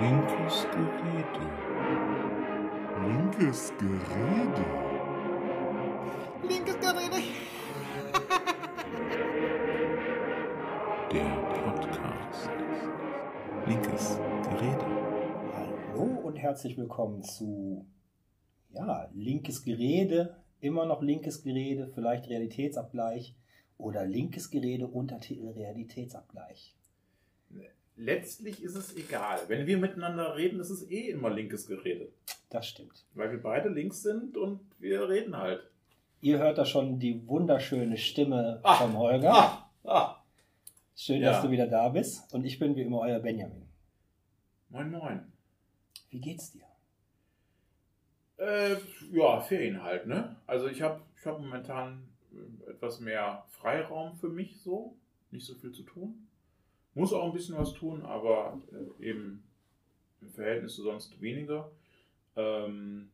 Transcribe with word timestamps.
Linkes 0.00 0.66
Gerede. 0.72 1.44
Linkes 3.06 3.72
Gerede. 3.78 4.64
Linkes 6.46 6.76
Gerede. 6.80 7.16
Der 11.12 11.36
Podcast. 11.64 12.50
Linkes 13.66 14.04
Gerede. 14.50 14.86
Hallo 15.54 16.04
und 16.24 16.36
herzlich 16.36 16.76
willkommen 16.76 17.22
zu 17.22 17.86
ja, 18.74 19.08
linkes 19.14 19.64
Gerede, 19.64 20.36
immer 20.60 20.84
noch 20.84 21.00
linkes 21.00 21.42
Gerede, 21.42 21.88
vielleicht 21.94 22.28
Realitätsabgleich 22.28 23.34
oder 23.78 24.04
linkes 24.04 24.50
Gerede 24.50 24.88
Untertitel 24.88 25.48
Realitätsabgleich. 25.48 26.76
Letztlich 27.96 28.62
ist 28.62 28.76
es 28.76 28.96
egal. 28.96 29.40
Wenn 29.48 29.66
wir 29.66 29.78
miteinander 29.78 30.36
reden, 30.36 30.60
ist 30.60 30.70
es 30.70 30.88
eh 30.90 31.10
immer 31.10 31.30
linkes 31.30 31.66
Gerede. 31.66 32.08
Das 32.50 32.68
stimmt. 32.68 33.04
Weil 33.14 33.32
wir 33.32 33.42
beide 33.42 33.68
links 33.68 34.02
sind 34.02 34.36
und 34.36 34.60
wir 34.78 35.08
reden 35.08 35.36
halt. 35.36 35.68
Ihr 36.20 36.38
hört 36.38 36.58
da 36.58 36.64
schon 36.64 36.98
die 36.98 37.26
wunderschöne 37.26 37.96
Stimme 37.96 38.60
Ah, 38.62 38.76
vom 38.76 38.96
Holger. 38.96 39.32
Ah, 39.32 39.70
ah. 39.84 40.22
Schön, 40.94 41.20
ja. 41.20 41.32
dass 41.32 41.42
du 41.42 41.50
wieder 41.50 41.66
da 41.66 41.88
bist. 41.88 42.32
Und 42.32 42.44
ich 42.44 42.58
bin 42.58 42.74
wie 42.76 42.82
immer 42.82 43.00
euer 43.00 43.18
Benjamin. 43.18 43.66
Moin, 44.70 44.90
moin. 44.90 45.32
Wie 46.10 46.20
geht's 46.20 46.52
dir? 46.52 46.64
Äh, 48.38 48.76
ja, 49.12 49.40
Ferien 49.40 49.82
halt, 49.82 50.06
ne? 50.06 50.36
Also 50.46 50.68
ich 50.68 50.82
habe 50.82 51.00
ich 51.18 51.26
hab 51.26 51.38
momentan 51.38 52.08
äh, 52.32 52.70
etwas 52.70 53.00
mehr 53.00 53.44
Freiraum 53.48 54.16
für 54.16 54.28
mich 54.28 54.60
so. 54.60 54.96
Nicht 55.30 55.46
so 55.46 55.54
viel 55.54 55.72
zu 55.72 55.82
tun. 55.82 56.26
Muss 56.96 57.12
auch 57.12 57.26
ein 57.26 57.32
bisschen 57.32 57.58
was 57.58 57.74
tun, 57.74 58.06
aber 58.06 58.58
äh, 58.72 59.10
eben 59.10 59.44
im 60.22 60.30
Verhältnis 60.30 60.76
zu 60.76 60.82
sonst 60.82 61.20
weniger. 61.20 61.70
Ähm, 62.36 63.10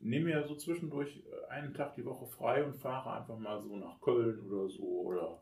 nehme 0.00 0.26
mir 0.26 0.46
so 0.46 0.54
zwischendurch 0.54 1.22
einen 1.48 1.72
Tag 1.72 1.94
die 1.94 2.04
Woche 2.04 2.26
frei 2.26 2.62
und 2.62 2.76
fahre 2.76 3.18
einfach 3.18 3.38
mal 3.38 3.58
so 3.58 3.74
nach 3.76 3.98
Köln 4.02 4.38
oder 4.50 4.68
so 4.68 4.82
oder. 4.82 5.40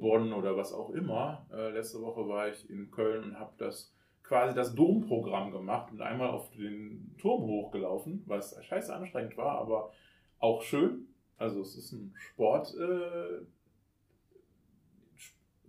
Bonn 0.00 0.32
oder 0.32 0.56
was 0.56 0.72
auch 0.72 0.90
immer. 0.90 1.46
Äh, 1.52 1.70
letzte 1.70 2.00
Woche 2.00 2.28
war 2.28 2.48
ich 2.48 2.70
in 2.70 2.92
Köln 2.92 3.24
und 3.24 3.38
habe 3.40 3.54
das 3.58 3.92
quasi 4.22 4.54
das 4.54 4.76
Domprogramm 4.76 5.50
gemacht 5.50 5.90
und 5.90 6.00
einmal 6.02 6.30
auf 6.30 6.48
den 6.52 7.16
Turm 7.18 7.42
hochgelaufen, 7.42 8.22
was 8.26 8.56
scheiße 8.64 8.94
anstrengend 8.94 9.36
war, 9.36 9.58
aber 9.58 9.92
auch 10.38 10.62
schön. 10.62 11.08
Also 11.38 11.60
es 11.60 11.76
ist 11.76 11.90
ein 11.90 12.14
Sport, 12.16 12.72
äh, 12.76 13.44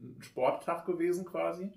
ein 0.01 0.21
Sporttag 0.21 0.85
gewesen 0.85 1.25
quasi, 1.25 1.71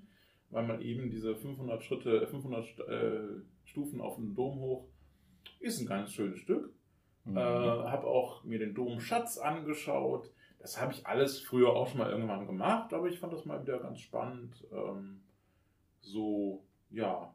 weil 0.50 0.67
man 0.67 0.80
eben 0.80 1.11
diese 1.11 1.36
500 1.36 1.83
Schritte, 1.83 2.27
500 2.27 2.64
St- 2.64 2.89
äh, 2.89 3.42
Stufen 3.64 4.00
auf 4.00 4.17
den 4.17 4.34
Dom 4.34 4.58
hoch 4.58 4.89
ist 5.61 5.80
ein 5.80 5.86
ganz 5.86 6.12
schönes 6.12 6.39
Stück. 6.41 6.72
Mhm. 7.25 7.36
Äh, 7.36 7.41
habe 7.41 8.06
auch 8.06 8.45
mir 8.45 8.58
den 8.58 8.75
Domschatz 8.75 9.39
angeschaut. 9.39 10.30
Das 10.58 10.80
habe 10.80 10.92
ich 10.92 11.06
alles 11.06 11.41
früher 11.41 11.70
auch 11.70 11.89
schon 11.89 11.98
mal 11.98 12.11
irgendwann 12.11 12.47
gemacht, 12.47 12.92
aber 12.92 13.08
ich 13.08 13.19
fand 13.19 13.33
das 13.33 13.45
mal 13.45 13.62
wieder 13.62 13.78
ganz 13.78 14.00
spannend. 14.00 14.67
Ähm, 14.72 15.22
so, 16.00 16.64
ja, 16.91 17.34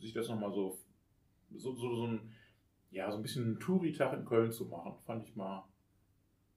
sich 0.00 0.12
das 0.12 0.28
nochmal 0.28 0.52
so, 0.52 0.78
so, 1.54 1.74
so, 1.74 1.94
so 1.94 2.06
ein, 2.06 2.32
ja, 2.90 3.10
so 3.10 3.18
ein 3.18 3.22
bisschen 3.22 3.44
einen 3.44 3.60
Touri-Tag 3.60 4.12
in 4.18 4.24
Köln 4.24 4.52
zu 4.52 4.66
machen, 4.66 4.94
fand 5.06 5.24
ich 5.24 5.36
mal 5.36 5.64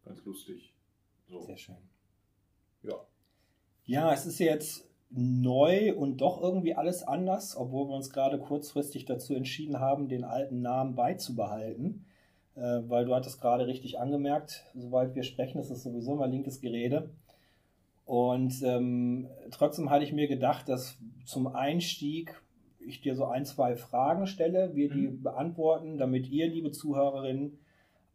ganz 0.04 0.24
lustig. 0.26 0.74
So, 1.28 1.42
Sehr 1.42 1.58
schön. 1.58 1.78
Ja. 3.86 4.12
Es 4.14 4.26
ist 4.26 4.40
jetzt 4.40 4.88
neu 5.10 5.96
und 5.96 6.18
doch 6.18 6.42
irgendwie 6.42 6.76
alles 6.76 7.04
anders, 7.04 7.56
obwohl 7.56 7.88
wir 7.88 7.96
uns 7.96 8.10
gerade 8.10 8.40
kurzfristig 8.40 9.06
dazu 9.06 9.34
entschieden 9.34 9.80
haben, 9.80 10.10
den 10.10 10.24
alten 10.24 10.62
Namen 10.62 10.96
beizubehalten. 10.96 12.06
Äh, 12.56 12.82
weil 12.88 13.06
du 13.06 13.14
hattest 13.14 13.42
gerade 13.42 13.68
richtig 13.68 14.00
angemerkt, 14.00 14.64
sobald 14.76 15.14
wir 15.16 15.24
sprechen, 15.24 15.60
ist 15.60 15.70
es 15.72 15.84
sowieso 15.84 16.16
mal 16.16 16.30
linkes 16.30 16.62
Gerede. 16.62 17.10
Und 18.06 18.62
ähm, 18.64 19.28
trotzdem 19.52 19.90
hatte 19.90 20.06
ich 20.06 20.14
mir 20.14 20.28
gedacht, 20.28 20.70
dass 20.70 20.98
zum 21.26 21.48
Einstieg 21.48 22.42
ich 22.80 23.02
dir 23.02 23.16
so 23.16 23.26
ein, 23.26 23.46
zwei 23.46 23.76
Fragen 23.76 24.28
stelle, 24.28 24.76
wir 24.76 24.90
die 24.90 25.08
Mhm. 25.08 25.24
beantworten, 25.24 25.98
damit 25.98 26.30
ihr, 26.30 26.48
liebe 26.48 26.72
Zuhörerinnen, 26.72 27.58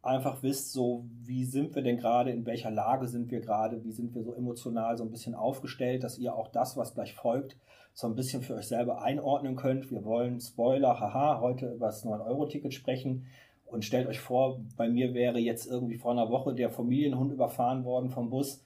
einfach 0.01 0.41
wisst, 0.41 0.73
so 0.73 1.05
wie 1.23 1.45
sind 1.45 1.75
wir 1.75 1.83
denn 1.83 1.97
gerade, 1.97 2.31
in 2.31 2.45
welcher 2.45 2.71
Lage 2.71 3.07
sind 3.07 3.29
wir 3.29 3.39
gerade, 3.39 3.83
wie 3.83 3.91
sind 3.91 4.15
wir 4.15 4.23
so 4.23 4.33
emotional 4.33 4.97
so 4.97 5.03
ein 5.03 5.11
bisschen 5.11 5.35
aufgestellt, 5.35 6.03
dass 6.03 6.17
ihr 6.17 6.35
auch 6.35 6.47
das, 6.47 6.75
was 6.75 6.93
gleich 6.93 7.13
folgt, 7.13 7.57
so 7.93 8.07
ein 8.07 8.15
bisschen 8.15 8.41
für 8.41 8.55
euch 8.55 8.67
selber 8.67 9.03
einordnen 9.03 9.55
könnt. 9.55 9.91
Wir 9.91 10.03
wollen, 10.03 10.39
Spoiler, 10.39 10.99
haha, 10.99 11.39
heute 11.41 11.73
über 11.73 11.87
das 11.87 12.05
9-Euro-Ticket 12.05 12.73
sprechen. 12.73 13.27
Und 13.65 13.85
stellt 13.85 14.07
euch 14.07 14.19
vor, 14.19 14.59
bei 14.75 14.89
mir 14.89 15.13
wäre 15.13 15.39
jetzt 15.39 15.65
irgendwie 15.65 15.97
vor 15.97 16.11
einer 16.11 16.29
Woche 16.29 16.53
der 16.53 16.69
Familienhund 16.69 17.31
überfahren 17.31 17.85
worden 17.85 18.09
vom 18.09 18.29
Bus. 18.29 18.63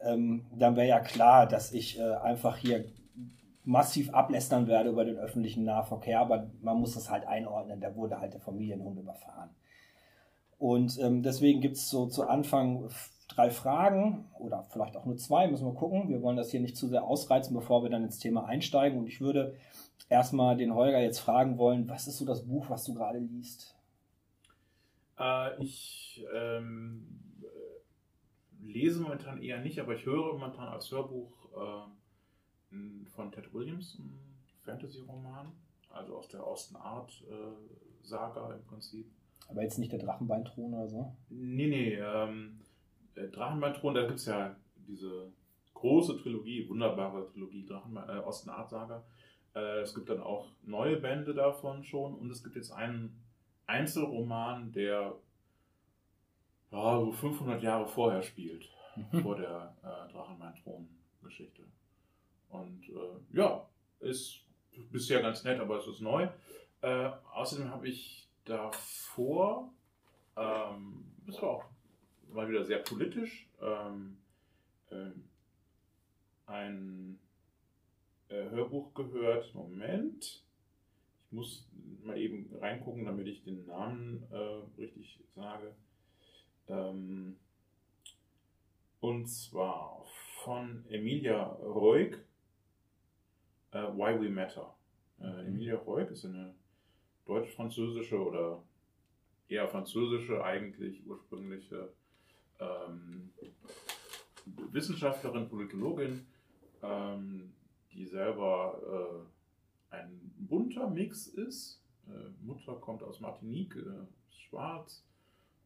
Ähm, 0.00 0.46
dann 0.56 0.76
wäre 0.76 0.86
ja 0.86 1.00
klar, 1.00 1.48
dass 1.48 1.72
ich 1.72 1.98
äh, 1.98 2.02
einfach 2.02 2.56
hier 2.56 2.84
massiv 3.64 4.12
ablästern 4.12 4.68
werde 4.68 4.90
über 4.90 5.04
den 5.04 5.16
öffentlichen 5.16 5.64
Nahverkehr, 5.64 6.20
aber 6.20 6.50
man 6.60 6.78
muss 6.78 6.94
das 6.94 7.10
halt 7.10 7.26
einordnen. 7.26 7.80
Da 7.80 7.96
wurde 7.96 8.20
halt 8.20 8.34
der 8.34 8.40
Familienhund 8.40 8.98
überfahren. 8.98 9.50
Und 10.64 10.98
ähm, 10.98 11.22
deswegen 11.22 11.60
gibt 11.60 11.76
es 11.76 11.90
so 11.90 12.06
zu 12.06 12.26
Anfang 12.26 12.88
drei 13.28 13.50
Fragen 13.50 14.30
oder 14.38 14.62
vielleicht 14.62 14.96
auch 14.96 15.04
nur 15.04 15.18
zwei, 15.18 15.46
müssen 15.46 15.66
wir 15.66 15.74
gucken. 15.74 16.08
Wir 16.08 16.22
wollen 16.22 16.38
das 16.38 16.52
hier 16.52 16.60
nicht 16.60 16.78
zu 16.78 16.88
sehr 16.88 17.04
ausreizen, 17.04 17.54
bevor 17.54 17.82
wir 17.82 17.90
dann 17.90 18.02
ins 18.02 18.18
Thema 18.18 18.46
einsteigen. 18.46 18.98
Und 18.98 19.06
ich 19.06 19.20
würde 19.20 19.58
erstmal 20.08 20.56
den 20.56 20.74
Holger 20.74 21.02
jetzt 21.02 21.18
fragen 21.18 21.58
wollen, 21.58 21.86
was 21.90 22.08
ist 22.08 22.16
so 22.16 22.24
das 22.24 22.46
Buch, 22.46 22.70
was 22.70 22.84
du 22.84 22.94
gerade 22.94 23.18
liest? 23.18 23.76
Äh, 25.18 25.62
ich 25.62 26.24
ähm, 26.34 27.42
äh, 27.42 28.64
lese 28.64 29.02
momentan 29.02 29.42
eher 29.42 29.60
nicht, 29.60 29.78
aber 29.78 29.94
ich 29.94 30.06
höre 30.06 30.32
momentan 30.32 30.68
als 30.68 30.90
Hörbuch 30.90 31.30
äh, 31.52 33.10
von 33.10 33.32
Ted 33.32 33.52
Williams 33.52 33.98
einen 33.98 34.18
Fantasy-Roman, 34.62 35.52
also 35.90 36.16
aus 36.16 36.28
der 36.28 36.42
Austin 36.42 36.78
Art 36.78 37.22
äh, 37.28 38.54
im 38.54 38.64
Prinzip. 38.64 39.12
Aber 39.48 39.62
jetzt 39.62 39.78
nicht 39.78 39.92
der 39.92 39.98
Drachenbeinthron 39.98 40.74
oder 40.74 40.88
so. 40.88 41.14
Nee, 41.28 41.66
nee, 41.66 41.94
ähm, 41.94 42.60
äh, 43.14 43.28
Drachenbeinthron, 43.28 43.94
da 43.94 44.06
gibt 44.06 44.18
es 44.18 44.26
ja 44.26 44.56
diese 44.76 45.32
große 45.74 46.18
Trilogie, 46.18 46.68
wunderbare 46.68 47.26
Trilogie, 47.26 47.66
Drachenbein, 47.66 48.08
äh, 48.08 48.20
Osten 48.20 48.50
Art 48.50 48.70
Saga. 48.70 49.04
Äh, 49.54 49.80
es 49.80 49.94
gibt 49.94 50.08
dann 50.08 50.20
auch 50.20 50.48
neue 50.62 50.96
Bände 50.96 51.34
davon 51.34 51.84
schon 51.84 52.14
und 52.14 52.30
es 52.30 52.42
gibt 52.42 52.56
jetzt 52.56 52.72
einen 52.72 53.20
Einzelroman, 53.66 54.72
der 54.72 55.14
ja, 56.70 57.00
so 57.00 57.12
500 57.12 57.62
Jahre 57.62 57.86
vorher 57.86 58.22
spielt, 58.22 58.68
vor 59.22 59.36
der 59.36 59.76
äh, 59.82 60.12
Drachenbeinthron-Geschichte. 60.12 61.62
Und 62.48 62.88
äh, 62.88 63.36
ja, 63.36 63.68
ist 64.00 64.40
bisher 64.90 65.22
ganz 65.22 65.44
nett, 65.44 65.60
aber 65.60 65.78
es 65.78 65.86
ist 65.86 66.00
neu. 66.00 66.28
Äh, 66.80 67.10
außerdem 67.32 67.70
habe 67.70 67.88
ich 67.88 68.23
davor, 68.44 69.72
ähm, 70.36 71.04
das 71.26 71.40
war 71.42 71.50
auch 71.50 71.64
mal 72.28 72.48
wieder 72.48 72.64
sehr 72.64 72.78
politisch, 72.78 73.48
ähm, 73.60 74.18
ähm, 74.90 75.24
ein 76.46 77.18
äh, 78.28 78.50
Hörbuch 78.50 78.94
gehört. 78.94 79.54
Moment. 79.54 80.44
Ich 81.26 81.32
muss 81.32 81.68
mal 82.04 82.18
eben 82.18 82.54
reingucken, 82.60 83.04
damit 83.04 83.26
ich 83.26 83.42
den 83.42 83.66
Namen 83.66 84.22
äh, 84.30 84.80
richtig 84.80 85.20
sage. 85.34 85.74
Ähm, 86.68 87.36
und 89.00 89.26
zwar 89.26 90.04
von 90.44 90.84
Emilia 90.88 91.42
Roig, 91.44 92.18
äh, 93.72 93.78
Why 93.78 94.20
We 94.20 94.30
Matter. 94.30 94.74
Äh, 95.20 95.46
Emilia 95.46 95.76
Roig 95.76 96.10
ist 96.10 96.24
eine 96.24 96.54
deutsch-französische 97.26 98.18
oder 98.18 98.62
eher 99.48 99.68
französische 99.68 100.42
eigentlich 100.42 101.06
ursprüngliche 101.06 101.92
ähm, 102.60 103.30
Wissenschaftlerin, 104.72 105.48
Politologin, 105.48 106.26
ähm, 106.82 107.52
die 107.92 108.06
selber 108.06 109.26
äh, 109.90 109.94
ein 109.96 110.34
bunter 110.38 110.88
Mix 110.88 111.26
ist. 111.26 111.80
Äh, 112.08 112.44
Mutter 112.44 112.74
kommt 112.74 113.02
aus 113.02 113.20
Martinique, 113.20 113.76
äh, 113.76 114.04
ist 114.28 114.40
schwarz, 114.40 115.04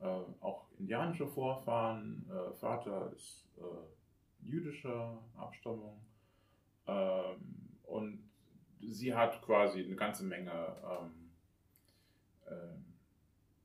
äh, 0.01 0.07
auch 0.41 0.67
indianische 0.79 1.27
Vorfahren, 1.27 2.25
äh, 2.31 2.53
Vater 2.55 3.13
ist 3.17 3.49
äh, 3.59 4.47
jüdischer 4.47 5.19
Abstammung 5.37 5.99
ähm, 6.87 7.37
und 7.85 8.23
sie 8.81 9.15
hat 9.15 9.43
quasi 9.43 9.85
eine 9.85 9.97
ganze 9.97 10.25
Menge 10.25 10.53
ähm, 10.53 11.18
ähm, 12.51 12.85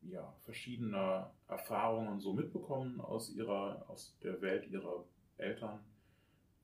ja, 0.02 0.34
verschiedener 0.42 1.34
Erfahrungen 1.48 2.20
so 2.20 2.34
mitbekommen 2.34 3.00
aus 3.02 3.30
ihrer, 3.30 3.86
aus 3.90 4.16
der 4.22 4.42
Welt 4.42 4.70
ihrer 4.70 5.06
Eltern. 5.38 5.80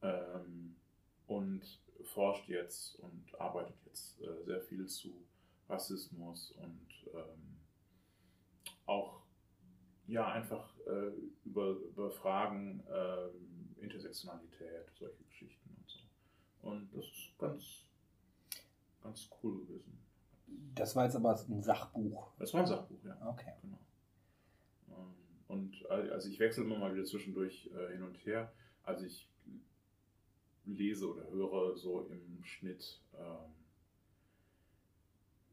Ähm, 0.02 0.76
und 1.28 1.62
forscht 2.04 2.50
jetzt 2.50 2.96
und 3.00 3.40
arbeitet 3.40 3.76
jetzt 3.86 4.20
äh, 4.22 4.44
sehr 4.46 4.62
viel 4.62 4.88
zu 4.88 5.14
Rassismus 5.70 6.52
und 6.58 6.88
ähm, 7.14 7.58
auch 8.86 9.22
ja 10.08 10.32
einfach 10.32 10.74
äh, 10.88 11.12
über, 11.46 11.70
über 11.70 12.10
Fragen 12.10 12.84
äh, 12.88 13.84
Intersektionalität, 13.84 14.88
solche 14.98 15.24
Geschichten 15.24 15.70
und 15.70 15.90
so. 15.90 16.00
Und 16.68 16.90
das 16.96 17.06
ist 17.06 17.38
ganz, 17.38 17.86
ganz 19.04 19.30
cool 19.44 19.60
gewesen. 19.66 20.00
Das 20.76 20.96
war 20.96 21.06
jetzt 21.06 21.16
aber 21.16 21.38
ein 21.50 21.62
Sachbuch. 21.62 22.32
Das 22.40 22.54
war 22.54 22.62
ein 22.62 22.68
Sachbuch, 22.68 23.04
ja. 23.04 23.18
Okay. 23.28 23.54
Genau. 23.62 23.80
Ähm, 24.90 25.14
Und 25.48 25.86
äh, 25.90 26.12
also 26.12 26.30
ich 26.30 26.40
wechsle 26.40 26.64
immer 26.64 26.78
mal 26.78 26.94
wieder 26.94 27.06
zwischendurch 27.06 27.70
äh, 27.74 27.92
hin 27.94 28.04
und 28.04 28.16
her. 28.26 28.52
Also 28.84 29.06
ich 29.06 29.30
lese 30.66 31.10
oder 31.10 31.30
höre 31.30 31.76
so 31.76 32.08
im 32.10 32.44
Schnitt 32.44 33.02
ähm, 33.14 33.54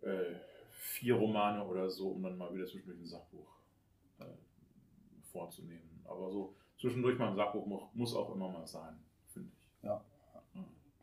äh, 0.02 0.36
vier 0.70 1.14
Romane 1.14 1.64
oder 1.64 1.90
so, 1.90 2.10
um 2.10 2.22
dann 2.22 2.36
mal 2.38 2.54
wieder 2.54 2.66
zwischendurch 2.66 3.00
ein 3.00 3.06
Sachbuch 3.06 3.58
äh, 4.20 4.24
vorzunehmen. 5.32 6.00
Aber 6.04 6.30
so 6.30 6.54
zwischendurch 6.78 7.18
mal 7.18 7.30
ein 7.30 7.36
Sachbuch 7.36 7.66
mu 7.66 7.80
muss 7.94 8.14
auch 8.14 8.34
immer 8.34 8.48
mal 8.48 8.66
sein, 8.66 8.98
finde 9.28 9.50
ich. 9.58 9.82
Ja. 9.82 10.04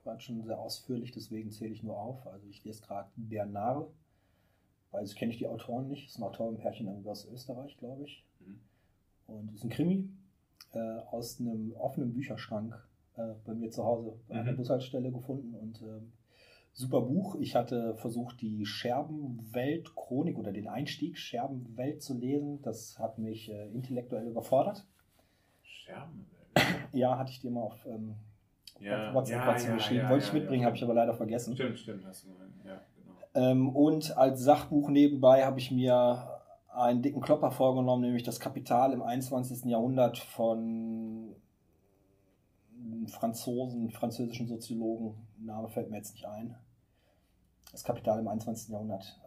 Mhm. 0.04 0.10
War 0.10 0.20
schon 0.20 0.44
sehr 0.44 0.60
ausführlich, 0.60 1.12
deswegen 1.12 1.52
zähle 1.52 1.72
ich 1.74 1.84
nur 1.84 1.98
auf. 2.00 2.26
Also 2.28 2.48
ich 2.48 2.64
lese 2.64 2.82
gerade 2.82 3.10
Der 3.16 3.46
Narr, 3.46 3.88
weil 4.92 5.02
das 5.02 5.16
kenne 5.16 5.32
ich 5.32 5.38
die 5.38 5.48
Autoren 5.48 5.88
nicht. 5.88 6.06
Das 6.06 6.14
ist 6.14 6.20
ein 6.20 6.24
Autorenpärchen 6.24 6.88
irgendwie 6.88 7.10
aus 7.10 7.26
Österreich, 7.26 7.78
glaube 7.78 8.04
ich. 8.04 8.26
Mhm. 8.40 8.60
Und 9.28 9.54
ist 9.54 9.64
ein 9.64 9.70
Krimi 9.70 10.10
äh, 10.74 11.00
aus 11.12 11.40
einem 11.40 11.74
offenen 11.74 12.14
Bücherschrank 12.14 12.76
äh, 13.16 13.34
bei 13.46 13.54
mir 13.54 13.70
zu 13.72 13.84
Hause 13.84 14.20
an 14.30 14.46
der 14.46 14.54
Mhm. 14.54 14.58
Bushaltestelle 14.58 15.12
gefunden 15.12 15.54
und 15.56 15.82
ähm, 15.82 16.12
super 16.74 17.02
Buch. 17.02 17.36
Ich 17.36 17.56
hatte 17.56 17.96
versucht, 17.96 18.42
die 18.42 18.66
Scherbenwelt-Chronik 18.66 20.38
oder 20.38 20.52
den 20.52 20.68
Einstieg 20.68 21.18
Scherbenwelt 21.18 22.02
zu 22.02 22.18
lesen. 22.18 22.62
Das 22.64 22.98
hat 23.00 23.20
mich 23.20 23.50
äh, 23.50 23.70
intellektuell 23.70 24.28
überfordert. 24.28 24.86
Scherbenwelt. 25.62 26.30
Ja, 26.92 27.18
hatte 27.18 27.32
ich 27.32 27.40
dir 27.40 27.52
mal 27.52 27.62
auf 27.62 27.86
ähm, 27.86 28.16
Ja, 28.84 29.14
WhatsApp 29.14 29.46
ja, 29.46 29.58
ja, 29.58 29.76
geschrieben. 29.76 30.10
Wollte 30.10 30.26
ich 30.26 30.34
mitbringen, 30.34 30.66
habe 30.66 30.76
ich 30.76 30.84
aber 30.84 30.94
leider 30.94 31.14
vergessen. 31.14 31.56
Stimmt, 31.56 31.80
stimmt, 31.80 32.06
hast 32.06 32.26
du 32.26 32.34
gemeint. 32.34 32.54
Ja, 32.66 32.82
genau. 32.96 33.52
Ähm, 33.52 33.70
und 33.76 34.18
als 34.18 34.42
Sachbuch 34.42 34.90
nebenbei 34.90 35.46
habe 35.46 35.60
ich 35.60 35.72
mir 35.72 36.42
einen 36.74 37.02
dicken 37.02 37.22
Klopper 37.22 37.52
vorgenommen, 37.52 38.02
nämlich 38.02 38.24
das 38.24 38.40
Kapital 38.40 38.94
im 38.94 39.02
21. 39.02 39.66
Jahrhundert 39.66 40.18
von 40.18 41.36
Franzosen, 43.08 43.92
französischen 43.92 44.48
Soziologen. 44.48 45.16
Name 45.38 45.70
fällt 45.70 45.90
mir 45.90 45.98
jetzt 45.98 46.14
nicht 46.14 46.26
ein. 46.26 46.56
Das 47.72 47.84
Kapital 47.84 48.20
im 48.20 48.28
21. 48.28 48.70
Jahrhundert. 48.70 49.20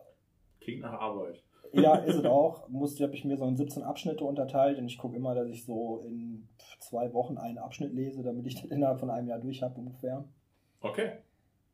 Klingt 0.61 0.83
nach 0.83 0.93
Arbeit. 0.93 1.43
Ja, 1.73 1.97
ist 1.97 2.17
es 2.17 2.25
auch. 2.25 2.69
Musste 2.69 3.05
habe 3.05 3.15
ich 3.15 3.25
mir 3.25 3.37
so 3.37 3.47
in 3.47 3.57
17 3.57 3.83
Abschnitte 3.83 4.25
unterteilt 4.25 4.79
und 4.79 4.87
ich 4.87 4.99
gucke 4.99 5.17
immer, 5.17 5.35
dass 5.35 5.49
ich 5.49 5.65
so 5.65 6.01
in 6.07 6.49
zwei 6.81 7.13
Wochen 7.13 7.39
einen 7.39 7.59
Abschnitt 7.59 7.93
lese, 7.95 8.23
damit 8.23 8.47
ich 8.47 8.55
das 8.61 8.71
innerhalb 8.71 9.01
von 9.01 9.11
einem 9.11 9.29
Jahr 9.29 9.39
durch 9.41 9.63
habe 9.63 9.79
ungefähr. 9.79 10.25
Okay. 10.81 11.13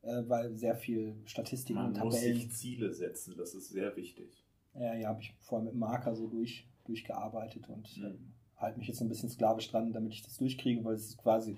Äh, 0.01 0.23
weil 0.27 0.55
sehr 0.57 0.75
viel 0.75 1.15
Statistiken 1.25 1.79
Man 1.79 1.93
und 1.93 2.03
muss 2.03 2.15
Tabellen. 2.15 2.35
sich 2.35 2.51
Ziele 2.51 2.93
setzen, 2.93 3.35
das 3.37 3.53
ist 3.53 3.69
sehr 3.69 3.95
wichtig. 3.95 4.43
Ja, 4.75 4.93
ja, 4.95 5.09
habe 5.09 5.21
ich 5.21 5.33
vorher 5.39 5.65
mit 5.65 5.75
Marker 5.75 6.15
so 6.15 6.27
durch, 6.27 6.67
durchgearbeitet 6.85 7.69
und 7.69 7.95
Mhm. 7.97 8.05
ähm, 8.05 8.33
halte 8.57 8.79
mich 8.79 8.87
jetzt 8.87 8.97
so 8.99 9.05
ein 9.05 9.09
bisschen 9.09 9.29
sklavisch 9.29 9.69
dran, 9.69 9.93
damit 9.93 10.13
ich 10.13 10.23
das 10.23 10.37
durchkriege, 10.37 10.83
weil 10.83 10.95
es 10.95 11.09
ist 11.09 11.17
quasi, 11.17 11.57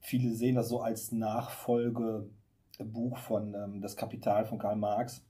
viele 0.00 0.34
sehen 0.34 0.56
das 0.56 0.68
so 0.68 0.80
als 0.80 1.10
Nachfolgebuch 1.12 3.16
von 3.18 3.54
ähm, 3.54 3.80
Das 3.80 3.96
Kapital 3.96 4.44
von 4.44 4.58
Karl 4.58 4.76
Marx. 4.76 5.24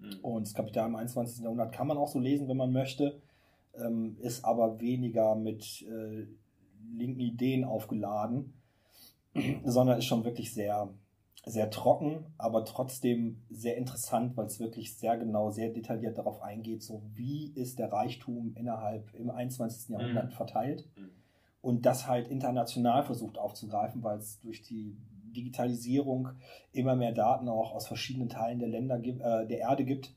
Mhm. 0.00 0.20
Und 0.22 0.46
das 0.46 0.54
Kapital 0.54 0.88
im 0.88 0.96
21. 0.96 1.42
Jahrhundert 1.42 1.72
kann 1.72 1.86
man 1.86 1.98
auch 1.98 2.08
so 2.08 2.18
lesen, 2.18 2.48
wenn 2.48 2.56
man 2.56 2.72
möchte, 2.72 3.20
ähm, 3.74 4.16
ist 4.20 4.44
aber 4.44 4.80
weniger 4.80 5.34
mit 5.34 5.82
äh, 5.82 6.26
linken 6.96 7.20
Ideen 7.20 7.64
aufgeladen, 7.64 8.54
sondern 9.64 9.98
ist 9.98 10.06
schon 10.06 10.24
wirklich 10.24 10.52
sehr, 10.52 10.88
sehr 11.44 11.70
trocken, 11.70 12.26
aber 12.36 12.64
trotzdem 12.64 13.42
sehr 13.50 13.76
interessant, 13.76 14.36
weil 14.36 14.46
es 14.46 14.60
wirklich 14.60 14.96
sehr 14.96 15.16
genau, 15.16 15.50
sehr 15.50 15.70
detailliert 15.70 16.18
darauf 16.18 16.42
eingeht, 16.42 16.82
so 16.82 17.02
wie 17.14 17.52
ist 17.54 17.78
der 17.78 17.92
Reichtum 17.92 18.54
innerhalb 18.56 19.14
im 19.14 19.30
21. 19.30 19.90
Jahrhundert 19.90 20.26
Mhm. 20.26 20.36
verteilt 20.36 20.88
Mhm. 20.96 21.10
und 21.60 21.86
das 21.86 22.06
halt 22.06 22.28
international 22.28 23.04
versucht 23.04 23.38
aufzugreifen, 23.38 24.02
weil 24.02 24.18
es 24.18 24.40
durch 24.40 24.62
die 24.62 24.96
Digitalisierung 25.42 26.28
immer 26.72 26.96
mehr 26.96 27.12
Daten 27.12 27.48
auch 27.48 27.72
aus 27.74 27.86
verschiedenen 27.86 28.28
Teilen 28.28 28.58
der 28.58 28.68
Länder 28.68 28.98
gibt, 28.98 29.20
äh, 29.20 29.46
der 29.46 29.58
Erde 29.58 29.84
gibt. 29.84 30.12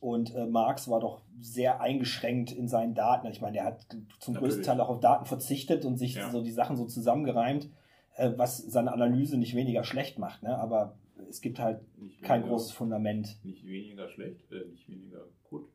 Und 0.00 0.34
äh, 0.34 0.46
Marx 0.46 0.88
war 0.88 1.00
doch 1.00 1.22
sehr 1.40 1.80
eingeschränkt 1.80 2.52
in 2.52 2.68
seinen 2.68 2.94
Daten. 2.94 3.26
Ich 3.28 3.40
meine, 3.40 3.58
er 3.58 3.64
hat 3.64 3.82
zum 4.20 4.34
Natürlich. 4.34 4.38
größten 4.54 4.62
Teil 4.64 4.80
auch 4.80 4.88
auf 4.90 5.00
Daten 5.00 5.24
verzichtet 5.24 5.84
und 5.84 5.96
sich 5.96 6.14
Ja. 6.14 6.30
so 6.30 6.42
die 6.42 6.52
Sachen 6.52 6.76
so 6.76 6.84
zusammengereimt, 6.86 7.68
äh, 8.16 8.30
was 8.36 8.58
seine 8.58 8.92
Analyse 8.92 9.36
nicht 9.38 9.54
weniger 9.56 9.82
schlecht 9.84 10.18
macht. 10.18 10.42
Ne? 10.44 10.56
Aber 10.56 10.96
es 11.28 11.40
gibt 11.40 11.58
halt 11.58 11.80
Nicht 11.98 12.22
kein 12.22 12.40
weniger- 12.42 12.50
großes 12.54 12.72
Fundament. 12.72 13.38
Nicht 13.44 13.66
weniger 13.66 14.08
schlecht, 14.08 14.50
äh, 14.52 14.64
nicht 14.70 14.88
weniger 14.88 15.24
gut. 15.50 15.68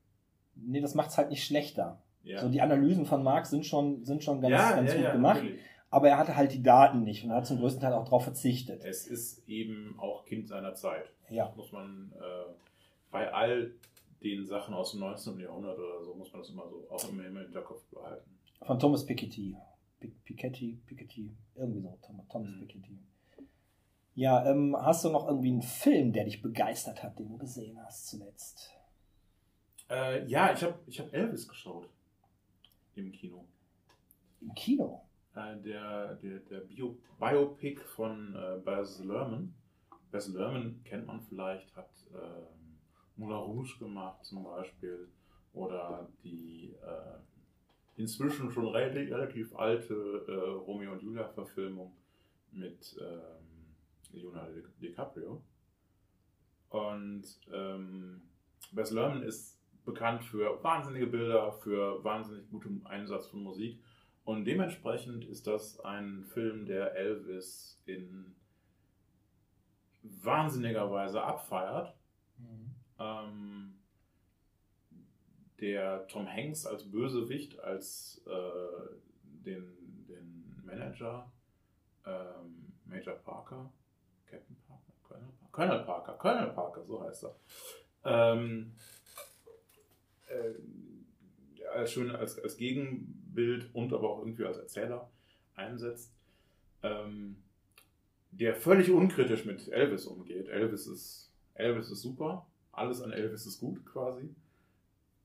Nee, 0.55 0.79
das 0.79 0.95
macht 0.95 1.09
es 1.09 1.17
halt 1.17 1.29
nicht 1.29 1.43
schlechter. 1.43 2.01
Ja, 2.23 2.39
So 2.39 2.47
die 2.47 2.61
Analysen 2.61 3.05
von 3.05 3.21
Marx 3.23 3.49
sind 3.49 3.65
schon, 3.65 4.05
sind 4.05 4.23
schon 4.23 4.39
ganz, 4.39 4.53
ja, 4.53 4.71
ganz 4.75 4.93
gut 4.95 5.11
gemacht. 5.11 5.35
natürlich. 5.41 5.59
Aber 5.93 6.09
er 6.09 6.17
hatte 6.17 6.35
halt 6.35 6.51
die 6.53 6.63
Daten 6.63 7.03
nicht 7.03 7.23
und 7.23 7.31
hat 7.31 7.45
zum 7.45 7.59
größten 7.59 7.81
Teil 7.81 7.93
auch 7.93 8.05
darauf 8.05 8.23
verzichtet. 8.23 8.83
Es 8.83 9.05
ist 9.05 9.47
eben 9.47 9.95
auch 9.99 10.25
Kind 10.25 10.47
seiner 10.47 10.73
Zeit. 10.73 11.11
Ja. 11.29 11.53
Muss 11.55 11.71
man 11.71 12.11
äh, 12.15 12.51
bei 13.11 13.31
all 13.31 13.71
den 14.23 14.45
Sachen 14.45 14.73
aus 14.73 14.91
dem 14.91 15.01
19. 15.01 15.39
Jahrhundert 15.39 15.77
oder 15.77 16.03
so, 16.03 16.15
muss 16.15 16.31
man 16.33 16.41
das 16.41 16.49
immer 16.49 16.67
so 16.67 16.87
auch 16.89 17.09
immer 17.09 17.25
im 17.25 17.37
Hinterkopf 17.37 17.83
behalten. 17.91 18.29
Von 18.63 18.79
Thomas 18.79 19.05
Piketty. 19.05 19.55
Pi- 19.99 20.13
Piketty, 20.25 20.79
Piketty, 20.87 21.31
irgendwie 21.55 21.81
so, 21.81 21.97
Thomas 22.01 22.25
Mhm. 22.49 22.59
Piketty. 22.61 22.97
Ja, 24.15 24.49
ähm, 24.49 24.75
hast 24.79 25.05
du 25.05 25.09
noch 25.09 25.27
irgendwie 25.27 25.49
einen 25.51 25.61
Film, 25.61 26.11
der 26.13 26.23
dich 26.25 26.41
begeistert 26.41 27.03
hat, 27.03 27.17
den 27.19 27.29
du 27.29 27.37
gesehen 27.37 27.77
hast 27.83 28.07
zuletzt? 28.07 28.71
Äh, 29.89 30.25
ja, 30.27 30.53
ich 30.53 30.63
habe 30.63 30.73
ich 30.87 30.99
hab 30.99 31.13
Elvis 31.13 31.47
geschaut 31.47 31.87
im 32.95 33.11
Kino. 33.11 33.45
Im 34.41 34.53
Kino? 34.55 35.01
Äh, 35.35 35.61
der 35.61 36.15
der, 36.15 36.39
der 36.39 36.59
Bio, 36.61 36.97
Biopic 37.19 37.81
von 37.81 38.35
äh, 38.35 38.59
Baz 38.63 39.03
Luhrmann. 39.03 39.53
Baz 40.11 40.27
Luhrmann 40.27 40.81
kennt 40.83 41.07
man 41.07 41.21
vielleicht, 41.21 41.75
hat 41.75 41.89
ähm, 42.13 42.77
Moulin 43.15 43.37
Rouge 43.37 43.77
gemacht 43.79 44.23
zum 44.23 44.43
Beispiel 44.43 45.09
oder 45.53 46.07
die 46.23 46.75
äh, 46.81 47.19
inzwischen 47.95 48.51
schon 48.51 48.67
relativ, 48.67 49.11
relativ 49.11 49.55
alte 49.55 49.93
äh, 50.27 50.33
Romeo 50.33 50.93
und 50.93 51.01
Julia 51.01 51.27
Verfilmung 51.29 51.95
mit 52.51 52.95
ähm, 53.01 53.75
Leonardo 54.11 54.53
Di- 54.53 54.87
DiCaprio. 54.87 55.41
Und 56.69 57.23
ähm, 57.51 58.21
Baz 58.71 58.91
Luhrmann 58.91 59.23
ist 59.23 59.59
bekannt 59.85 60.23
für 60.23 60.63
wahnsinnige 60.63 61.07
Bilder, 61.07 61.51
für 61.53 62.03
wahnsinnig 62.03 62.49
guten 62.49 62.85
Einsatz 62.85 63.27
von 63.27 63.43
Musik. 63.43 63.82
Und 64.25 64.45
dementsprechend 64.45 65.25
ist 65.25 65.47
das 65.47 65.79
ein 65.81 66.23
Film, 66.23 66.65
der 66.65 66.95
Elvis 66.95 67.81
in 67.85 68.35
wahnsinniger 70.01 70.89
Weise 70.91 71.21
abfeiert. 71.21 71.93
Ähm, 72.99 73.75
der 75.59 76.07
Tom 76.07 76.27
Hanks 76.27 76.65
als 76.65 76.89
Bösewicht, 76.89 77.59
als 77.59 78.21
äh, 78.25 78.95
den, 79.45 80.05
den 80.07 80.61
Manager, 80.65 81.31
ähm, 82.05 82.73
Major 82.85 83.15
Parker, 83.15 83.71
Captain 84.25 84.57
Parker, 84.67 84.93
Colonel 85.03 85.29
Parker, 85.29 85.51
Colonel 85.51 85.83
Parker, 85.85 86.13
Colonel 86.13 86.49
Parker, 86.49 86.83
so 86.85 87.03
heißt 87.03 87.25
er. 87.25 87.35
Ähm, 88.05 88.73
äh, 90.27 91.67
als 91.73 91.91
schön 91.91 92.11
als, 92.11 92.37
als 92.39 92.57
Gegenbild 93.33 93.69
und 93.73 93.93
aber 93.93 94.09
auch 94.09 94.19
irgendwie 94.19 94.45
als 94.45 94.57
Erzähler 94.57 95.09
einsetzt, 95.55 96.13
ähm, 96.81 97.37
der 98.31 98.55
völlig 98.55 98.89
unkritisch 98.89 99.45
mit 99.45 99.67
Elvis 99.67 100.05
umgeht. 100.05 100.47
Elvis 100.47 100.87
ist, 100.87 101.31
Elvis 101.53 101.91
ist 101.91 102.01
super, 102.01 102.47
alles 102.71 103.01
an 103.01 103.11
Elvis 103.11 103.45
ist 103.45 103.59
gut 103.59 103.85
quasi. 103.85 104.33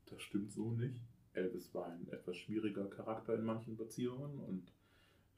Das 0.07 0.21
stimmt 0.23 0.53
so 0.53 0.73
nicht. 0.73 1.01
Elvis 1.33 1.73
war 1.75 1.87
ein 1.87 2.09
etwas 2.11 2.37
schwieriger 2.37 2.87
Charakter 2.87 3.35
in 3.35 3.45
manchen 3.45 3.77
Beziehungen 3.77 4.39
und 4.41 4.73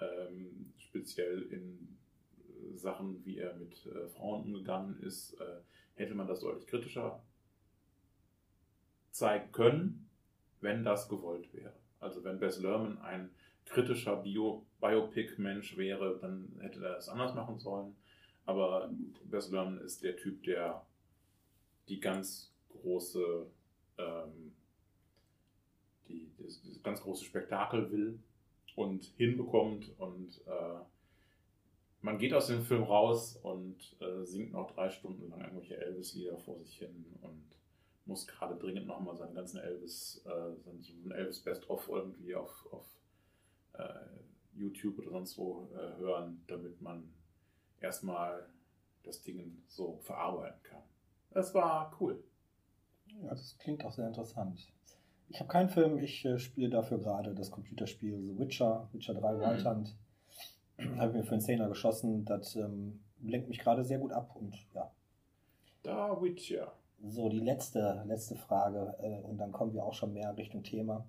ähm, 0.00 0.72
speziell 0.78 1.42
in 1.42 1.96
äh, 2.38 2.76
Sachen, 2.76 3.24
wie 3.24 3.38
er 3.38 3.54
mit 3.56 3.86
äh, 3.86 4.08
Frauen 4.08 4.44
umgegangen 4.44 4.98
ist, 5.00 5.34
äh, 5.40 5.60
hätte 5.94 6.14
man 6.14 6.26
das 6.26 6.40
deutlich 6.40 6.66
kritischer 6.66 7.22
zeigen 9.10 9.52
können, 9.52 10.08
wenn 10.60 10.84
das 10.84 11.08
gewollt 11.08 11.52
wäre. 11.52 11.79
Also 12.00 12.24
wenn 12.24 12.40
Bess 12.40 12.58
Lerman 12.58 12.98
ein 12.98 13.30
kritischer 13.66 14.16
Bio 14.16 14.66
Biopic-Mensch 14.80 15.76
wäre, 15.76 16.18
dann 16.20 16.58
hätte 16.60 16.82
er 16.82 16.94
das 16.94 17.08
anders 17.08 17.34
machen 17.34 17.58
sollen. 17.58 17.94
Aber 18.46 18.90
Bess 19.24 19.50
Lerman 19.50 19.78
ist 19.78 20.02
der 20.02 20.16
Typ, 20.16 20.42
der 20.42 20.84
die 21.88 22.00
ganz 22.00 22.52
große, 22.68 23.46
ähm, 23.98 24.52
die, 26.08 26.30
das, 26.38 26.62
das 26.62 26.82
ganz 26.82 27.02
große 27.02 27.24
Spektakel 27.24 27.90
will 27.92 28.18
und 28.76 29.04
hinbekommt 29.16 29.90
und 29.98 30.40
äh, 30.46 30.80
man 32.02 32.18
geht 32.18 32.32
aus 32.32 32.46
dem 32.46 32.62
Film 32.62 32.84
raus 32.84 33.36
und 33.42 33.76
äh, 34.00 34.24
singt 34.24 34.52
noch 34.52 34.70
drei 34.70 34.88
Stunden 34.88 35.28
lang 35.28 35.42
irgendwelche 35.42 35.76
Elvis-Lieder 35.76 36.38
vor 36.38 36.58
sich 36.58 36.78
hin 36.78 37.04
und 37.20 37.44
muss 38.06 38.26
gerade 38.26 38.56
dringend 38.56 38.86
nochmal 38.86 39.16
seinen 39.16 39.34
ganzen 39.34 39.58
Elvis, 39.58 40.22
äh, 40.24 40.54
seinen 40.62 41.10
Elvis 41.12 41.40
Best-of 41.40 41.88
irgendwie 41.88 42.34
auf, 42.34 42.66
auf 42.72 42.86
äh, 43.74 43.84
YouTube 44.54 44.98
oder 44.98 45.10
sonst 45.10 45.38
wo 45.38 45.68
äh, 45.74 45.96
hören, 45.98 46.42
damit 46.46 46.80
man 46.80 47.12
erstmal 47.80 48.48
das 49.02 49.22
Ding 49.22 49.62
so 49.66 49.98
verarbeiten 49.98 50.62
kann. 50.62 50.82
Das 51.30 51.54
war 51.54 51.96
cool. 52.00 52.22
Ja, 53.22 53.30
das 53.30 53.56
klingt 53.58 53.84
auch 53.84 53.92
sehr 53.92 54.08
interessant. 54.08 54.72
Ich 55.28 55.38
habe 55.38 55.48
keinen 55.48 55.68
Film, 55.68 55.98
ich 55.98 56.24
äh, 56.24 56.38
spiele 56.38 56.70
dafür 56.70 56.98
gerade 56.98 57.34
das 57.34 57.50
Computerspiel 57.50 58.18
The 58.20 58.38
Witcher, 58.38 58.88
Witcher 58.92 59.14
3 59.14 59.34
Mhm. 59.34 59.40
Wild 59.40 59.64
Hunt. 59.66 59.96
Habe 60.98 61.12
mir 61.12 61.24
für 61.24 61.32
einen 61.32 61.40
Zehner 61.40 61.68
geschossen, 61.68 62.24
das 62.24 62.56
ähm, 62.56 63.00
lenkt 63.22 63.48
mich 63.48 63.58
gerade 63.58 63.84
sehr 63.84 63.98
gut 63.98 64.12
ab 64.12 64.34
und 64.34 64.56
ja. 64.74 64.90
Da 65.82 66.20
Witcher. 66.20 66.72
So, 67.02 67.28
die 67.30 67.40
letzte, 67.40 68.02
letzte 68.06 68.36
Frage 68.36 68.94
äh, 69.00 69.26
und 69.26 69.38
dann 69.38 69.52
kommen 69.52 69.72
wir 69.72 69.84
auch 69.84 69.94
schon 69.94 70.12
mehr 70.12 70.36
Richtung 70.36 70.62
Thema. 70.62 71.06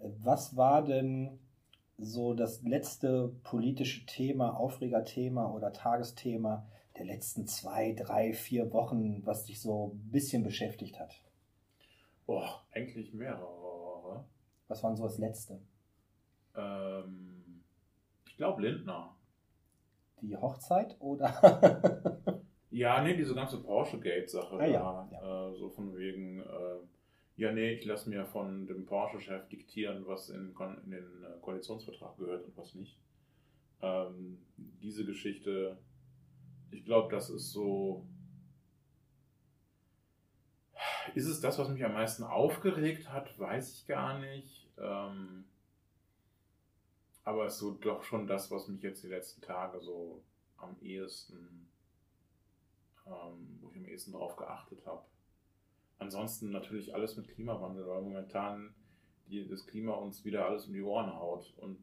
Äh, 0.00 0.08
was 0.22 0.56
war 0.56 0.82
denn 0.82 1.38
so 1.98 2.32
das 2.32 2.62
letzte 2.62 3.28
politische 3.42 4.06
Thema, 4.06 4.56
Aufregerthema 4.56 5.50
oder 5.52 5.72
Tagesthema 5.72 6.66
der 6.96 7.06
letzten 7.06 7.46
zwei, 7.46 7.92
drei, 7.92 8.32
vier 8.32 8.72
Wochen, 8.72 9.24
was 9.26 9.44
dich 9.44 9.60
so 9.60 9.92
ein 9.94 10.10
bisschen 10.10 10.44
beschäftigt 10.44 10.98
hat? 10.98 11.20
Boah, 12.26 12.62
eigentlich 12.72 13.12
mehrere. 13.12 14.24
Was 14.68 14.82
war 14.82 14.90
denn 14.90 14.96
so 14.96 15.04
das 15.04 15.18
letzte? 15.18 15.60
Ähm, 16.56 17.62
ich 18.26 18.36
glaube 18.36 18.62
Lindner. 18.62 19.14
Die 20.20 20.36
Hochzeit 20.36 20.96
oder? 21.00 22.42
Ja, 22.70 23.02
nee, 23.02 23.16
diese 23.16 23.34
ganze 23.34 23.62
Porsche-Gate-Sache. 23.62 24.56
Ah, 24.58 24.66
ja, 24.66 25.08
da, 25.10 25.50
Äh, 25.50 25.54
so 25.56 25.70
von 25.70 25.96
wegen, 25.96 26.40
äh, 26.40 26.78
ja, 27.36 27.52
nee, 27.52 27.72
ich 27.72 27.84
lasse 27.84 28.10
mir 28.10 28.26
von 28.26 28.66
dem 28.66 28.84
Porsche-Chef 28.84 29.48
diktieren, 29.48 30.06
was 30.06 30.28
in, 30.28 30.54
in 30.84 30.90
den 30.90 31.24
äh, 31.24 31.40
Koalitionsvertrag 31.40 32.16
gehört 32.18 32.44
und 32.44 32.56
was 32.56 32.74
nicht. 32.74 32.98
Ähm, 33.80 34.38
diese 34.56 35.04
Geschichte, 35.06 35.78
ich 36.70 36.84
glaube, 36.84 37.14
das 37.14 37.30
ist 37.30 37.52
so. 37.52 38.04
Ist 41.14 41.26
es 41.26 41.40
das, 41.40 41.58
was 41.58 41.68
mich 41.70 41.82
am 41.84 41.94
meisten 41.94 42.22
aufgeregt 42.22 43.10
hat? 43.10 43.38
Weiß 43.38 43.72
ich 43.72 43.86
gar 43.86 44.18
nicht. 44.18 44.68
Ähm, 44.78 45.44
aber 47.24 47.46
es 47.46 47.54
ist 47.54 47.60
so 47.60 47.72
doch 47.72 48.02
schon 48.02 48.26
das, 48.26 48.50
was 48.50 48.68
mich 48.68 48.82
jetzt 48.82 49.02
die 49.02 49.08
letzten 49.08 49.40
Tage 49.42 49.80
so 49.80 50.22
am 50.56 50.76
ehesten, 50.80 51.67
ähm, 53.08 53.58
wo 53.60 53.70
ich 53.70 53.76
am 53.76 53.86
ehesten 53.86 54.12
drauf 54.12 54.36
geachtet 54.36 54.84
habe. 54.86 55.04
Ansonsten 55.98 56.50
natürlich 56.50 56.94
alles 56.94 57.16
mit 57.16 57.28
Klimawandel, 57.28 57.86
weil 57.86 58.02
momentan 58.02 58.74
die, 59.26 59.48
das 59.48 59.66
Klima 59.66 59.94
uns 59.94 60.24
wieder 60.24 60.46
alles 60.46 60.66
um 60.66 60.72
die 60.72 60.82
Ohren 60.82 61.12
haut. 61.12 61.52
Und 61.58 61.78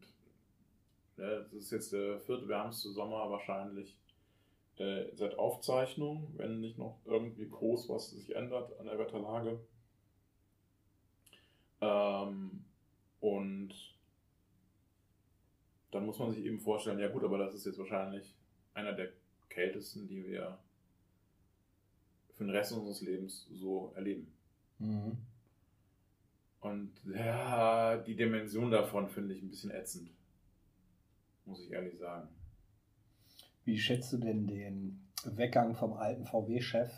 ne, 1.18 1.48
das 1.52 1.54
ist 1.54 1.72
jetzt 1.72 1.94
der 1.94 2.20
vierte 2.20 2.48
wärmste 2.48 2.90
Sommer 2.92 3.30
wahrscheinlich 3.30 3.98
äh, 4.78 5.06
seit 5.14 5.38
Aufzeichnung, 5.38 6.34
wenn 6.38 6.60
nicht 6.60 6.78
noch 6.78 7.00
irgendwie 7.06 7.48
groß 7.50 7.90
was 7.90 8.12
sich 8.12 8.36
ändert 8.36 8.78
an 8.80 8.86
der 8.86 8.98
Wetterlage. 8.98 9.60
Ähm, 11.82 12.66
und 13.20 13.74
dann 15.92 16.06
muss 16.06 16.20
man 16.20 16.32
sich 16.32 16.44
eben 16.46 16.60
vorstellen, 16.60 17.00
ja 17.00 17.10
gut, 17.10 17.24
aber 17.24 17.38
das 17.38 17.54
ist 17.54 17.66
jetzt 17.66 17.80
wahrscheinlich 17.80 18.36
einer 18.74 18.94
der 18.94 19.10
kältesten, 19.50 20.08
die 20.08 20.26
wir 20.26 20.60
für 22.36 22.44
den 22.44 22.56
Rest 22.56 22.72
unseres 22.74 23.02
Lebens 23.02 23.48
so 23.52 23.92
erleben. 23.96 24.32
Mhm. 24.80 25.18
Und 26.62 26.92
ja, 27.06 27.98
die 27.98 28.16
Dimension 28.16 28.72
davon 28.72 29.08
finde 29.08 29.34
ich 29.36 29.42
ein 29.42 29.50
bisschen 29.50 29.72
ätzend. 29.72 30.10
Muss 31.46 31.64
ich 31.64 31.72
ehrlich 31.72 31.98
sagen. 32.00 32.28
Wie 33.64 33.78
schätzt 33.78 34.12
du 34.14 34.18
denn 34.18 34.48
den 34.48 35.08
Weggang 35.26 35.76
vom 35.76 35.94
alten 35.94 36.26
VW-Chef 36.26 36.92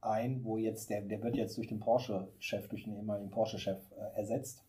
ein, 0.00 0.44
wo 0.44 0.56
jetzt 0.56 0.88
der, 0.88 1.02
der 1.02 1.22
wird 1.22 1.36
jetzt 1.36 1.56
durch 1.58 1.68
den 1.68 1.80
Porsche-Chef, 1.80 2.68
durch 2.68 2.84
den 2.84 2.94
ehemaligen 2.96 3.30
Porsche-Chef 3.30 3.78
äh, 3.92 4.18
ersetzt? 4.18 4.64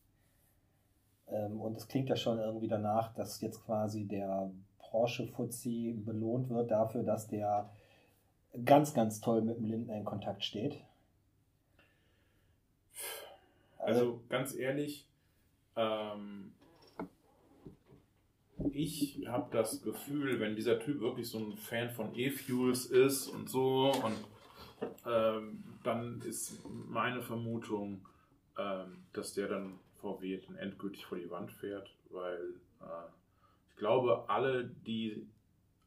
Ähm, 1.28 1.60
und 1.60 1.78
es 1.78 1.88
klingt 1.88 2.10
ja 2.10 2.16
schon 2.16 2.38
irgendwie 2.38 2.68
danach, 2.68 3.14
dass 3.14 3.42
jetzt 3.42 3.64
quasi 3.64 4.06
der 4.06 4.52
Porsche-Fuzzi 4.80 5.96
belohnt 6.06 6.50
wird 6.50 6.70
dafür, 6.70 7.04
dass 7.04 7.28
der 7.28 7.72
ganz, 8.66 8.94
ganz 8.94 9.22
toll 9.22 9.42
mit 9.42 9.58
dem 9.58 9.66
Lindner 9.66 9.96
in 9.96 10.06
Kontakt 10.06 10.44
steht. 10.44 10.78
Also 13.78 14.22
ganz 14.30 14.56
ehrlich, 14.56 15.08
ähm, 15.76 16.54
ich 18.74 19.26
habe 19.28 19.50
das 19.52 19.82
Gefühl, 19.82 20.40
wenn 20.40 20.56
dieser 20.56 20.80
Typ 20.80 21.00
wirklich 21.00 21.30
so 21.30 21.40
ein 21.40 21.58
Fan 21.58 21.90
von 21.90 22.16
E-Fuels 22.16 22.86
ist 22.86 23.28
und 23.28 23.50
so, 23.50 23.92
und 23.92 24.16
ähm, 25.06 25.64
dann 25.84 26.22
ist 26.22 26.60
meine 26.66 27.22
Vermutung, 27.22 28.06
ähm, 28.58 29.04
dass 29.14 29.34
der 29.34 29.48
dann 29.48 29.80
VW 29.96 30.42
dann 30.46 30.58
endgültig 30.58 31.06
vor 31.06 31.18
die 31.18 31.30
Wand 31.30 31.52
fährt, 31.52 31.90
weil 32.10 32.54
äh, 32.82 33.10
ich 33.70 33.76
glaube, 33.78 34.26
alle, 34.28 34.66
die 34.66 35.28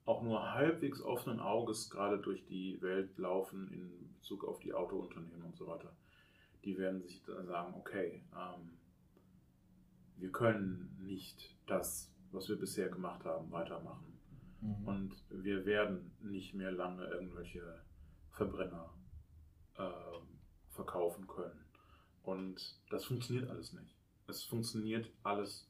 auch 0.04 0.22
nur 0.22 0.52
halbwegs 0.52 1.00
offenen 1.00 1.40
Auges 1.40 1.90
gerade 1.90 2.18
durch 2.18 2.44
die 2.46 2.80
Welt 2.82 3.16
laufen 3.18 3.72
in 3.72 4.12
Bezug 4.14 4.44
auf 4.44 4.60
die 4.60 4.74
Autounternehmen 4.74 5.42
und 5.42 5.56
so 5.56 5.66
weiter, 5.66 5.94
die 6.64 6.76
werden 6.78 7.00
sich 7.02 7.22
dann 7.22 7.46
sagen, 7.46 7.74
okay, 7.74 8.22
ähm, 8.34 8.70
wir 10.16 10.30
können 10.30 10.96
nicht 11.02 11.56
das, 11.66 12.10
was 12.32 12.48
wir 12.48 12.58
bisher 12.58 12.88
gemacht 12.88 13.24
haben, 13.24 13.50
weitermachen. 13.50 14.18
Mhm. 14.60 14.88
Und 14.88 15.24
wir 15.30 15.64
werden 15.66 16.12
nicht 16.20 16.54
mehr 16.54 16.70
lange 16.70 17.06
irgendwelche 17.06 17.82
Verbrenner 18.30 18.94
ähm, 19.78 20.38
verkaufen 20.70 21.26
können. 21.26 21.64
Und 22.22 22.80
das 22.90 23.04
funktioniert 23.04 23.48
alles 23.50 23.72
nicht. 23.72 23.94
Es 24.26 24.42
funktioniert 24.44 25.10
alles 25.22 25.68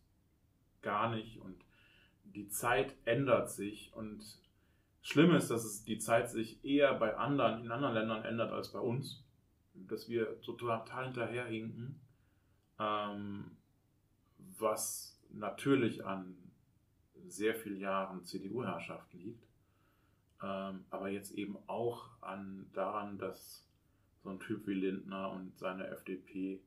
gar 0.81 1.11
nicht 1.15 1.41
und 1.41 1.65
die 2.35 2.49
Zeit 2.49 2.95
ändert 3.05 3.51
sich 3.51 3.93
und 3.95 4.23
schlimm 5.03 5.35
ist, 5.35 5.51
dass 5.51 5.65
es 5.65 5.85
die 5.85 5.99
Zeit 5.99 6.31
sich 6.31 6.65
eher 6.65 6.95
bei 6.95 7.17
anderen, 7.17 7.65
in 7.65 7.71
anderen 7.71 7.95
Ländern 7.95 8.25
ändert 8.25 8.53
als 8.53 8.73
bei 8.73 8.81
uns. 8.81 9.23
Dass 9.75 10.09
wir 10.09 10.41
total 10.41 10.85
hinterherhinken, 11.05 12.01
ähm, 12.79 13.57
was 14.59 15.21
natürlich 15.31 16.05
an 16.05 16.37
sehr 17.27 17.55
vielen 17.55 17.81
Jahren 17.81 18.25
CDU-Herrschaft 18.25 19.13
liegt, 19.15 19.45
ähm, 20.43 20.85
aber 20.91 21.09
jetzt 21.09 21.33
eben 21.33 21.57
auch 21.67 22.11
an 22.21 22.71
daran, 22.73 23.19
dass 23.19 23.67
so 24.23 24.31
ein 24.31 24.41
Typ 24.41 24.67
wie 24.67 24.75
Lindner 24.75 25.31
und 25.33 25.59
seine 25.59 25.89
FDP 25.89 26.61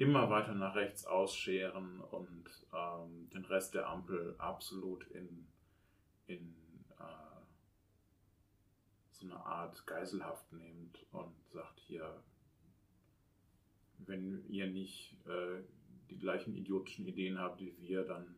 immer 0.00 0.30
weiter 0.30 0.54
nach 0.54 0.74
rechts 0.74 1.04
ausscheren 1.04 2.00
und 2.00 2.48
ähm, 2.72 3.28
den 3.34 3.44
Rest 3.44 3.74
der 3.74 3.86
Ampel 3.86 4.34
absolut 4.38 5.06
in, 5.10 5.46
in 6.26 6.54
äh, 6.98 7.42
so 9.10 9.26
eine 9.26 9.36
Art 9.36 9.86
Geiselhaft 9.86 10.50
nimmt 10.54 11.06
und 11.12 11.34
sagt 11.52 11.78
hier, 11.80 12.22
wenn 13.98 14.42
ihr 14.48 14.68
nicht 14.68 15.18
äh, 15.26 15.62
die 16.08 16.18
gleichen 16.18 16.56
idiotischen 16.56 17.06
Ideen 17.06 17.38
habt 17.38 17.60
wie 17.60 17.76
wir, 17.78 18.02
dann 18.04 18.36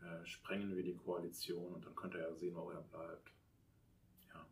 äh, 0.00 0.24
sprengen 0.24 0.76
wir 0.76 0.84
die 0.84 0.94
Koalition 0.94 1.74
und 1.74 1.84
dann 1.84 1.96
könnt 1.96 2.14
ihr 2.14 2.20
ja 2.20 2.32
sehen, 2.32 2.54
wo 2.54 2.70
er 2.70 2.80
bleibt. 2.80 3.32
Ja. 4.32 4.46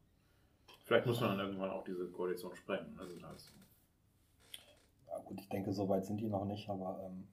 Vielleicht 0.85 1.07
muss 1.07 1.21
man 1.21 1.39
dann 1.39 1.47
irgendwann 1.47 1.71
auch 1.71 1.85
diese 1.85 2.11
Koalition 2.11 2.57
sprengen. 2.57 2.99
Also 2.99 3.17
das, 3.21 3.55
gut, 5.31 5.41
ich 5.41 5.49
denke, 5.49 5.73
so 5.73 5.89
weit 5.89 6.05
sind 6.05 6.21
die 6.21 6.29
noch 6.29 6.45
nicht, 6.45 6.69
aber 6.69 7.01
ähm, 7.07 7.29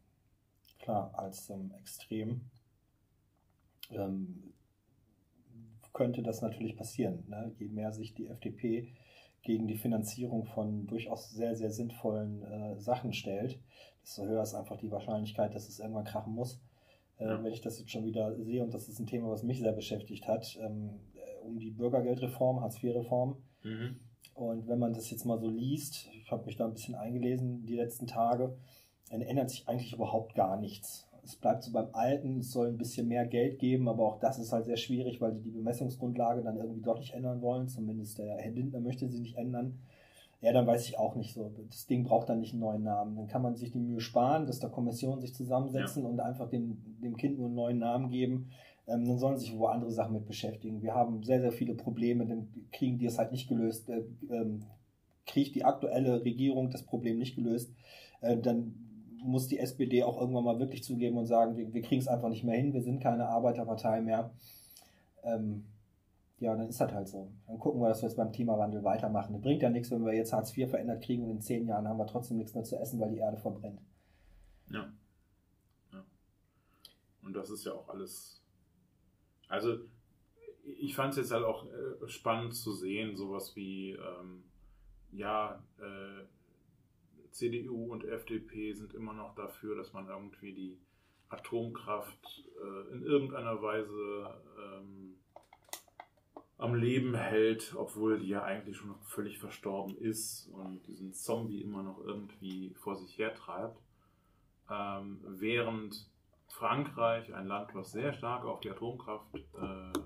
klar, 0.79 1.11
als 1.17 1.49
ähm, 1.49 1.71
Extrem 1.79 2.41
ähm, 3.89 4.53
könnte 5.93 6.21
das 6.21 6.41
natürlich 6.41 6.77
passieren. 6.77 7.23
Ne? 7.27 7.51
Je 7.57 7.67
mehr 7.69 7.91
sich 7.91 8.13
die 8.13 8.27
FDP 8.27 8.93
gegen 9.41 9.67
die 9.67 9.77
Finanzierung 9.77 10.45
von 10.45 10.85
durchaus 10.85 11.31
sehr, 11.31 11.55
sehr 11.55 11.71
sinnvollen 11.71 12.43
äh, 12.43 12.79
Sachen 12.79 13.13
stellt, 13.13 13.59
desto 14.03 14.23
höher 14.25 14.43
ist 14.43 14.53
einfach 14.53 14.77
die 14.77 14.91
Wahrscheinlichkeit, 14.91 15.55
dass 15.55 15.67
es 15.67 15.79
irgendwann 15.79 16.05
krachen 16.05 16.33
muss. 16.33 16.61
Äh, 17.17 17.25
Ja. 17.25 17.43
Wenn 17.43 17.51
ich 17.51 17.61
das 17.61 17.79
jetzt 17.79 17.91
schon 17.91 18.05
wieder 18.05 18.35
sehe, 18.35 18.63
und 18.63 18.73
das 18.75 18.87
ist 18.89 18.99
ein 18.99 19.07
Thema, 19.07 19.29
was 19.29 19.41
mich 19.41 19.59
sehr 19.59 19.73
beschäftigt 19.73 20.27
hat, 20.27 20.55
ähm, 20.61 20.99
äh, 21.15 21.39
um 21.43 21.57
die 21.57 21.71
Bürgergeldreform, 21.71 22.61
Hartz-IV-Reform. 22.61 23.37
Mhm. 23.63 23.99
Und 24.37 24.67
wenn 24.67 24.77
man 24.77 24.93
das 24.93 25.09
jetzt 25.09 25.25
mal 25.25 25.39
so 25.39 25.49
liest, 25.49 26.07
ich 26.13 26.31
habe 26.31 26.45
mich 26.45 26.55
da 26.55 26.65
ein 26.65 26.73
bisschen 26.73 26.93
eingelesen 26.93 27.65
die 27.65 27.75
letzten 27.75 28.05
Tage, 28.05 28.55
dann 29.09 29.21
ändert 29.21 29.49
sich 29.49 29.67
eigentlich 29.67 29.93
überhaupt 29.93 30.35
gar 30.35 30.59
nichts. 30.59 31.07
Es 31.23 31.35
bleibt 31.35 31.63
so 31.63 31.71
beim 31.71 31.89
Alten, 31.93 32.41
es 32.41 32.51
soll 32.51 32.67
ein 32.67 32.77
bisschen 32.77 33.07
mehr 33.07 33.25
Geld 33.25 33.57
geben, 33.57 33.89
aber 33.89 34.05
auch 34.05 34.19
das 34.19 34.37
ist 34.37 34.53
halt 34.53 34.65
sehr 34.65 34.77
schwierig, 34.77 35.19
weil 35.21 35.33
die 35.33 35.41
die 35.41 35.49
Bemessungsgrundlage 35.49 36.43
dann 36.43 36.57
irgendwie 36.57 36.83
doch 36.83 36.99
nicht 36.99 37.15
ändern 37.15 37.41
wollen. 37.41 37.67
Zumindest 37.67 38.19
der 38.19 38.37
Herr 38.37 38.51
Lindner 38.51 38.79
möchte 38.79 39.09
sie 39.09 39.19
nicht 39.19 39.37
ändern. 39.37 39.79
Ja, 40.39 40.53
dann 40.53 40.67
weiß 40.67 40.87
ich 40.87 40.99
auch 40.99 41.15
nicht 41.15 41.33
so. 41.33 41.51
Das 41.71 41.87
Ding 41.87 42.03
braucht 42.03 42.29
dann 42.29 42.39
nicht 42.39 42.53
einen 42.53 42.61
neuen 42.61 42.83
Namen. 42.83 43.15
Dann 43.15 43.27
kann 43.27 43.41
man 43.41 43.55
sich 43.55 43.71
die 43.71 43.79
Mühe 43.79 43.99
sparen, 43.99 44.45
dass 44.45 44.59
da 44.59 44.69
Kommissionen 44.69 45.19
sich 45.19 45.33
zusammensetzen 45.33 46.05
und 46.05 46.19
einfach 46.19 46.47
dem, 46.47 46.77
dem 47.01 47.17
Kind 47.17 47.39
nur 47.39 47.47
einen 47.47 47.55
neuen 47.55 47.79
Namen 47.79 48.09
geben. 48.09 48.51
Ähm, 48.87 49.05
dann 49.05 49.19
sollen 49.19 49.37
sich 49.37 49.57
wo 49.57 49.65
andere 49.67 49.91
Sachen 49.91 50.13
mit 50.13 50.25
beschäftigen. 50.25 50.81
Wir 50.81 50.95
haben 50.95 51.23
sehr, 51.23 51.41
sehr 51.41 51.51
viele 51.51 51.75
Probleme, 51.75 52.25
dann 52.25 52.47
kriegen 52.71 52.97
die 52.97 53.05
es 53.05 53.17
halt 53.17 53.31
nicht 53.31 53.49
gelöst. 53.49 53.89
Äh, 53.89 54.03
ähm, 54.29 54.63
kriegt 55.27 55.55
die 55.55 55.65
aktuelle 55.65 56.23
Regierung 56.23 56.71
das 56.71 56.83
Problem 56.83 57.19
nicht 57.19 57.35
gelöst, 57.35 57.71
äh, 58.21 58.37
dann 58.37 58.73
muss 59.21 59.47
die 59.47 59.59
SPD 59.59 60.03
auch 60.03 60.19
irgendwann 60.19 60.45
mal 60.45 60.59
wirklich 60.59 60.83
zugeben 60.83 61.17
und 61.17 61.25
sagen, 61.25 61.57
wir, 61.57 61.73
wir 61.73 61.81
kriegen 61.81 62.01
es 62.01 62.07
einfach 62.07 62.29
nicht 62.29 62.43
mehr 62.43 62.57
hin, 62.57 62.73
wir 62.73 62.81
sind 62.81 63.01
keine 63.01 63.27
Arbeiterpartei 63.27 64.01
mehr. 64.01 64.31
Ähm, 65.23 65.65
ja, 66.39 66.55
dann 66.55 66.69
ist 66.69 66.79
das 66.79 66.91
halt 66.91 67.07
so. 67.07 67.31
Dann 67.47 67.57
gucken 67.57 67.81
wir, 67.81 67.89
dass 67.89 68.01
wir 68.01 68.09
jetzt 68.09 68.15
beim 68.15 68.31
Klimawandel 68.31 68.83
weitermachen. 68.83 69.33
Das 69.33 69.41
bringt 69.41 69.63
ja 69.63 69.69
nichts, 69.69 69.89
wenn 69.91 70.05
wir 70.05 70.13
jetzt 70.13 70.33
Hartz 70.33 70.55
IV 70.55 70.69
verändert 70.69 71.03
kriegen 71.03 71.23
und 71.23 71.31
in 71.31 71.41
zehn 71.41 71.67
Jahren 71.67 71.87
haben 71.87 71.97
wir 71.97 72.05
trotzdem 72.05 72.37
nichts 72.37 72.53
mehr 72.53 72.63
zu 72.63 72.77
essen, 72.77 72.99
weil 72.99 73.09
die 73.09 73.17
Erde 73.17 73.37
verbrennt. 73.37 73.81
Ja. 74.69 74.87
ja. 75.91 76.05
Und 77.23 77.33
das 77.33 77.49
ist 77.49 77.65
ja 77.65 77.73
auch 77.73 77.89
alles. 77.89 78.36
Also, 79.47 79.79
ich 80.63 80.95
fand 80.95 81.11
es 81.11 81.17
jetzt 81.17 81.31
halt 81.31 81.45
auch 81.45 81.65
äh, 81.65 82.07
spannend 82.07 82.53
zu 82.53 82.73
sehen, 82.73 83.15
sowas 83.15 83.55
wie, 83.55 83.91
ähm, 83.91 84.43
ja, 85.11 85.63
äh, 85.79 86.25
CDU 87.31 87.91
und 87.91 88.03
FDP 88.03 88.73
sind 88.73 88.93
immer 88.93 89.13
noch 89.13 89.35
dafür, 89.35 89.75
dass 89.75 89.93
man 89.93 90.07
irgendwie 90.07 90.53
die 90.53 90.77
Atomkraft 91.29 92.43
äh, 92.61 92.93
in 92.93 93.03
irgendeiner 93.03 93.61
Weise 93.61 94.33
ähm, 94.57 95.15
am 96.57 96.73
Leben 96.73 97.13
hält, 97.13 97.75
obwohl 97.75 98.19
die 98.19 98.29
ja 98.29 98.43
eigentlich 98.43 98.77
schon 98.77 98.95
völlig 99.03 99.37
verstorben 99.37 99.95
ist 99.97 100.49
und 100.49 100.85
diesen 100.87 101.13
Zombie 101.13 101.61
immer 101.61 101.83
noch 101.83 101.99
irgendwie 102.03 102.73
vor 102.75 102.95
sich 102.95 103.17
hertreibt. 103.17 103.79
Ähm, 104.69 105.19
während 105.23 106.09
Frankreich, 106.47 107.33
ein 107.33 107.47
Land, 107.47 107.73
was 107.75 107.91
sehr 107.91 108.13
stark 108.13 108.45
auf 108.45 108.61
die 108.61 108.71
Atomkraft 108.71 109.35
äh, 109.35 109.99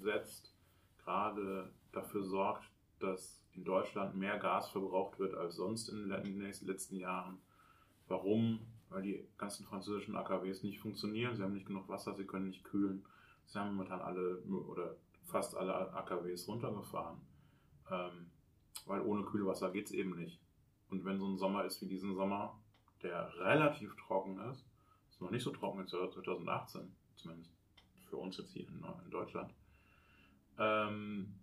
setzt, 0.00 0.54
gerade 0.98 1.72
dafür 1.92 2.24
sorgt, 2.24 2.64
dass 2.98 3.42
in 3.54 3.64
Deutschland 3.64 4.16
mehr 4.16 4.38
Gas 4.38 4.68
verbraucht 4.70 5.18
wird 5.18 5.34
als 5.34 5.56
sonst 5.56 5.88
in 5.88 6.08
den 6.08 6.40
letzten 6.40 6.96
Jahren. 6.96 7.38
Warum? 8.08 8.60
Weil 8.88 9.02
die 9.02 9.28
ganzen 9.38 9.64
französischen 9.64 10.16
AKWs 10.16 10.62
nicht 10.62 10.80
funktionieren. 10.80 11.34
Sie 11.34 11.42
haben 11.42 11.54
nicht 11.54 11.66
genug 11.66 11.88
Wasser, 11.88 12.14
sie 12.14 12.26
können 12.26 12.48
nicht 12.48 12.64
kühlen. 12.64 13.04
Sie 13.46 13.58
haben 13.58 13.74
momentan 13.74 14.00
alle 14.00 14.42
oder 14.42 14.96
fast 15.24 15.56
alle 15.56 15.92
AKWs 15.94 16.46
runtergefahren. 16.48 17.20
Ähm, 17.90 18.30
weil 18.86 19.00
ohne 19.02 19.24
Kühlwasser 19.24 19.70
geht 19.70 19.86
es 19.86 19.92
eben 19.92 20.16
nicht. 20.16 20.40
Und 20.90 21.04
wenn 21.04 21.18
so 21.18 21.26
ein 21.26 21.38
Sommer 21.38 21.64
ist 21.64 21.80
wie 21.80 21.86
diesen 21.88 22.14
Sommer, 22.14 22.58
der 23.02 23.32
relativ 23.38 23.94
trocken 23.96 24.38
ist, 24.50 24.60
ist 24.60 24.71
noch 25.22 25.30
nicht 25.30 25.42
so 25.42 25.50
trocken 25.50 25.82
wie 25.82 25.86
2018, 25.86 26.94
zumindest 27.16 27.50
für 28.08 28.16
uns 28.16 28.36
jetzt 28.36 28.52
hier 28.52 28.66
in, 28.68 29.10
Deutschland, 29.10 29.54
ähm, 30.58 31.34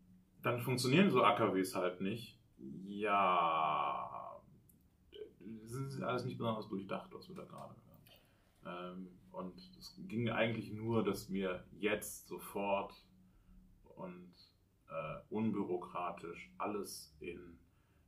dann 0.41 0.59
funktionieren 0.61 1.09
so 1.09 1.23
AKWs 1.23 1.75
halt 1.75 2.01
nicht. 2.01 2.37
Ja, 2.85 4.39
das 5.63 5.71
ist 5.73 6.01
alles 6.01 6.25
nicht 6.25 6.37
besonders 6.37 6.67
durchdacht, 6.67 7.09
was 7.13 7.27
wir 7.27 7.35
da 7.35 7.43
gerade 7.43 7.75
hören. 8.63 8.97
Ähm, 8.97 9.07
und 9.31 9.57
es 9.77 9.95
ging 10.07 10.29
eigentlich 10.29 10.71
nur, 10.71 11.03
dass 11.03 11.31
wir 11.31 11.63
jetzt 11.79 12.27
sofort 12.27 12.93
und 13.95 14.33
äh, 14.89 15.33
unbürokratisch 15.33 16.51
alles 16.57 17.15
in 17.19 17.59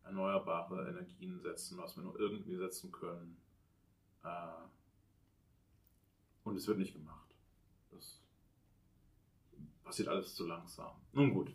erneuerbare 0.04 0.90
Energien 0.90 1.40
setzen, 1.40 1.78
was 1.78 1.96
wir 1.96 2.04
nur 2.04 2.20
irgendwie 2.20 2.56
setzen 2.56 2.92
können. 2.92 3.38
Äh, 4.24 4.28
und 6.44 6.56
es 6.56 6.68
wird 6.68 6.78
nicht 6.80 6.94
gemacht. 6.94 7.28
Das 7.92 8.20
passiert 9.84 10.08
alles 10.08 10.34
zu 10.36 10.46
langsam. 10.48 10.92
Nun 11.14 11.34
gut, 11.34 11.52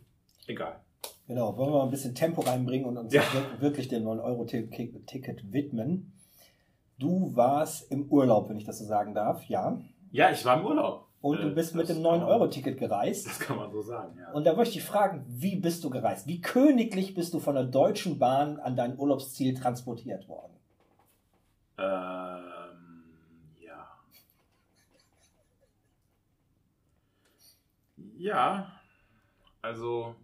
egal. 0.47 0.81
Genau, 1.27 1.57
wollen 1.57 1.71
wir 1.73 1.77
mal 1.79 1.83
ein 1.85 1.91
bisschen 1.91 2.15
Tempo 2.15 2.41
reinbringen 2.41 2.85
und 2.87 2.97
uns 2.97 3.13
Ja. 3.13 3.21
wirklich 3.59 3.87
dem 3.89 4.03
9-Euro-Ticket 4.05 5.51
widmen. 5.51 6.13
Du 6.99 7.35
warst 7.35 7.91
im 7.91 8.09
Urlaub, 8.09 8.49
wenn 8.49 8.57
ich 8.57 8.63
das 8.65 8.79
so 8.79 8.85
sagen 8.85 9.13
darf, 9.13 9.43
ja. 9.45 9.79
Ja, 10.11 10.31
ich 10.31 10.43
war 10.45 10.59
im 10.59 10.65
Urlaub. 10.65 11.05
Und 11.19 11.41
du 11.41 11.47
Äh, 11.49 11.53
bist 11.53 11.75
mit 11.75 11.89
dem 11.89 11.95
kann 12.01 12.03
man- 12.03 12.19
9-Euro-Ticket 12.21 12.77
gereist. 12.77 13.27
Das 13.27 13.39
kann 13.39 13.57
man 13.57 13.71
so 13.71 13.81
sagen, 13.81 14.17
ja. 14.17 14.31
Und 14.31 14.45
da 14.45 14.55
wollte 14.55 14.69
ich 14.69 14.75
dich 14.77 14.83
fragen, 14.85 15.25
wie 15.27 15.55
bist 15.57 15.83
du 15.83 15.89
gereist? 15.89 16.27
Wie 16.27 16.39
königlich 16.41 17.13
bist 17.13 17.33
du 17.33 17.39
von 17.39 17.55
der 17.55 17.65
Deutschen 17.65 18.17
Bahn 18.19 18.59
an 18.59 18.75
dein 18.75 18.97
Urlaubsziel 18.97 19.53
transportiert 19.53 20.27
worden? 20.29 20.53
Ähm, 21.77 22.43
Ja, 28.17 28.79
also, 29.61 30.15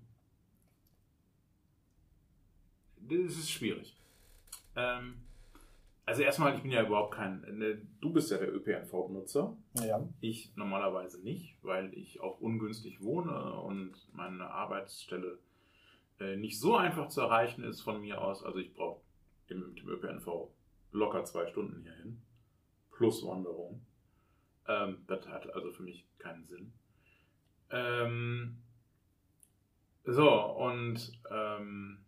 das 2.98 3.34
ist 3.34 3.52
schwierig. 3.52 3.96
Ähm, 4.76 5.22
also 6.06 6.22
erstmal, 6.24 6.56
ich 6.56 6.62
bin 6.62 6.72
ja 6.72 6.84
überhaupt 6.84 7.14
kein, 7.14 7.42
ne, 7.42 7.82
du 8.02 8.12
bist 8.12 8.32
ja 8.32 8.38
der 8.38 8.54
ÖPNV-Benutzer. 8.54 9.56
Ja. 9.86 10.08
Ich 10.20 10.56
normalerweise 10.56 11.22
nicht, 11.24 11.58
weil 11.62 11.94
ich 11.94 12.20
auch 12.20 12.42
ungünstig 12.42 13.02
wohne 13.02 13.54
und 13.62 13.94
meine 14.12 14.50
Arbeitsstelle 14.50 15.40
äh, 16.20 16.36
nicht 16.36 16.60
so 16.60 16.76
einfach 16.76 17.08
zu 17.08 17.22
erreichen 17.22 17.64
ist 17.64 17.82
von 17.82 18.02
mir 18.02 18.22
aus. 18.22 18.44
Also 18.44 18.60
ich 18.60 18.74
brauche 18.74 19.02
mit 19.50 19.80
dem 19.80 19.88
ÖPNV 19.88 20.50
locker 20.92 21.24
zwei 21.26 21.48
Stunden 21.48 21.82
hierhin, 21.84 22.22
plus 22.92 23.26
Wanderung. 23.26 23.86
Ähm, 24.68 25.04
das 25.08 25.28
hat 25.28 25.54
also 25.54 25.72
für 25.72 25.84
mich 25.84 26.08
keinen 26.18 26.46
Sinn. 26.46 26.74
Ähm, 27.70 28.58
so, 30.06 30.30
und 30.30 31.12
ähm, 31.32 32.00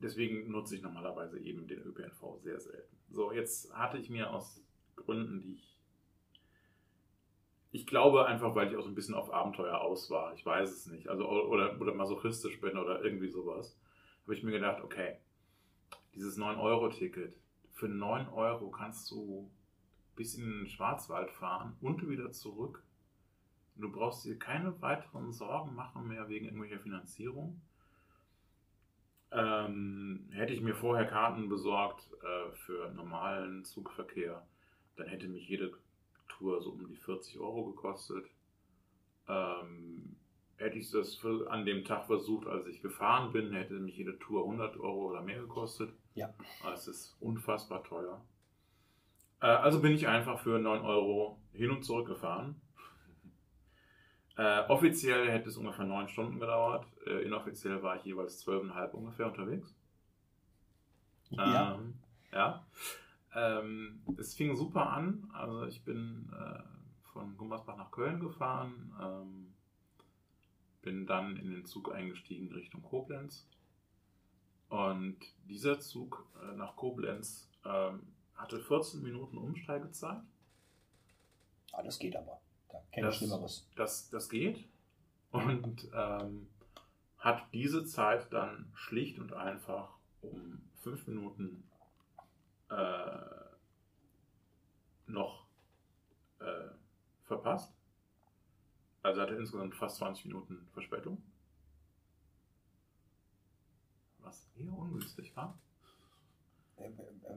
deswegen 0.00 0.50
nutze 0.50 0.76
ich 0.76 0.82
normalerweise 0.82 1.38
eben 1.40 1.66
den 1.66 1.82
ÖPNV 1.82 2.38
sehr 2.42 2.60
selten. 2.60 2.96
So, 3.10 3.32
jetzt 3.32 3.72
hatte 3.72 3.98
ich 3.98 4.10
mir 4.10 4.30
aus 4.30 4.62
Gründen, 4.96 5.40
die 5.40 5.54
ich 5.54 5.70
ich 7.72 7.86
glaube 7.86 8.26
einfach, 8.26 8.54
weil 8.54 8.68
ich 8.68 8.76
auch 8.76 8.82
so 8.82 8.88
ein 8.88 8.94
bisschen 8.94 9.14
auf 9.14 9.32
Abenteuer 9.32 9.80
aus 9.80 10.10
war. 10.10 10.34
Ich 10.34 10.44
weiß 10.44 10.70
es 10.70 10.86
nicht. 10.86 11.08
Also, 11.08 11.28
oder, 11.28 11.80
oder 11.80 11.94
masochistisch 11.94 12.60
bin 12.60 12.76
oder 12.76 13.04
irgendwie 13.04 13.28
sowas. 13.28 13.78
Habe 14.22 14.34
ich 14.34 14.42
mir 14.42 14.50
gedacht, 14.50 14.82
okay, 14.82 15.18
dieses 16.14 16.36
9-Euro-Ticket, 16.36 17.36
für 17.72 17.88
9 17.88 18.28
Euro 18.28 18.70
kannst 18.70 19.10
du 19.10 19.50
bis 20.16 20.34
in 20.34 20.44
den 20.44 20.66
Schwarzwald 20.66 21.30
fahren 21.30 21.76
und 21.80 22.08
wieder 22.08 22.32
zurück. 22.32 22.82
Du 23.80 23.90
brauchst 23.90 24.24
dir 24.24 24.38
keine 24.38 24.80
weiteren 24.82 25.32
Sorgen 25.32 25.74
machen 25.74 26.06
mehr 26.08 26.28
wegen 26.28 26.46
irgendwelcher 26.46 26.80
Finanzierung. 26.80 27.60
Ähm, 29.32 30.28
hätte 30.32 30.52
ich 30.52 30.60
mir 30.60 30.74
vorher 30.74 31.06
Karten 31.06 31.48
besorgt 31.48 32.08
äh, 32.22 32.50
für 32.52 32.90
normalen 32.92 33.64
Zugverkehr, 33.64 34.44
dann 34.96 35.06
hätte 35.06 35.28
mich 35.28 35.48
jede 35.48 35.72
Tour 36.28 36.60
so 36.60 36.70
um 36.70 36.88
die 36.88 36.96
40 36.96 37.38
Euro 37.38 37.66
gekostet. 37.70 38.26
Ähm, 39.28 40.16
hätte 40.56 40.78
ich 40.78 40.90
das 40.90 41.14
für, 41.14 41.48
an 41.50 41.64
dem 41.64 41.84
Tag 41.84 42.06
versucht, 42.06 42.48
als 42.48 42.66
ich 42.66 42.82
gefahren 42.82 43.32
bin, 43.32 43.52
hätte 43.52 43.74
mich 43.74 43.96
jede 43.96 44.18
Tour 44.18 44.44
100 44.44 44.76
Euro 44.78 45.10
oder 45.10 45.22
mehr 45.22 45.40
gekostet. 45.40 45.92
Ja. 46.14 46.34
Es 46.74 46.88
ist 46.88 47.16
unfassbar 47.20 47.84
teuer. 47.84 48.24
Äh, 49.40 49.46
also 49.46 49.80
bin 49.80 49.92
ich 49.92 50.08
einfach 50.08 50.40
für 50.40 50.58
9 50.58 50.82
Euro 50.82 51.40
hin 51.52 51.70
und 51.70 51.84
zurück 51.84 52.08
gefahren. 52.08 52.60
Äh, 54.36 54.60
offiziell 54.68 55.30
hätte 55.30 55.48
es 55.48 55.56
ungefähr 55.56 55.84
9 55.84 56.08
Stunden 56.08 56.40
gedauert. 56.40 56.86
Äh, 57.06 57.24
inoffiziell 57.24 57.82
war 57.82 57.96
ich 57.96 58.04
jeweils 58.04 58.46
12,5 58.46 58.90
ungefähr 58.92 59.26
unterwegs. 59.26 59.74
Ja. 61.30 61.74
Ähm, 61.74 61.94
ja. 62.32 62.66
Ähm, 63.34 64.02
es 64.18 64.34
fing 64.34 64.56
super 64.56 64.90
an. 64.90 65.30
Also 65.32 65.66
ich 65.66 65.84
bin 65.84 66.32
äh, 66.32 66.62
von 67.12 67.36
Gummersbach 67.36 67.76
nach 67.76 67.90
Köln 67.90 68.20
gefahren, 68.20 68.92
ähm, 69.00 69.54
bin 70.82 71.06
dann 71.06 71.36
in 71.36 71.50
den 71.50 71.64
Zug 71.66 71.92
eingestiegen 71.92 72.52
Richtung 72.52 72.82
Koblenz. 72.82 73.48
Und 74.68 75.18
dieser 75.48 75.80
Zug 75.80 76.26
äh, 76.42 76.56
nach 76.56 76.76
Koblenz 76.76 77.50
ähm, 77.64 78.02
hatte 78.34 78.60
14 78.60 79.02
Minuten 79.02 79.36
Umsteigezeit. 79.36 80.22
Ah, 81.72 81.82
das 81.82 81.98
geht 81.98 82.16
aber. 82.16 82.40
Da 82.72 82.78
kenne 82.92 83.08
ich 83.08 83.12
Das- 83.12 83.16
Schlimmeres. 83.18 83.68
Das, 83.76 84.10
das 84.10 84.28
geht. 84.28 84.68
und 85.32 85.88
ähm, 85.94 86.48
hat 87.18 87.52
diese 87.52 87.84
Zeit 87.84 88.32
dann 88.32 88.70
schlicht 88.74 89.18
und 89.18 89.32
einfach 89.32 89.94
um 90.22 90.60
fünf 90.82 91.06
Minuten 91.06 91.62
äh, 92.70 93.18
noch 95.06 95.46
äh, 96.40 96.68
verpasst. 97.24 97.72
Also 99.02 99.20
hatte 99.22 99.34
insgesamt 99.34 99.74
fast 99.74 99.96
20 99.96 100.26
Minuten 100.26 100.66
Verspätung. 100.72 101.22
Was 104.20 104.48
eher 104.56 104.72
ungünstig 104.72 105.34
war. 105.36 105.58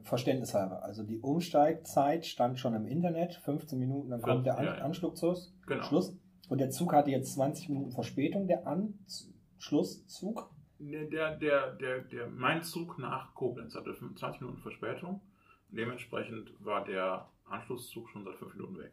Verständnishalber. 0.03 0.83
Also 0.83 1.03
die 1.03 1.19
Umsteigzeit 1.19 2.25
stand 2.25 2.59
schon 2.59 2.73
im 2.73 2.85
Internet, 2.85 3.35
15 3.35 3.79
Minuten, 3.79 4.09
dann 4.09 4.21
kommt 4.21 4.45
der 4.45 4.57
An 4.57 4.65
Ja, 4.65 4.77
ja. 4.77 4.83
Anschluss. 4.83 5.53
Genau. 5.65 5.83
Schluss. 5.83 6.17
Und 6.49 6.57
der 6.59 6.69
Zug 6.69 6.93
hatte 6.93 7.09
jetzt 7.09 7.33
20 7.33 7.69
Minuten 7.69 7.91
Verspätung, 7.91 8.47
der 8.47 8.67
Anschlusszug. 8.67 10.49
Nee, 10.79 11.07
Der, 11.07 11.37
der, 11.37 11.71
der, 11.75 12.01
der, 12.01 12.27
mein 12.27 12.63
Zug 12.63 12.99
nach 12.99 13.33
Koblenz 13.35 13.75
hatte 13.75 13.93
25 13.93 14.41
Minuten 14.41 14.61
Verspätung. 14.61 15.21
Dementsprechend 15.69 16.51
war 16.59 16.83
der 16.83 17.29
Anschlusszug 17.45 18.09
schon 18.09 18.25
seit 18.25 18.35
5 18.35 18.55
Minuten 18.55 18.77
weg. 18.79 18.91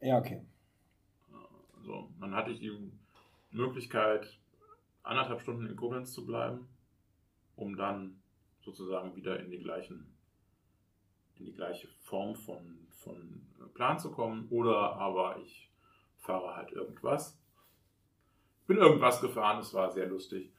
Ja, 0.00 0.18
okay. 0.18 0.42
So, 1.84 2.10
dann 2.20 2.34
hatte 2.34 2.50
ich 2.50 2.60
die 2.60 2.76
Möglichkeit, 3.50 4.38
anderthalb 5.02 5.40
Stunden 5.40 5.66
in 5.66 5.76
Koblenz 5.76 6.12
zu 6.12 6.26
bleiben, 6.26 6.68
um 7.56 7.76
dann 7.76 8.17
sozusagen 8.68 9.16
wieder 9.16 9.40
in 9.40 9.50
die 9.50 9.58
gleichen, 9.58 10.14
in 11.36 11.46
die 11.46 11.54
gleiche 11.54 11.88
Form 12.02 12.34
von, 12.34 12.86
von 12.90 13.46
Plan 13.74 13.98
zu 13.98 14.10
kommen. 14.10 14.46
Oder 14.50 14.96
aber 14.96 15.38
ich 15.38 15.70
fahre 16.18 16.54
halt 16.56 16.72
irgendwas. 16.72 17.38
Bin 18.66 18.76
irgendwas 18.76 19.20
gefahren, 19.20 19.60
es 19.60 19.72
war 19.72 19.90
sehr 19.90 20.06
lustig. 20.06 20.52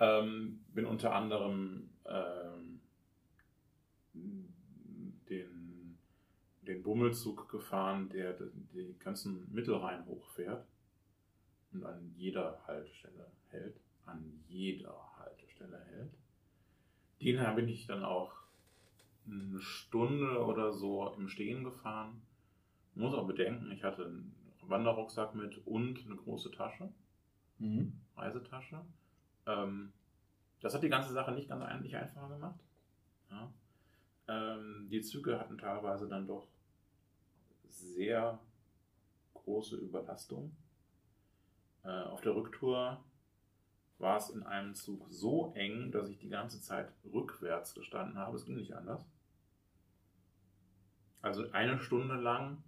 Ähm, 0.00 0.64
bin 0.74 0.84
unter 0.84 1.14
anderem 1.14 1.90
ähm, 2.04 2.80
den, 4.12 5.98
den 6.62 6.82
Bummelzug 6.82 7.48
gefahren, 7.48 8.10
der 8.10 8.34
die 8.74 8.94
ganzen 8.98 9.50
Mittelrhein 9.52 10.04
hochfährt 10.04 10.66
und 11.72 11.84
an 11.84 12.12
jeder 12.16 12.62
Haltestelle 12.66 13.32
hält. 13.48 13.80
An 14.04 14.44
jeder 14.48 15.16
Haltestelle 15.18 15.78
hält. 15.90 16.17
Den 17.20 17.56
bin 17.56 17.68
ich 17.68 17.86
dann 17.86 18.04
auch 18.04 18.32
eine 19.26 19.60
Stunde 19.60 20.44
oder 20.44 20.72
so 20.72 21.12
im 21.14 21.28
Stehen 21.28 21.64
gefahren. 21.64 22.22
Muss 22.94 23.14
auch 23.14 23.26
bedenken, 23.26 23.70
ich 23.70 23.84
hatte 23.84 24.06
einen 24.06 24.34
Wanderrucksack 24.62 25.34
mit 25.34 25.58
und 25.66 26.04
eine 26.04 26.16
große 26.16 26.50
Tasche. 26.50 26.92
Mhm. 27.58 28.00
Reisetasche. 28.16 28.84
Ähm, 29.46 29.92
das 30.60 30.74
hat 30.74 30.82
die 30.82 30.88
ganze 30.88 31.12
Sache 31.12 31.32
nicht 31.32 31.48
ganz 31.48 31.62
ein- 31.64 31.82
nicht 31.82 31.96
einfacher 31.96 32.28
gemacht. 32.28 32.60
Ja. 33.30 33.52
Ähm, 34.28 34.88
die 34.90 35.00
Züge 35.02 35.38
hatten 35.38 35.58
teilweise 35.58 36.08
dann 36.08 36.26
doch 36.26 36.46
sehr 37.68 38.38
große 39.34 39.76
Überlastung. 39.76 40.56
Äh, 41.84 42.02
auf 42.02 42.20
der 42.20 42.34
Rücktour 42.34 43.02
war 43.98 44.16
es 44.16 44.30
in 44.30 44.42
einem 44.44 44.74
Zug 44.74 45.06
so 45.10 45.52
eng, 45.54 45.90
dass 45.90 46.08
ich 46.08 46.18
die 46.18 46.28
ganze 46.28 46.60
Zeit 46.60 46.92
rückwärts 47.12 47.74
gestanden 47.74 48.16
habe. 48.18 48.36
Es 48.36 48.44
ging 48.44 48.56
nicht 48.56 48.74
anders. 48.74 49.04
Also 51.20 51.50
eine 51.50 51.78
Stunde 51.80 52.14
lang 52.14 52.62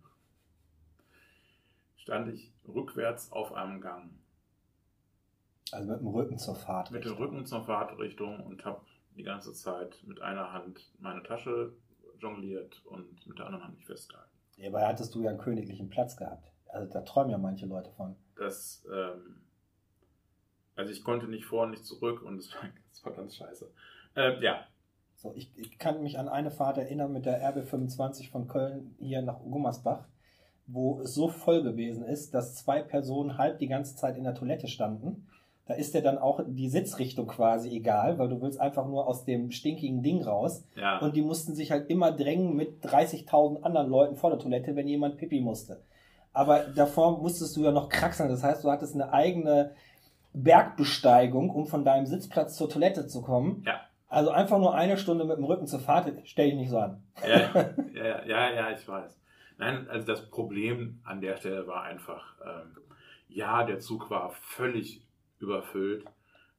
stand 1.96 2.28
ich 2.32 2.52
rückwärts 2.66 3.30
auf 3.32 3.52
einem 3.52 3.80
Gang 3.80 4.10
Also 5.72 5.88
mit 5.90 6.00
dem 6.00 6.08
Rücken 6.08 6.38
zur 6.38 6.56
Fahrt. 6.56 6.90
mit 6.90 7.04
dem 7.04 7.12
Rücken 7.14 7.46
zur 7.46 7.64
Fahrtrichtung 7.64 8.40
und 8.44 8.64
habe 8.64 8.80
die 9.16 9.22
ganze 9.22 9.52
Zeit 9.52 10.02
mit 10.06 10.20
einer 10.20 10.52
Hand 10.52 10.90
meine 10.98 11.22
Tasche 11.22 11.72
jongliert 12.18 12.84
und 12.86 13.24
mit 13.26 13.38
der 13.38 13.46
anderen 13.46 13.64
Hand 13.64 13.76
mich 13.76 13.86
festgehalten. 13.86 14.30
Dabei 14.58 14.86
hattest 14.86 15.14
du 15.14 15.22
ja 15.22 15.30
einen 15.30 15.38
königlichen 15.38 15.88
Platz 15.88 16.16
gehabt. 16.16 16.52
Also 16.68 16.92
da 16.92 17.00
träumen 17.02 17.30
ja 17.30 17.38
manche 17.38 17.66
Leute 17.66 17.90
von. 17.92 18.14
Das, 18.36 18.84
ähm, 18.92 19.40
also 20.80 20.92
ich 20.92 21.04
konnte 21.04 21.28
nicht 21.28 21.44
vor 21.44 21.64
und 21.64 21.70
nicht 21.70 21.84
zurück 21.84 22.22
und 22.22 22.38
es 22.38 22.52
war, 22.54 22.62
das 22.90 23.04
war 23.04 23.12
ganz 23.12 23.36
scheiße. 23.36 23.70
Ähm, 24.16 24.42
ja, 24.42 24.64
So, 25.14 25.32
ich, 25.36 25.50
ich 25.56 25.78
kann 25.78 26.02
mich 26.02 26.18
an 26.18 26.28
eine 26.28 26.50
Fahrt 26.50 26.78
erinnern 26.78 27.12
mit 27.12 27.26
der 27.26 27.42
RB25 27.54 28.30
von 28.30 28.48
Köln 28.48 28.94
hier 28.98 29.22
nach 29.22 29.38
Gummersbach, 29.40 30.06
wo 30.66 31.00
es 31.00 31.14
so 31.14 31.28
voll 31.28 31.62
gewesen 31.62 32.04
ist, 32.04 32.32
dass 32.32 32.54
zwei 32.54 32.80
Personen 32.82 33.36
halb 33.36 33.58
die 33.58 33.68
ganze 33.68 33.94
Zeit 33.96 34.16
in 34.16 34.24
der 34.24 34.34
Toilette 34.34 34.68
standen. 34.68 35.26
Da 35.66 35.74
ist 35.74 35.94
dir 35.94 36.02
dann 36.02 36.18
auch 36.18 36.40
die 36.46 36.68
Sitzrichtung 36.68 37.28
quasi 37.28 37.70
egal, 37.70 38.18
weil 38.18 38.28
du 38.28 38.40
willst 38.40 38.58
einfach 38.60 38.86
nur 38.86 39.06
aus 39.06 39.24
dem 39.24 39.52
stinkigen 39.52 40.02
Ding 40.02 40.22
raus. 40.22 40.64
ja. 40.74 40.98
Und 40.98 41.14
die 41.14 41.22
mussten 41.22 41.54
sich 41.54 41.70
halt 41.70 41.88
immer 41.90 42.10
drängen 42.10 42.56
mit 42.56 42.84
30.000 42.84 43.62
anderen 43.62 43.88
Leuten 43.88 44.16
vor 44.16 44.30
der 44.30 44.38
Toilette, 44.40 44.74
wenn 44.74 44.88
jemand 44.88 45.18
pipi 45.18 45.40
musste. 45.40 45.82
Aber 46.32 46.60
davor 46.74 47.20
musstest 47.20 47.56
du 47.56 47.64
ja 47.64 47.72
noch 47.72 47.88
kraxeln. 47.88 48.30
Das 48.30 48.42
heißt, 48.42 48.64
du 48.64 48.70
hattest 48.70 48.94
eine 48.94 49.12
eigene 49.12 49.72
Bergbesteigung, 50.32 51.50
um 51.50 51.66
von 51.66 51.84
deinem 51.84 52.06
Sitzplatz 52.06 52.56
zur 52.56 52.68
Toilette 52.68 53.06
zu 53.06 53.22
kommen. 53.22 53.62
Ja. 53.66 53.80
Also 54.08 54.30
einfach 54.30 54.58
nur 54.58 54.74
eine 54.74 54.96
Stunde 54.96 55.24
mit 55.24 55.36
dem 55.36 55.44
Rücken 55.44 55.66
zur 55.66 55.80
Fahrt, 55.80 56.12
stell 56.24 56.50
dich 56.50 56.58
nicht 56.58 56.70
so 56.70 56.78
an. 56.78 57.02
ja, 57.26 57.74
ja, 57.94 58.24
ja, 58.24 58.50
ja, 58.52 58.70
ich 58.70 58.86
weiß. 58.86 59.20
Nein, 59.58 59.88
also 59.88 60.06
das 60.06 60.28
Problem 60.30 61.00
an 61.04 61.20
der 61.20 61.36
Stelle 61.36 61.66
war 61.66 61.82
einfach, 61.82 62.34
ähm, 62.44 62.76
ja, 63.28 63.62
der 63.62 63.78
Zug 63.78 64.10
war 64.10 64.30
völlig 64.30 65.06
überfüllt. 65.38 66.04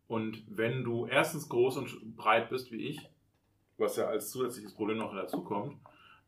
Und 0.08 0.44
wenn 0.48 0.84
du 0.84 1.06
erstens 1.06 1.50
groß 1.50 1.78
und 1.78 2.16
breit 2.16 2.50
bist 2.50 2.72
wie 2.72 2.88
ich, 2.88 3.10
was 3.78 3.98
ja 3.98 4.08
als 4.08 4.30
zusätzliches 4.30 4.74
Problem 4.74 4.98
noch 4.98 5.14
dazu 5.14 5.44
kommt, 5.44 5.78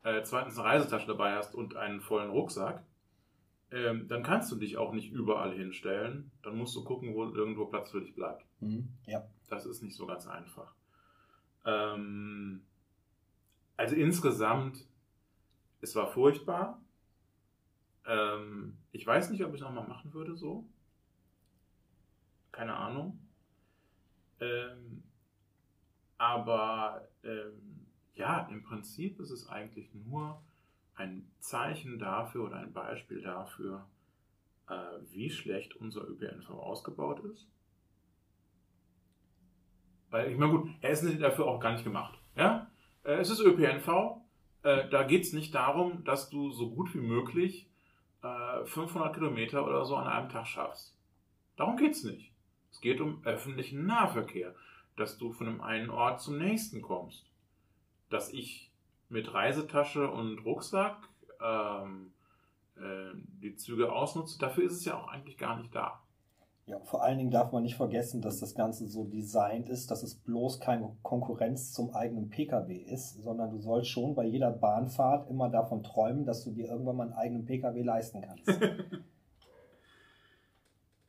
äh, 0.04 0.24
zweitens 0.24 0.58
eine 0.58 0.68
Reisetasche 0.68 1.08
dabei 1.08 1.34
hast 1.34 1.56
und 1.56 1.76
einen 1.76 2.02
vollen 2.02 2.32
Rucksack, 2.32 2.84
ähm, 3.74 4.08
dann 4.08 4.22
kannst 4.22 4.52
du 4.52 4.56
dich 4.56 4.78
auch 4.78 4.94
nicht 4.94 5.12
überall 5.12 5.52
hinstellen. 5.52 6.32
Dann 6.44 6.56
musst 6.56 6.76
du 6.76 6.84
gucken, 6.84 7.16
wo 7.16 7.24
irgendwo 7.24 7.66
Platz 7.66 7.90
für 7.90 8.02
dich 8.02 8.14
bleibt. 8.14 8.46
Mhm. 8.60 8.88
Ja. 9.08 9.28
Das 9.50 9.66
ist 9.66 9.82
nicht 9.82 9.96
so 9.96 10.06
ganz 10.06 10.28
einfach. 10.28 10.76
Ähm, 11.66 12.62
also 13.76 13.96
insgesamt, 13.96 14.86
es 15.82 15.96
war 15.96 16.08
furchtbar. 16.08 16.80
Ähm, 18.06 18.78
ich 18.92 19.08
weiß 19.08 19.32
nicht, 19.32 19.44
ob 19.44 19.56
ich 19.56 19.62
es 19.62 19.66
nochmal 19.66 19.88
machen 19.88 20.14
würde 20.14 20.36
so. 20.36 20.66
Keine 22.52 22.76
Ahnung. 22.76 23.20
Ähm, 24.40 25.04
aber 26.20 27.08
ähm, 27.24 27.88
ja, 28.14 28.48
im 28.52 28.62
Prinzip 28.62 29.20
ist 29.20 29.32
es 29.32 29.50
eigentlich 29.50 29.92
nur 29.96 30.44
ein 30.96 31.32
Zeichen 31.40 32.00
dafür 32.00 32.46
oder 32.46 32.58
ein 32.58 32.74
Beispiel 32.74 33.22
dafür, 33.22 33.86
äh, 34.70 34.74
wie 35.12 35.30
schlecht 35.30 35.76
unser 35.76 36.08
ÖPNV 36.08 36.50
ausgebaut 36.50 37.20
ist. 37.26 37.48
Weil 40.10 40.32
ich 40.32 40.38
meine, 40.38 40.52
gut, 40.52 40.70
er 40.82 40.92
ist 40.92 41.04
dafür 41.22 41.46
auch 41.48 41.60
gar 41.60 41.72
nicht 41.74 41.84
gemacht. 41.84 42.20
Ja? 42.36 42.70
Äh, 43.04 43.14
Es 43.16 43.30
ist 43.30 43.40
ÖPNV. 43.40 44.22
Äh, 44.62 44.88
Da 44.90 45.04
geht 45.04 45.24
es 45.24 45.34
nicht 45.34 45.56
darum, 45.56 46.04
dass 46.04 46.30
du 46.30 46.52
so 46.52 46.70
gut 46.70 46.94
wie 46.94 47.02
möglich 47.02 47.70
äh, 48.22 48.66
500 48.66 49.14
Kilometer 49.16 49.66
oder 49.66 49.86
so 49.86 49.96
an 49.96 50.08
einem 50.08 50.30
Tag 50.30 50.48
schaffst. 50.48 50.98
Darum 51.58 51.78
geht 51.78 51.94
es 51.94 52.04
nicht. 52.04 52.32
Es 52.72 52.80
geht 52.80 53.02
um 53.02 53.22
öffentlichen 53.26 53.86
Nahverkehr, 53.86 54.56
dass 54.96 55.18
du 55.18 55.32
von 55.32 55.48
dem 55.48 55.62
einen 55.62 55.90
Ort 55.90 56.22
zum 56.22 56.38
nächsten 56.38 56.82
kommst. 56.82 57.26
Dass 58.10 58.32
ich 58.32 58.72
mit 59.14 59.34
Reisetasche 59.34 60.10
und 60.10 60.40
Rucksack 60.40 60.98
ähm, 61.42 62.12
äh, 62.76 63.16
die 63.42 63.56
Züge 63.56 63.92
ausnutze, 63.92 64.40
dafür 64.40 64.66
ist 64.66 64.74
es 64.74 64.86
ja 64.86 64.98
auch 64.98 65.08
eigentlich 65.08 65.38
gar 65.38 65.58
nicht 65.58 65.74
da. 65.74 66.02
Ja, 66.66 66.80
vor 66.80 67.04
allen 67.04 67.18
Dingen 67.18 67.30
darf 67.30 67.52
man 67.52 67.64
nicht 67.64 67.76
vergessen, 67.76 68.22
dass 68.22 68.40
das 68.40 68.56
Ganze 68.56 68.88
so 68.88 69.04
designt 69.04 69.70
ist, 69.70 69.92
dass 69.92 70.02
es 70.02 70.16
bloß 70.16 70.62
keine 70.62 70.96
Konkurrenz 71.04 71.74
zum 71.74 71.94
eigenen 71.94 72.30
Pkw 72.30 72.74
ist, 72.74 73.22
sondern 73.22 73.52
du 73.52 73.60
sollst 73.60 73.90
schon 73.90 74.16
bei 74.16 74.26
jeder 74.26 74.50
Bahnfahrt 74.50 75.30
immer 75.30 75.50
davon 75.50 75.84
träumen, 75.84 76.26
dass 76.26 76.44
du 76.44 76.52
dir 76.52 76.70
irgendwann 76.70 76.96
mal 76.96 77.04
einen 77.04 77.14
eigenen 77.14 77.46
Pkw 77.46 77.82
leisten 77.82 78.22
kannst. 78.22 78.48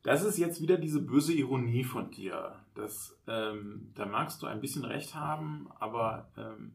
Das 0.05 0.23
ist 0.23 0.37
jetzt 0.37 0.61
wieder 0.61 0.77
diese 0.77 1.01
böse 1.01 1.33
Ironie 1.33 1.83
von 1.83 2.11
dir. 2.11 2.57
Das, 2.75 3.17
ähm, 3.27 3.91
da 3.95 4.05
magst 4.05 4.43
du 4.43 4.47
ein 4.47 4.61
bisschen 4.61 4.85
recht 4.85 5.15
haben, 5.15 5.67
aber 5.81 6.29
ähm, 6.37 6.75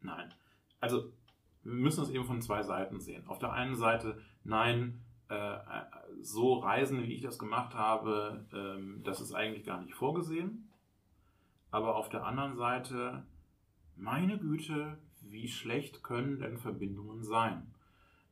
nein. 0.00 0.32
Also 0.80 1.12
wir 1.62 1.72
müssen 1.72 2.02
es 2.02 2.10
eben 2.10 2.24
von 2.24 2.42
zwei 2.42 2.62
Seiten 2.62 3.00
sehen. 3.00 3.26
Auf 3.26 3.38
der 3.38 3.52
einen 3.52 3.76
Seite, 3.76 4.20
nein, 4.44 5.04
äh, 5.28 5.58
so 6.20 6.54
reisen, 6.58 7.02
wie 7.02 7.14
ich 7.14 7.22
das 7.22 7.38
gemacht 7.38 7.74
habe, 7.74 8.46
ähm, 8.52 9.02
das 9.04 9.20
ist 9.20 9.32
eigentlich 9.32 9.64
gar 9.64 9.80
nicht 9.80 9.94
vorgesehen. 9.94 10.70
Aber 11.70 11.96
auf 11.96 12.08
der 12.08 12.24
anderen 12.24 12.56
Seite, 12.56 13.24
meine 13.96 14.38
Güte, 14.38 14.98
wie 15.20 15.48
schlecht 15.48 16.02
können 16.02 16.40
denn 16.40 16.58
Verbindungen 16.58 17.22
sein? 17.22 17.72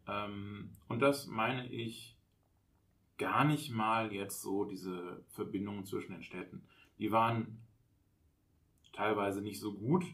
Ähm, 0.08 0.70
und 0.88 1.00
das 1.00 1.26
meine 1.26 1.68
ich 1.68 2.16
gar 3.18 3.44
nicht 3.44 3.70
mal 3.70 4.12
jetzt 4.12 4.42
so 4.42 4.64
diese 4.64 5.22
Verbindungen 5.28 5.84
zwischen 5.84 6.12
den 6.12 6.22
Städten. 6.22 6.62
Die 6.98 7.12
waren 7.12 7.62
teilweise 8.92 9.42
nicht 9.42 9.60
so 9.60 9.74
gut. 9.74 10.04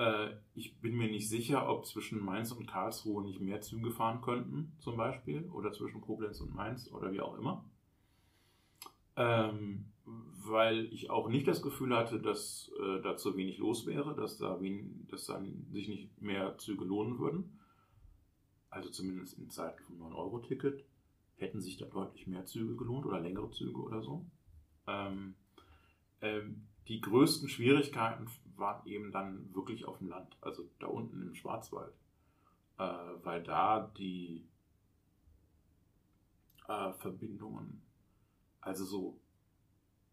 Äh, 0.00 0.30
ich 0.54 0.80
bin 0.80 0.96
mir 0.96 1.10
nicht 1.10 1.28
sicher, 1.28 1.68
ob 1.68 1.84
zwischen 1.84 2.24
Mainz 2.24 2.52
und 2.52 2.66
Karlsruhe 2.66 3.22
nicht 3.22 3.40
mehr 3.40 3.60
Züge 3.60 3.90
fahren 3.90 4.22
könnten, 4.22 4.72
zum 4.78 4.96
Beispiel, 4.96 5.46
oder 5.50 5.72
zwischen 5.72 6.00
Koblenz 6.00 6.40
und 6.40 6.54
Mainz 6.54 6.90
oder 6.90 7.12
wie 7.12 7.20
auch 7.20 7.36
immer. 7.36 7.66
Ähm, 9.16 9.92
weil 10.06 10.86
ich 10.86 11.10
auch 11.10 11.28
nicht 11.28 11.46
das 11.46 11.60
Gefühl 11.60 11.94
hatte, 11.94 12.18
dass 12.18 12.72
äh, 12.82 13.02
da 13.02 13.18
zu 13.18 13.36
wenig 13.36 13.58
los 13.58 13.84
wäre, 13.84 14.14
dass 14.14 14.38
da, 14.38 14.58
wen, 14.62 15.06
dass 15.10 15.26
dann 15.26 15.66
sich 15.70 15.86
nicht 15.86 16.22
mehr 16.22 16.56
Züge 16.56 16.84
lohnen 16.86 17.18
würden. 17.18 17.58
Also 18.70 18.88
zumindest 18.88 19.38
in 19.38 19.50
Zeiten 19.50 19.82
vom 19.82 20.00
9-Euro-Ticket 20.00 20.82
hätten 21.36 21.60
sich 21.60 21.76
da 21.76 21.84
deutlich 21.84 22.26
mehr 22.26 22.46
Züge 22.46 22.74
gelohnt 22.74 23.04
oder 23.04 23.20
längere 23.20 23.50
Züge 23.50 23.78
oder 23.82 24.00
so. 24.00 24.24
Ähm, 24.86 25.34
ähm, 26.22 26.68
die 26.88 27.02
größten 27.02 27.50
Schwierigkeiten 27.50 28.28
waren 28.60 28.86
eben 28.86 29.10
dann 29.10 29.52
wirklich 29.54 29.84
auf 29.86 29.98
dem 29.98 30.08
Land, 30.08 30.36
also 30.40 30.68
da 30.78 30.86
unten 30.86 31.22
im 31.22 31.34
Schwarzwald, 31.34 31.92
äh, 32.78 32.82
weil 33.22 33.42
da 33.42 33.90
die 33.98 34.44
äh, 36.68 36.92
Verbindungen, 36.92 37.82
also 38.60 38.84
so, 38.84 39.18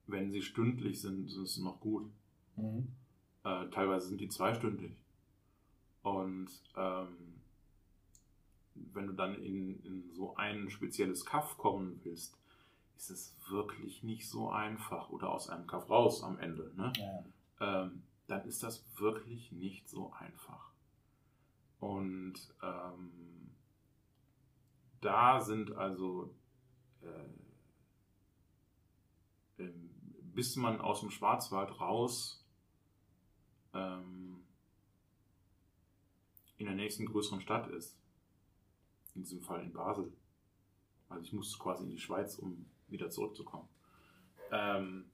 wenn 0.07 0.31
sie 0.31 0.41
stündlich 0.41 1.01
sind, 1.01 1.29
sind 1.29 1.43
es 1.43 1.57
noch 1.57 1.79
gut. 1.79 2.09
Mhm. 2.55 2.87
Äh, 3.43 3.69
teilweise 3.69 4.07
sind 4.07 4.21
die 4.21 4.29
zweistündig. 4.29 4.97
Und 6.01 6.49
ähm, 6.75 7.41
wenn 8.93 9.07
du 9.07 9.13
dann 9.13 9.35
in, 9.35 9.83
in 9.83 10.11
so 10.13 10.35
ein 10.35 10.69
spezielles 10.69 11.25
Kaff 11.25 11.57
kommen 11.57 11.99
willst, 12.03 12.37
ist 12.95 13.09
es 13.09 13.35
wirklich 13.49 14.03
nicht 14.03 14.29
so 14.29 14.49
einfach. 14.49 15.09
Oder 15.09 15.29
aus 15.29 15.49
einem 15.49 15.67
Kaff 15.67 15.89
raus 15.89 16.23
am 16.23 16.39
Ende. 16.39 16.71
Ne? 16.75 16.93
Ja. 16.97 17.83
ähm, 17.83 18.03
dann 18.27 18.45
ist 18.45 18.63
das 18.63 18.85
wirklich 18.99 19.51
nicht 19.51 19.89
so 19.89 20.11
einfach. 20.13 20.71
Und 21.79 22.35
ähm, 22.61 23.51
da 25.01 25.41
sind 25.41 25.71
also, 25.71 26.35
äh, 29.57 29.69
bis 30.33 30.55
man 30.55 30.81
aus 30.81 30.99
dem 30.99 31.09
Schwarzwald 31.09 31.79
raus 31.79 32.45
ähm, 33.73 34.43
in 36.57 36.65
der 36.65 36.75
nächsten 36.75 37.05
größeren 37.05 37.41
Stadt 37.41 37.67
ist, 37.67 37.97
in 39.15 39.21
diesem 39.21 39.41
Fall 39.41 39.63
in 39.63 39.73
Basel, 39.73 40.11
also 41.09 41.23
ich 41.23 41.33
musste 41.33 41.57
quasi 41.57 41.83
in 41.83 41.89
die 41.89 41.99
Schweiz, 41.99 42.35
um 42.35 42.65
wieder 42.87 43.09
zurückzukommen. 43.09 43.69
Ähm, 44.51 45.09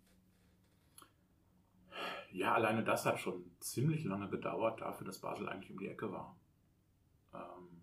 ja, 2.34 2.54
alleine 2.54 2.84
das 2.84 3.06
hat 3.06 3.19
schon 3.19 3.46
ziemlich 3.60 4.04
lange 4.04 4.28
gedauert, 4.28 4.82
dafür, 4.82 5.06
dass 5.06 5.19
Basel 5.19 5.48
eigentlich 5.48 5.72
um 5.72 5.78
die 5.78 5.88
Ecke 5.88 6.12
war. 6.12 6.36
Ähm, 7.34 7.82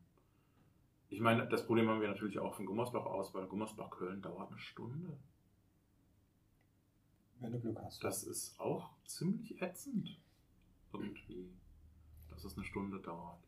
ich 1.09 1.21
meine, 1.21 1.49
das 1.49 1.65
Problem 1.67 1.89
haben 1.89 2.01
wir 2.01 2.09
natürlich 2.09 2.39
auch 2.41 2.55
von 2.55 2.67
Gummersbach 2.67 3.05
aus, 3.05 3.33
weil 3.33 3.47
Gummersbach-Köln 3.47 4.23
dauert 4.23 4.51
eine 4.51 4.59
Stunde. 4.59 5.17
Wenn 7.39 7.53
du 7.53 7.61
Glück 7.61 7.79
hast. 7.81 8.03
Das 8.03 8.25
ist 8.25 8.59
auch 8.59 8.91
ziemlich 9.07 9.63
ätzend. 9.63 10.21
Irgendwie, 10.93 11.49
dass 12.29 12.45
es 12.45 12.57
eine 12.57 12.67
Stunde 12.67 12.99
dauert. 12.99 13.41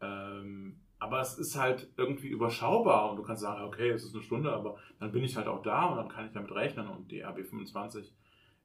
Ähm, 0.00 0.80
aber 0.98 1.20
es 1.20 1.38
ist 1.38 1.56
halt 1.56 1.92
irgendwie 1.96 2.28
überschaubar 2.28 3.10
und 3.10 3.16
du 3.18 3.22
kannst 3.22 3.42
sagen, 3.42 3.62
okay, 3.62 3.90
es 3.90 4.04
ist 4.04 4.14
eine 4.14 4.24
Stunde, 4.24 4.52
aber 4.52 4.78
dann 4.98 5.12
bin 5.12 5.22
ich 5.22 5.36
halt 5.36 5.46
auch 5.46 5.62
da 5.62 5.86
und 5.86 5.96
dann 5.96 6.08
kann 6.08 6.26
ich 6.26 6.32
damit 6.32 6.50
rechnen 6.50 6.88
und 6.88 7.10
die 7.10 7.24
RB25 7.24 8.10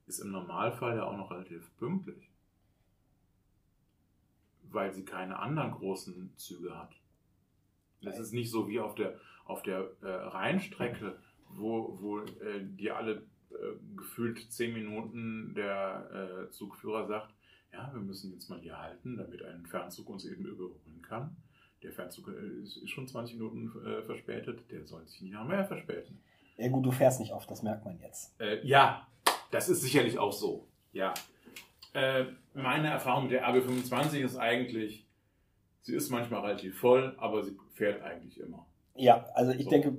ist 0.08 0.20
im 0.20 0.32
Normalfall 0.32 0.98
ja 0.98 1.04
auch 1.06 1.18
noch 1.18 1.32
relativ 1.32 1.70
pünktlich. 1.78 2.30
Weil 4.64 4.92
sie 4.94 5.06
keine 5.06 5.40
anderen 5.40 5.72
großen 5.72 6.34
Züge 6.38 6.78
hat. 6.78 6.96
Es 8.02 8.20
ist 8.20 8.34
nicht 8.34 8.52
so 8.52 8.68
wie 8.68 8.80
auf 8.80 8.96
der, 8.96 9.20
auf 9.46 9.62
der 9.64 9.90
äh, 10.02 10.08
Rheinstrecke, 10.08 11.18
wo, 11.50 11.98
wo 12.02 12.20
äh, 12.20 12.62
die 12.62 12.92
alle 12.92 13.24
äh, 13.52 13.76
gefühlt 13.96 14.52
zehn 14.52 14.74
Minuten 14.74 15.54
der 15.56 16.48
äh, 16.48 16.52
Zugführer 16.52 17.06
sagt, 17.06 17.34
ja, 17.72 17.90
wir 17.94 18.02
müssen 18.02 18.32
jetzt 18.34 18.50
mal 18.50 18.60
hier 18.60 18.78
halten, 18.78 19.18
damit 19.18 19.44
ein 19.44 19.66
Fernzug 19.66 20.10
uns 20.10 20.26
eben 20.26 20.46
überholen 20.46 21.02
kann. 21.02 21.36
Der 21.82 21.92
Fernzug 21.92 22.30
äh, 22.30 22.62
ist, 22.62 22.78
ist 22.78 22.90
schon 22.90 23.08
20 23.08 23.36
Minuten 23.36 23.72
äh, 23.86 24.02
verspätet, 24.04 24.70
der 24.72 24.86
soll 24.86 25.06
sich 25.08 25.22
nicht 25.22 25.34
noch 25.34 25.48
mehr 25.48 25.66
verspäten. 25.66 26.20
Ja 26.58 26.70
gut, 26.70 26.86
du 26.86 26.92
fährst 26.92 27.20
nicht 27.20 27.34
oft, 27.34 27.50
das 27.50 27.64
merkt 27.64 27.84
man 27.84 28.00
jetzt. 28.00 28.40
Äh, 28.40 28.66
ja, 28.66 29.08
das 29.54 29.70
ist 29.70 29.82
sicherlich 29.82 30.18
auch 30.20 30.34
so. 30.34 30.68
Ja. 30.92 31.14
Äh, 31.94 32.26
meine 32.54 32.90
Erfahrung 32.90 33.24
mit 33.24 33.34
der 33.34 33.48
RB25 33.48 34.20
ist 34.20 34.38
eigentlich, 34.38 35.08
sie 35.82 35.96
ist 35.96 36.10
manchmal 36.10 36.42
relativ 36.42 36.78
voll, 36.80 37.16
aber 37.20 37.44
sie 37.44 37.56
fährt 37.74 38.02
eigentlich 38.02 38.40
immer. 38.40 38.66
Ja, 38.96 39.26
also 39.34 39.52
ich 39.52 39.66
So. 39.66 39.70
denke, 39.70 39.96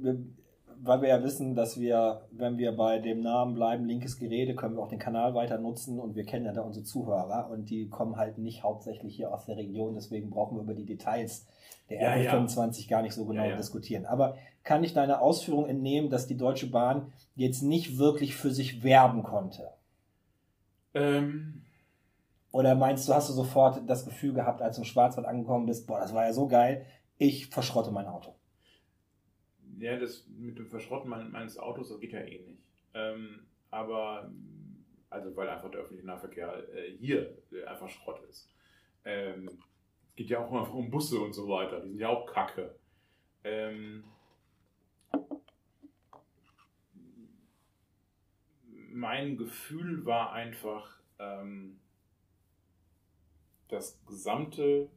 weil 0.82 1.02
wir 1.02 1.08
ja 1.08 1.22
wissen, 1.22 1.54
dass 1.54 1.78
wir, 1.78 2.26
wenn 2.32 2.58
wir 2.58 2.72
bei 2.72 2.98
dem 2.98 3.20
Namen 3.20 3.54
bleiben, 3.54 3.84
linkes 3.86 4.18
Gerede, 4.18 4.54
können 4.54 4.76
wir 4.76 4.82
auch 4.82 4.88
den 4.88 4.98
Kanal 4.98 5.34
weiter 5.34 5.58
nutzen 5.58 5.98
und 6.00 6.14
wir 6.16 6.24
kennen 6.24 6.46
ja 6.46 6.52
da 6.52 6.62
unsere 6.62 6.84
Zuhörer 6.84 7.48
und 7.50 7.70
die 7.70 7.88
kommen 7.88 8.16
halt 8.16 8.38
nicht 8.38 8.62
hauptsächlich 8.64 9.14
hier 9.16 9.32
aus 9.32 9.46
der 9.46 9.56
Region, 9.56 9.94
deswegen 9.94 10.30
brauchen 10.30 10.56
wir 10.56 10.62
über 10.62 10.74
die 10.74 10.84
Details 10.84 11.46
der 11.90 12.00
Ja, 12.00 12.16
ja. 12.16 12.32
RB25 12.34 12.88
gar 12.88 13.02
nicht 13.02 13.14
so 13.14 13.24
genau 13.26 13.44
Ja, 13.44 13.50
ja. 13.50 13.56
diskutieren. 13.56 14.06
Aber 14.06 14.36
kann 14.62 14.84
ich 14.84 14.94
deiner 14.94 15.20
Ausführung 15.20 15.66
entnehmen, 15.68 16.10
dass 16.10 16.26
die 16.26 16.36
Deutsche 16.36 16.68
Bahn 16.70 17.12
jetzt 17.36 17.62
nicht 17.62 17.98
wirklich 17.98 18.34
für 18.36 18.50
sich 18.50 18.82
werben 18.82 19.22
konnte? 19.22 19.68
Ähm, 20.94 21.62
Oder 22.52 22.74
meinst 22.74 23.08
du, 23.08 23.14
hast 23.14 23.28
du 23.28 23.32
sofort 23.32 23.82
das 23.88 24.04
Gefühl 24.04 24.32
gehabt, 24.32 24.62
als 24.62 24.76
du 24.76 24.82
im 24.82 24.86
Schwarzwald 24.86 25.26
angekommen 25.26 25.66
bist, 25.66 25.86
boah, 25.86 25.98
das 26.00 26.14
war 26.14 26.24
ja 26.24 26.32
so 26.32 26.46
geil, 26.46 26.86
ich 27.18 27.46
verschrotte 27.48 27.90
mein 27.90 28.06
Auto. 28.06 28.34
ja, 29.78 29.96
das 29.98 30.24
mit 30.28 30.56
dem 30.58 30.68
Verschrotten 30.68 31.10
mein- 31.10 31.32
meines 31.32 31.58
Autos, 31.58 31.88
das 31.88 31.98
geht 32.00 32.12
ja 32.12 32.20
eh 32.20 32.38
nicht. 32.46 32.62
Ähm, 32.94 33.40
aber, 33.70 34.30
also 35.10 35.34
weil 35.36 35.48
einfach 35.48 35.70
der 35.70 35.80
öffentliche 35.80 36.06
Nahverkehr 36.06 36.62
äh, 36.72 36.96
hier 36.96 37.36
äh, 37.52 37.64
einfach 37.66 37.88
Schrott 37.88 38.20
ist. 38.30 38.48
Ähm, 39.04 39.50
geht 40.16 40.31
ja 40.31 40.44
auch 40.44 40.50
immer 40.50 40.72
um 40.74 40.90
Busse 40.90 41.20
und 41.20 41.33
so 41.33 41.48
weiter, 41.48 41.81
die 41.81 41.90
sind 41.90 42.00
ja 42.00 42.09
auch 42.09 42.27
kacke. 42.27 42.79
Ähm, 43.42 44.05
mein 48.92 49.37
Gefühl 49.37 50.05
war 50.07 50.33
einfach, 50.33 51.00
ähm, 51.18 51.81
das 53.68 54.00
gesamte 54.07 54.88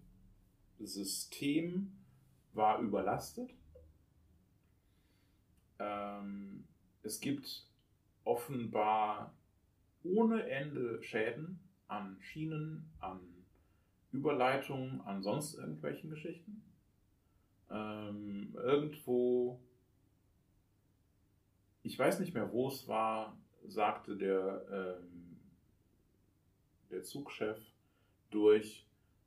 System 0.79 1.97
war 2.53 2.79
überlastet. 2.79 3.51
Ähm, 5.79 6.67
es 7.03 7.19
gibt 7.19 7.67
offenbar 8.23 9.33
ohne 10.03 10.47
Ende 10.47 11.01
Schäden 11.01 11.59
an 11.87 12.17
Schienen, 12.21 12.91
an 12.99 13.19
Überleitungen, 14.17 15.01
an 15.01 15.21
sonst 15.21 15.55
irgendwelchen 15.55 16.09
Geschichten. 16.09 16.63
Ähm, 17.69 18.55
irgendwo, 18.55 19.59
ich 21.83 21.97
weiß 21.97 22.19
nicht 22.19 22.33
mehr, 22.33 22.51
wo 22.51 22.67
es 22.67 22.87
war, 22.87 23.37
sagte 23.67 24.17
der, 24.17 24.99
ähm, 24.99 25.37
der 26.89 27.03
Zugchef 27.03 27.59
durch, 28.29 28.85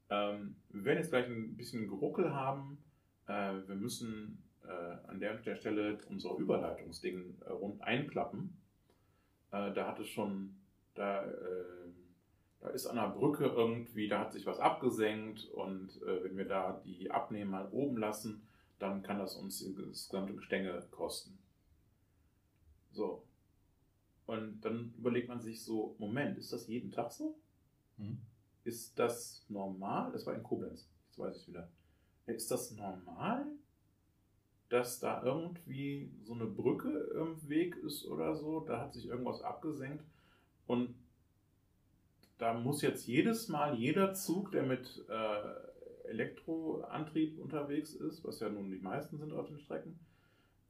ähm, 0.09 0.57
wir 0.71 0.85
werden 0.85 0.99
jetzt 0.99 1.11
gleich 1.11 1.27
ein 1.27 1.57
bisschen 1.57 1.89
Geruckel 1.89 2.35
haben, 2.35 2.79
äh, 3.27 3.53
wir 3.67 3.77
müssen 3.77 4.43
äh, 4.65 5.09
an 5.09 5.21
der 5.21 5.35
der 5.37 5.57
Stelle 5.57 5.99
unser 6.09 6.37
Überleitungsding 6.37 7.37
äh, 7.47 7.51
rund 7.51 7.81
einklappen. 7.83 8.57
Äh, 9.53 9.73
da 9.73 9.89
hat 9.89 9.99
es 10.01 10.09
schon, 10.09 10.57
da, 10.95 11.25
äh, 11.25 11.90
da 12.61 12.69
ist 12.69 12.87
an 12.87 12.97
der 12.97 13.09
Brücke 13.09 13.47
irgendwie, 13.47 14.09
da 14.09 14.21
hat 14.21 14.33
sich 14.33 14.47
was 14.47 14.59
abgesenkt 14.59 15.47
und 15.47 16.03
äh, 16.03 16.25
wenn 16.25 16.37
wir 16.37 16.45
da 16.45 16.81
die 16.85 17.11
Abnehmen 17.11 17.51
mal 17.51 17.69
oben 17.73 17.97
lassen, 17.97 18.43
dann 18.79 19.03
kann 19.03 19.19
das 19.19 19.37
uns 19.37 19.65
das 19.77 20.09
gesamte 20.09 20.35
Gestänge 20.35 20.83
kosten. 20.91 21.39
So. 22.93 23.23
Und 24.27 24.61
dann 24.61 24.95
überlegt 24.97 25.29
man 25.29 25.41
sich 25.41 25.63
so, 25.63 25.95
Moment, 25.99 26.39
ist 26.39 26.53
das 26.53 26.67
jeden 26.69 26.93
Tag 26.93 27.13
so? 27.13 27.35
Ist 28.65 28.99
das 28.99 29.45
normal? 29.49 30.13
Das 30.13 30.27
war 30.27 30.35
in 30.35 30.43
Koblenz, 30.43 30.89
jetzt 31.09 31.19
weiß 31.19 31.37
ich 31.37 31.49
wieder. 31.49 31.69
Ist 32.27 32.51
das 32.51 32.71
normal, 32.73 33.47
dass 34.69 35.01
da 35.01 35.23
irgendwie 35.25 36.11
so 36.23 36.35
eine 36.35 36.47
Brücke 36.47 36.91
im 37.15 37.49
Weg 37.49 37.77
ist 37.77 38.07
oder 38.07 38.37
so? 38.37 38.61
Da 38.61 38.81
hat 38.81 38.95
sich 38.95 39.07
irgendwas 39.07 39.43
abgesenkt 39.43 40.05
und 40.67 40.95
da 42.41 42.55
muss 42.55 42.81
jetzt 42.81 43.07
jedes 43.07 43.49
Mal 43.49 43.75
jeder 43.75 44.15
Zug, 44.15 44.51
der 44.53 44.63
mit 44.63 45.05
äh, 45.11 46.09
Elektroantrieb 46.09 47.39
unterwegs 47.39 47.95
ist, 47.95 48.25
was 48.25 48.41
ja 48.41 48.49
nun 48.49 48.71
die 48.71 48.79
meisten 48.79 49.19
sind 49.19 49.33
auf 49.35 49.47
den 49.47 49.59
Strecken, 49.59 50.01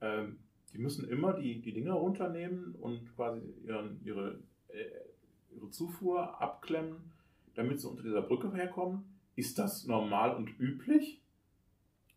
ähm, 0.01 0.41
die 0.73 0.79
müssen 0.79 1.09
immer 1.09 1.33
die, 1.33 1.61
die 1.61 1.73
Dinger 1.73 1.95
runternehmen 1.95 2.75
und 2.75 3.15
quasi 3.15 3.41
ihren, 3.65 4.05
ihre, 4.05 4.41
äh, 4.69 5.55
ihre 5.55 5.71
Zufuhr 5.71 6.41
abklemmen, 6.43 7.13
damit 7.55 7.81
sie 7.81 7.89
unter 7.89 8.03
dieser 8.03 8.23
Brücke 8.23 8.53
herkommen. 8.53 9.05
Ist 9.37 9.59
das 9.59 9.87
normal 9.87 10.35
und 10.35 10.59
üblich? 10.59 11.23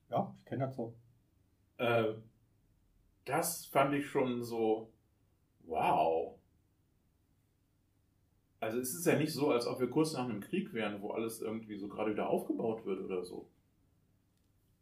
Ja, 0.09 0.35
ich 0.39 0.45
kenne 0.45 0.65
das 0.65 0.75
so. 0.75 0.95
Äh, 1.77 2.13
das 3.25 3.67
fand 3.67 3.93
ich 3.93 4.07
schon 4.07 4.43
so, 4.43 4.91
wow. 5.65 6.32
Also 8.63 8.79
es 8.79 8.93
ist 8.93 9.05
ja 9.05 9.17
nicht 9.17 9.33
so, 9.33 9.51
als 9.51 9.67
ob 9.67 9.81
wir 9.81 9.89
kurz 9.89 10.13
nach 10.13 10.23
einem 10.23 10.39
Krieg 10.39 10.73
wären, 10.73 11.01
wo 11.01 11.11
alles 11.11 11.41
irgendwie 11.41 11.75
so 11.75 11.89
gerade 11.89 12.11
wieder 12.11 12.29
aufgebaut 12.29 12.85
wird 12.85 13.01
oder 13.01 13.21
so. 13.21 13.49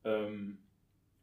Ähm, 0.03 0.59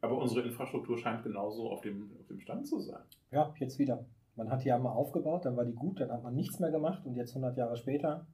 aber 0.01 0.17
unsere 0.17 0.41
Infrastruktur 0.41 0.97
scheint 0.97 1.23
genauso 1.23 1.71
auf 1.71 1.79
dem, 1.79 2.11
auf 2.19 2.27
dem 2.27 2.41
Stand 2.41 2.67
zu 2.67 2.81
sein. 2.81 3.01
Ja, 3.31 3.53
jetzt 3.59 3.79
wieder. 3.79 4.05
Man 4.35 4.49
hat 4.49 4.65
die 4.65 4.73
einmal 4.73 4.91
aufgebaut, 4.91 5.45
dann 5.45 5.55
war 5.55 5.63
die 5.63 5.73
gut, 5.73 6.01
dann 6.01 6.11
hat 6.11 6.21
man 6.21 6.35
nichts 6.35 6.59
mehr 6.59 6.69
gemacht 6.69 7.05
und 7.05 7.15
jetzt 7.15 7.31
100 7.31 7.55
Jahre 7.55 7.77
später. 7.77 8.27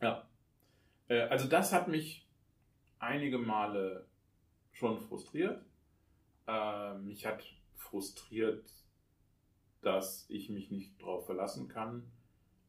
Ja. 0.00 0.26
Äh, 1.06 1.20
also 1.28 1.48
das 1.48 1.72
hat 1.72 1.86
mich 1.86 2.28
einige 2.98 3.38
Male 3.38 4.06
schon 4.72 4.98
frustriert. 4.98 5.64
Äh, 6.48 6.94
mich 6.98 7.26
hat 7.26 7.44
frustriert, 7.76 8.68
dass 9.82 10.26
ich 10.28 10.50
mich 10.50 10.72
nicht 10.72 11.00
darauf 11.00 11.26
verlassen 11.26 11.68
kann, 11.68 12.10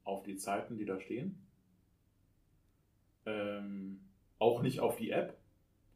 auf 0.03 0.23
die 0.23 0.37
Zeiten, 0.37 0.77
die 0.77 0.85
da 0.85 0.99
stehen. 0.99 1.37
Ähm, 3.25 4.01
auch 4.39 4.61
nicht 4.61 4.79
auf 4.79 4.97
die 4.97 5.11
App, 5.11 5.37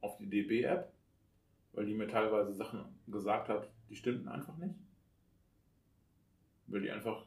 auf 0.02 0.18
die 0.18 0.28
DB-App, 0.28 0.92
weil 1.74 1.86
die 1.86 1.94
mir 1.94 2.08
teilweise 2.08 2.54
Sachen 2.54 2.86
gesagt 3.08 3.50
hat, 3.50 3.70
die 3.90 3.96
stimmten 3.96 4.28
einfach 4.28 4.58
nicht. 4.58 4.76
Weil 6.68 6.82
die 6.82 6.92
einfach 6.92 7.26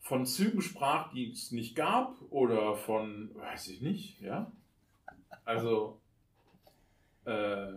von 0.00 0.26
Zügen 0.26 0.60
sprach, 0.60 1.12
die 1.12 1.30
es 1.30 1.50
nicht 1.50 1.74
gab, 1.74 2.16
oder 2.30 2.76
von, 2.76 3.34
weiß 3.34 3.68
ich 3.68 3.80
nicht, 3.80 4.20
ja. 4.20 4.52
Also, 5.44 5.98
äh, 7.24 7.72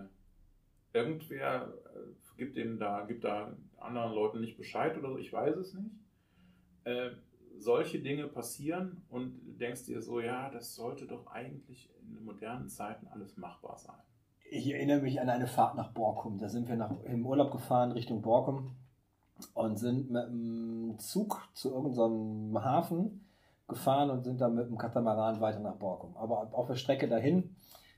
irgendwer 0.93 1.73
äh, 1.95 2.37
gibt 2.37 2.57
dem 2.57 2.79
da, 2.79 3.05
gibt 3.05 3.23
da 3.23 3.55
anderen 3.77 4.13
Leuten 4.13 4.41
nicht 4.41 4.57
Bescheid 4.57 4.97
oder 4.97 5.11
so, 5.11 5.17
ich 5.17 5.31
weiß 5.31 5.55
es 5.55 5.73
nicht. 5.73 5.91
Äh, 6.83 7.11
solche 7.59 7.99
Dinge 7.99 8.27
passieren 8.27 9.01
und 9.09 9.59
denkst 9.59 9.85
dir 9.85 10.01
so, 10.01 10.19
ja, 10.19 10.49
das 10.49 10.75
sollte 10.75 11.05
doch 11.05 11.27
eigentlich 11.27 11.89
in 12.01 12.23
modernen 12.23 12.69
Zeiten 12.69 13.07
alles 13.07 13.37
machbar 13.37 13.77
sein. 13.77 13.95
Ich 14.49 14.71
erinnere 14.71 15.01
mich 15.01 15.19
an 15.19 15.29
eine 15.29 15.47
Fahrt 15.47 15.75
nach 15.75 15.91
Borkum. 15.91 16.37
Da 16.37 16.47
sind 16.47 16.69
wir 16.69 16.75
nach, 16.75 16.91
im 17.03 17.25
Urlaub 17.25 17.51
gefahren 17.51 17.91
Richtung 17.91 18.21
Borkum 18.21 18.75
und 19.53 19.77
sind 19.77 20.09
mit 20.09 20.27
dem 20.27 20.95
Zug 20.99 21.41
zu 21.53 21.73
irgendeinem 21.73 22.63
Hafen 22.63 23.25
gefahren 23.67 24.09
und 24.09 24.23
sind 24.23 24.39
dann 24.39 24.55
mit 24.55 24.69
dem 24.69 24.77
Katamaran 24.77 25.41
weiter 25.41 25.59
nach 25.59 25.75
Borkum. 25.75 26.15
Aber 26.15 26.49
auf 26.53 26.67
der 26.67 26.75
Strecke 26.75 27.07
dahin 27.07 27.55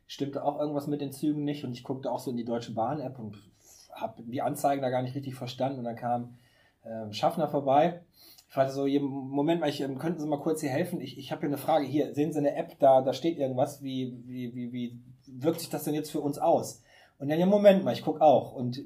stimmte 0.07 0.43
auch 0.43 0.59
irgendwas 0.59 0.87
mit 0.87 1.01
den 1.01 1.11
Zügen 1.11 1.43
nicht 1.43 1.63
und 1.63 1.71
ich 1.71 1.83
guckte 1.83 2.11
auch 2.11 2.19
so 2.19 2.31
in 2.31 2.37
die 2.37 2.45
Deutsche 2.45 2.73
Bahn-App 2.73 3.19
und 3.19 3.37
habe 3.93 4.23
die 4.23 4.41
Anzeigen 4.41 4.81
da 4.81 4.89
gar 4.89 5.03
nicht 5.03 5.15
richtig 5.15 5.35
verstanden 5.35 5.79
und 5.79 5.85
dann 5.85 5.95
kam 5.95 6.35
äh, 6.83 7.13
Schaffner 7.13 7.47
vorbei. 7.47 8.01
Ich 8.49 8.55
fragte 8.55 8.73
so, 8.73 8.87
Moment 8.87 9.61
mal, 9.61 9.69
ich, 9.69 9.79
ähm, 9.81 9.99
könnten 9.99 10.19
Sie 10.19 10.27
mal 10.27 10.39
kurz 10.39 10.61
hier 10.61 10.71
helfen? 10.71 10.99
Ich, 11.01 11.19
ich 11.19 11.31
habe 11.31 11.41
hier 11.41 11.49
eine 11.49 11.59
Frage. 11.59 11.85
Hier, 11.85 12.15
sehen 12.15 12.33
Sie 12.33 12.39
eine 12.39 12.55
App, 12.55 12.79
da, 12.79 13.01
da 13.01 13.13
steht 13.13 13.37
irgendwas. 13.37 13.83
Wie, 13.83 14.23
wie, 14.25 14.55
wie, 14.55 14.73
wie 14.73 14.99
wirkt 15.27 15.59
sich 15.59 15.69
das 15.69 15.83
denn 15.83 15.93
jetzt 15.93 16.11
für 16.11 16.19
uns 16.19 16.39
aus? 16.39 16.81
Und 17.19 17.29
dann, 17.29 17.39
ja, 17.39 17.45
Moment 17.45 17.83
mal, 17.83 17.93
ich 17.93 18.01
gucke 18.01 18.21
auch. 18.21 18.53
Und 18.53 18.79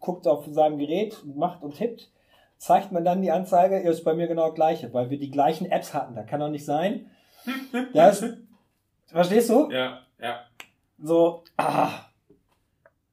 guckt 0.00 0.26
auf 0.26 0.44
seinem 0.50 0.78
Gerät, 0.78 1.24
macht 1.24 1.62
und 1.62 1.76
tippt, 1.76 2.10
zeigt 2.56 2.90
man 2.90 3.04
dann 3.04 3.22
die 3.22 3.30
Anzeige, 3.30 3.78
ist 3.78 4.02
bei 4.02 4.14
mir 4.14 4.26
genau 4.26 4.46
das 4.46 4.56
gleiche, 4.56 4.92
weil 4.92 5.08
wir 5.08 5.20
die 5.20 5.30
gleichen 5.30 5.70
Apps 5.70 5.94
hatten. 5.94 6.16
Da 6.16 6.24
kann 6.24 6.40
doch 6.40 6.50
nicht 6.50 6.64
sein. 6.64 7.10
Das, 7.94 8.24
verstehst 9.06 9.50
du? 9.50 9.70
Ja, 9.70 10.00
ja. 10.20 10.40
So, 10.98 11.44
ah. 11.56 12.06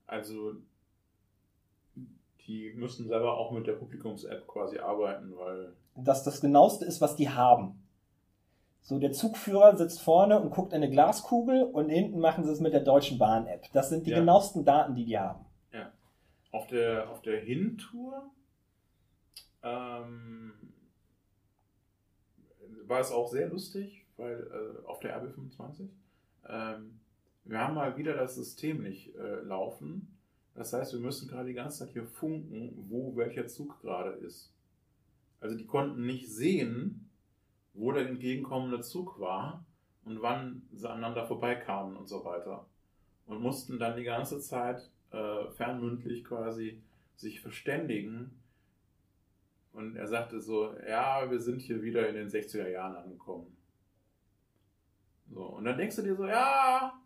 Also, 0.08 0.54
die 2.48 2.74
müssen 2.74 3.08
selber 3.08 3.38
auch 3.38 3.52
mit 3.52 3.68
der 3.68 3.74
Publikums-App 3.74 4.48
quasi 4.48 4.80
arbeiten, 4.80 5.36
weil. 5.38 5.74
Das 5.96 6.24
das 6.24 6.42
genaueste 6.42 6.86
ist, 6.86 7.02
was 7.02 7.16
die 7.16 7.30
haben. 7.30 7.84
So, 8.82 9.00
der 9.00 9.12
Zugführer 9.12 9.76
sitzt 9.76 10.02
vorne 10.02 10.40
und 10.40 10.50
guckt 10.52 10.72
in 10.72 10.78
eine 10.82 10.90
Glaskugel 10.90 11.64
und 11.64 11.90
hinten 11.90 12.20
machen 12.20 12.46
sie 12.46 12.52
es 12.52 12.62
mit 12.62 12.74
der 12.74 12.84
Deutschen 12.84 13.18
Bahn-App. 13.18 13.66
Das 13.74 13.90
sind 13.90 14.06
die 14.08 14.12
Ja. 14.12 14.20
genauesten 14.20 14.64
Daten, 14.64 14.96
die 14.96 15.06
die 15.06 15.20
haben. 15.20 15.46
Ja. 15.74 15.92
Auf 16.52 16.68
der, 16.68 17.10
auf 17.10 17.22
der 17.22 17.42
Hintour 17.42 18.30
ähm, 19.62 20.54
war 22.86 23.02
es 23.02 23.12
auch 23.12 23.28
sehr 23.28 23.50
lustig, 23.50 24.06
weil 24.16 24.40
äh, 24.40 24.88
auf 24.88 25.00
der 25.02 25.22
RB25 25.22 25.90
ähm, 26.48 27.00
wir 27.44 27.60
haben 27.60 27.76
mal 27.76 27.98
wieder 27.98 28.14
das 28.14 28.36
System 28.36 28.84
nicht 28.84 29.16
äh, 29.16 29.42
laufen. 29.42 30.17
Das 30.58 30.74
heißt, 30.74 30.94
wir 30.94 31.00
müssen 31.00 31.28
gerade 31.28 31.50
die 31.50 31.54
ganze 31.54 31.86
Zeit 31.86 31.94
hier 31.94 32.08
funken, 32.08 32.74
wo 32.90 33.16
welcher 33.16 33.46
Zug 33.46 33.80
gerade 33.80 34.10
ist. 34.10 34.52
Also 35.40 35.56
die 35.56 35.68
konnten 35.68 36.04
nicht 36.04 36.28
sehen, 36.30 37.12
wo 37.76 37.92
der 37.92 38.08
entgegenkommende 38.08 38.82
Zug 38.82 39.20
war 39.20 39.64
und 40.04 40.24
wann 40.24 40.68
sie 40.74 40.90
aneinander 40.90 41.28
vorbeikamen 41.28 41.96
und 41.96 42.08
so 42.08 42.26
weiter. 42.26 42.66
Und 43.28 43.40
mussten 43.40 43.78
dann 43.78 43.98
die 43.98 44.04
ganze 44.04 44.40
Zeit 44.40 44.90
äh, 45.12 45.48
fernmündlich 45.52 46.26
quasi 46.26 46.82
sich 47.16 47.40
verständigen. 47.40 48.42
Und 49.74 49.96
er 49.96 50.08
sagte 50.08 50.42
so, 50.42 50.76
ja, 50.88 51.30
wir 51.30 51.40
sind 51.40 51.62
hier 51.62 51.84
wieder 51.84 52.10
in 52.10 52.16
den 52.16 52.30
60er 52.30 52.68
Jahren 52.68 52.96
angekommen. 52.96 53.56
So, 55.30 55.44
und 55.44 55.66
dann 55.66 55.78
denkst 55.78 55.98
du 55.98 56.02
dir 56.02 56.16
so, 56.16 56.26
ja, 56.26 57.00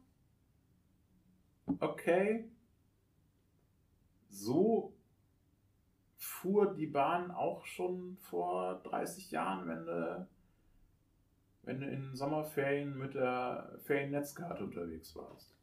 okay, 1.82 2.50
so 4.32 4.94
fuhr 6.18 6.74
die 6.74 6.88
Bahn 6.88 7.32
auch 7.32 7.66
schon 7.66 8.18
vor 8.22 8.82
30 8.84 9.32
Jahren, 9.32 9.68
wenn 9.68 9.86
du, 9.86 10.28
wenn 11.64 11.80
du 11.82 11.88
in 11.88 12.16
Sommerferien 12.16 12.98
mit 12.98 13.14
der 13.16 13.78
Feriennetzkarte 13.84 14.64
unterwegs 14.64 15.16
warst. 15.16 15.54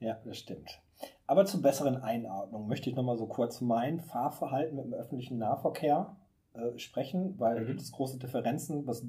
Ja, 0.00 0.20
das 0.24 0.38
stimmt. 0.38 0.82
Aber 1.26 1.46
zur 1.46 1.62
besseren 1.62 1.96
Einordnung 1.96 2.66
möchte 2.66 2.90
ich 2.90 2.96
nochmal 2.96 3.16
so 3.16 3.26
kurz 3.26 3.60
mein 3.60 4.00
Fahrverhalten 4.00 4.76
mit 4.76 4.84
dem 4.86 4.94
öffentlichen 4.94 5.38
Nahverkehr 5.38 6.16
äh, 6.54 6.78
sprechen, 6.78 7.38
weil 7.38 7.54
da 7.56 7.62
Mhm. 7.62 7.66
gibt 7.66 7.80
es 7.80 7.92
große 7.92 8.18
Differenzen. 8.18 8.86
Was 8.86 9.06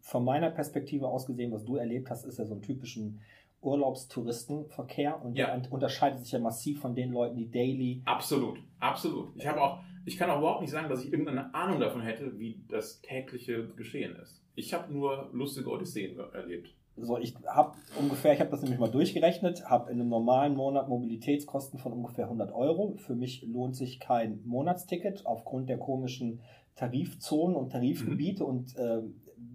von 0.00 0.24
meiner 0.24 0.50
Perspektive 0.50 1.08
aus 1.08 1.26
gesehen, 1.26 1.52
was 1.52 1.64
du 1.64 1.76
erlebt 1.76 2.10
hast, 2.10 2.24
ist 2.24 2.38
ja 2.38 2.44
so 2.44 2.54
ein 2.54 2.62
typischen 2.62 3.20
Urlaubstouristenverkehr 3.64 5.22
und 5.24 5.36
Ja. 5.36 5.60
unterscheidet 5.70 6.20
sich 6.20 6.32
ja 6.32 6.38
massiv 6.38 6.80
von 6.80 6.94
den 6.94 7.12
Leuten, 7.12 7.36
die 7.36 7.50
daily. 7.50 8.02
Absolut, 8.04 8.58
absolut. 8.80 9.30
Ich 9.36 9.46
habe 9.46 9.60
auch, 9.62 9.80
ich 10.04 10.16
kann 10.16 10.30
auch 10.30 10.38
überhaupt 10.38 10.60
nicht 10.60 10.70
sagen, 10.70 10.88
dass 10.88 11.04
ich 11.04 11.12
irgendeine 11.12 11.54
Ahnung 11.54 11.80
davon 11.80 12.02
hätte, 12.02 12.38
wie 12.38 12.62
das 12.68 13.00
tägliche 13.00 13.68
Geschehen 13.76 14.16
ist. 14.16 14.42
Ich 14.54 14.72
habe 14.74 14.92
nur 14.92 15.30
lustige 15.32 15.68
Odysseen 15.70 16.18
erlebt. 16.32 16.74
So, 16.96 17.18
ich 17.18 17.34
habe 17.48 17.76
ungefähr, 17.98 18.34
ich 18.34 18.40
habe 18.40 18.50
das 18.50 18.62
nämlich 18.62 18.78
mal 18.78 18.90
durchgerechnet, 18.90 19.68
habe 19.68 19.90
in 19.90 20.00
einem 20.00 20.08
normalen 20.10 20.54
Monat 20.54 20.88
Mobilitätskosten 20.88 21.80
von 21.80 21.92
ungefähr 21.92 22.26
100 22.26 22.52
Euro. 22.52 22.94
Für 22.98 23.16
mich 23.16 23.42
lohnt 23.42 23.74
sich 23.74 23.98
kein 23.98 24.40
Monatsticket 24.44 25.26
aufgrund 25.26 25.68
der 25.68 25.78
komischen 25.78 26.40
Tarifzonen 26.76 27.56
und 27.56 27.70
Tarifgebiete 27.72 28.44
und 28.44 28.76
äh, 28.76 29.02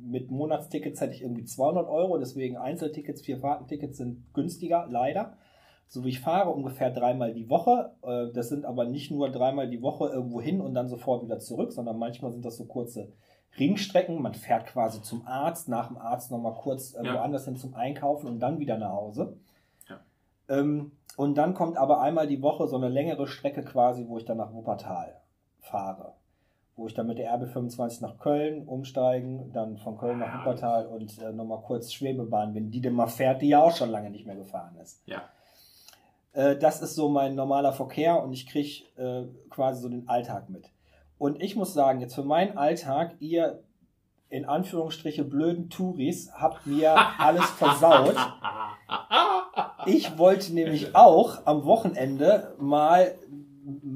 mit 0.02 0.32
Monatstickets 0.32 1.02
hätte 1.02 1.14
ich 1.14 1.22
irgendwie 1.22 1.46
200 1.46 1.88
Euro, 1.88 2.18
deswegen 2.18 2.58
Einzeltickets, 2.58 3.22
vier 3.22 3.40
Fahrtentickets 3.40 3.98
sind 3.98 4.34
günstiger, 4.34 4.88
leider. 4.90 5.38
So 5.88 6.04
wie 6.04 6.10
ich 6.10 6.20
fahre 6.20 6.52
ungefähr 6.52 6.92
dreimal 6.92 7.34
die 7.34 7.50
Woche. 7.50 7.92
Äh, 8.04 8.32
das 8.34 8.50
sind 8.50 8.66
aber 8.66 8.86
nicht 8.86 9.10
nur 9.12 9.30
dreimal 9.32 9.68
die 9.70 9.82
Woche 9.82 10.08
irgendwo 10.10 10.40
hin 10.40 10.62
und 10.62 10.74
dann 10.76 10.88
sofort 10.88 11.24
wieder 11.24 11.40
zurück, 11.40 11.72
sondern 11.72 11.98
manchmal 11.98 12.32
sind 12.32 12.46
das 12.46 12.58
so 12.58 12.66
kurze 12.66 13.12
Ringstrecken. 13.58 14.22
Man 14.22 14.36
fährt 14.36 14.68
quasi 14.68 15.02
zum 15.02 15.26
Arzt, 15.26 15.68
nach 15.68 15.88
dem 15.88 15.98
Arzt 15.98 16.30
nochmal 16.32 16.54
kurz 16.54 16.94
äh, 16.94 17.04
Ja. 17.04 17.16
woanders 17.16 17.46
hin 17.46 17.56
zum 17.58 17.74
Einkaufen 17.74 18.28
und 18.28 18.40
dann 18.40 18.60
wieder 18.60 18.78
nach 18.78 18.92
Hause. 18.92 19.38
Ja. 19.90 20.00
Ähm, 20.48 20.92
und 21.18 21.38
dann 21.38 21.54
kommt 21.56 21.76
aber 21.78 22.02
einmal 22.02 22.28
die 22.28 22.42
Woche 22.44 22.68
so 22.68 22.76
eine 22.78 22.90
längere 22.90 23.28
Strecke 23.28 23.64
quasi, 23.64 24.06
wo 24.08 24.18
ich 24.18 24.26
dann 24.26 24.38
nach 24.38 24.54
Wuppertal 24.54 25.20
fahre. 25.60 26.14
Wo 26.80 26.88
ich 26.88 26.94
dann 26.94 27.08
mit 27.08 27.18
der 27.18 27.38
RB25 27.38 28.02
nach 28.02 28.18
Köln 28.20 28.66
umsteigen, 28.66 29.52
dann 29.52 29.78
von 29.78 29.98
Köln 29.98 30.20
nach 30.20 30.34
Ah, 30.34 30.40
Wuppertal 30.40 30.86
und 30.86 31.22
äh, 31.22 31.34
nochmal 31.34 31.62
kurz 31.62 31.92
Schwebebahn, 31.92 32.56
wenn 32.56 32.72
die 32.72 32.80
denn 32.80 32.94
mal 32.94 33.08
fährt, 33.08 33.42
die 33.42 33.50
ja 33.50 33.62
auch 33.62 33.76
schon 33.76 33.90
lange 33.90 34.10
nicht 34.10 34.26
mehr 34.26 34.38
gefahren 34.38 34.78
ist. 34.82 35.02
Ja. 35.06 35.24
Äh, 36.32 36.56
das 36.56 36.82
ist 36.82 36.96
so 36.96 37.10
mein 37.10 37.36
normaler 37.36 37.74
Verkehr 37.74 38.24
und 38.24 38.32
ich 38.32 38.48
kriege 38.48 38.86
äh, 38.96 39.28
quasi 39.50 39.82
so 39.82 39.90
den 39.90 40.08
Alltag 40.08 40.50
mit. 40.50 40.72
Und 41.18 41.42
ich 41.42 41.58
muss 41.58 41.74
sagen, 41.74 42.00
jetzt 42.00 42.16
für 42.16 42.24
meinen 42.24 42.58
Alltag, 42.58 43.16
ihr 43.20 43.62
in 44.30 44.46
Anführungsstriche 44.46 45.26
blöden 45.26 45.70
Touris 45.70 46.32
habt 46.34 46.66
mir 46.66 46.96
alles 47.20 47.46
versaut. 47.46 48.16
Ich 49.86 50.18
wollte 50.18 50.54
nämlich 50.54 50.96
auch 50.96 51.46
am 51.46 51.66
Wochenende 51.66 52.56
mal 52.58 53.16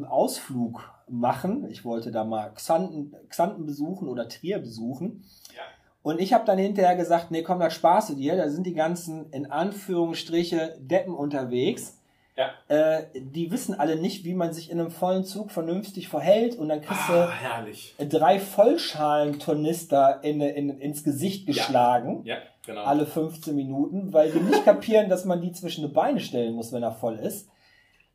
Ausflug 0.10 0.93
machen. 1.20 1.68
Ich 1.70 1.86
wollte 1.86 2.12
da 2.12 2.24
mal 2.24 2.50
Xanten, 2.54 3.16
Xanten 3.30 3.66
besuchen 3.66 4.08
oder 4.08 4.28
Trier 4.28 4.60
besuchen. 4.60 5.24
Ja. 5.56 5.62
Und 6.02 6.20
ich 6.20 6.34
habe 6.34 6.46
dann 6.46 6.58
hinterher 6.58 6.96
gesagt, 6.96 7.32
nee, 7.32 7.44
komm, 7.44 7.60
das 7.60 7.74
spaße 7.74 8.16
dir. 8.16 8.36
Da 8.36 8.50
sind 8.50 8.66
die 8.66 8.74
ganzen, 8.74 9.30
in 9.32 9.50
Anführungsstriche, 9.50 10.76
Deppen 10.80 11.14
unterwegs. 11.16 12.00
Ja. 12.36 12.50
Äh, 12.68 13.04
die 13.16 13.52
wissen 13.52 13.80
alle 13.80 13.96
nicht, 13.96 14.26
wie 14.26 14.34
man 14.34 14.52
sich 14.54 14.72
in 14.72 14.80
einem 14.80 14.90
vollen 14.90 15.24
Zug 15.24 15.52
vernünftig 15.52 16.10
verhält. 16.10 16.56
Und 16.58 16.68
dann 16.70 16.82
kriegst 16.82 17.10
Ah, 17.10 17.28
du 17.28 17.32
herrlich. 17.32 17.96
drei 18.10 18.40
Vollschalentornister 18.40 20.24
in, 20.24 20.42
in, 20.42 20.70
ins 20.80 21.04
Gesicht 21.04 21.48
Ja. 21.48 21.54
geschlagen. 21.54 22.22
Ja, 22.26 22.38
genau. 22.66 22.84
Alle 22.84 23.06
15 23.06 23.56
Minuten, 23.56 24.14
weil 24.14 24.32
die 24.32 24.40
nicht 24.40 24.66
kapieren, 24.66 25.10
dass 25.10 25.26
man 25.26 25.42
die 25.42 25.52
zwischen 25.52 25.86
die 25.88 25.94
Beine 25.94 26.20
stellen 26.20 26.54
muss, 26.56 26.72
wenn 26.74 26.84
er 26.84 26.92
voll 26.92 27.18
ist. 27.20 27.48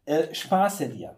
Äh, 0.05 0.35
spaße 0.35 0.89
dir. 0.89 1.15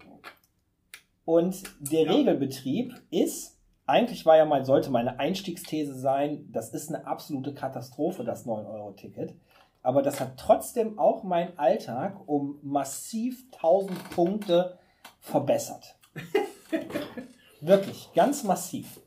Und 1.30 1.62
der 1.78 2.06
Ja. 2.06 2.12
Regelbetrieb 2.12 2.92
ist, 3.10 3.56
eigentlich 3.86 4.26
war 4.26 4.36
ja 4.36 4.44
mal, 4.44 4.64
sollte 4.64 4.90
meine 4.90 5.20
Einstiegsthese 5.20 5.96
sein, 5.96 6.48
das 6.50 6.70
ist 6.70 6.88
eine 6.88 7.06
absolute 7.06 7.54
Katastrophe, 7.54 8.24
das 8.24 8.46
9-Euro-Ticket. 8.46 9.36
Aber 9.80 10.02
das 10.02 10.18
hat 10.18 10.38
trotzdem 10.38 10.98
auch 10.98 11.22
meinen 11.22 11.56
Alltag 11.56 12.20
um 12.26 12.58
massiv 12.64 13.44
1000 13.52 14.10
Punkte 14.10 14.76
verbessert. 15.20 15.94
Wirklich, 17.60 18.10
ganz 18.12 18.42
massiv. 18.42 19.00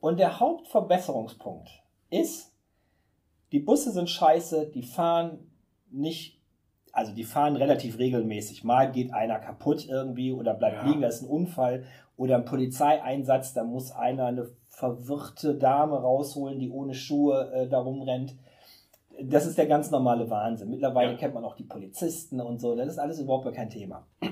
Und 0.00 0.18
der 0.18 0.40
Hauptverbesserungspunkt 0.40 1.68
ist, 2.08 2.50
die 3.52 3.60
Busse 3.60 3.92
sind 3.92 4.08
scheiße, 4.08 4.70
die 4.70 4.84
fahren 4.84 5.50
nicht, 5.90 6.33
also 6.94 7.12
die 7.12 7.24
fahren 7.24 7.56
relativ 7.56 7.98
regelmäßig. 7.98 8.64
Mal 8.64 8.90
geht 8.92 9.12
einer 9.12 9.38
kaputt 9.38 9.86
irgendwie 9.88 10.32
oder 10.32 10.54
bleibt 10.54 10.82
Ja. 10.82 10.88
liegen, 10.88 11.00
da 11.02 11.08
ist 11.08 11.22
ein 11.22 11.28
Unfall 11.28 11.84
oder 12.16 12.36
ein 12.36 12.44
Polizeieinsatz, 12.44 13.52
da 13.54 13.64
muss 13.64 13.90
einer 13.92 14.26
eine 14.26 14.48
verwirrte 14.68 15.54
Dame 15.56 15.96
rausholen, 16.00 16.58
die 16.58 16.70
ohne 16.70 16.94
Schuhe 16.94 17.50
äh, 17.52 17.68
da 17.68 17.80
rumrennt. 17.80 18.36
Das 19.22 19.46
ist 19.46 19.56
der 19.58 19.66
ganz 19.66 19.90
normale 19.90 20.28
Wahnsinn. 20.30 20.70
Mittlerweile 20.70 21.12
Ja. 21.12 21.16
kennt 21.18 21.34
man 21.34 21.44
auch 21.44 21.54
die 21.56 21.64
Polizisten 21.64 22.40
und 22.40 22.60
so, 22.60 22.74
das 22.74 22.88
ist 22.88 22.98
alles 22.98 23.18
überhaupt 23.20 23.52
kein 23.54 23.70
Thema. 23.70 24.06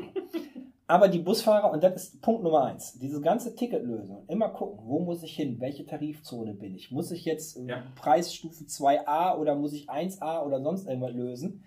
Aber 0.88 1.08
die 1.08 1.20
Busfahrer, 1.20 1.72
und 1.72 1.82
das 1.82 1.94
ist 1.94 2.20
Punkt 2.20 2.42
Nummer 2.42 2.64
eins, 2.64 2.98
diese 2.98 3.20
ganze 3.20 3.54
Ticketlösung, 3.54 4.24
immer 4.28 4.50
gucken, 4.50 4.80
wo 4.84 4.98
muss 4.98 5.22
ich 5.22 5.34
hin, 5.34 5.56
welche 5.58 5.86
Tarifzone 5.86 6.52
bin 6.54 6.74
ich? 6.74 6.90
Muss 6.90 7.10
ich 7.12 7.24
jetzt 7.24 7.56
äh, 7.56 7.66
Ja. 7.66 7.82
Preisstufe 7.96 8.64
2a 8.64 9.38
oder 9.38 9.54
muss 9.54 9.72
ich 9.72 9.88
1a 9.88 10.44
oder 10.44 10.60
sonst 10.60 10.86
irgendwas 10.86 11.12
lösen? 11.12 11.64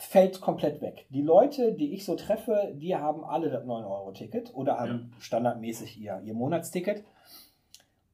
Fällt 0.00 0.40
komplett 0.40 0.80
weg. 0.80 1.06
Die 1.10 1.22
Leute, 1.22 1.72
die 1.72 1.92
ich 1.92 2.04
so 2.04 2.14
treffe, 2.14 2.72
die 2.76 2.94
haben 2.94 3.24
alle 3.24 3.50
das 3.50 3.64
9-Euro-Ticket 3.64 4.54
oder 4.54 4.78
haben 4.78 5.12
standardmäßig 5.18 6.00
ihr, 6.00 6.20
ihr 6.24 6.34
Monatsticket. 6.34 7.02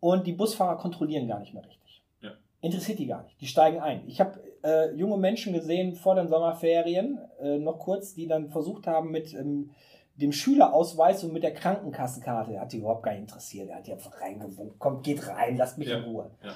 Und 0.01 0.27
die 0.27 0.33
Busfahrer 0.33 0.77
kontrollieren 0.79 1.29
gar 1.29 1.41
nicht 1.41 1.53
mehr 1.55 1.65
richtig. 1.65 2.03
Ja. 2.23 2.31
Interessiert 2.63 2.99
die 2.99 3.07
gar 3.07 3.23
nicht. 3.25 3.39
Die 3.41 3.47
steigen 3.47 3.81
ein. 3.81 4.03
Ich 4.07 4.21
habe 4.21 4.41
äh, 4.63 4.95
junge 4.95 5.19
Menschen 5.19 5.53
gesehen 5.53 5.95
vor 5.95 6.15
den 6.15 6.29
Sommerferien, 6.29 7.19
äh, 7.41 7.59
noch 7.59 7.79
kurz, 7.79 8.15
die 8.15 8.27
dann 8.27 8.51
versucht 8.51 8.87
haben 8.87 9.11
mit 9.11 9.35
ähm, 9.35 9.71
dem 10.17 10.33
Schülerausweis 10.33 11.23
und 11.25 11.33
mit 11.35 11.43
der 11.43 11.53
Krankenkassenkarte. 11.55 12.61
Hat 12.61 12.73
die 12.73 12.79
überhaupt 12.79 13.03
gar 13.03 13.13
nicht 13.13 13.23
interessiert. 13.23 13.69
Er 13.69 13.77
hat 13.77 13.87
die 13.87 13.93
einfach 13.93 14.21
reingewunken. 14.23 14.79
Kommt, 14.79 15.05
geht 15.05 15.27
rein, 15.29 15.57
lasst 15.59 15.77
mich 15.77 15.89
Ja. 15.89 15.99
in 15.99 16.05
Ruhe. 16.05 16.31
Ja. 16.43 16.55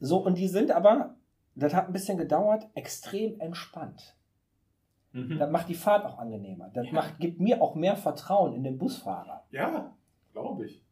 So, 0.00 0.18
und 0.24 0.38
die 0.38 0.48
sind 0.48 0.70
aber, 0.70 1.16
das 1.54 1.74
hat 1.74 1.86
ein 1.86 1.92
bisschen 1.92 2.16
gedauert, 2.18 2.66
extrem 2.74 3.38
entspannt. 3.40 4.13
Mhm. 5.14 5.38
Das 5.38 5.50
macht 5.50 5.68
die 5.68 5.74
Fahrt 5.74 6.04
auch 6.04 6.18
angenehmer. 6.18 6.70
Das 6.74 6.86
Ja. 6.88 6.92
macht, 6.92 7.18
gibt 7.20 7.40
mir 7.40 7.62
auch 7.62 7.74
mehr 7.74 7.96
Vertrauen 7.96 8.52
in 8.52 8.64
den 8.64 8.76
Busfahrer. 8.78 9.44
Ja, 9.50 9.92
glaube 10.32 10.66
ich. 10.66 10.84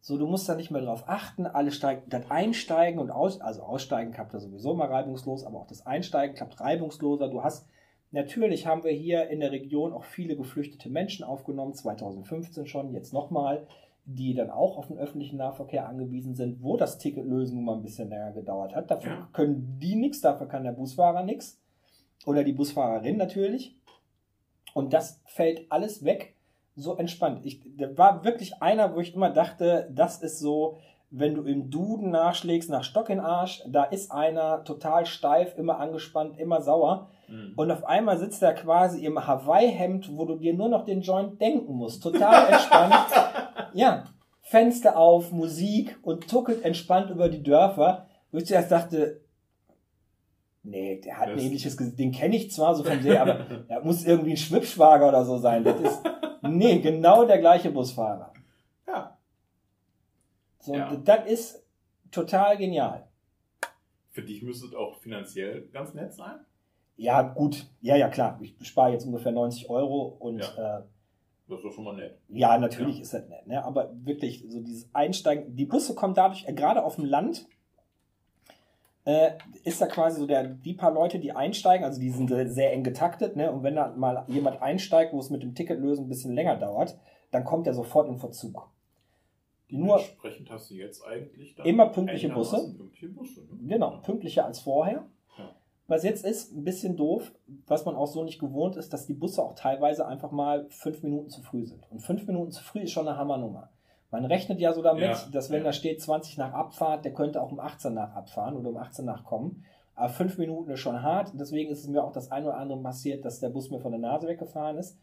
So, 0.00 0.18
du 0.18 0.26
musst 0.26 0.48
da 0.48 0.54
nicht 0.56 0.70
mehr 0.70 0.82
drauf 0.82 1.04
achten, 1.06 1.46
alle 1.46 1.70
steigen, 1.72 2.02
das 2.10 2.30
Einsteigen 2.30 3.00
und 3.00 3.10
Aus, 3.10 3.40
also 3.40 3.62
Aussteigen 3.62 4.12
klappt 4.12 4.34
da 4.34 4.40
sowieso 4.40 4.74
mal 4.74 4.88
reibungslos, 4.88 5.44
aber 5.44 5.58
auch 5.60 5.66
das 5.66 5.86
Einsteigen 5.86 6.34
klappt 6.36 6.60
reibungsloser. 6.60 7.28
Du 7.28 7.42
hast, 7.44 7.68
natürlich 8.10 8.66
haben 8.66 8.82
wir 8.84 8.90
hier 8.92 9.28
in 9.30 9.40
der 9.40 9.52
Region 9.52 9.92
auch 9.92 10.04
viele 10.04 10.36
geflüchtete 10.36 10.90
Menschen 10.90 11.24
aufgenommen, 11.24 11.74
2015 11.74 12.66
schon, 12.66 12.92
jetzt 12.92 13.12
nochmal, 13.14 13.66
die 14.04 14.34
dann 14.34 14.50
auch 14.50 14.76
auf 14.76 14.88
den 14.88 14.98
öffentlichen 14.98 15.36
Nahverkehr 15.36 15.88
angewiesen 15.88 16.34
sind, 16.34 16.60
wo 16.62 16.76
das 16.76 16.98
Ticketlösen 16.98 17.54
nun 17.54 17.64
mal 17.64 17.76
ein 17.76 17.82
bisschen 17.82 18.08
länger 18.08 18.32
gedauert 18.32 18.74
hat. 18.74 18.90
Dafür 18.90 19.12
Ja. 19.12 19.28
können 19.32 19.78
die 19.80 19.94
nichts, 19.94 20.20
dafür 20.20 20.48
kann 20.48 20.64
der 20.64 20.72
Busfahrer 20.72 21.22
nichts. 21.22 21.61
Oder 22.26 22.44
die 22.44 22.52
Busfahrerin 22.52 23.16
natürlich. 23.16 23.76
Und 24.74 24.92
das 24.92 25.20
fällt 25.26 25.70
alles 25.70 26.04
weg 26.04 26.36
so 26.74 26.96
entspannt. 26.96 27.44
Ich, 27.44 27.60
da 27.76 27.96
war 27.98 28.24
wirklich 28.24 28.62
einer, 28.62 28.94
wo 28.94 29.00
ich 29.00 29.14
immer 29.14 29.30
dachte, 29.30 29.88
das 29.92 30.22
ist 30.22 30.38
so, 30.38 30.78
wenn 31.10 31.34
du 31.34 31.42
im 31.42 31.70
Duden 31.70 32.10
nachschlägst 32.10 32.70
nach 32.70 32.84
Stock 32.84 33.10
in 33.10 33.20
Arsch, 33.20 33.62
da 33.68 33.84
ist 33.84 34.10
einer 34.10 34.64
total 34.64 35.04
steif, 35.04 35.58
immer 35.58 35.78
angespannt, 35.78 36.38
immer 36.38 36.62
sauer. 36.62 37.10
Mhm. 37.28 37.52
Und 37.56 37.70
auf 37.70 37.84
einmal 37.84 38.16
sitzt 38.16 38.42
er 38.42 38.54
quasi 38.54 39.04
im 39.04 39.26
Hawaii-Hemd, 39.26 40.16
wo 40.16 40.24
du 40.24 40.36
dir 40.36 40.54
nur 40.54 40.70
noch 40.70 40.86
den 40.86 41.02
Joint 41.02 41.38
denken 41.40 41.74
musst. 41.74 42.02
Total 42.02 42.48
entspannt. 42.52 42.94
ja, 43.74 44.04
Fenster 44.40 44.96
auf, 44.96 45.32
Musik 45.32 45.98
und 46.02 46.28
tuckelt 46.28 46.64
entspannt 46.64 47.10
über 47.10 47.28
die 47.28 47.42
Dörfer. 47.42 48.06
Wo 48.30 48.38
ich 48.38 48.46
zuerst 48.46 48.72
dachte, 48.72 49.20
nee, 50.62 51.00
der 51.00 51.18
hat 51.18 51.28
ein 51.28 51.36
Das- 51.36 51.44
ähnliches 51.44 51.76
Gesicht. 51.76 51.98
Den 51.98 52.12
kenne 52.12 52.36
ich 52.36 52.50
zwar 52.50 52.74
so 52.74 52.84
vom 52.84 53.00
See, 53.00 53.16
aber 53.16 53.46
er 53.68 53.82
muss 53.84 54.04
irgendwie 54.04 54.32
ein 54.32 54.36
Schwippschwager 54.36 55.08
oder 55.08 55.24
so 55.24 55.38
sein. 55.38 55.64
Das 55.64 55.80
ist, 55.80 56.02
nee, 56.42 56.78
genau 56.80 57.24
der 57.24 57.38
gleiche 57.38 57.70
Busfahrer. 57.70 58.32
Ja. 58.86 59.18
So, 60.60 60.74
Ja. 60.74 60.94
das 60.96 61.26
ist 61.26 61.66
total 62.10 62.56
genial. 62.56 63.08
Für 64.10 64.22
dich 64.22 64.42
müsste 64.42 64.66
es 64.66 64.74
auch 64.74 64.98
finanziell 65.00 65.68
ganz 65.72 65.94
nett 65.94 66.12
sein. 66.12 66.40
Ja, 66.96 67.22
gut. 67.22 67.66
Ja, 67.80 67.96
ja, 67.96 68.08
klar. 68.08 68.38
Ich 68.42 68.54
spare 68.68 68.92
jetzt 68.92 69.06
ungefähr 69.06 69.32
90 69.32 69.70
Euro 69.70 70.16
und 70.18 70.40
ja, 70.40 70.78
äh, 70.80 70.82
Das 71.48 71.58
ist 71.58 71.64
doch 71.64 71.72
schon 71.72 71.84
mal 71.84 71.96
nett. 71.96 72.18
ja 72.28 72.58
natürlich 72.58 72.96
Ja. 72.96 73.02
ist 73.02 73.14
das 73.14 73.26
nett. 73.28 73.46
Ne? 73.46 73.64
Aber 73.64 73.90
wirklich, 74.04 74.44
so 74.48 74.60
dieses 74.60 74.94
Einsteigen, 74.94 75.56
die 75.56 75.64
Busse 75.64 75.94
kommen 75.94 76.14
dadurch, 76.14 76.46
äh, 76.46 76.52
gerade 76.52 76.84
auf 76.84 76.96
dem 76.96 77.06
Land, 77.06 77.46
äh, 79.04 79.32
ist 79.64 79.80
da 79.80 79.86
quasi 79.86 80.20
so 80.20 80.26
der, 80.26 80.44
die 80.44 80.74
paar 80.74 80.92
Leute, 80.92 81.18
die 81.18 81.32
einsteigen, 81.32 81.84
also 81.84 82.00
die 82.00 82.10
sind 82.10 82.28
sehr, 82.28 82.72
eng 82.72 82.84
getaktet, 82.84 83.36
ne? 83.36 83.50
Und 83.50 83.62
wenn 83.62 83.74
da 83.74 83.92
mal 83.96 84.24
jemand 84.28 84.62
einsteigt, 84.62 85.12
wo 85.12 85.18
es 85.18 85.30
mit 85.30 85.42
dem 85.42 85.54
Ticketlösen 85.54 86.06
ein 86.06 86.08
bisschen 86.08 86.34
länger 86.34 86.56
dauert, 86.56 86.96
dann 87.30 87.44
kommt 87.44 87.66
er 87.66 87.74
sofort 87.74 88.08
in 88.08 88.18
Verzug. 88.18 88.70
Nur 89.68 89.98
Entsprechend 89.98 90.50
hast 90.50 90.70
du 90.70 90.74
jetzt 90.74 91.02
eigentlich 91.04 91.58
Immer 91.64 91.86
pünktliche 91.86 92.26
einigermaßen 92.26 92.76
Pünktliche 92.76 93.08
Busse. 93.08 93.40
Ne? 93.40 93.68
Genau, 93.68 93.98
pünktlicher 94.02 94.44
als 94.44 94.60
vorher. 94.60 95.06
Ja. 95.38 95.56
Was 95.88 96.04
jetzt 96.04 96.24
ist, 96.26 96.52
ein 96.52 96.62
bisschen 96.62 96.96
doof, 96.96 97.32
was 97.66 97.86
man 97.86 97.96
auch 97.96 98.06
so 98.06 98.22
nicht 98.22 98.38
gewohnt 98.38 98.76
ist, 98.76 98.92
dass 98.92 99.06
die 99.06 99.14
Busse 99.14 99.42
auch 99.42 99.54
teilweise 99.54 100.06
einfach 100.06 100.30
mal 100.30 100.66
fünf 100.68 101.02
Minuten 101.02 101.30
zu 101.30 101.40
früh 101.40 101.64
sind. 101.64 101.90
Und 101.90 102.00
fünf 102.00 102.26
Minuten 102.26 102.52
zu 102.52 102.62
früh 102.62 102.80
ist 102.80 102.92
schon 102.92 103.08
eine 103.08 103.16
Hammernummer. 103.16 103.70
Man 104.12 104.24
rechnet 104.26 104.60
ja 104.60 104.72
so 104.72 104.82
damit, 104.82 105.02
Ja, 105.02 105.18
dass 105.32 105.50
wenn 105.50 105.58
ja. 105.60 105.64
da 105.64 105.72
steht 105.72 106.00
20 106.00 106.38
nach 106.38 106.52
Abfahrt, 106.52 107.04
der 107.04 107.12
könnte 107.14 107.40
auch 107.42 107.50
um 107.50 107.58
18 107.58 107.94
nach 107.94 108.14
abfahren 108.14 108.54
oder 108.56 108.68
um 108.68 108.76
18 108.76 109.04
nach 109.04 109.24
kommen. 109.24 109.64
Aber 109.94 110.08
fünf 110.10 110.38
Minuten 110.38 110.70
ist 110.70 110.80
schon 110.80 111.02
hart. 111.02 111.32
Deswegen 111.34 111.70
ist 111.70 111.80
es 111.80 111.88
mir 111.88 112.04
auch 112.04 112.12
das 112.12 112.30
ein 112.30 112.44
oder 112.44 112.56
andere 112.56 112.78
passiert, 112.80 113.24
dass 113.24 113.40
der 113.40 113.48
Bus 113.48 113.70
mir 113.70 113.80
von 113.80 113.90
der 113.92 114.00
Nase 114.00 114.28
weggefahren 114.28 114.78
ist. 114.78 114.98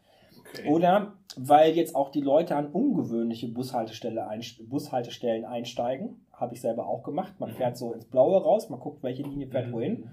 Okay. 0.51 0.70
Oder 0.70 1.14
weil 1.38 1.74
jetzt 1.76 1.95
auch 1.95 2.10
die 2.12 2.22
Leute 2.22 2.55
an 2.55 2.68
ungewöhnliche 2.68 3.47
Bushaltestelle 3.49 4.28
einst- 4.28 4.68
Bushaltestellen 4.70 5.43
einsteigen. 5.45 6.26
Habe 6.32 6.53
ich 6.53 6.62
selber 6.62 6.88
auch 6.88 7.03
gemacht. 7.03 7.34
Man 7.39 7.49
Mhm. 7.49 7.55
fährt 7.55 7.78
so 7.78 7.93
ins 7.93 8.05
Blaue 8.05 8.41
raus, 8.41 8.70
man 8.70 8.80
guckt, 8.80 9.03
welche 9.03 9.24
Linie 9.24 9.47
fährt 9.47 9.68
Mhm. 9.68 9.72
wohin. 9.74 10.10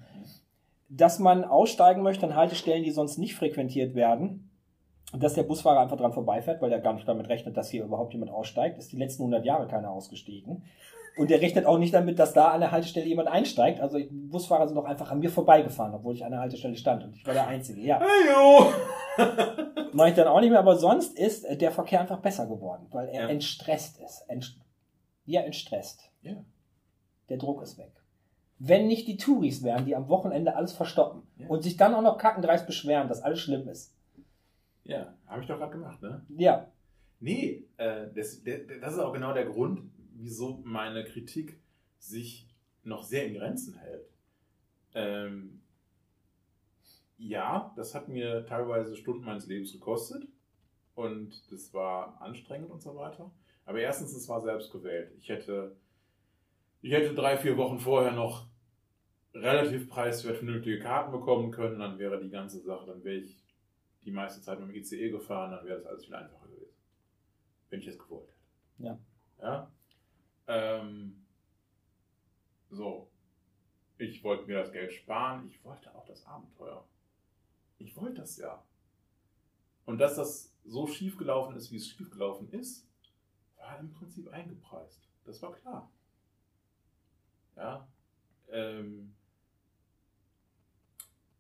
Dass 0.88 1.18
man 1.18 1.44
aussteigen 1.44 2.02
möchte 2.02 2.26
an 2.26 2.34
Haltestellen, 2.36 2.82
die 2.84 2.90
sonst 2.92 3.18
nicht 3.18 3.34
frequentiert 3.34 3.94
werden. 3.94 4.45
Dass 5.12 5.34
der 5.34 5.44
Busfahrer 5.44 5.80
einfach 5.80 5.96
dran 5.96 6.12
vorbeifährt, 6.12 6.60
weil 6.60 6.72
er 6.72 6.80
gar 6.80 6.92
nicht 6.94 7.06
damit 7.08 7.28
rechnet, 7.28 7.56
dass 7.56 7.70
hier 7.70 7.84
überhaupt 7.84 8.12
jemand 8.12 8.32
aussteigt. 8.32 8.78
Ist 8.78 8.92
die 8.92 8.96
letzten 8.96 9.22
100 9.22 9.44
Jahre 9.44 9.66
keiner 9.68 9.90
ausgestiegen. 9.90 10.64
Und 11.16 11.30
der 11.30 11.40
rechnet 11.40 11.64
auch 11.64 11.78
nicht 11.78 11.94
damit, 11.94 12.18
dass 12.18 12.34
da 12.34 12.48
an 12.48 12.60
der 12.60 12.72
Haltestelle 12.72 13.06
jemand 13.06 13.28
einsteigt. 13.28 13.80
Also 13.80 13.96
die 13.98 14.04
Busfahrer 14.10 14.66
sind 14.66 14.76
doch 14.76 14.84
einfach 14.84 15.10
an 15.10 15.20
mir 15.20 15.30
vorbeigefahren, 15.30 15.94
obwohl 15.94 16.14
ich 16.14 16.24
an 16.24 16.32
der 16.32 16.40
Haltestelle 16.40 16.76
stand. 16.76 17.04
Und 17.04 17.14
ich 17.16 17.24
war 17.26 17.32
der 17.32 17.46
Einzige. 17.46 17.80
Ja. 17.80 18.00
Hey, 18.00 18.30
jo! 18.30 18.66
Mache 19.92 20.10
ich 20.10 20.14
dann 20.14 20.26
auch 20.28 20.40
nicht 20.40 20.50
mehr, 20.50 20.58
aber 20.58 20.76
sonst 20.76 21.16
ist 21.18 21.44
äh, 21.44 21.56
der 21.56 21.70
Verkehr 21.72 22.00
einfach 22.02 22.18
besser 22.20 22.46
geworden, 22.46 22.86
weil 22.90 23.08
er 23.08 23.22
Ja. 23.22 23.28
entstresst 23.28 23.98
ist. 24.00 24.24
Ent 24.28 24.58
ja, 25.24 25.40
entstresst. 25.40 26.10
Ja. 26.20 26.34
Der 27.30 27.38
Druck 27.38 27.62
ist 27.62 27.78
weg. 27.78 27.92
Wenn 28.58 28.86
nicht 28.86 29.08
die 29.08 29.16
Touris 29.16 29.62
wären, 29.62 29.86
die 29.86 29.96
am 29.96 30.08
Wochenende 30.08 30.54
alles 30.54 30.72
verstoppen 30.72 31.22
Ja. 31.38 31.48
und 31.48 31.62
sich 31.62 31.76
dann 31.78 31.94
auch 31.94 32.02
noch 32.02 32.18
kackendreist 32.18 32.66
beschweren, 32.66 33.08
dass 33.08 33.22
alles 33.22 33.40
schlimm 33.40 33.68
ist. 33.68 33.94
Ja, 34.86 35.14
habe 35.26 35.42
ich 35.42 35.48
doch 35.48 35.58
gerade 35.58 35.72
gemacht, 35.72 36.00
ne? 36.02 36.24
Ja, 36.28 36.72
Nee, 37.20 37.64
äh, 37.78 38.06
das, 38.14 38.42
der, 38.42 38.58
das 38.80 38.94
ist 38.94 38.98
auch 38.98 39.12
genau 39.12 39.32
der 39.32 39.46
Grund, 39.46 39.90
wieso 40.14 40.60
meine 40.64 41.04
Kritik 41.04 41.58
sich 41.98 42.46
noch 42.84 43.02
sehr 43.02 43.26
in 43.26 43.34
Grenzen 43.34 43.74
hält. 43.78 44.06
Ähm, 44.94 45.62
ja, 47.18 47.72
das 47.76 47.94
hat 47.94 48.08
mir 48.08 48.44
teilweise 48.46 48.96
Stunden 48.96 49.24
meines 49.24 49.46
Lebens 49.46 49.72
gekostet. 49.72 50.26
und 50.94 51.50
das 51.52 51.74
war 51.74 52.20
anstrengend 52.22 52.70
und 52.70 52.82
so 52.82 52.96
weiter. 52.96 53.30
Aber 53.66 53.80
erstens, 53.80 54.14
es 54.14 54.28
war 54.28 54.40
selbst 54.40 54.72
gewählt. 54.72 55.12
Ich 55.18 55.28
hätte, 55.28 55.76
ich 56.82 56.92
hätte 56.92 57.14
drei, 57.14 57.36
vier 57.38 57.56
Wochen 57.56 57.78
vorher 57.78 58.12
noch 58.12 58.46
relativ 59.34 59.88
preiswert 59.88 60.38
vernünftige 60.38 60.78
Karten 60.80 61.12
bekommen 61.12 61.50
können, 61.50 61.78
dann 61.80 61.98
wäre 61.98 62.22
die 62.22 62.30
ganze 62.30 62.60
Sache, 62.60 62.86
dann 62.86 63.04
wäre 63.04 63.16
ich 63.18 63.45
die 64.06 64.12
meiste 64.12 64.40
Zeit 64.40 64.60
mit 64.60 64.68
dem 64.68 64.76
ICE 64.76 65.10
gefahren, 65.10 65.50
dann 65.50 65.64
wäre 65.66 65.78
das 65.78 65.86
alles 65.86 66.04
viel 66.04 66.14
einfacher 66.14 66.46
gewesen. 66.46 66.76
Wenn 67.68 67.80
ich 67.80 67.88
es 67.88 67.98
gewollt 67.98 68.28
hätte. 68.28 68.84
Ja. 68.84 68.98
Ja. 69.42 69.72
Ähm, 70.46 71.26
so. 72.70 73.10
Ich 73.98 74.22
wollte 74.22 74.46
mir 74.46 74.58
das 74.58 74.72
Geld 74.72 74.92
sparen, 74.92 75.48
ich 75.48 75.62
wollte 75.64 75.92
auch 75.94 76.06
das 76.06 76.24
Abenteuer. 76.26 76.86
Ich 77.78 77.96
wollte 77.96 78.20
das 78.20 78.36
ja. 78.36 78.62
Und 79.86 79.98
dass 79.98 80.16
das 80.16 80.54
so 80.64 80.86
schief 80.86 81.16
gelaufen 81.16 81.56
ist, 81.56 81.70
wie 81.72 81.76
es 81.76 81.88
schief 81.88 82.10
gelaufen 82.10 82.48
ist, 82.50 82.86
war 83.56 83.78
im 83.78 83.90
Prinzip 83.90 84.28
eingepreist. 84.28 85.08
Das 85.24 85.42
war 85.42 85.54
klar. 85.54 85.90
Ja. 87.56 87.88
Ähm, 88.48 89.15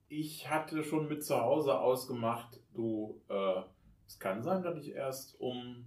ich 0.08 0.48
hatte 0.48 0.84
schon 0.84 1.08
mit 1.08 1.24
zu 1.24 1.40
Hause 1.40 1.78
ausgemacht, 1.78 2.60
du, 2.74 3.20
äh, 3.28 3.62
es 4.06 4.18
kann 4.18 4.42
sein, 4.42 4.62
dass 4.62 4.78
ich 4.78 4.92
erst 4.92 5.40
um 5.40 5.86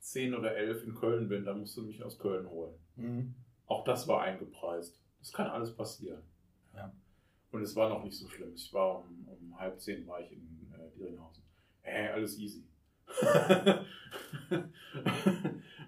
10 0.00 0.34
oder 0.34 0.56
11 0.56 0.84
in 0.84 0.94
Köln 0.94 1.28
bin, 1.28 1.44
dann 1.44 1.60
musst 1.60 1.76
du 1.76 1.82
mich 1.82 2.02
aus 2.02 2.18
Köln 2.18 2.48
holen. 2.48 2.74
Mhm. 2.96 3.34
Auch 3.66 3.84
das 3.84 4.08
war 4.08 4.22
eingepreist. 4.22 5.00
Das 5.20 5.32
kann 5.32 5.48
alles 5.48 5.74
passieren. 5.74 6.22
Ja. 6.74 6.92
Und 7.50 7.62
es 7.62 7.74
war 7.76 7.88
noch 7.88 8.04
nicht 8.04 8.16
so 8.16 8.28
schlimm. 8.28 8.52
Ich 8.54 8.72
war 8.72 8.98
um, 8.98 9.28
um 9.28 9.58
halb 9.58 9.80
zehn 9.80 10.06
war 10.06 10.20
ich 10.20 10.32
in 10.32 10.72
äh, 10.72 10.90
Dieringhausen. 10.96 11.42
Hey, 11.82 12.08
alles 12.08 12.38
easy. 12.38 12.64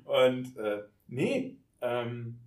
Und 0.05 0.57
äh, 0.57 0.83
nee, 1.07 1.57
ähm, 1.81 2.39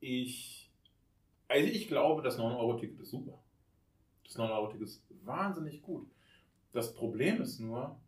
ich, 0.00 0.67
also 1.48 1.66
ich 1.66 1.88
glaube, 1.88 2.22
das 2.22 2.38
9-Euro-Ticket 2.38 3.00
ist 3.00 3.10
super. 3.10 3.42
Das 4.24 4.36
9-Euro-Ticket 4.36 4.86
ist 4.86 5.04
wahnsinnig 5.24 5.82
gut. 5.82 6.08
Das 6.72 6.94
Problem 6.94 7.40
ist 7.40 7.58
nur, 7.58 7.98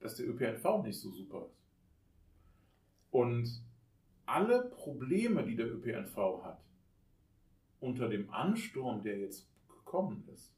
dass 0.00 0.16
der 0.16 0.28
ÖPNV 0.28 0.82
nicht 0.82 0.98
so 0.98 1.10
super 1.10 1.46
ist. 1.46 1.58
Und 3.10 3.64
alle 4.26 4.68
Probleme, 4.68 5.44
die 5.44 5.56
der 5.56 5.72
ÖPNV 5.72 6.42
hat, 6.42 6.60
unter 7.80 8.08
dem 8.08 8.30
Ansturm, 8.30 9.02
der 9.02 9.18
jetzt 9.18 9.48
gekommen 9.68 10.28
ist, 10.34 10.52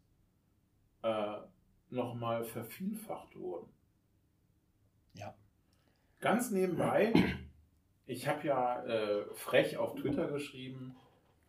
äh, 1.02 1.36
nochmal 1.90 2.44
vervielfacht 2.44 3.36
wurden. 3.36 3.70
Ja. 5.14 5.34
Ganz 6.20 6.50
nebenbei, 6.50 7.12
ich 8.06 8.26
habe 8.26 8.46
ja 8.46 8.84
äh, 8.84 9.34
frech 9.34 9.76
auf 9.76 9.94
Twitter 9.94 10.28
geschrieben, 10.28 10.96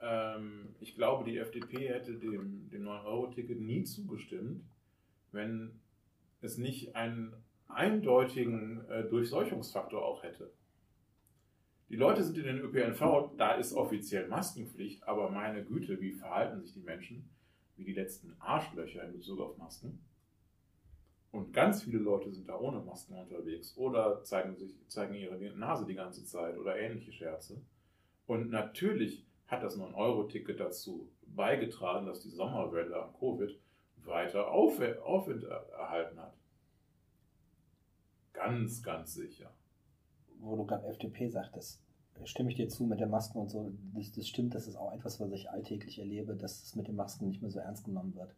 ähm, 0.02 0.76
ich 0.80 0.95
glaube, 0.95 1.30
die 1.30 1.38
FDP 1.38 1.89
hätte 1.89 2.14
dem, 2.14 2.70
dem 2.70 2.84
9-Euro-Ticket 2.84 3.60
nie 3.60 3.84
zugestimmt, 3.84 4.64
wenn 5.32 5.80
es 6.41 6.58
nicht 6.58 6.95
einen 6.95 7.34
eindeutigen 7.68 8.84
äh, 8.89 9.04
Durchseuchungsfaktor 9.04 10.04
auch 10.04 10.24
hätte. 10.24 10.52
Die 11.89 11.97
Leute 11.97 12.24
sind 12.24 12.38
in 12.38 12.45
den 12.45 12.60
ÖPNV, 12.60 13.36
da 13.38 13.54
ist 13.56 13.74
offiziell 13.74 14.28
Maskenpflicht, 14.28 15.04
aber 15.04 15.30
meine 15.30 15.64
Güte, 15.64 15.99
wie 15.99 16.14
verhalten 16.14 16.62
sich 16.62 16.74
die 16.74 16.82
Menschen 16.82 17.30
wie 17.76 17.84
die 17.84 17.93
letzten 17.93 18.34
Arschlöcher 18.39 19.04
in 19.04 19.14
Bezug 19.14 19.39
auf 19.41 19.58
Masken? 19.58 19.99
Und 21.32 21.54
ganz 21.54 21.84
viele 21.84 21.99
Leute 21.99 22.32
sind 22.32 22.47
da 22.47 22.58
ohne 22.58 22.80
Masken 22.80 23.16
unterwegs 23.16 23.76
oder 23.78 24.24
zeigen, 24.24 24.56
sich, 24.56 24.76
zeigen 24.88 25.16
ihre 25.16 25.38
Nase 25.58 25.86
die 25.86 25.95
ganze 25.95 26.26
Zeit 26.26 26.58
oder 26.58 26.78
ähnliche 26.78 27.12
Scherze. 27.14 27.62
Und 28.26 28.49
natürlich 28.52 29.26
hat 29.52 29.64
das 29.64 29.78
9-Euro-Ticket 29.78 30.60
dazu 30.60 31.10
beigetragen, 31.28 32.06
dass 32.08 32.22
die 32.22 32.30
Sommerwelle 32.30 33.04
an 33.04 33.14
Covid 33.20 33.60
weiter 33.97 34.49
Aufwind 34.49 35.43
erhalten 35.43 36.20
hat. 36.20 36.34
Ganz, 38.34 38.82
ganz 38.82 39.14
sicher. 39.14 39.52
Wo 40.39 40.56
du 40.56 40.66
gerade 40.66 40.88
FDP 40.88 41.28
sagtest, 41.28 41.84
stimme 42.24 42.49
ich 42.49 42.56
dir 42.56 42.70
zu 42.70 42.86
mit 42.86 42.99
der 42.99 43.08
Masken 43.08 43.39
und 43.39 43.49
so. 43.49 43.72
Das, 43.93 44.12
das 44.14 44.28
stimmt, 44.28 44.56
das 44.56 44.68
ist 44.68 44.78
auch 44.78 44.93
etwas, 44.93 45.20
was 45.20 45.32
ich 45.34 45.49
alltäglich 45.49 45.99
erlebe, 45.99 46.36
dass 46.36 46.64
es 46.64 46.76
mit 46.76 46.88
den 46.88 46.95
Masken 46.95 47.28
nicht 47.28 47.41
mehr 47.41 47.52
so 47.52 47.60
ernst 47.60 47.84
genommen 47.84 48.16
wird. 48.16 48.34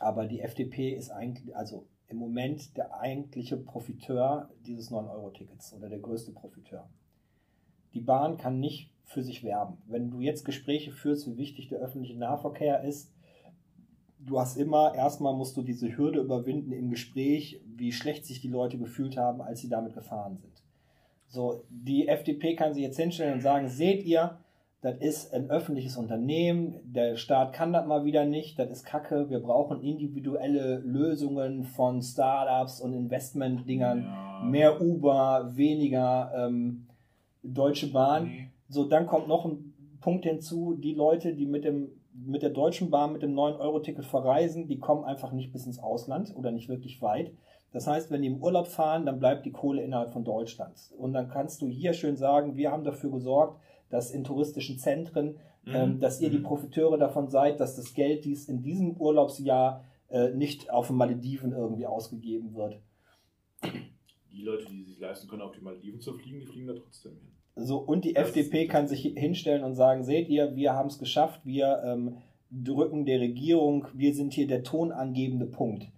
Aber 0.00 0.26
die 0.26 0.40
FDP 0.40 0.94
ist 0.94 1.10
eigentlich, 1.10 1.56
also 1.56 1.86
im 2.08 2.16
Moment 2.16 2.76
der 2.76 2.98
eigentliche 2.98 3.56
Profiteur 3.56 4.50
dieses 4.66 4.90
9-Euro-Tickets 4.90 5.72
oder 5.74 5.88
der 5.88 6.00
größte 6.00 6.32
Profiteur. 6.32 6.90
Die 7.94 8.00
Bahn 8.00 8.36
kann 8.36 8.58
nicht 8.58 8.93
für 9.04 9.22
sich 9.22 9.44
werben. 9.44 9.78
Wenn 9.86 10.10
du 10.10 10.20
jetzt 10.20 10.44
Gespräche 10.44 10.90
führst, 10.90 11.26
wie 11.26 11.36
wichtig 11.36 11.68
der 11.68 11.78
öffentliche 11.80 12.18
Nahverkehr 12.18 12.82
ist, 12.84 13.12
du 14.18 14.40
hast 14.40 14.56
immer, 14.56 14.94
erstmal 14.94 15.34
musst 15.34 15.56
du 15.56 15.62
diese 15.62 15.96
Hürde 15.96 16.20
überwinden 16.20 16.72
im 16.72 16.90
Gespräch, 16.90 17.60
wie 17.76 17.92
schlecht 17.92 18.24
sich 18.24 18.40
die 18.40 18.48
Leute 18.48 18.78
gefühlt 18.78 19.16
haben, 19.16 19.40
als 19.42 19.60
sie 19.60 19.68
damit 19.68 19.94
gefahren 19.94 20.38
sind. 20.38 20.52
So, 21.28 21.62
die 21.68 22.08
FDP 22.08 22.54
kann 22.54 22.72
sich 22.74 22.82
jetzt 22.82 22.96
hinstellen 22.98 23.34
und 23.34 23.40
sagen, 23.40 23.68
seht 23.68 24.04
ihr, 24.04 24.38
das 24.80 24.98
ist 24.98 25.32
ein 25.32 25.50
öffentliches 25.50 25.96
Unternehmen, 25.96 26.74
der 26.84 27.16
Staat 27.16 27.54
kann 27.54 27.72
das 27.72 27.86
mal 27.86 28.04
wieder 28.04 28.24
nicht, 28.26 28.58
das 28.58 28.70
ist 28.70 28.84
Kacke, 28.84 29.30
wir 29.30 29.40
brauchen 29.40 29.82
individuelle 29.82 30.78
Lösungen 30.78 31.64
von 31.64 32.02
Startups 32.02 32.80
und 32.80 32.92
Investmentdingern, 32.92 34.02
Ja. 34.02 34.42
mehr 34.44 34.80
Uber, 34.82 35.50
weniger 35.54 36.30
ähm, 36.36 36.86
Deutsche 37.42 37.90
Bahn. 37.90 38.24
Nee. 38.24 38.48
So, 38.68 38.84
dann 38.84 39.06
kommt 39.06 39.28
noch 39.28 39.44
ein 39.44 39.74
Punkt 40.00 40.24
hinzu, 40.24 40.74
die 40.74 40.94
Leute, 40.94 41.34
die 41.34 41.46
mit 41.46 41.64
dem 41.64 41.88
mit 42.16 42.42
der 42.42 42.50
Deutschen 42.50 42.90
Bahn 42.90 43.12
mit 43.12 43.22
dem 43.22 43.34
9-Euro-Ticket 43.34 44.04
verreisen, 44.04 44.68
die 44.68 44.78
kommen 44.78 45.02
einfach 45.04 45.32
nicht 45.32 45.52
bis 45.52 45.66
ins 45.66 45.80
Ausland 45.80 46.32
oder 46.36 46.52
nicht 46.52 46.68
wirklich 46.68 47.02
weit. 47.02 47.32
Das 47.72 47.88
heißt, 47.88 48.12
wenn 48.12 48.22
die 48.22 48.28
im 48.28 48.40
Urlaub 48.40 48.68
fahren, 48.68 49.04
dann 49.04 49.18
bleibt 49.18 49.44
die 49.44 49.50
Kohle 49.50 49.82
innerhalb 49.82 50.12
von 50.12 50.22
Deutschland. 50.22 50.92
Und 50.96 51.12
dann 51.12 51.28
kannst 51.28 51.60
du 51.60 51.66
hier 51.66 51.92
schön 51.92 52.16
sagen, 52.16 52.56
wir 52.56 52.70
haben 52.70 52.84
dafür 52.84 53.10
gesorgt, 53.10 53.60
dass 53.90 54.12
in 54.12 54.22
touristischen 54.22 54.78
Zentren, 54.78 55.38
Mhm. 55.64 55.74
ähm, 55.74 55.98
dass 55.98 56.20
ihr 56.20 56.30
die 56.30 56.38
Mhm. 56.38 56.44
Profiteure 56.44 56.98
davon 56.98 57.28
seid, 57.30 57.58
dass 57.58 57.74
das 57.74 57.94
Geld, 57.94 58.24
dies 58.24 58.48
in 58.48 58.62
diesem 58.62 58.96
Urlaubsjahr 58.96 59.82
äh, 60.08 60.30
nicht 60.30 60.70
auf 60.70 60.86
den 60.86 60.96
Malediven 60.96 61.50
irgendwie 61.50 61.86
ausgegeben 61.86 62.54
wird. 62.54 62.78
Die 64.30 64.42
Leute, 64.42 64.66
die 64.66 64.84
sich 64.84 65.00
leisten 65.00 65.26
können, 65.26 65.42
auf 65.42 65.52
die 65.52 65.60
Malediven 65.62 66.00
zu 66.00 66.12
fliegen, 66.12 66.38
die 66.38 66.46
fliegen 66.46 66.68
da 66.68 66.74
trotzdem 66.74 67.12
hin. 67.12 67.33
So, 67.56 67.78
und 67.78 68.04
die 68.04 68.14
Das 68.14 68.28
FDP 68.28 68.66
kann 68.66 68.88
sich 68.88 69.02
hinstellen 69.02 69.62
und 69.62 69.74
sagen, 69.74 70.02
seht 70.02 70.28
ihr, 70.28 70.56
wir 70.56 70.74
haben 70.74 70.88
es 70.88 70.98
geschafft, 70.98 71.40
wir 71.44 71.82
ähm, 71.84 72.18
drücken 72.50 73.04
der 73.04 73.20
Regierung, 73.20 73.86
wir 73.94 74.14
sind 74.14 74.32
hier 74.32 74.46
der 74.46 74.62
tonangebende 74.62 75.46
Punkt. 75.46 75.88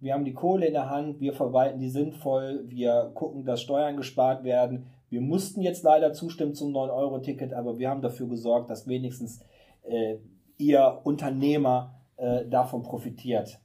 Wir 0.00 0.12
haben 0.12 0.24
die 0.24 0.34
Kohle 0.34 0.66
in 0.66 0.74
der 0.74 0.90
Hand, 0.90 1.20
wir 1.20 1.32
verwalten 1.32 1.78
die 1.78 1.88
sinnvoll, 1.88 2.64
wir 2.66 3.12
gucken, 3.14 3.44
dass 3.44 3.62
Steuern 3.62 3.96
gespart 3.96 4.44
werden. 4.44 4.86
Wir 5.08 5.20
mussten 5.20 5.62
jetzt 5.62 5.84
leider 5.84 6.12
zustimmen 6.12 6.54
zum 6.54 6.72
9-Euro-Ticket, 6.72 7.54
aber 7.54 7.78
wir 7.78 7.88
haben 7.88 8.02
dafür 8.02 8.28
gesorgt, 8.28 8.68
dass 8.68 8.88
wenigstens 8.88 9.44
äh, 9.82 10.16
ihr 10.58 11.00
Unternehmer 11.04 11.94
äh, 12.16 12.44
davon 12.46 12.82
profitiert. 12.82 13.60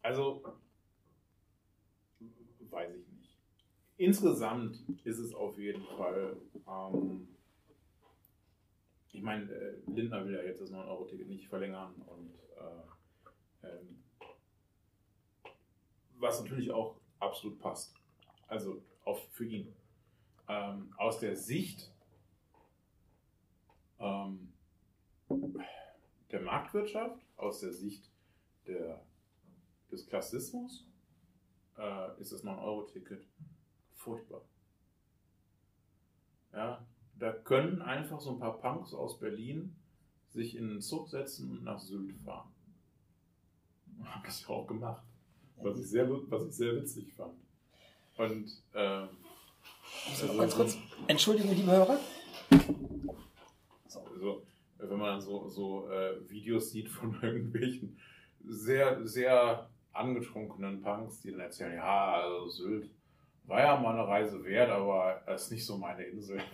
Also, 0.00 0.42
weiß 2.70 2.90
ich 2.90 3.08
nicht. 3.12 3.38
Insgesamt 4.02 4.82
ist 5.04 5.20
es 5.20 5.32
auf 5.32 5.56
jeden 5.56 5.84
Fall, 5.96 6.36
ähm, 6.66 7.28
ich 9.12 9.22
meine, 9.22 9.48
äh, 9.48 9.78
Lindner 9.86 10.26
will 10.26 10.34
ja 10.34 10.42
jetzt 10.42 10.60
das 10.60 10.72
9-Euro-Ticket 10.72 11.28
nicht 11.28 11.46
verlängern 11.46 11.94
und 12.08 12.34
äh, 13.62 13.68
ähm, 13.68 14.02
was 16.18 16.42
natürlich 16.42 16.72
auch 16.72 16.96
absolut 17.20 17.60
passt. 17.60 17.94
Also 18.48 18.82
auch 19.04 19.20
für 19.30 19.44
ihn. 19.44 19.72
Ähm, 20.48 20.92
aus 20.96 21.20
der 21.20 21.36
Sicht 21.36 21.92
ähm, 24.00 24.52
der 26.32 26.40
Marktwirtschaft, 26.40 27.24
aus 27.36 27.60
der 27.60 27.72
Sicht 27.72 28.10
der, 28.66 29.00
des 29.92 30.04
Klassismus, 30.08 30.88
äh, 31.78 32.20
ist 32.20 32.32
das 32.32 32.42
9-Euro-Ticket 32.42 33.24
furchtbar. 34.02 34.42
Ja, 36.52 36.84
da 37.18 37.32
können 37.32 37.80
einfach 37.82 38.20
so 38.20 38.30
ein 38.32 38.38
paar 38.38 38.58
Punks 38.58 38.92
aus 38.92 39.18
Berlin 39.18 39.74
sich 40.30 40.56
in 40.56 40.70
einen 40.70 40.80
Zug 40.82 41.08
setzen 41.08 41.50
und 41.50 41.64
nach 41.64 41.78
Sylt 41.78 42.14
fahren. 42.24 42.48
Haben 44.04 44.22
das 44.24 44.42
ja 44.42 44.48
auch 44.48 44.66
gemacht. 44.66 45.02
Was 45.56 45.78
ich 45.78 45.88
sehr, 45.88 46.08
was 46.10 46.44
ich 46.46 46.52
sehr 46.52 46.74
witzig 46.74 47.12
fand. 47.12 47.34
Und 48.16 48.50
ähm, 48.74 49.08
also- 50.10 50.36
Ganz 50.36 50.54
kurz, 50.54 50.78
Entschuldigung, 51.06 51.54
liebe 51.54 51.70
Hörer. 51.70 51.98
Also, 53.84 54.42
wenn 54.78 54.98
man 54.98 55.00
dann 55.00 55.20
so, 55.20 55.48
so 55.48 55.88
äh, 55.90 56.28
Videos 56.28 56.70
sieht 56.70 56.88
von 56.88 57.16
irgendwelchen 57.22 57.96
sehr, 58.44 59.06
sehr 59.06 59.70
angetrunkenen 59.92 60.82
Punks, 60.82 61.20
die 61.20 61.30
dann 61.30 61.40
erzählen, 61.40 61.74
ja, 61.76 62.14
also 62.14 62.48
Sylt 62.48 62.90
war 63.44 63.60
ja 63.60 63.78
mal 63.78 63.94
eine 63.94 64.06
Reise 64.06 64.44
wert, 64.44 64.70
aber 64.70 65.22
es 65.26 65.44
ist 65.44 65.52
nicht 65.52 65.66
so 65.66 65.78
meine 65.78 66.04
Insel. 66.04 66.40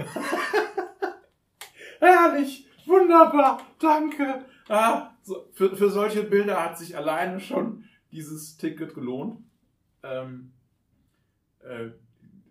Herrlich, 2.01 2.68
wunderbar, 2.86 3.61
danke. 3.78 4.45
Ah, 4.68 5.11
so, 5.22 5.49
für, 5.53 5.76
für 5.76 5.91
solche 5.91 6.22
Bilder 6.22 6.62
hat 6.62 6.78
sich 6.78 6.97
alleine 6.97 7.41
schon 7.41 7.84
dieses 8.11 8.57
Ticket 8.57 8.95
gelohnt. 8.95 9.45
Ähm, 10.03 10.53
äh, 11.61 11.91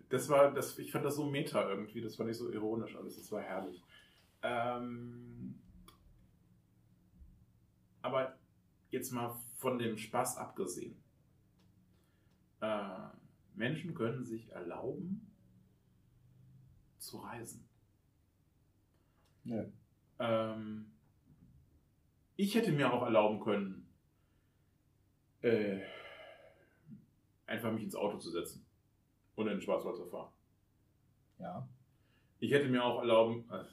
das 0.08 0.28
war, 0.28 0.52
das, 0.52 0.78
ich 0.78 0.92
fand 0.92 1.04
das 1.04 1.16
so 1.16 1.26
meta 1.26 1.68
irgendwie, 1.68 2.00
das 2.00 2.16
fand 2.16 2.30
ich 2.30 2.36
so 2.36 2.50
ironisch 2.50 2.96
alles, 2.96 3.16
das 3.16 3.30
war 3.30 3.42
herrlich. 3.42 3.82
Ähm, 4.42 5.58
aber 8.02 8.36
jetzt 8.90 9.12
mal 9.12 9.34
von 9.56 9.78
dem 9.78 9.98
Spaß 9.98 10.38
abgesehen. 10.38 10.96
Äh, 12.60 13.08
Menschen 13.58 13.94
können 13.94 14.24
sich 14.24 14.50
erlauben 14.52 15.30
zu 16.98 17.18
reisen. 17.18 17.68
Ja. 19.44 19.64
Ähm, 20.18 20.92
ich 22.36 22.54
hätte 22.54 22.72
mir 22.72 22.92
auch 22.92 23.02
erlauben 23.02 23.40
können, 23.40 23.88
äh, 25.42 25.80
einfach 27.46 27.72
mich 27.72 27.84
ins 27.84 27.94
Auto 27.94 28.18
zu 28.18 28.30
setzen 28.30 28.64
und 29.34 29.46
in 29.46 29.54
den 29.54 29.60
Schwarzwald 29.60 29.96
zu 29.96 30.06
fahren. 30.06 30.32
ja. 31.38 31.68
Ich 32.40 32.52
hätte 32.52 32.68
mir 32.68 32.84
auch 32.84 33.00
erlauben, 33.00 33.50
äh, 33.50 33.64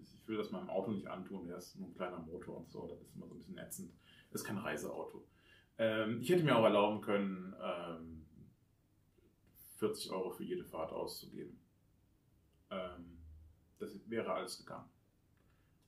ich 0.00 0.28
will 0.28 0.36
das 0.36 0.52
meinem 0.52 0.70
Auto 0.70 0.92
nicht 0.92 1.08
antun, 1.08 1.48
der 1.48 1.56
ist 1.56 1.76
nur 1.76 1.88
ein 1.88 1.94
kleiner 1.94 2.20
Motor 2.20 2.58
und 2.58 2.70
so, 2.70 2.86
das 2.86 3.00
ist 3.00 3.16
immer 3.16 3.26
so 3.26 3.34
ein 3.34 3.38
bisschen 3.38 3.58
ätzend. 3.58 3.92
Das 4.30 4.42
ist 4.42 4.46
kein 4.46 4.58
Reiseauto. 4.58 5.26
Ähm, 5.78 6.20
ich 6.20 6.30
hätte 6.30 6.44
mir 6.44 6.56
auch 6.56 6.64
erlauben 6.64 7.00
können, 7.00 7.54
ähm, 7.60 8.21
40 9.82 10.12
Euro 10.12 10.30
für 10.30 10.44
jede 10.44 10.64
Fahrt 10.64 10.92
auszugeben. 10.92 11.58
Ähm, 12.70 13.18
das 13.80 13.98
wäre 14.08 14.32
alles 14.32 14.58
gegangen. 14.58 14.88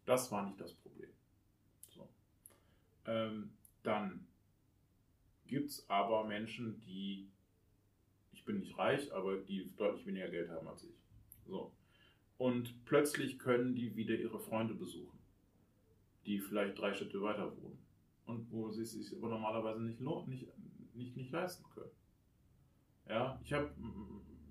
Das 0.04 0.32
war 0.32 0.44
nicht 0.44 0.60
das 0.60 0.74
Problem. 0.74 1.10
So. 1.90 2.08
Ähm, 3.06 3.52
dann 3.84 4.26
gibt 5.46 5.70
es 5.70 5.88
aber 5.88 6.24
Menschen, 6.24 6.80
die, 6.80 7.30
ich 8.32 8.44
bin 8.44 8.58
nicht 8.58 8.76
reich, 8.76 9.12
aber 9.14 9.36
die 9.36 9.72
deutlich 9.76 10.04
weniger 10.06 10.28
Geld 10.28 10.50
haben 10.50 10.66
als 10.66 10.82
ich. 10.82 10.96
So. 11.46 11.72
Und 12.36 12.84
plötzlich 12.86 13.38
können 13.38 13.76
die 13.76 13.94
wieder 13.94 14.16
ihre 14.16 14.40
Freunde 14.40 14.74
besuchen, 14.74 15.20
die 16.26 16.40
vielleicht 16.40 16.76
drei 16.80 16.92
Städte 16.92 17.22
weiter 17.22 17.56
wohnen 17.62 17.78
und 18.26 18.50
wo 18.50 18.70
sie 18.70 18.82
es 18.82 18.90
sich 18.90 19.16
aber 19.16 19.28
normalerweise 19.28 19.80
nicht, 19.82 20.00
nicht, 20.00 20.48
nicht, 20.94 21.16
nicht 21.16 21.30
leisten 21.30 21.64
können. 21.72 21.92
Ja, 23.08 23.38
ich 23.42 23.52
habe 23.52 23.70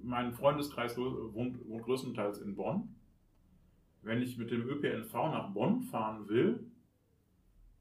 mein 0.02 0.34
Freundeskreis 0.34 0.98
wohnt, 0.98 1.66
wohnt 1.68 1.84
größtenteils 1.84 2.42
in 2.42 2.56
Bonn. 2.56 2.96
Wenn 4.02 4.22
ich 4.22 4.38
mit 4.38 4.52
dem 4.52 4.68
ÖPNV 4.68 5.14
nach 5.14 5.54
Bonn 5.54 5.82
fahren 5.82 6.28
will, 6.28 6.70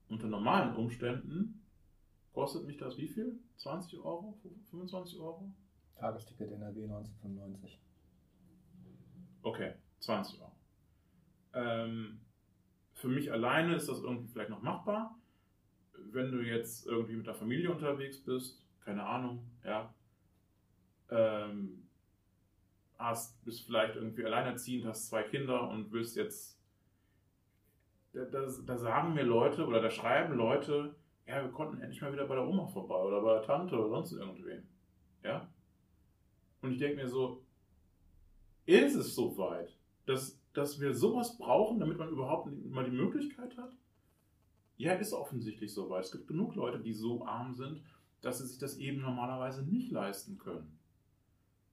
unter 0.09 0.29
normalen 0.29 0.77
Umständen, 0.77 1.67
kostet 2.33 2.65
mich 2.67 2.77
das 2.77 2.97
wie 2.97 3.09
viel? 3.09 3.41
20 3.57 3.99
Euro? 3.99 4.39
25 4.71 5.19
Euro? 5.19 5.53
Tagesticket 5.97 6.53
NRW 6.53 6.85
1995. 6.85 7.81
Okay, 9.43 9.75
20 9.99 10.41
Euro. 10.41 10.53
Ähm, 11.55 12.21
für 12.95 13.09
mich 13.09 13.33
alleine 13.33 13.75
ist 13.75 13.89
das 13.89 14.01
irgendwie 14.01 14.29
vielleicht 14.29 14.51
noch 14.51 14.63
machbar. 14.63 15.19
Wenn 16.13 16.31
du 16.31 16.41
jetzt 16.41 16.87
irgendwie 16.87 17.17
mit 17.17 17.27
der 17.27 17.35
Familie 17.35 17.73
unterwegs 17.73 18.23
bist, 18.23 18.65
keine 18.85 19.05
Ahnung, 19.05 19.45
ja, 19.65 19.93
ähm, 21.13 21.89
hast, 22.99 23.45
bist 23.45 23.67
vielleicht 23.67 23.97
irgendwie 23.97 24.25
alleinerziehend, 24.25 24.87
hast 24.87 25.09
zwei 25.09 25.23
Kinder 25.23 25.69
und 25.69 25.93
willst 25.93 26.17
jetzt, 26.17 26.59
da, 28.13 28.25
da, 28.25 28.47
da 28.67 28.79
sagen 28.79 29.15
mir 29.15 29.25
Leute 29.25 29.67
oder 29.67 29.81
da 29.81 29.91
schreiben 29.91 30.35
Leute, 30.35 30.95
ja, 31.27 31.43
wir 31.43 31.51
konnten 31.51 31.81
endlich 31.81 32.01
mal 32.03 32.13
wieder 32.13 32.27
bei 32.27 32.35
der 32.35 32.47
Oma 32.47 32.67
vorbei 32.67 32.97
oder 32.97 33.21
bei 33.23 33.35
der 33.35 33.43
Tante 33.43 33.77
oder 33.77 33.89
sonst 33.89 34.13
irgendwem. 34.13 34.63
Ja? 35.23 35.49
Und 36.61 36.73
ich 36.73 36.79
denke 36.79 37.03
mir 37.03 37.09
so, 37.09 37.45
ist 38.67 38.95
es 38.95 39.15
so 39.15 39.37
weit, 39.39 39.77
dass, 40.07 40.41
dass 40.53 40.81
wir 40.81 40.95
sowas 40.95 41.37
brauchen, 41.39 41.81
damit 41.81 41.99
man 41.99 42.09
überhaupt 42.09 42.51
mal 42.71 42.85
die 42.85 42.97
Möglichkeit 42.97 43.57
hat? 43.57 43.73
Ja, 44.77 44.95
ist 44.95 45.13
offensichtlich 45.13 45.73
so 45.73 45.91
weit. 45.91 46.05
Es 46.05 46.13
gibt 46.13 46.27
genug 46.27 46.55
Leute, 46.55 46.81
die 46.81 46.93
so 46.93 47.25
arm 47.25 47.55
sind, 47.55 47.83
dass 48.21 48.39
sie 48.39 48.47
sich 48.47 48.59
das 48.59 48.79
eben 48.79 49.01
normalerweise 49.01 49.65
nicht 49.65 49.91
leisten 49.91 50.39
können. 50.39 50.79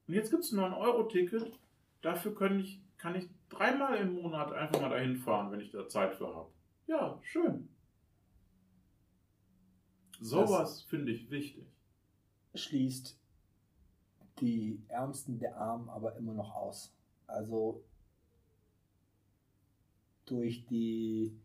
Und 0.10 0.16
jetzt 0.16 0.32
gibt 0.32 0.44
es 0.44 0.52
ein 0.52 0.58
9-Euro-Ticket. 0.58 1.60
Dafür 2.02 2.34
kann 2.34 2.60
ich, 2.60 2.82
kann 2.98 3.14
ich 3.14 3.30
dreimal 3.48 3.96
im 3.98 4.16
Monat 4.16 4.52
einfach 4.52 4.82
mal 4.82 4.90
dahin 4.90 5.16
fahren, 5.16 5.52
wenn 5.52 5.60
ich 5.60 5.70
da 5.70 5.88
Zeit 5.88 6.16
für 6.16 6.34
habe. 6.34 6.50
Ja, 6.88 7.20
schön. 7.22 7.70
Sowas 10.20 10.82
finde 10.82 11.12
ich 11.12 11.30
wichtig. 11.30 11.64
Schließt 12.56 13.20
die 14.40 14.82
Ärmsten 14.88 15.38
der 15.38 15.56
Armen 15.58 15.90
aber 15.90 16.16
immer 16.16 16.34
noch 16.34 16.56
aus. 16.56 16.92
Also 17.28 17.84
durch 20.26 20.66
die 20.66 21.40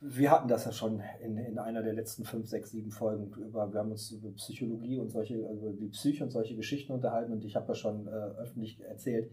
wir 0.00 0.30
hatten 0.30 0.48
das 0.48 0.66
ja 0.66 0.72
schon 0.72 1.02
in, 1.22 1.38
in 1.38 1.58
einer 1.58 1.82
der 1.82 1.94
letzten 1.94 2.24
fünf, 2.24 2.48
sechs, 2.48 2.70
sieben 2.70 2.90
Folgen 2.90 3.32
über, 3.32 3.72
wir 3.72 3.80
haben 3.80 3.90
uns 3.90 4.10
über 4.10 4.30
Psychologie 4.32 4.98
und 4.98 5.10
solche, 5.10 5.46
also 5.48 5.72
die 5.72 5.88
Psyche 5.88 6.24
und 6.24 6.30
solche 6.30 6.54
Geschichten 6.54 6.92
unterhalten 6.92 7.32
und 7.32 7.44
ich 7.44 7.56
habe 7.56 7.68
ja 7.68 7.74
schon 7.74 8.06
äh, 8.06 8.10
öffentlich 8.10 8.80
erzählt, 8.80 9.30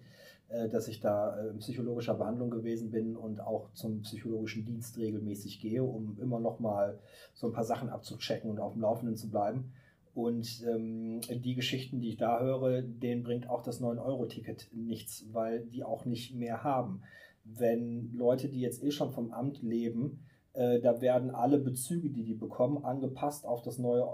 äh, 0.47 0.70
dass 0.70 0.88
ich 0.88 1.01
da 1.01 1.38
äh, 1.38 1.49
in 1.49 1.57
psychologischer 1.57 2.14
Behandlung 2.14 2.49
gewesen 2.49 2.91
bin 2.91 3.18
und 3.18 3.41
auch 3.41 3.74
zum 3.74 4.01
psychologischen 4.01 4.66
Dienst 4.66 4.97
regelmäßig 4.97 5.59
gehe, 5.59 5.84
um 5.84 6.18
immer 6.22 6.39
noch 6.39 6.59
mal 6.59 6.99
so 7.34 7.47
ein 7.47 7.53
paar 7.53 7.66
Sachen 7.66 7.89
abzuchecken 7.89 8.49
und 8.49 8.59
auf 8.59 8.74
dem 8.74 8.84
Laufenden 8.84 9.18
zu 9.18 9.30
bleiben. 9.30 9.74
Und 10.14 10.64
ähm, 10.68 11.22
die 11.28 11.55
Geschichten, 11.55 11.99
die 11.99 12.09
ich 12.09 12.18
da 12.18 12.39
höre, 12.39 12.84
denen 12.84 13.24
bringt 13.24 13.49
auch 13.49 13.64
das 13.64 13.82
9-Euro-Ticket 13.82 14.70
nichts, 14.72 15.26
weil 15.32 15.66
die 15.66 15.84
auch 15.84 16.05
nicht 16.05 16.36
mehr 16.36 16.64
haben. 16.64 17.01
Wenn 17.43 18.14
Leute, 18.14 18.47
die 18.47 18.61
jetzt 18.61 18.84
eh 18.84 18.91
schon 18.91 19.11
vom 19.11 19.34
Amt 19.34 19.64
leben, 19.64 20.24
äh, 20.54 20.80
da 20.80 21.01
werden 21.01 21.32
alle 21.32 21.60
Bezüge, 21.60 22.10
die 22.10 22.24
die 22.24 22.34
bekommen, 22.36 22.84
angepasst 22.86 23.45
auf 23.45 23.62
das 23.62 23.78
neue, 23.78 24.08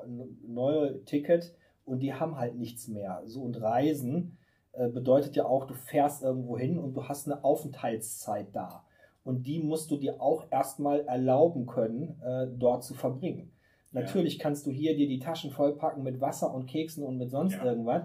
neue 0.48 1.04
Ticket 1.06 1.54
und 1.86 2.00
die 2.00 2.14
haben 2.14 2.38
halt 2.38 2.56
nichts 2.56 2.88
mehr. 2.88 3.22
So 3.26 3.42
und 3.42 3.62
Reisen 3.62 4.38
äh, 4.74 4.88
bedeutet 4.90 5.36
ja 5.36 5.46
auch, 5.46 5.66
du 5.66 5.74
fährst 5.74 6.24
irgendwo 6.24 6.58
hin 6.58 6.78
und 6.78 6.94
du 6.96 7.08
hast 7.08 7.28
eine 7.28 7.44
Aufenthaltszeit 7.44 8.48
da. 8.54 8.84
Und 9.24 9.48
die 9.48 9.60
musst 9.60 9.92
du 9.92 9.98
dir 9.98 10.22
auch 10.22 10.46
erstmal 10.50 11.02
erlauben 11.06 11.66
können, 11.66 12.20
äh, 12.24 12.48
dort 12.58 12.84
zu 12.84 12.94
verbringen. 12.94 13.52
Ja. 13.92 14.02
Natürlich 14.02 14.40
kannst 14.40 14.66
du 14.66 14.72
hier 14.72 14.96
dir 14.96 15.08
die 15.08 15.20
Taschen 15.20 15.52
vollpacken 15.52 16.04
mit 16.04 16.22
Wasser 16.22 16.54
und 16.54 16.68
Keksen 16.68 17.04
und 17.04 17.18
mit 17.18 17.32
sonst 17.32 17.56
Ja. 17.56 17.66
irgendwas. 17.66 18.04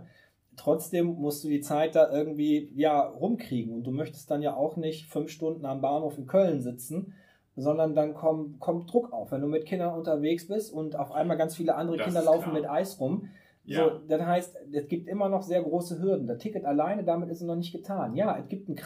Trotzdem 0.56 1.06
musst 1.06 1.42
du 1.44 1.48
die 1.48 1.60
Zeit 1.60 1.94
da 1.94 2.10
irgendwie 2.12 2.70
ja 2.74 3.00
rumkriegen 3.00 3.74
und 3.74 3.84
du 3.84 3.90
möchtest 3.90 4.30
dann 4.30 4.42
ja 4.42 4.56
auch 4.56 4.76
nicht 4.76 5.06
fünf 5.06 5.30
Stunden 5.30 5.66
am 5.66 5.80
Bahnhof 5.80 6.16
in 6.16 6.26
Köln 6.26 6.60
sitzen, 6.60 7.12
sondern 7.56 7.94
dann 7.94 8.14
kommt, 8.14 8.58
kommt 8.60 8.92
Druck 8.92 9.12
auf. 9.12 9.30
Wenn 9.32 9.40
du 9.40 9.46
mit 9.46 9.66
Kindern 9.66 9.96
unterwegs 9.96 10.48
bist 10.48 10.72
und 10.72 10.96
auf 10.96 11.12
einmal 11.12 11.36
ganz 11.36 11.56
viele 11.56 11.74
andere 11.76 11.96
Das 11.96 12.06
Kinder 12.06 12.22
laufen 12.22 12.52
mit 12.52 12.68
Eis 12.68 12.98
rum, 13.00 13.28
Ja. 13.64 13.84
so, 13.84 13.98
das 14.08 14.22
heißt, 14.22 14.56
es 14.72 14.88
gibt 14.88 15.08
immer 15.08 15.28
noch 15.28 15.42
sehr 15.42 15.62
große 15.62 16.00
Hürden. 16.00 16.26
Das 16.26 16.38
Ticket 16.38 16.64
alleine, 16.64 17.04
damit 17.04 17.30
ist 17.30 17.40
es 17.40 17.46
noch 17.46 17.56
nicht 17.56 17.72
getan. 17.72 18.14
Ja, 18.14 18.36
es 18.38 18.48
gibt 18.48 18.68
ein, 18.68 18.76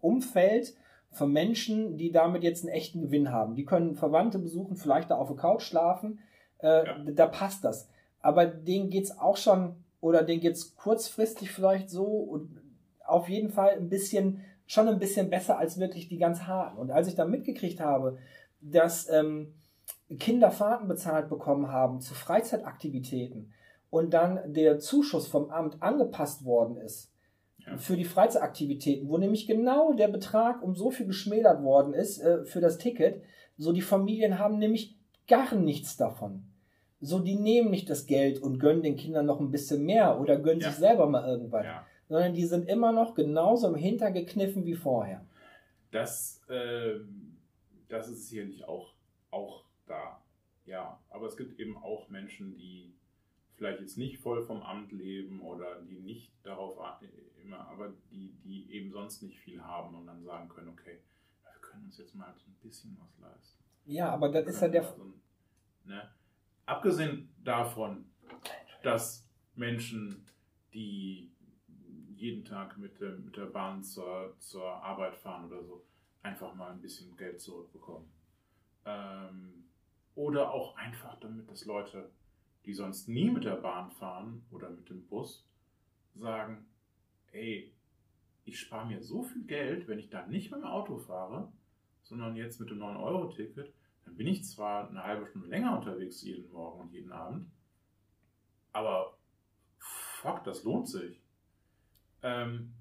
Umfeld 0.00 0.74
von 1.10 1.32
Menschen, 1.32 1.96
die 1.96 2.10
damit 2.12 2.42
jetzt 2.42 2.64
einen 2.64 2.72
echten 2.72 3.02
Gewinn 3.02 3.32
haben. 3.32 3.54
Die 3.54 3.64
können 3.64 3.96
Verwandte 3.96 4.38
besuchen, 4.38 4.76
vielleicht 4.76 5.10
da 5.10 5.16
auf 5.16 5.28
der 5.28 5.36
Couch 5.36 5.62
schlafen. 5.62 6.20
Äh, 6.58 6.86
Ja. 6.86 6.98
Da 7.12 7.26
passt 7.26 7.64
das. 7.64 7.88
Aber 8.22 8.46
denen 8.46 8.90
geht's 8.90 9.18
auch 9.18 9.36
schon, 9.36 9.74
oder 10.00 10.22
denen 10.22 10.40
geht's 10.40 10.76
kurzfristig 10.76 11.50
vielleicht 11.50 11.90
so 11.90 12.04
und 12.04 12.60
auf 13.04 13.28
jeden 13.28 13.50
Fall 13.50 13.70
ein 13.70 13.88
bisschen, 13.88 14.42
schon 14.70 14.86
ein 14.86 15.00
bisschen 15.00 15.30
besser 15.30 15.58
als 15.58 15.80
wirklich 15.80 16.08
die 16.08 16.16
ganz 16.16 16.42
harten. 16.42 16.78
Und 16.78 16.92
als 16.92 17.08
ich 17.08 17.16
dann 17.16 17.28
mitgekriegt 17.28 17.80
habe, 17.80 18.18
dass 18.60 19.10
ähm, 19.10 19.54
Kinder 20.20 20.52
Fahrten 20.52 20.86
bezahlt 20.86 21.28
bekommen 21.28 21.72
haben 21.72 22.00
zu 22.00 22.14
Freizeitaktivitäten 22.14 23.52
und 23.90 24.14
dann 24.14 24.52
der 24.52 24.78
Zuschuss 24.78 25.26
vom 25.26 25.50
Amt 25.50 25.82
angepasst 25.82 26.44
worden 26.44 26.76
ist 26.76 27.10
Ja. 27.66 27.76
für 27.78 27.96
die 27.96 28.04
Freizeitaktivitäten, 28.04 29.08
wo 29.08 29.18
nämlich 29.18 29.48
genau 29.48 29.92
der 29.92 30.06
Betrag 30.08 30.62
um 30.62 30.76
so 30.76 30.90
viel 30.92 31.06
geschmälert 31.06 31.64
worden 31.64 31.92
ist 31.92 32.20
äh, 32.20 32.44
für 32.44 32.60
das 32.60 32.78
Ticket, 32.78 33.22
so 33.58 33.72
die 33.72 33.82
Familien 33.82 34.38
haben 34.38 34.58
nämlich 34.58 34.96
gar 35.26 35.52
nichts 35.56 35.96
davon. 35.96 36.44
So, 37.00 37.18
die 37.18 37.34
nehmen 37.34 37.70
nicht 37.70 37.90
das 37.90 38.06
Geld 38.06 38.40
und 38.40 38.60
gönnen 38.60 38.82
den 38.82 38.94
Kindern 38.96 39.26
noch 39.26 39.40
ein 39.40 39.50
bisschen 39.50 39.84
mehr 39.84 40.20
oder 40.20 40.38
gönnen 40.38 40.60
Ja. 40.60 40.68
sich 40.70 40.78
selber 40.78 41.06
mal 41.08 41.26
irgendwas, 41.26 41.64
Ja. 41.64 41.84
Sondern 42.10 42.34
die 42.34 42.44
sind 42.44 42.68
immer 42.68 42.90
noch 42.90 43.14
genauso 43.14 43.68
im 43.68 43.76
Hintergekniffen 43.76 44.66
wie 44.66 44.74
vorher. 44.74 45.24
Das, 45.92 46.42
ähm, 46.50 47.38
das 47.88 48.08
ist 48.08 48.28
sicherlich 48.28 48.64
auch, 48.64 48.94
auch 49.30 49.64
da. 49.86 50.20
Ja, 50.66 51.00
aber 51.08 51.26
es 51.26 51.36
gibt 51.36 51.60
eben 51.60 51.76
auch 51.76 52.08
Menschen, 52.08 52.56
die 52.56 52.92
vielleicht 53.54 53.80
jetzt 53.80 53.96
nicht 53.96 54.18
voll 54.18 54.44
vom 54.44 54.60
Amt 54.60 54.90
leben 54.90 55.40
oder 55.40 55.82
die 55.82 56.00
nicht 56.00 56.32
darauf 56.42 56.78
immer, 57.44 57.68
aber 57.68 57.92
die, 58.10 58.34
die 58.42 58.72
eben 58.72 58.90
sonst 58.90 59.22
nicht 59.22 59.38
viel 59.38 59.62
haben 59.62 59.94
und 59.94 60.06
dann 60.06 60.24
sagen 60.24 60.48
können, 60.48 60.70
okay, 60.70 60.98
wir 61.44 61.60
können 61.60 61.84
uns 61.84 61.96
jetzt 61.96 62.16
mal 62.16 62.34
so 62.36 62.50
ein 62.50 62.56
bisschen 62.60 62.98
was 63.00 63.18
leisten. 63.20 63.62
Ja, 63.84 64.10
aber 64.10 64.30
das 64.30 64.48
ist 64.48 64.60
ja 64.60 64.68
der. 64.68 64.82
Also, 64.82 65.14
ne? 65.84 66.10
Abgesehen 66.66 67.32
davon, 67.44 68.06
dass 68.82 69.28
Menschen, 69.54 70.26
die 70.74 71.30
jeden 72.20 72.44
Tag 72.44 72.78
mit 72.78 73.00
der, 73.00 73.16
mit 73.16 73.36
der 73.36 73.46
Bahn 73.46 73.82
zur, 73.82 74.34
zur 74.38 74.64
Arbeit 74.64 75.16
fahren 75.16 75.46
oder 75.46 75.62
so, 75.64 75.84
einfach 76.22 76.54
mal 76.54 76.72
ein 76.72 76.80
bisschen 76.80 77.16
Geld 77.16 77.40
zurückbekommen. 77.40 78.08
Ähm, 78.84 79.64
oder 80.14 80.52
auch 80.52 80.76
einfach 80.76 81.18
damit, 81.20 81.48
dass 81.48 81.64
Leute, 81.64 82.10
die 82.66 82.74
sonst 82.74 83.08
nie 83.08 83.30
mit 83.30 83.44
der 83.44 83.56
Bahn 83.56 83.90
fahren 83.90 84.44
oder 84.50 84.70
mit 84.70 84.88
dem 84.90 85.06
Bus, 85.06 85.46
sagen, 86.14 86.66
ey, 87.32 87.72
ich 88.44 88.58
spare 88.58 88.86
mir 88.86 89.02
so 89.02 89.22
viel 89.22 89.44
Geld, 89.44 89.88
wenn 89.88 89.98
ich 89.98 90.10
da 90.10 90.26
nicht 90.26 90.50
mit 90.50 90.60
dem 90.60 90.66
Auto 90.66 90.98
fahre, 90.98 91.52
sondern 92.02 92.36
jetzt 92.36 92.60
mit 92.60 92.70
dem 92.70 92.78
9-Euro-Ticket, 92.80 93.72
dann 94.04 94.16
bin 94.16 94.26
ich 94.26 94.44
zwar 94.44 94.88
eine 94.88 95.04
halbe 95.04 95.26
Stunde 95.26 95.48
länger 95.48 95.78
unterwegs 95.78 96.22
jeden 96.22 96.50
Morgen 96.50 96.80
und 96.80 96.92
jeden 96.92 97.12
Abend, 97.12 97.50
aber 98.72 99.16
fuck, 99.78 100.44
das 100.44 100.64
lohnt 100.64 100.88
sich. 100.88 101.19
Ähm, 102.22 102.72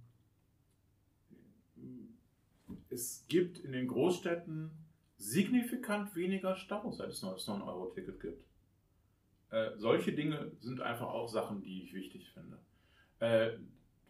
es 2.90 3.26
gibt 3.28 3.60
in 3.60 3.72
den 3.72 3.88
Großstädten 3.88 4.72
signifikant 5.18 6.16
weniger 6.16 6.56
Stau, 6.56 6.92
seit 6.92 7.10
es 7.10 7.22
das 7.22 7.48
9-Euro-Ticket 7.48 8.20
gibt. 8.20 8.46
Äh, 9.52 9.72
solche 9.78 10.14
Dinge 10.14 10.52
sind 10.60 10.82
einfach 10.82 11.08
auch 11.08 11.28
Sachen, 11.28 11.62
die 11.62 11.84
ich 11.84 11.94
wichtig 11.94 12.30
finde. 12.34 12.60
Äh, 13.20 13.58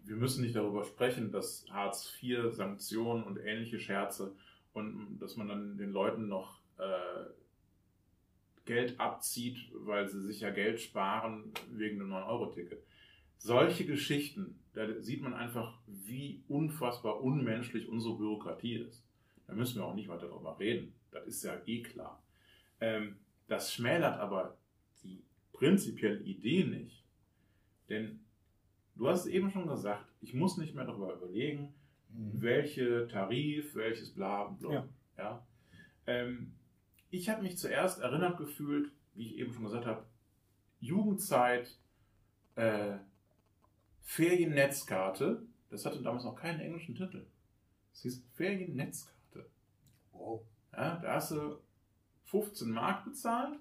wir 0.03 0.15
müssen 0.15 0.43
nicht 0.43 0.55
darüber 0.55 0.83
sprechen, 0.83 1.31
dass 1.31 1.65
Hartz 1.69 2.13
IV, 2.21 2.51
Sanktionen 2.53 3.23
und 3.23 3.37
ähnliche 3.37 3.79
Scherze 3.79 4.35
und 4.73 5.19
dass 5.19 5.35
man 5.35 5.47
dann 5.47 5.77
den 5.77 5.91
Leuten 5.91 6.27
noch 6.27 6.61
äh, 6.77 7.25
Geld 8.65 8.99
abzieht, 8.99 9.57
weil 9.73 10.07
sie 10.07 10.21
sich 10.21 10.41
ja 10.41 10.51
Geld 10.51 10.79
sparen 10.79 11.51
wegen 11.71 11.99
dem 11.99 12.11
9-Euro-Ticket. 12.11 12.83
Solche 13.39 13.85
Geschichten, 13.85 14.59
da 14.73 15.01
sieht 15.01 15.21
man 15.21 15.33
einfach, 15.33 15.79
wie 15.87 16.43
unfassbar 16.47 17.21
unmenschlich 17.21 17.87
unsere 17.87 18.15
Bürokratie 18.17 18.75
ist. 18.75 19.03
Da 19.47 19.53
müssen 19.53 19.79
wir 19.79 19.85
auch 19.85 19.95
nicht 19.95 20.09
weiter 20.09 20.27
darüber 20.27 20.59
reden. 20.59 20.93
Das 21.11 21.25
ist 21.25 21.43
ja 21.43 21.59
eh 21.65 21.81
klar. 21.81 22.21
Ähm, 22.81 23.15
das 23.47 23.73
schmälert 23.73 24.19
aber 24.19 24.57
die 25.03 25.23
prinzipielle 25.53 26.19
Idee 26.19 26.65
nicht. 26.65 27.03
Denn 27.87 28.19
du 28.95 29.07
hast 29.07 29.21
es 29.21 29.27
eben 29.27 29.49
schon 29.49 29.67
gesagt, 29.67 30.05
ich 30.21 30.33
muss 30.33 30.57
nicht 30.57 30.75
mehr 30.75 30.85
darüber 30.85 31.13
überlegen, 31.15 31.73
Mhm. 32.11 32.41
welche 32.41 33.07
Tarif, 33.07 33.75
welches 33.75 34.13
bla 34.13 34.45
bla. 34.45 34.73
Ja. 34.73 34.87
Ja. 35.17 35.47
Ähm, 36.07 36.53
ich 37.11 37.29
habe 37.29 37.43
mich 37.43 37.57
zuerst 37.57 37.99
erinnert 38.01 38.37
gefühlt, 38.37 38.91
wie 39.13 39.27
ich 39.27 39.37
eben 39.37 39.53
schon 39.53 39.63
gesagt 39.63 39.85
habe, 39.85 40.05
Jugendzeit, 40.79 41.77
äh, 42.55 42.97
Feriennetzkarte. 44.09 45.43
Das 45.69 45.85
hatte 45.85 46.01
damals 46.01 46.23
noch 46.23 46.35
keinen 46.35 46.59
englischen 46.61 46.95
Titel. 46.95 47.27
Es 47.93 48.01
hieß 48.01 48.23
Feriennetzkarte. 48.33 49.45
Wow. 50.11 50.41
Ja, 50.73 50.97
da 50.97 51.13
hast 51.13 51.29
du 51.29 51.59
15 52.25 52.71
Mark 52.71 53.05
bezahlt 53.05 53.59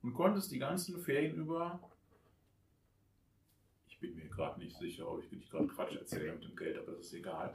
und 0.00 0.14
konntest 0.14 0.50
die 0.50 0.58
ganzen 0.58 0.98
Ferien 1.02 1.36
über. 1.36 1.78
Ich 3.86 4.00
bin 4.00 4.16
mir 4.16 4.30
gerade 4.30 4.58
nicht 4.58 4.78
sicher, 4.78 5.06
ob 5.06 5.22
ich 5.22 5.30
nicht 5.30 5.50
gerade 5.50 5.68
Quatsch 5.68 5.94
erzähle 5.94 6.32
mit 6.32 6.44
dem 6.44 6.56
Geld, 6.56 6.78
aber 6.78 6.92
das 6.92 7.06
ist 7.06 7.12
egal. 7.12 7.54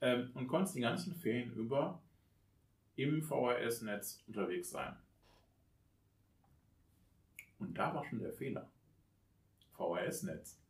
Ähm, 0.00 0.30
und 0.34 0.46
konntest 0.46 0.76
die 0.76 0.82
ganzen 0.82 1.16
Ferien 1.16 1.52
über 1.54 2.00
im 2.94 3.24
VHS-Netz 3.24 4.22
unterwegs 4.28 4.70
sein. 4.70 4.96
Und 7.58 7.74
da 7.76 7.92
war 7.92 8.04
schon 8.04 8.20
der 8.20 8.32
Fehler. 8.32 8.70
VHS-Netz. 9.76 10.60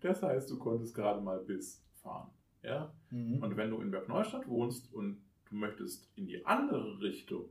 Das 0.00 0.22
heißt, 0.22 0.50
du 0.50 0.58
konntest 0.58 0.94
gerade 0.94 1.20
mal 1.20 1.38
bis 1.38 1.82
fahren. 2.02 2.30
Ja? 2.62 2.92
Mhm. 3.10 3.42
Und 3.42 3.56
wenn 3.56 3.70
du 3.70 3.80
in 3.80 3.90
Bergneustadt 3.90 4.48
wohnst 4.48 4.92
und 4.92 5.22
du 5.48 5.56
möchtest 5.56 6.08
in 6.16 6.26
die 6.26 6.44
andere 6.46 7.00
Richtung, 7.00 7.44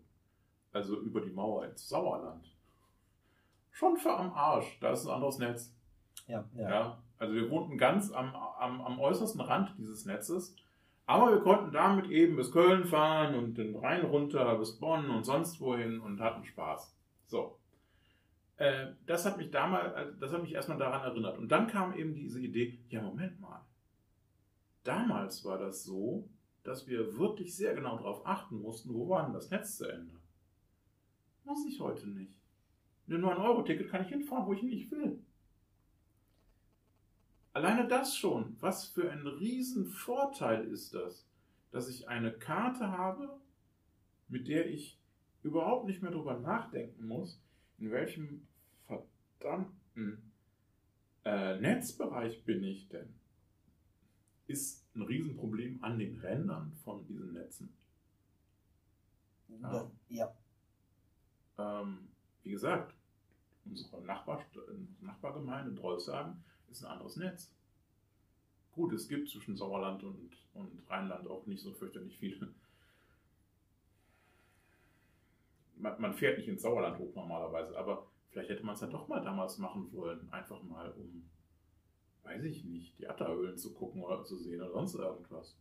also 0.72 1.00
über 1.00 1.22
die 1.22 1.32
Mauer 1.32 1.66
ins 1.66 1.88
Sauerland, 1.88 2.52
schon 3.72 3.98
für 3.98 4.16
am 4.16 4.34
Arsch, 4.34 4.78
da 4.80 4.92
ist 4.92 5.06
ein 5.06 5.14
anderes 5.14 5.40
Netz. 5.40 5.74
Ja, 6.28 6.46
Ja. 6.56 6.70
ja. 6.70 6.98
Also 7.20 7.34
wir 7.34 7.50
wohnten 7.50 7.78
ganz 7.78 8.12
am, 8.12 8.36
am, 8.36 8.82
am 8.82 9.00
äußersten 9.00 9.42
Rand 9.42 9.74
dieses 9.78 10.06
Netzes, 10.06 10.56
aber 11.08 11.32
wir 11.32 11.40
konnten 11.40 11.72
damit 11.72 12.12
eben 12.12 12.36
bis 12.36 12.52
Köln 12.52 12.86
fahren 12.86 13.34
und 13.34 13.58
den 13.58 13.76
Rhein 13.76 14.06
runter 14.06 14.56
bis 14.58 14.78
Bonn 14.78 15.10
und 15.10 15.24
sonst 15.24 15.60
wohin 15.62 16.00
und 16.00 16.20
hatten 16.20 16.44
Spaß. 16.44 16.94
So. 17.28 17.57
Äh, 18.58 18.94
das 19.06 19.26
hat 19.26 19.38
mich 19.38 19.52
damals, 19.52 19.94
äh, 19.96 20.14
das 20.20 20.34
hat 20.34 20.42
mich 20.42 20.54
erstmal 20.54 20.78
daran 20.78 21.02
erinnert. 21.02 21.38
Und 21.38 21.50
dann 21.52 21.68
kam 21.68 21.94
eben 21.94 22.14
diese 22.14 22.42
Idee, 22.42 22.80
ja, 22.90 23.02
Moment 23.02 23.40
mal. 23.40 23.64
Damals 24.84 25.46
war 25.46 25.58
das 25.58 25.84
so, 25.84 26.28
dass 26.64 26.88
wir 26.88 27.18
wirklich 27.18 27.56
sehr 27.56 27.76
genau 27.76 27.98
darauf 27.98 28.26
achten 28.26 28.62
mussten, 28.62 28.94
wo 28.94 29.08
war 29.10 29.24
denn 29.24 29.34
das 29.34 29.52
Netz 29.52 29.78
zu 29.78 29.86
Ende. 29.86 30.16
Muss 31.44 31.66
ich 31.66 31.80
heute 31.80 32.10
nicht. 32.10 32.38
Mit 33.06 33.18
dem 33.18 33.26
9-Euro-Ticket 33.26 33.90
kann 33.90 34.04
ich 34.04 34.10
hinfahren, 34.10 34.46
wo 34.48 34.54
ich 34.54 34.64
nicht 34.64 34.92
will. 34.92 35.24
Alleine 37.54 37.88
das 37.88 38.16
schon, 38.16 38.56
was 38.60 38.88
für 38.88 39.12
ein 39.12 39.26
Riesenvorteil 39.26 40.66
ist 40.68 40.94
das, 40.94 41.28
dass 41.72 41.90
ich 41.90 42.08
eine 42.08 42.32
Karte 42.32 42.92
habe, 42.92 43.40
mit 44.28 44.48
der 44.48 44.70
ich 44.70 45.00
überhaupt 45.44 45.86
nicht 45.86 46.02
mehr 46.02 46.12
drüber 46.12 46.38
nachdenken 46.40 47.08
muss, 47.08 47.42
in 47.78 47.92
welchem 47.92 48.47
verdammten 49.40 50.32
äh, 51.26 51.60
Netzbereich 51.60 52.44
bin 52.44 52.64
ich 52.64 52.88
denn? 52.90 53.14
Ist 54.48 54.86
ein 54.96 55.02
Riesenproblem 55.02 55.84
an 55.84 56.00
den 56.00 56.20
Rändern 56.20 56.74
von 56.84 57.06
diesen 57.06 57.34
Netzen. 57.34 57.74
Da, 59.62 59.90
ja. 60.10 60.34
Ähm, 61.58 62.08
wie 62.44 62.52
gesagt, 62.52 62.94
unsere 63.66 64.02
Nachbar, 64.02 64.46
Nachbargemeinde 65.02 65.74
Drolshagen 65.74 66.44
ist 66.70 66.84
ein 66.84 66.92
anderes 66.92 67.16
Netz. 67.18 67.54
Gut, 68.72 68.94
es 68.94 69.08
gibt 69.08 69.30
zwischen 69.30 69.58
Sauerland 69.58 70.04
und, 70.04 70.32
und 70.54 70.90
Rheinland 70.90 71.28
auch 71.28 71.46
nicht 71.48 71.62
so 71.62 71.74
fürchterlich 71.74 72.18
viele. 72.18 72.54
Man, 75.78 76.00
man 76.00 76.14
fährt 76.14 76.38
nicht 76.38 76.48
ins 76.48 76.62
Sauerland 76.62 76.98
hoch 77.00 77.14
normalerweise, 77.16 77.78
aber 77.78 78.08
vielleicht 78.30 78.50
hätte 78.50 78.66
man 78.66 78.76
es 78.76 78.82
ja 78.82 78.88
doch 78.88 79.08
mal 79.08 79.22
damals 79.22 79.58
machen 79.58 79.92
wollen. 79.92 80.30
Einfach 80.32 80.62
mal, 80.64 80.92
um, 80.92 81.30
weiß 82.24 82.44
ich 82.44 82.64
nicht, 82.66 82.98
die 83.00 83.08
Atterhöhlen 83.08 83.58
zu 83.58 83.74
gucken 83.74 84.04
oder 84.04 84.24
zu 84.24 84.38
sehen 84.38 84.62
oder 84.62 84.72
sonst 84.72 84.96
irgendwas. 84.96 85.58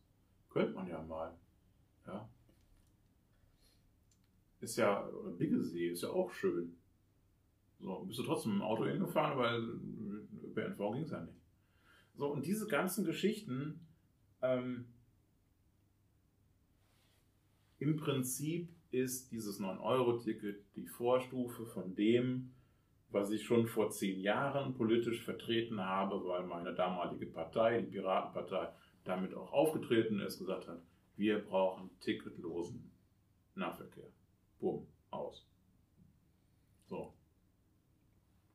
Könnte 0.51 0.75
man 0.75 0.89
ja 0.89 1.03
mal. 1.03 1.37
Ja. 2.07 2.29
Ist 4.61 4.77
ja, 4.77 5.07
oder 5.09 5.33
Biggesee 5.33 5.91
ist 5.91 6.03
ja 6.03 6.11
auch 6.11 6.33
schön. 6.33 6.77
So, 7.79 8.05
bist 8.07 8.19
du 8.19 8.23
trotzdem 8.23 8.53
im 8.53 8.63
Auto 8.63 8.87
hingefahren, 8.87 9.39
weil 9.39 9.63
ÖPNV 10.45 10.93
ging 10.93 11.03
es 11.03 11.11
ja 11.11 11.21
nicht. 11.21 11.39
So, 12.15 12.33
und 12.33 12.47
diese 12.47 12.67
ganzen 12.67 13.05
Geschichten, 13.05 13.87
ähm, 14.41 14.87
im 17.79 17.97
Prinzip 17.97 18.71
ist 18.91 19.31
dieses 19.33 19.61
9-Euro-Ticket 19.61 20.65
die 20.77 20.87
Vorstufe 20.87 21.67
von 21.67 21.95
dem, 21.95 22.53
was 23.11 23.31
ich 23.31 23.45
schon 23.45 23.67
vor 23.67 23.91
zehn 23.91 24.21
Jahren 24.21 24.75
politisch 24.75 25.23
vertreten 25.23 25.81
habe, 25.81 26.25
weil 26.25 26.45
meine 26.45 26.75
damalige 26.75 27.27
Partei, 27.27 27.81
die 27.81 27.87
Piratenpartei, 27.87 28.69
damit 29.05 29.35
auch 29.35 29.53
aufgetreten 29.53 30.21
ist, 30.21 30.39
gesagt 30.39 30.69
hat, 30.69 30.83
wir 31.17 31.39
brauchen 31.39 31.91
ticketlosen 32.01 32.91
Nahverkehr. 33.55 34.09
Bumm, 34.59 34.87
aus. 35.11 35.47
So. 36.85 37.15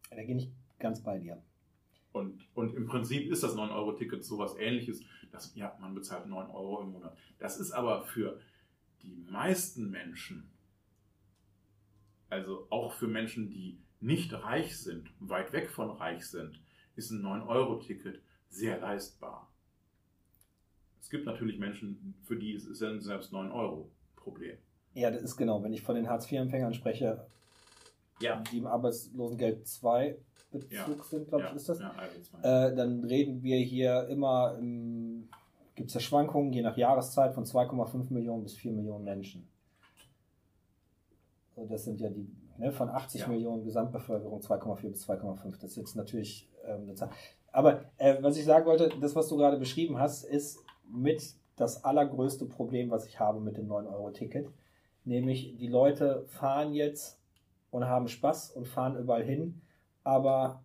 Da 0.10 0.24
gehe 0.24 0.38
ich 0.38 0.52
ganz 0.80 1.02
bei 1.02 1.18
dir. 1.18 1.42
Und, 2.12 2.46
und 2.54 2.76
im 2.76 2.86
Prinzip 2.86 3.32
ist 3.32 3.44
das 3.44 3.56
9-Euro-Ticket 3.56 4.24
sowas 4.24 4.56
ähnliches. 4.58 5.02
Das, 5.32 5.56
ja, 5.56 5.78
man 5.80 5.96
bezahlt 5.96 6.28
9 6.28 6.50
Euro 6.52 6.82
im 6.82 6.92
Monat. 6.92 7.18
Das 7.40 7.58
ist 7.60 7.72
aber 7.72 8.04
für 8.04 8.40
die 9.02 9.16
meisten 9.16 9.90
Menschen, 9.90 10.52
also 12.30 12.68
auch 12.70 12.94
für 12.94 13.08
Menschen, 13.08 13.50
die 13.50 13.80
nicht 14.02 14.34
reich 14.34 14.78
sind, 14.78 15.10
weit 15.20 15.54
weg 15.54 15.70
von 15.70 15.92
reich 15.92 16.26
sind, 16.26 16.60
ist 16.96 17.12
ein 17.12 17.22
9-Euro-Ticket 17.22 18.22
sehr 18.50 18.80
leistbar. 18.80 19.48
Es 21.00 21.10
gibt 21.10 21.26
natürlich 21.26 21.58
Menschen, 21.60 22.16
für 22.24 22.36
die 22.38 22.54
ist 22.54 22.66
es 22.68 22.80
selbst 22.80 23.32
9 23.32 23.52
Euro 23.52 23.90
Problem. 24.16 24.58
Ja, 24.94 25.10
das 25.10 25.22
ist 25.22 25.38
genau, 25.38 25.64
wenn 25.64 25.74
ich 25.74 25.82
von 25.82 25.96
den 25.96 26.10
Hartz-IV-Empfängern 26.10 26.74
spreche, 26.74 27.26
Ja. 28.20 28.42
die 28.52 28.58
im 28.58 28.68
Arbeitslosengeld 28.68 29.68
2 29.68 30.18
Bezug 30.52 30.72
Ja. 30.72 31.04
sind, 31.04 31.28
glaube 31.30 31.44
ich, 31.46 31.50
ja, 31.52 31.56
ist 31.56 31.70
das. 31.70 31.80
Also. 31.82 32.48
Äh, 32.48 32.76
dann 32.76 33.04
reden 33.06 33.42
wir 33.42 33.58
hier 33.58 34.08
immer, 34.10 34.58
gibt 35.76 35.88
es 35.90 35.94
ja 35.94 36.00
Schwankungen, 36.02 36.52
je 36.52 36.62
nach 36.62 36.76
Jahreszeit, 36.76 37.34
von 37.34 37.46
2,5 37.46 38.12
Millionen 38.12 38.44
bis 38.44 38.56
4 38.56 38.74
Millionen 38.74 39.06
Menschen. 39.06 39.48
So, 41.56 41.66
das 41.68 41.86
sind 41.86 42.00
ja 42.02 42.10
die, 42.10 42.28
ne, 42.62 42.72
von 42.72 42.90
80 42.90 43.22
Ja. 43.22 43.28
Millionen 43.28 43.64
Gesamtbevölkerung 43.64 44.40
2,4 44.40 44.90
bis 44.90 45.10
2,5. 45.10 45.60
Das 45.60 45.72
ist 45.72 45.76
jetzt 45.78 45.96
natürlich 45.96 46.50
ähm, 46.66 46.84
eine 46.84 46.96
Zahl. 46.96 47.10
Aber 47.52 47.82
äh, 47.98 48.18
was 48.22 48.38
ich 48.38 48.46
sagen 48.46 48.66
wollte, 48.66 48.90
das, 49.02 49.16
was 49.16 49.28
du 49.28 49.36
gerade 49.36 49.58
beschrieben 49.58 50.00
hast, 50.00 50.24
ist 50.24 50.60
mit 50.90 51.36
das 51.58 51.84
allergrößte 51.84 52.46
Problem, 52.46 52.90
was 52.90 53.06
ich 53.06 53.20
habe 53.20 53.42
mit 53.42 53.58
dem 53.58 53.68
9-Euro-Ticket. 53.68 54.48
Nämlich, 55.04 55.58
die 55.58 55.68
Leute 55.68 56.24
fahren 56.28 56.74
jetzt 56.74 57.20
und 57.72 57.86
haben 57.86 58.08
Spaß 58.08 58.52
und 58.52 58.68
fahren 58.68 58.98
überall 58.98 59.24
hin, 59.24 59.62
aber 60.04 60.64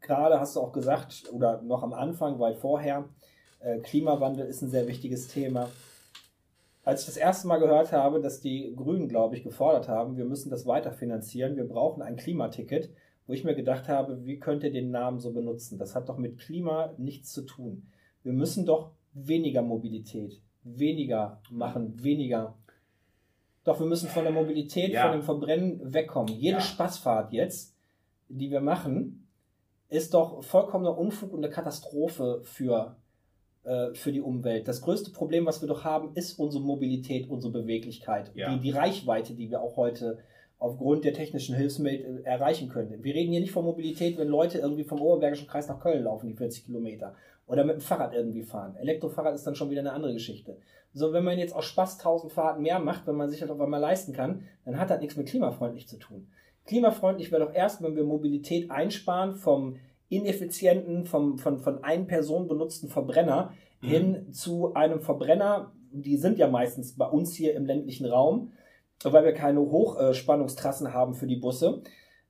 gerade 0.00 0.38
hast 0.38 0.56
du 0.56 0.60
auch 0.60 0.72
gesagt, 0.72 1.30
oder 1.32 1.62
noch 1.62 1.82
am 1.82 1.92
Anfang, 1.92 2.38
weit 2.38 2.56
vorher, 2.56 3.08
äh, 3.60 3.78
Klimawandel 3.78 4.46
ist 4.46 4.62
ein 4.62 4.70
sehr 4.70 4.86
wichtiges 4.86 5.28
Thema. 5.28 5.68
Als 6.82 7.00
ich 7.02 7.06
das 7.06 7.16
erste 7.16 7.46
Mal 7.46 7.58
gehört 7.58 7.92
habe, 7.92 8.20
dass 8.20 8.40
die 8.40 8.72
Grünen, 8.74 9.08
glaube 9.08 9.36
ich, 9.36 9.42
gefordert 9.42 9.88
haben, 9.88 10.16
wir 10.16 10.24
müssen 10.24 10.50
das 10.50 10.66
weiterfinanzieren, 10.66 11.56
wir 11.56 11.68
brauchen 11.68 12.02
ein 12.02 12.16
Klimaticket, 12.16 12.90
wo 13.26 13.32
ich 13.34 13.44
mir 13.44 13.54
gedacht 13.54 13.88
habe, 13.88 14.24
wie 14.24 14.38
könnt 14.38 14.64
ihr 14.64 14.72
den 14.72 14.90
Namen 14.90 15.18
so 15.20 15.32
benutzen? 15.32 15.78
Das 15.78 15.94
hat 15.94 16.08
doch 16.08 16.16
mit 16.16 16.38
Klima 16.38 16.94
nichts 16.96 17.32
zu 17.32 17.42
tun. 17.42 17.86
Wir 18.22 18.32
müssen 18.32 18.64
doch 18.66 18.92
weniger 19.12 19.62
Mobilität, 19.62 20.40
weniger 20.64 21.40
machen, 21.50 22.02
weniger. 22.02 22.56
Doch 23.64 23.78
wir 23.78 23.86
müssen 23.86 24.08
von 24.08 24.24
der 24.24 24.32
Mobilität, 24.32 24.90
Ja. 24.92 25.02
von 25.02 25.12
dem 25.12 25.22
Verbrennen 25.22 25.92
wegkommen. 25.92 26.32
Jede 26.34 26.56
Ja. 26.56 26.60
Spaßfahrt 26.60 27.32
jetzt, 27.32 27.76
die 28.28 28.50
wir 28.50 28.60
machen, 28.60 29.28
ist 29.90 30.14
doch 30.14 30.42
vollkommener 30.42 30.96
Unfug 30.96 31.32
und 31.32 31.44
eine 31.44 31.52
Katastrophe 31.52 32.40
für, 32.44 32.96
äh, 33.64 33.94
für 33.94 34.12
die 34.12 34.20
Umwelt. 34.20 34.66
Das 34.68 34.80
größte 34.82 35.10
Problem, 35.10 35.46
was 35.46 35.60
wir 35.60 35.68
doch 35.68 35.84
haben, 35.84 36.12
ist 36.14 36.38
unsere 36.38 36.62
Mobilität, 36.62 37.28
unsere 37.28 37.52
Beweglichkeit, 37.52 38.30
Ja. 38.34 38.54
die, 38.54 38.60
die 38.60 38.70
Reichweite, 38.70 39.34
die 39.34 39.50
wir 39.50 39.60
auch 39.60 39.76
heute 39.76 40.18
aufgrund 40.58 41.04
der 41.04 41.14
technischen 41.14 41.54
Hilfsmittel 41.56 42.22
erreichen 42.24 42.68
können. 42.68 43.02
Wir 43.02 43.14
reden 43.14 43.32
hier 43.32 43.40
nicht 43.40 43.52
von 43.52 43.64
Mobilität, 43.64 44.18
wenn 44.18 44.28
Leute 44.28 44.58
irgendwie 44.58 44.84
vom 44.84 45.00
Oberbergischen 45.00 45.46
Kreis 45.48 45.68
nach 45.68 45.80
Köln 45.80 46.04
laufen, 46.04 46.26
die 46.28 46.34
40 46.34 46.66
Kilometer, 46.66 47.14
oder 47.46 47.64
mit 47.64 47.76
dem 47.76 47.80
Fahrrad 47.80 48.14
irgendwie 48.14 48.42
fahren. 48.42 48.76
Elektrofahrrad 48.76 49.34
ist 49.34 49.46
dann 49.46 49.54
schon 49.54 49.70
wieder 49.70 49.80
eine 49.80 49.92
andere 49.92 50.12
Geschichte. 50.12 50.58
So, 50.92 51.12
wenn 51.12 51.24
man 51.24 51.38
jetzt 51.38 51.54
aus 51.54 51.64
Spaß 51.64 51.98
1000 51.98 52.32
Fahrten 52.32 52.62
mehr 52.62 52.78
macht, 52.78 53.06
wenn 53.06 53.14
man 53.16 53.28
sich 53.30 53.40
das 53.40 53.50
auf 53.50 53.60
einmal 53.60 53.80
leisten 53.80 54.12
kann, 54.12 54.44
dann 54.64 54.78
hat 54.78 54.90
das 54.90 55.00
nichts 55.00 55.16
mit 55.16 55.28
klimafreundlich 55.28 55.88
zu 55.88 55.96
tun. 55.98 56.28
Klimafreundlich 56.66 57.32
wäre 57.32 57.44
doch 57.46 57.54
erst, 57.54 57.82
wenn 57.82 57.96
wir 57.96 58.04
Mobilität 58.04 58.70
einsparen 58.70 59.34
vom 59.34 59.76
ineffizienten, 60.10 61.06
vom, 61.06 61.38
von, 61.38 61.58
von 61.58 61.82
ein 61.82 62.06
Person 62.06 62.46
benutzten 62.46 62.90
Verbrenner 62.90 63.52
Mhm. 63.82 63.88
hin 63.88 64.32
zu 64.32 64.74
einem 64.74 65.00
Verbrenner. 65.00 65.72
Die 65.92 66.16
sind 66.16 66.38
ja 66.38 66.48
meistens 66.48 66.96
bei 66.96 67.06
uns 67.06 67.34
hier 67.34 67.54
im 67.54 67.66
ländlichen 67.66 68.06
Raum, 68.06 68.52
weil 69.02 69.24
wir 69.24 69.32
keine 69.32 69.60
Hochspannungstrassen 69.60 70.92
haben 70.92 71.14
für 71.14 71.26
die 71.26 71.36
Busse, 71.36 71.82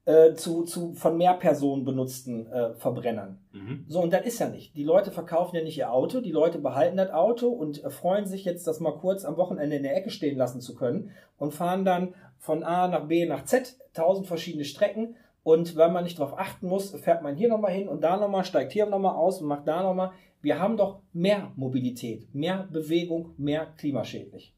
äh, 0.06 0.34
zu, 0.34 0.62
zu 0.62 0.94
von 0.94 1.18
mehr 1.18 1.34
Personen 1.34 1.84
benutzten 1.84 2.46
äh, 2.46 2.74
Verbrennern. 2.74 3.38
Mhm. 3.52 3.84
So, 3.88 4.00
und 4.00 4.12
das 4.12 4.24
ist 4.24 4.38
ja 4.38 4.48
nicht. 4.48 4.76
Die 4.76 4.84
Leute 4.84 5.10
verkaufen 5.10 5.56
ja 5.56 5.62
nicht 5.62 5.76
ihr 5.76 5.92
Auto, 5.92 6.20
die 6.20 6.30
Leute 6.30 6.58
behalten 6.58 6.96
das 6.96 7.10
Auto 7.10 7.48
und 7.48 7.84
äh, 7.84 7.90
freuen 7.90 8.26
sich 8.26 8.44
jetzt, 8.44 8.66
das 8.66 8.80
mal 8.80 8.96
kurz 8.96 9.24
am 9.24 9.36
Wochenende 9.36 9.76
in 9.76 9.82
der 9.82 9.96
Ecke 9.96 10.10
stehen 10.10 10.38
lassen 10.38 10.60
zu 10.60 10.74
können 10.74 11.10
und 11.36 11.52
fahren 11.52 11.84
dann 11.84 12.14
von 12.38 12.62
A 12.62 12.88
nach 12.88 13.08
B 13.08 13.26
nach 13.26 13.44
Z, 13.44 13.76
tausend 13.92 14.26
verschiedene 14.26 14.64
Strecken. 14.64 15.16
Und 15.42 15.76
weil 15.76 15.90
man 15.90 16.04
nicht 16.04 16.18
darauf 16.18 16.38
achten 16.38 16.68
muss, 16.68 16.90
fährt 16.90 17.22
man 17.22 17.34
hier 17.34 17.48
nochmal 17.48 17.72
hin 17.72 17.88
und 17.88 18.02
da 18.02 18.16
nochmal, 18.16 18.44
steigt 18.44 18.72
hier 18.72 18.86
nochmal 18.86 19.14
aus 19.14 19.40
und 19.40 19.48
macht 19.48 19.66
da 19.66 19.82
nochmal. 19.82 20.12
Wir 20.42 20.58
haben 20.58 20.76
doch 20.76 21.00
mehr 21.12 21.52
Mobilität, 21.56 22.34
mehr 22.34 22.68
Bewegung, 22.70 23.34
mehr 23.38 23.66
klimaschädlich. 23.76 24.54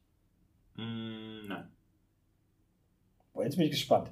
Mm, 0.75 1.47
nein. 1.47 1.67
Boah, 3.33 3.43
jetzt 3.43 3.55
bin 3.55 3.65
ich 3.65 3.71
gespannt. 3.71 4.11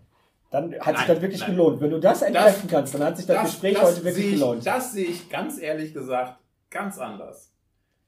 Dann 0.49 0.73
hat 0.73 0.97
sich 0.97 1.07
Nein, 1.07 1.07
das 1.07 1.21
wirklich 1.21 1.41
nein. 1.41 1.51
gelohnt. 1.51 1.79
Wenn 1.79 1.91
du 1.91 1.99
das 1.99 2.21
entkräften 2.23 2.69
kannst, 2.69 2.93
dann 2.93 3.03
hat 3.03 3.15
sich 3.15 3.25
das, 3.25 3.43
Gespräch 3.43 3.81
heute 3.81 4.03
wirklich 4.03 4.25
ich, 4.25 4.31
gelohnt. 4.33 4.65
Das 4.65 4.91
sehe 4.91 5.05
ich 5.05 5.29
ganz 5.29 5.57
ehrlich 5.61 5.93
gesagt 5.93 6.41
ganz 6.69 6.97
anders. 6.97 7.53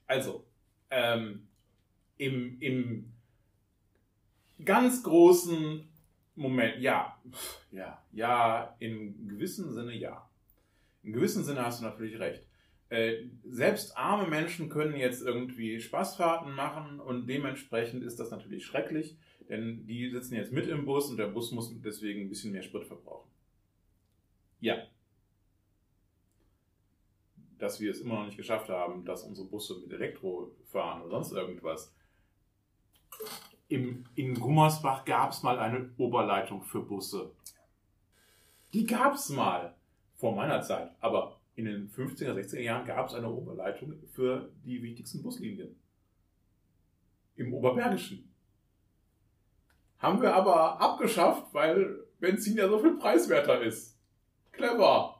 Also, 0.07 0.43
ähm, 0.89 1.47
im, 2.17 2.59
im 2.59 3.13
ganz 4.65 5.03
großen 5.03 5.87
Moment, 6.35 6.79
ja, 6.79 7.19
ja, 7.71 8.03
ja, 8.11 8.75
in 8.79 9.27
gewissem 9.27 9.71
Sinne 9.71 9.95
ja. 9.95 10.27
In 11.03 11.13
gewissem 11.13 11.43
Sinne 11.43 11.65
hast 11.65 11.81
du 11.81 11.85
natürlich 11.85 12.17
recht. 12.19 12.47
Äh, 12.89 13.25
selbst 13.49 13.97
arme 13.97 14.27
Menschen 14.27 14.69
können 14.69 14.95
jetzt 14.95 15.21
irgendwie 15.21 15.79
Spaßfahrten 15.79 16.53
machen 16.53 16.99
und 16.99 17.27
dementsprechend 17.27 18.03
ist 18.03 18.19
das 18.19 18.31
natürlich 18.31 18.65
schrecklich, 18.65 19.17
denn 19.49 19.85
die 19.85 20.09
sitzen 20.09 20.35
jetzt 20.35 20.51
mit 20.51 20.67
im 20.67 20.85
Bus 20.85 21.09
und 21.09 21.17
der 21.17 21.27
Bus 21.27 21.51
muss 21.51 21.71
deswegen 21.81 22.21
ein 22.21 22.29
bisschen 22.29 22.51
mehr 22.51 22.63
Sprit 22.63 22.85
verbrauchen. 22.85 23.29
Ja. 24.59 24.77
Dass 27.57 27.79
wir 27.79 27.91
es 27.91 28.01
immer 28.01 28.15
noch 28.15 28.25
nicht 28.25 28.37
geschafft 28.37 28.69
haben, 28.69 29.05
dass 29.05 29.23
unsere 29.23 29.47
Busse 29.47 29.79
mit 29.79 29.91
Elektro 29.91 30.51
fahren 30.71 31.01
oder 31.01 31.11
sonst 31.11 31.33
irgendwas. 31.33 31.93
Im, 33.73 34.05
in 34.13 34.35
Gummersbach 34.35 35.03
gab 35.03 35.31
es 35.31 35.41
mal 35.41 35.57
eine 35.57 35.89
Oberleitung 35.97 36.61
für 36.61 36.81
Busse. 36.81 37.31
Die 38.71 38.85
gab 38.85 39.15
es 39.15 39.29
mal 39.29 39.73
vor 40.13 40.35
meiner 40.35 40.61
Zeit, 40.61 40.91
aber 40.99 41.39
in 41.55 41.65
den 41.65 41.89
50er, 41.89 42.35
60er 42.35 42.59
Jahren 42.59 42.85
gab 42.85 43.07
es 43.07 43.15
eine 43.15 43.27
Oberleitung 43.27 43.95
für 44.11 44.51
die 44.63 44.83
wichtigsten 44.83 45.23
Buslinien. 45.23 45.75
Im 47.35 47.51
Oberbergischen. 47.51 48.31
Haben 49.97 50.21
wir 50.21 50.35
aber 50.35 50.79
abgeschafft, 50.79 51.51
weil 51.51 51.97
Benzin 52.19 52.55
ja 52.55 52.69
so 52.69 52.77
viel 52.77 52.95
preiswerter 52.95 53.59
ist. 53.59 53.97
Clever. 54.51 55.19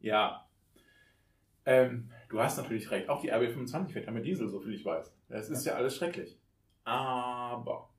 Ja. 0.00 0.48
Ähm, 1.66 2.10
du 2.30 2.40
hast 2.40 2.56
natürlich 2.56 2.90
recht. 2.90 3.10
Auch 3.10 3.20
die 3.20 3.30
RB25 3.30 3.90
fährt 3.90 4.06
ja 4.06 4.12
mit 4.12 4.24
Diesel, 4.24 4.48
so 4.48 4.60
viel 4.60 4.72
ich 4.72 4.82
weiß. 4.82 5.12
Das 5.28 5.50
ist 5.50 5.66
ja 5.66 5.74
alles 5.74 5.94
schrecklich. 5.94 6.38
Aber, 7.52 7.90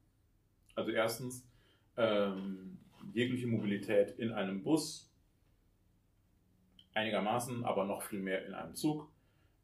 also 0.74 0.90
erstens, 0.90 1.48
ähm, 1.96 2.80
jegliche 3.14 3.46
Mobilität 3.46 4.18
in 4.18 4.32
einem 4.32 4.64
Bus, 4.64 5.14
einigermaßen, 6.96 7.64
aber 7.64 7.86
noch 7.86 8.02
viel 8.02 8.20
mehr 8.20 8.46
in 8.48 8.56
einem 8.56 8.74
Zug, 8.74 9.12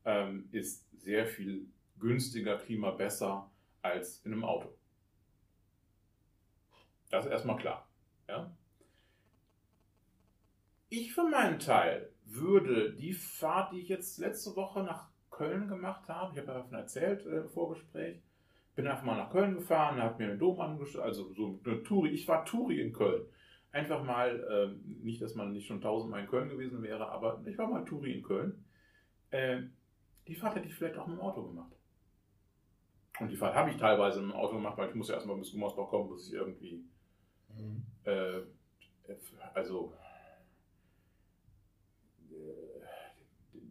ähm, 0.06 0.48
ist 0.52 0.88
sehr 1.02 1.26
viel 1.26 1.66
günstiger, 1.98 2.58
Klima 2.58 2.92
besser 2.92 3.50
als 3.82 4.24
in 4.26 4.34
einem 4.34 4.46
Auto. 4.46 4.70
Das 7.10 7.26
ist 7.26 7.32
erstmal 7.32 7.58
klar. 7.58 7.90
Ja? 8.28 8.56
Ich 10.90 11.14
für 11.14 11.28
meinen 11.28 11.60
Teil 11.60 12.14
würde 12.26 12.94
die 12.94 13.14
Fahrt, 13.14 13.74
die 13.74 13.80
ich 13.80 13.90
jetzt 13.90 14.20
letzte 14.20 14.56
Woche 14.56 14.84
nach 14.84 15.10
Köln 15.32 15.68
gemacht 15.68 16.08
habe, 16.10 16.34
ich 16.34 16.40
habe 16.40 16.54
davon 16.54 16.74
erzählt 16.74 17.26
äh, 17.26 17.40
im 17.40 17.50
Vorgespräch, 17.50 18.22
bin 18.80 18.88
einfach 18.88 19.04
mal 19.04 19.18
nach 19.18 19.30
Köln 19.30 19.56
gefahren, 19.56 20.02
habe 20.02 20.24
mir 20.24 20.30
den 20.30 20.40
Dom 20.40 20.58
angeschaut, 20.62 21.02
also 21.02 21.34
so 21.34 21.60
eine 21.66 21.84
Touri, 21.84 22.12
ich 22.12 22.26
war 22.30 22.46
Touri 22.46 22.80
in 22.80 22.94
Köln. 22.94 23.26
Einfach 23.74 24.06
mal, 24.06 24.42
ähm, 24.50 25.02
nicht, 25.04 25.22
dass 25.22 25.36
man 25.36 25.52
nicht 25.52 25.68
schon 25.68 25.82
tausendmal 25.82 26.22
in 26.22 26.28
Köln 26.28 26.48
gewesen 26.48 26.82
wäre, 26.82 27.10
aber 27.12 27.44
ich 27.46 27.58
war 27.58 27.68
mal 27.68 27.84
Touri 27.84 28.14
in 28.14 28.24
Köln. 28.24 28.64
Äh, 29.32 29.64
die 30.30 30.36
Fahrt 30.36 30.56
hätte 30.56 30.68
ich 30.68 30.76
vielleicht 30.76 30.98
auch 30.98 31.08
mit 31.08 31.18
dem 31.18 31.22
Auto 31.22 31.44
gemacht. 31.44 31.74
Und 33.20 33.30
die 33.30 33.36
Fahrt 33.36 33.54
habe 33.54 33.70
ich 33.70 33.76
teilweise 33.76 34.22
mit 34.22 34.32
dem 34.32 34.38
Auto 34.38 34.56
gemacht, 34.56 34.78
weil 34.78 34.88
ich 34.88 34.96
muss 34.96 35.10
ja 35.10 35.16
erstmal 35.16 35.36
bis 35.36 35.52
Gummersbach 35.52 35.90
kommen, 35.90 36.10
bis 36.10 36.30
ich 36.30 36.36
irgendwie 36.36 36.86
Mhm. 37.58 37.84
äh, 38.06 38.42
also 39.54 39.94
äh, 42.32 42.82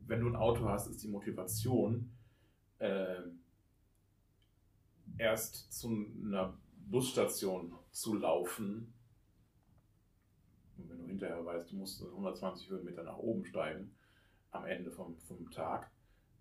wenn 0.06 0.20
du 0.20 0.28
ein 0.28 0.36
Auto 0.36 0.68
hast, 0.68 0.88
ist 0.88 1.02
die 1.02 1.08
Motivation 1.08 2.10
äh, 2.78 3.22
erst 5.18 5.72
zu 5.72 5.88
einer 6.24 6.58
Busstation 6.86 7.74
zu 7.90 8.14
laufen. 8.14 8.94
Und 10.76 10.88
wenn 10.88 10.98
du 10.98 11.06
hinterher 11.06 11.44
weißt, 11.44 11.70
du 11.70 11.76
musst 11.76 12.02
120 12.02 12.70
Höhenmeter 12.70 13.02
nach 13.02 13.18
oben 13.18 13.44
steigen 13.44 13.94
am 14.50 14.64
Ende 14.64 14.90
vom, 14.90 15.18
vom 15.18 15.50
Tag, 15.50 15.90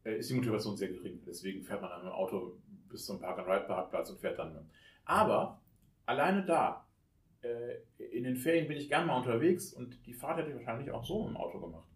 äh, 0.04 0.18
ist 0.18 0.30
die 0.30 0.36
Motivation 0.36 0.78
sehr 0.78 0.90
gering. 0.90 1.22
Deswegen 1.26 1.64
fährt 1.64 1.82
man 1.82 1.90
dann 1.90 2.04
mit 2.04 2.12
dem 2.12 2.16
Auto 2.16 2.58
bis 2.90 3.06
zum 3.06 3.20
Park-and-Ride-Parkplatz 3.20 4.10
und 4.10 4.20
fährt 4.20 4.40
dann. 4.40 4.70
Aber 5.06 5.62
alleine 6.06 6.46
da, 6.46 6.88
äh, 7.42 7.76
in 7.98 8.24
den 8.24 8.38
Ferien 8.38 8.68
bin 8.68 8.78
ich 8.78 8.88
gern 8.88 9.08
mal 9.08 9.18
unterwegs 9.18 9.74
und 9.74 10.06
die 10.06 10.14
Fahrt 10.14 10.38
hätte 10.38 10.50
ich 10.50 10.56
wahrscheinlich 10.56 10.92
auch 10.92 11.04
so 11.04 11.24
mit 11.24 11.30
dem 11.30 11.38
Auto 11.38 11.60
gemacht. 11.60 11.88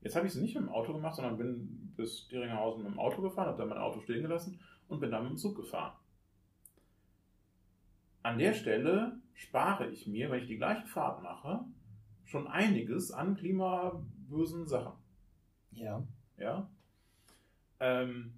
Jetzt 0.00 0.16
habe 0.16 0.26
ich 0.26 0.32
sie 0.32 0.40
nicht 0.40 0.54
mit 0.54 0.64
dem 0.64 0.70
Auto 0.70 0.92
gemacht, 0.92 1.14
sondern 1.14 1.36
bin 1.36 1.92
bis 1.96 2.26
Dieringerhausen 2.28 2.82
mit 2.82 2.92
dem 2.92 2.98
Auto 2.98 3.20
gefahren, 3.20 3.48
habe 3.48 3.58
dann 3.58 3.68
mein 3.68 3.78
Auto 3.78 4.00
stehen 4.00 4.22
gelassen 4.22 4.58
und 4.88 5.00
bin 5.00 5.10
dann 5.10 5.24
mit 5.24 5.32
dem 5.32 5.36
Zug 5.36 5.56
gefahren. 5.56 5.92
An 8.22 8.38
der 8.38 8.54
Stelle 8.54 9.18
spare 9.34 9.88
ich 9.88 10.06
mir, 10.06 10.30
wenn 10.30 10.40
ich 10.40 10.48
die 10.48 10.58
gleiche 10.58 10.86
Fahrt 10.86 11.22
mache, 11.22 11.64
schon 12.24 12.46
einiges 12.46 13.10
an 13.10 13.36
klimabösen 13.36 14.66
Sachen. 14.66 14.92
Ja. 15.72 16.02
Ja? 16.36 16.68
Ähm, 17.80 18.34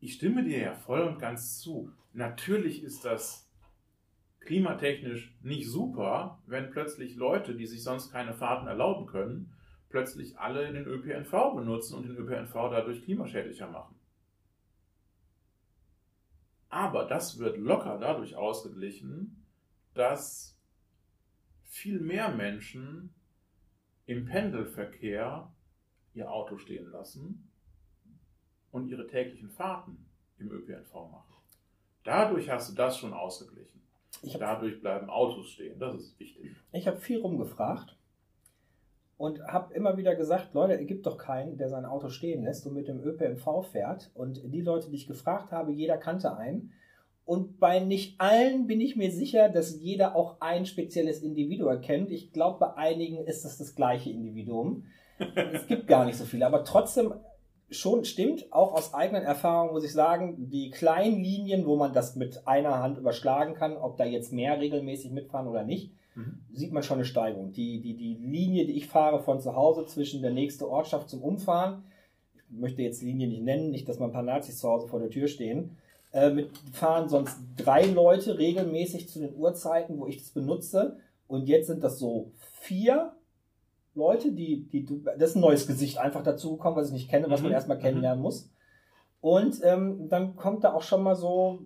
ich 0.00 0.14
stimme 0.14 0.44
dir 0.44 0.58
ja 0.58 0.74
voll 0.74 1.02
und 1.02 1.18
ganz 1.18 1.58
zu. 1.58 1.92
Natürlich 2.12 2.82
ist 2.82 3.04
das 3.04 3.50
klimatechnisch 4.40 5.36
nicht 5.42 5.68
super, 5.68 6.40
wenn 6.46 6.70
plötzlich 6.70 7.16
Leute, 7.16 7.54
die 7.56 7.66
sich 7.66 7.82
sonst 7.82 8.12
keine 8.12 8.32
Fahrten 8.32 8.68
erlauben 8.68 9.06
können, 9.06 9.52
plötzlich 9.88 10.38
alle 10.38 10.72
den 10.72 10.86
ÖPNV 10.86 11.54
benutzen 11.56 11.96
und 11.96 12.04
den 12.04 12.16
ÖPNV 12.16 12.52
dadurch 12.70 13.02
klimaschädlicher 13.02 13.68
machen. 13.68 13.95
Aber 16.76 17.06
das 17.06 17.38
wird 17.38 17.56
locker 17.56 17.96
dadurch 17.96 18.36
ausgeglichen, 18.36 19.46
dass 19.94 20.60
viel 21.62 21.98
mehr 22.00 22.28
Menschen 22.28 23.14
im 24.04 24.26
Pendelverkehr 24.26 25.50
ihr 26.12 26.30
Auto 26.30 26.58
stehen 26.58 26.90
lassen 26.90 27.50
und 28.72 28.88
ihre 28.88 29.06
täglichen 29.06 29.48
Fahrten 29.48 30.06
im 30.38 30.52
ÖPNV 30.52 30.92
machen. 31.10 31.34
Dadurch 32.04 32.50
hast 32.50 32.68
du 32.68 32.74
das 32.74 32.98
schon 32.98 33.14
ausgeglichen. 33.14 33.80
Dadurch 34.38 34.78
bleiben 34.82 35.08
Autos 35.08 35.48
stehen. 35.52 35.78
Das 35.78 35.94
ist 35.94 36.20
wichtig. 36.20 36.54
Ich 36.72 36.86
habe 36.86 36.98
viel 36.98 37.22
rumgefragt 37.22 37.96
und 39.18 39.42
habe 39.46 39.72
immer 39.74 39.96
wieder 39.96 40.14
gesagt, 40.14 40.52
Leute, 40.52 40.74
es 40.74 40.86
gibt 40.86 41.06
doch 41.06 41.16
keinen, 41.16 41.56
der 41.56 41.70
sein 41.70 41.86
Auto 41.86 42.08
stehen 42.08 42.44
lässt 42.44 42.66
und 42.66 42.74
mit 42.74 42.88
dem 42.88 43.02
ÖPNV 43.02 43.64
fährt. 43.70 44.10
Und 44.14 44.42
die 44.44 44.60
Leute, 44.60 44.90
die 44.90 44.96
ich 44.96 45.06
gefragt 45.06 45.52
habe, 45.52 45.72
jeder 45.72 45.96
kannte 45.96 46.36
einen. 46.36 46.72
Und 47.24 47.58
bei 47.58 47.80
nicht 47.80 48.20
allen 48.20 48.66
bin 48.66 48.80
ich 48.80 48.94
mir 48.94 49.10
sicher, 49.10 49.48
dass 49.48 49.80
jeder 49.80 50.14
auch 50.14 50.36
ein 50.40 50.66
spezielles 50.66 51.22
Individuum 51.22 51.80
kennt. 51.80 52.10
Ich 52.10 52.32
glaube, 52.32 52.60
bei 52.60 52.74
einigen 52.74 53.24
ist 53.24 53.44
das 53.44 53.58
das 53.58 53.74
gleiche 53.74 54.10
Individuum. 54.10 54.84
es 55.18 55.66
gibt 55.66 55.88
gar 55.88 56.04
nicht 56.04 56.18
so 56.18 56.24
viele, 56.24 56.46
aber 56.46 56.62
trotzdem 56.62 57.14
schon 57.70 58.04
stimmt, 58.04 58.52
auch 58.52 58.74
aus 58.74 58.94
eigenen 58.94 59.24
Erfahrungen 59.24 59.72
muss 59.72 59.84
ich 59.84 59.92
sagen, 59.92 60.50
die 60.50 60.70
kleinen 60.70 61.20
Linien, 61.20 61.66
wo 61.66 61.76
man 61.76 61.92
das 61.92 62.14
mit 62.14 62.46
einer 62.46 62.80
Hand 62.80 62.98
überschlagen 62.98 63.54
kann, 63.54 63.76
ob 63.76 63.96
da 63.96 64.04
jetzt 64.04 64.32
mehr 64.32 64.60
regelmäßig 64.60 65.10
mitfahren 65.10 65.48
oder 65.48 65.64
nicht, 65.64 65.90
Mhm. 66.16 66.38
sieht 66.52 66.72
man 66.72 66.82
schon 66.82 66.96
eine 66.96 67.04
Steigerung. 67.04 67.52
Die, 67.52 67.80
die, 67.80 67.94
die 67.94 68.14
Linie, 68.14 68.66
die 68.66 68.72
ich 68.72 68.86
fahre 68.88 69.20
von 69.20 69.40
zu 69.40 69.54
Hause 69.54 69.86
zwischen 69.86 70.22
der 70.22 70.32
nächsten 70.32 70.64
Ortschaft 70.64 71.08
zum 71.10 71.22
Umfahren, 71.22 71.84
ich 72.34 72.42
möchte 72.58 72.82
jetzt 72.82 73.00
die 73.02 73.06
Linie 73.06 73.28
nicht 73.28 73.42
nennen, 73.42 73.70
nicht, 73.70 73.88
dass 73.88 73.98
mal 73.98 74.06
ein 74.06 74.12
paar 74.12 74.22
Nazis 74.22 74.58
zu 74.58 74.68
Hause 74.68 74.88
vor 74.88 74.98
der 74.98 75.10
Tür 75.10 75.28
stehen, 75.28 75.76
äh, 76.12 76.30
mit 76.30 76.50
fahren 76.72 77.08
sonst 77.08 77.36
drei 77.56 77.84
Leute 77.86 78.38
regelmäßig 78.38 79.08
zu 79.08 79.18
den 79.20 79.34
Uhrzeiten, 79.36 79.98
wo 79.98 80.06
ich 80.06 80.16
das 80.18 80.30
benutze. 80.30 80.96
Und 81.28 81.48
jetzt 81.48 81.66
sind 81.66 81.82
das 81.84 81.98
so 81.98 82.30
vier 82.60 83.12
Leute, 83.94 84.32
die, 84.32 84.62
die, 84.68 84.86
das 85.04 85.30
ist 85.30 85.36
ein 85.36 85.40
neues 85.40 85.66
Gesicht 85.66 85.98
einfach 85.98 86.22
dazugekommen, 86.22 86.78
was 86.78 86.88
ich 86.88 86.92
nicht 86.94 87.10
kenne, 87.10 87.28
was 87.30 87.40
man 87.40 87.50
Mhm. 87.50 87.54
erstmal 87.54 87.78
kennenlernen 87.78 88.22
muss. 88.22 88.48
Und 89.20 89.60
ähm, 89.64 90.08
dann 90.08 90.36
kommt 90.36 90.62
da 90.64 90.72
auch 90.72 90.82
schon 90.82 91.02
mal 91.02 91.16
so 91.16 91.58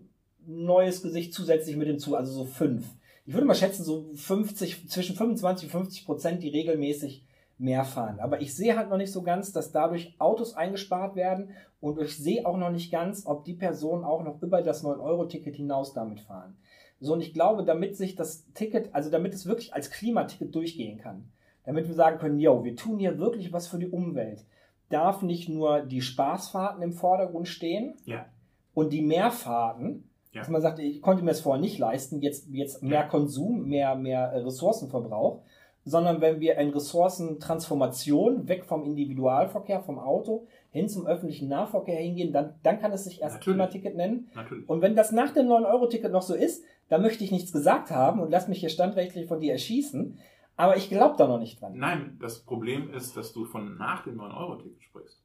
ein 0.46 0.64
neues 0.64 1.03
Gesicht 1.03 1.34
zusätzlich 1.34 1.76
mit 1.76 1.88
hinzu, 1.88 2.16
also 2.16 2.32
so 2.32 2.44
fünf. 2.44 2.86
Ich 3.27 3.35
würde 3.35 3.47
mal 3.47 3.55
schätzen, 3.55 3.85
so 3.85 4.07
50, 4.14 4.89
zwischen 4.89 5.16
25 5.16 5.66
und 5.66 5.71
50 5.73 6.07
Prozent, 6.07 6.43
die 6.43 6.49
regelmäßig 6.49 7.25
mehr 7.59 7.85
fahren. 7.85 8.18
Aber 8.21 8.41
ich 8.41 8.55
sehe 8.57 8.77
halt 8.77 8.89
noch 8.89 8.97
nicht 8.97 9.12
so 9.12 9.23
ganz, 9.23 9.53
dass 9.53 9.71
dadurch 9.71 10.14
Autos 10.18 10.55
eingespart 10.55 11.14
werden 11.14 11.51
und 11.81 12.01
ich 12.01 12.16
sehe 12.16 12.47
auch 12.47 12.57
noch 12.57 12.71
nicht 12.71 12.91
ganz, 12.91 13.27
ob 13.27 13.45
die 13.45 13.55
Personen 13.55 14.05
auch 14.05 14.23
noch 14.25 14.41
über 14.43 14.62
das 14.62 14.83
9-Euro-Ticket 14.83 15.57
hinaus 15.57 15.93
damit 15.93 16.21
fahren. 16.21 16.57
So, 17.01 17.12
und 17.14 17.21
ich 17.21 17.33
glaube, 17.33 17.64
damit 17.64 17.97
sich 17.97 18.14
das 18.14 18.51
Ticket, 18.53 18.95
also 18.95 19.11
damit 19.11 19.33
es 19.35 19.47
wirklich 19.47 19.73
als 19.75 19.91
Klimaticket 19.91 20.55
durchgehen 20.55 20.99
kann, 20.99 21.31
damit 21.64 21.87
wir 21.87 21.95
sagen 21.95 22.18
können, 22.18 22.39
yo, 22.39 22.64
wir 22.64 22.77
tun 22.77 22.99
hier 22.99 23.18
wirklich 23.18 23.53
was 23.53 23.68
für 23.68 23.79
die 23.79 23.89
Umwelt, 23.89 24.45
darf 24.89 25.23
nicht 25.23 25.49
nur 25.49 25.81
die 25.81 26.03
Spaßfahrten 26.03 26.83
im 26.83 26.93
Vordergrund 26.93 27.49
stehen 27.49 27.95
Ja. 28.05 28.27
und 28.75 28.93
die 28.93 29.03
Mehrfahrten, 29.03 30.10
Ja. 30.33 30.41
dass 30.43 30.49
man 30.49 30.62
sagt, 30.62 30.78
ich 30.78 31.03
konnte 31.03 31.24
mir 31.24 31.31
das 31.31 31.41
vorher 31.41 31.61
nicht 31.61 31.78
leisten, 31.78 32.20
jetzt, 32.20 32.49
jetzt 32.51 32.83
mehr 32.83 33.01
Ja. 33.01 33.07
Konsum, 33.09 33.64
mehr, 33.68 33.97
mehr 33.97 34.26
äh, 34.33 34.39
Ressourcenverbrauch, 34.41 35.43
sondern 35.85 36.20
wenn 36.20 36.41
wir 36.41 36.57
in 36.59 36.70
Ressourcentransformation 36.70 38.49
weg 38.49 38.64
vom 38.64 38.85
Individualverkehr, 38.85 39.81
vom 39.81 39.99
Auto 39.99 40.47
hin 40.70 40.89
zum 40.89 41.07
öffentlichen 41.07 41.49
Nahverkehr 41.49 41.99
hingehen, 41.99 42.33
dann, 42.33 42.55
dann 42.62 42.78
kann 42.81 42.93
es 42.93 43.05
sich 43.05 43.20
erst. 43.22 43.41
Klimaticket 43.41 43.97
nennen. 43.97 44.28
Natürlich. 44.35 44.68
Und 44.68 44.83
wenn 44.83 44.95
das 44.95 45.11
nach 45.11 45.33
dem 45.33 45.47
9-Euro-Ticket 45.47 46.12
noch 46.12 46.22
so 46.22 46.35
ist, 46.35 46.64
dann 46.89 47.03
möchte 47.03 47.24
ich 47.24 47.33
nichts 47.33 47.53
gesagt 47.53 47.91
haben 47.91 48.20
und 48.20 48.31
lass 48.31 48.47
mich 48.49 48.61
hier 48.61 48.68
standrechtlich 48.68 49.26
von 49.26 49.41
dir 49.41 49.53
erschießen. 49.53 50.18
Aber 50.57 50.76
ich 50.76 50.91
glaube 50.91 51.16
da 51.16 51.26
noch 51.26 51.39
nicht 51.39 51.61
dran. 51.61 51.72
Nein, 51.76 52.18
das 52.20 52.41
Problem 52.41 52.93
ist, 52.93 53.16
dass 53.16 53.33
du 53.33 53.45
von 53.47 53.76
nach 53.78 54.05
dem 54.05 54.20
9-Euro-Ticket 54.20 54.83
sprichst. 54.83 55.22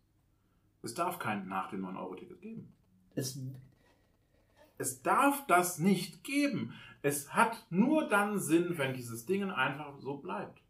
Es 0.82 0.94
darf 0.94 1.20
kein 1.20 1.48
nach 1.48 1.70
dem 1.70 1.86
9-Euro-Ticket 1.86 2.40
geben. 2.42 2.74
Es, 3.16 3.40
Es 4.78 5.02
darf 5.02 5.46
das 5.48 5.80
nicht 5.80 6.24
geben. 6.24 6.74
Es 7.02 7.34
hat 7.34 7.66
nur 7.70 8.08
dann 8.10 8.40
Sinn, 8.40 8.78
wenn 8.78 8.94
dieses 8.94 9.26
Ding 9.26 9.50
einfach 9.52 9.98
so 10.00 10.18
bleibt. 10.18 10.62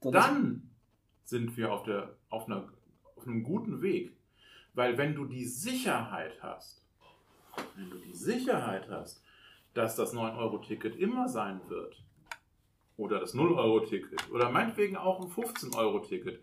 das- 0.00 0.12
Dann 0.12 0.70
sind 1.24 1.56
wir 1.56 1.72
auf, 1.72 1.84
der, 1.84 2.16
auf, 2.30 2.46
einer, 2.46 2.68
auf 3.16 3.26
einem 3.26 3.42
guten 3.44 3.80
Weg. 3.82 4.16
Weil 4.74 4.96
wenn 4.98 5.14
du 5.14 5.26
die 5.26 5.44
Sicherheit 5.44 6.42
hast, 6.42 6.82
wenn 7.76 7.90
du 7.90 7.98
die 7.98 8.14
Sicherheit 8.14 8.88
hast, 8.90 9.22
dass 9.74 9.94
das 9.96 10.14
9-Euro-Ticket 10.14 10.96
immer 10.96 11.28
sein 11.28 11.60
wird, 11.68 12.02
oder 12.96 13.20
das 13.20 13.34
0-Euro-Ticket, 13.34 14.30
oder 14.30 14.50
meinetwegen 14.50 14.96
auch 14.96 15.20
ein 15.20 15.30
15-Euro-Ticket, 15.30 16.42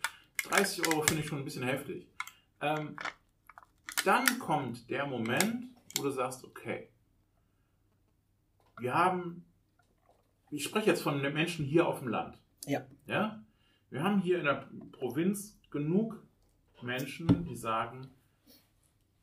30 0.49 0.87
Euro 0.87 1.01
finde 1.03 1.21
ich 1.23 1.27
schon 1.29 1.39
ein 1.39 1.45
bisschen 1.45 1.63
heftig, 1.63 2.07
ähm, 2.61 2.95
dann 4.05 4.39
kommt 4.39 4.89
der 4.89 5.05
Moment, 5.05 5.67
wo 5.99 6.03
du 6.03 6.11
sagst, 6.11 6.43
okay, 6.43 6.89
wir 8.79 8.93
haben, 8.93 9.45
ich 10.49 10.63
spreche 10.63 10.87
jetzt 10.87 11.01
von 11.01 11.21
den 11.21 11.33
Menschen 11.33 11.65
hier 11.65 11.87
auf 11.87 11.99
dem 11.99 12.07
Land. 12.07 12.41
Ja. 12.65 12.85
Ja? 13.05 13.43
Wir 13.89 14.03
haben 14.03 14.19
hier 14.19 14.39
in 14.39 14.45
der 14.45 14.69
Provinz 14.91 15.59
genug 15.69 16.23
Menschen, 16.81 17.45
die 17.45 17.55
sagen, 17.55 18.09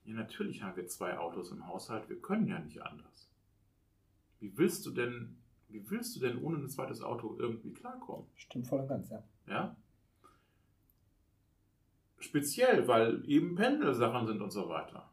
ja, 0.05 0.14
natürlich 0.14 0.62
haben 0.62 0.77
wir 0.77 0.87
zwei 0.87 1.18
Autos 1.18 1.51
im 1.51 1.66
Haushalt, 1.66 2.09
wir 2.09 2.20
können 2.20 2.47
ja 2.47 2.59
nicht 2.59 2.81
anders. 2.83 3.31
Wie 4.39 4.57
willst 4.57 4.85
du 4.87 4.91
denn, 4.91 5.37
wie 5.68 5.89
willst 5.91 6.14
du 6.14 6.20
denn 6.20 6.39
ohne 6.43 6.59
ein 6.59 6.68
zweites 6.68 7.03
Auto 7.03 7.37
irgendwie 7.39 7.72
klarkommen? 7.72 8.27
Stimmt 8.35 8.68
voll 8.68 8.81
und 8.81 8.89
ganz, 8.89 9.11
ja. 9.11 9.22
Ja? 9.47 9.77
Speziell, 12.18 12.87
weil 12.89 13.29
eben 13.29 13.55
Pendelsachen 13.55 14.27
sind 14.27 14.41
und 14.41 14.51
so 14.51 14.68
weiter. 14.68 15.11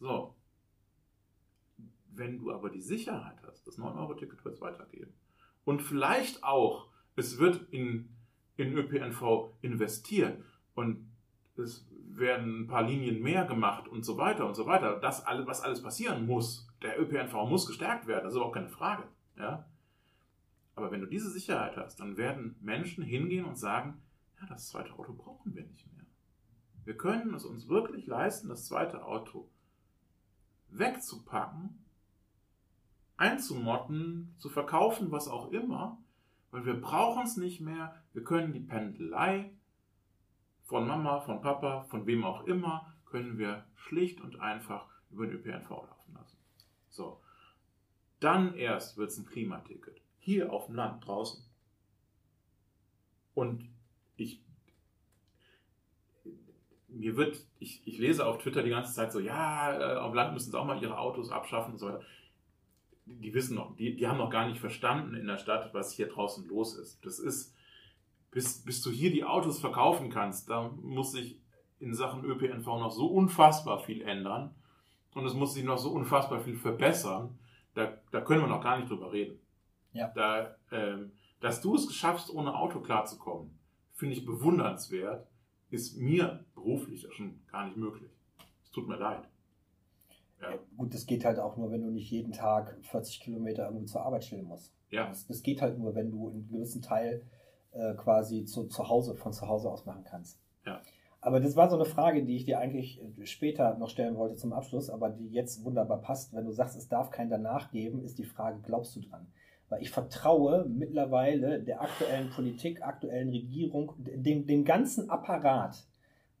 So. 0.00 0.34
Wenn 2.18 2.38
du 2.38 2.52
aber 2.52 2.68
die 2.68 2.80
Sicherheit 2.80 3.40
hast, 3.46 3.64
das 3.68 3.78
9-Euro-Ticket 3.78 4.44
wird 4.44 4.56
es 4.56 4.60
weitergeben. 4.60 5.12
Und 5.64 5.82
vielleicht 5.82 6.42
auch, 6.42 6.88
es 7.14 7.38
wird 7.38 7.72
in, 7.72 8.08
in 8.56 8.76
ÖPNV 8.76 9.52
investiert 9.62 10.42
und 10.74 11.08
es 11.56 11.86
werden 12.10 12.62
ein 12.62 12.66
paar 12.66 12.82
Linien 12.82 13.22
mehr 13.22 13.44
gemacht 13.44 13.86
und 13.86 14.04
so 14.04 14.18
weiter 14.18 14.46
und 14.46 14.56
so 14.56 14.66
weiter. 14.66 14.98
Das 14.98 15.24
alles, 15.24 15.46
was 15.46 15.60
alles 15.60 15.80
passieren 15.80 16.26
muss. 16.26 16.66
Der 16.82 17.00
ÖPNV 17.00 17.48
muss 17.48 17.66
gestärkt 17.66 18.08
werden, 18.08 18.24
das 18.24 18.32
ist 18.32 18.36
überhaupt 18.36 18.56
keine 18.56 18.68
Frage. 18.68 19.04
Ja? 19.36 19.68
Aber 20.74 20.90
wenn 20.90 21.00
du 21.00 21.06
diese 21.06 21.30
Sicherheit 21.30 21.76
hast, 21.76 22.00
dann 22.00 22.16
werden 22.16 22.56
Menschen 22.60 23.04
hingehen 23.04 23.44
und 23.44 23.56
sagen, 23.56 24.02
ja, 24.40 24.46
das 24.48 24.68
zweite 24.68 24.92
Auto 24.92 25.12
brauchen 25.12 25.54
wir 25.54 25.64
nicht 25.64 25.86
mehr. 25.92 26.06
Wir 26.84 26.96
können 26.96 27.32
es 27.34 27.44
uns 27.44 27.68
wirklich 27.68 28.06
leisten, 28.06 28.48
das 28.48 28.66
zweite 28.66 29.04
Auto 29.04 29.48
wegzupacken, 30.70 31.84
einzumotten, 33.18 34.34
zu 34.38 34.48
verkaufen, 34.48 35.10
was 35.10 35.28
auch 35.28 35.50
immer, 35.50 35.98
weil 36.50 36.64
wir 36.64 36.80
brauchen 36.80 37.24
es 37.24 37.36
nicht 37.36 37.60
mehr. 37.60 37.94
Wir 38.14 38.24
können 38.24 38.54
die 38.54 38.60
Pendelei 38.60 39.50
von 40.64 40.86
Mama, 40.86 41.20
von 41.20 41.42
Papa, 41.42 41.84
von 41.90 42.06
wem 42.06 42.24
auch 42.24 42.46
immer, 42.46 42.94
können 43.04 43.38
wir 43.38 43.66
schlicht 43.74 44.20
und 44.20 44.40
einfach 44.40 44.86
über 45.10 45.26
den 45.26 45.36
ÖPNV 45.36 45.70
laufen 45.70 46.14
lassen. 46.14 46.38
So. 46.88 47.20
Dann 48.20 48.54
erst 48.54 48.96
wird 48.96 49.10
es 49.10 49.18
ein 49.18 49.26
Klimaticket. 49.26 50.00
Hier 50.18 50.52
auf 50.52 50.66
dem 50.66 50.74
Land 50.74 51.06
draußen. 51.06 51.44
Und 53.34 53.68
ich, 54.16 54.42
mir 56.88 57.16
wird, 57.16 57.46
ich, 57.60 57.86
ich 57.86 57.98
lese 57.98 58.26
auf 58.26 58.38
Twitter 58.38 58.62
die 58.62 58.70
ganze 58.70 58.92
Zeit 58.92 59.12
so, 59.12 59.20
ja, 59.20 59.78
äh, 59.78 59.98
auf 59.98 60.10
dem 60.10 60.16
Land 60.16 60.34
müssen 60.34 60.50
sie 60.50 60.58
auch 60.58 60.66
mal 60.66 60.82
ihre 60.82 60.98
Autos 60.98 61.30
abschaffen 61.30 61.74
und 61.74 61.78
so 61.78 61.86
weiter. 61.86 62.04
Die 63.08 63.34
wissen 63.34 63.56
noch, 63.56 63.76
die, 63.76 63.96
die 63.96 64.06
haben 64.06 64.18
noch 64.18 64.30
gar 64.30 64.46
nicht 64.46 64.60
verstanden 64.60 65.14
in 65.14 65.26
der 65.26 65.38
Stadt, 65.38 65.72
was 65.74 65.92
hier 65.92 66.08
draußen 66.08 66.46
los 66.46 66.76
ist. 66.76 67.04
Das 67.04 67.18
ist, 67.18 67.54
bis, 68.30 68.62
bis 68.64 68.82
du 68.82 68.90
hier 68.90 69.10
die 69.10 69.24
Autos 69.24 69.58
verkaufen 69.60 70.10
kannst, 70.10 70.48
da 70.50 70.68
muss 70.82 71.12
sich 71.12 71.40
in 71.80 71.94
Sachen 71.94 72.24
ÖPNV 72.24 72.66
noch 72.66 72.90
so 72.90 73.06
unfassbar 73.06 73.80
viel 73.80 74.02
ändern 74.02 74.54
und 75.14 75.24
es 75.24 75.34
muss 75.34 75.54
sich 75.54 75.64
noch 75.64 75.78
so 75.78 75.90
unfassbar 75.90 76.40
viel 76.40 76.56
verbessern, 76.56 77.38
da, 77.74 77.98
da 78.10 78.20
können 78.20 78.42
wir 78.42 78.48
noch 78.48 78.62
gar 78.62 78.78
nicht 78.78 78.90
drüber 78.90 79.12
reden. 79.12 79.38
Ja. 79.92 80.08
Da, 80.14 80.56
ähm, 80.70 81.12
dass 81.40 81.60
du 81.60 81.74
es 81.74 81.94
schaffst, 81.94 82.30
ohne 82.30 82.54
Auto 82.54 82.80
klarzukommen, 82.80 83.58
finde 83.94 84.14
ich 84.14 84.26
bewundernswert, 84.26 85.26
ist 85.70 85.96
mir 85.96 86.44
beruflich 86.54 87.06
schon 87.12 87.40
gar 87.50 87.66
nicht 87.66 87.76
möglich. 87.76 88.10
Es 88.64 88.70
tut 88.70 88.88
mir 88.88 88.96
leid. 88.96 89.28
Ja. 90.40 90.58
Gut, 90.76 90.94
das 90.94 91.06
geht 91.06 91.24
halt 91.24 91.38
auch 91.38 91.56
nur, 91.56 91.70
wenn 91.70 91.82
du 91.82 91.90
nicht 91.90 92.10
jeden 92.10 92.32
Tag 92.32 92.76
40 92.82 93.20
Kilometer 93.20 93.66
irgendwie 93.66 93.86
zur 93.86 94.02
Arbeit 94.02 94.24
stellen 94.24 94.44
musst. 94.44 94.72
Ja, 94.90 95.08
Das, 95.08 95.26
das 95.26 95.42
geht 95.42 95.60
halt 95.60 95.78
nur, 95.78 95.94
wenn 95.94 96.10
du 96.10 96.28
einen 96.28 96.48
gewissen 96.48 96.82
Teil 96.82 97.22
äh, 97.72 97.94
quasi 97.94 98.44
zu, 98.44 98.64
zu 98.66 98.88
Hause, 98.88 99.14
von 99.14 99.32
zu 99.32 99.48
Hause 99.48 99.70
aus 99.70 99.84
machen 99.84 100.04
kannst. 100.04 100.40
Ja. 100.64 100.80
Aber 101.20 101.40
das 101.40 101.56
war 101.56 101.68
so 101.68 101.76
eine 101.76 101.84
Frage, 101.84 102.24
die 102.24 102.36
ich 102.36 102.44
dir 102.44 102.60
eigentlich 102.60 103.02
äh, 103.02 103.26
später 103.26 103.76
noch 103.78 103.90
stellen 103.90 104.16
wollte 104.16 104.36
zum 104.36 104.52
Abschluss, 104.52 104.88
aber 104.88 105.10
die 105.10 105.28
jetzt 105.28 105.64
wunderbar 105.64 106.00
passt. 106.00 106.32
Wenn 106.34 106.44
du 106.44 106.52
sagst, 106.52 106.76
es 106.76 106.88
darf 106.88 107.10
kein 107.10 107.28
danach 107.28 107.70
geben, 107.70 108.02
ist 108.02 108.18
die 108.18 108.24
Frage, 108.24 108.60
glaubst 108.62 108.94
du 108.96 109.00
dran? 109.00 109.26
Weil 109.68 109.82
ich 109.82 109.90
vertraue 109.90 110.64
mittlerweile 110.66 111.60
der 111.62 111.82
aktuellen 111.82 112.30
Politik, 112.30 112.82
aktuellen 112.82 113.28
Regierung, 113.28 113.92
dem, 113.98 114.46
dem 114.46 114.64
ganzen 114.64 115.10
Apparat, 115.10 115.86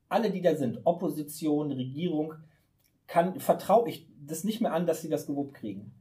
alle, 0.08 0.30
die 0.30 0.40
da 0.40 0.54
sind, 0.54 0.80
Opposition, 0.84 1.70
Regierung, 1.70 2.34
kann, 3.08 3.40
vertraue 3.40 3.88
ich 3.88 4.06
das 4.24 4.44
nicht 4.44 4.60
mehr 4.60 4.72
an, 4.72 4.86
dass 4.86 5.02
sie 5.02 5.08
das 5.08 5.26
gewuppt 5.26 5.54
kriegen. 5.54 5.92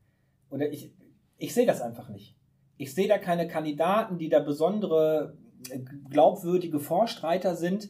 Oder 0.51 0.71
ich, 0.71 0.91
ich 1.39 1.53
sehe 1.55 1.65
das 1.65 1.81
einfach 1.81 2.09
nicht. 2.09 2.35
Ich 2.77 2.93
sehe 2.93 3.07
da 3.07 3.17
keine 3.17 3.47
Kandidaten, 3.47 4.19
die 4.19 4.29
da 4.29 4.39
besondere 4.39 5.35
äh, 5.71 5.79
glaubwürdige 6.09 6.79
Vorstreiter 6.79 7.55
sind. 7.55 7.89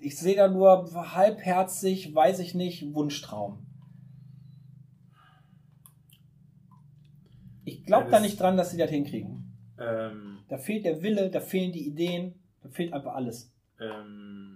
Ich 0.00 0.18
sehe 0.18 0.36
da 0.36 0.48
nur 0.48 0.90
halbherzig, 1.14 2.14
weiß 2.14 2.40
ich 2.40 2.54
nicht, 2.54 2.92
Wunschtraum. 2.94 3.64
Ich 7.64 7.84
glaube 7.84 8.06
Ja, 8.06 8.12
da 8.12 8.20
nicht 8.20 8.40
dran, 8.40 8.56
dass 8.56 8.70
sie 8.70 8.78
das 8.78 8.90
hinkriegen. 8.90 9.52
ähm, 9.78 10.38
Da 10.48 10.58
fehlt 10.58 10.84
der 10.84 11.02
Wille, 11.02 11.30
da 11.30 11.40
fehlen 11.40 11.72
die 11.72 11.86
Ideen, 11.86 12.34
da 12.62 12.68
fehlt 12.68 12.92
einfach 12.92 13.14
alles. 13.14 13.52
ähm, 13.80 14.47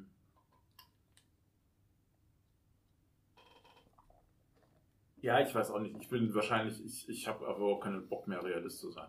ja, 5.23 5.41
ich 5.41 5.55
weiß 5.55 5.71
auch 5.71 5.79
nicht. 5.79 5.97
Ich 6.01 6.09
bin 6.09 6.35
wahrscheinlich, 6.35 6.85
ich, 6.85 7.09
ich 7.09 7.29
habe 7.29 7.47
aber 7.47 7.65
auch 7.65 7.81
keinen 7.81 8.09
Bock 8.09 8.27
mehr, 8.27 8.43
Realist 8.45 8.81
zu 8.81 8.91
sein. 8.91 9.09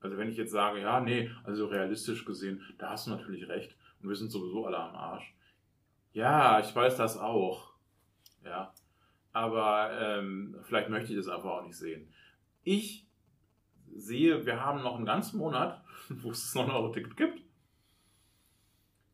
Also 0.00 0.18
wenn 0.18 0.28
ich 0.28 0.36
jetzt 0.36 0.52
sage, 0.52 0.80
ja, 0.80 1.00
nee, 1.00 1.30
also 1.44 1.66
realistisch 1.66 2.24
gesehen, 2.24 2.60
da 2.78 2.90
hast 2.90 3.06
du 3.06 3.10
natürlich 3.10 3.48
recht. 3.48 3.76
Und 4.02 4.08
wir 4.08 4.16
sind 4.16 4.30
sowieso 4.30 4.66
alle 4.66 4.78
am 4.78 4.94
Arsch. 4.94 5.34
Ja, 6.12 6.58
ich 6.60 6.74
weiß 6.74 6.96
das 6.96 7.16
auch. 7.16 7.74
Ja. 8.44 8.72
Aber 9.32 9.90
ähm, 9.92 10.56
vielleicht 10.62 10.88
möchte 10.88 11.12
ich 11.12 11.18
das 11.18 11.28
einfach 11.28 11.50
auch 11.50 11.64
nicht 11.64 11.76
sehen. 11.76 12.12
Ich 12.64 13.06
sehe, 13.94 14.44
wir 14.46 14.64
haben 14.64 14.82
noch 14.82 14.96
einen 14.96 15.06
ganzen 15.06 15.38
Monat, 15.38 15.82
wo 16.08 16.30
es 16.30 16.52
das 16.52 16.62
9-Euro-Ticket 16.62 17.16
gibt. 17.16 17.42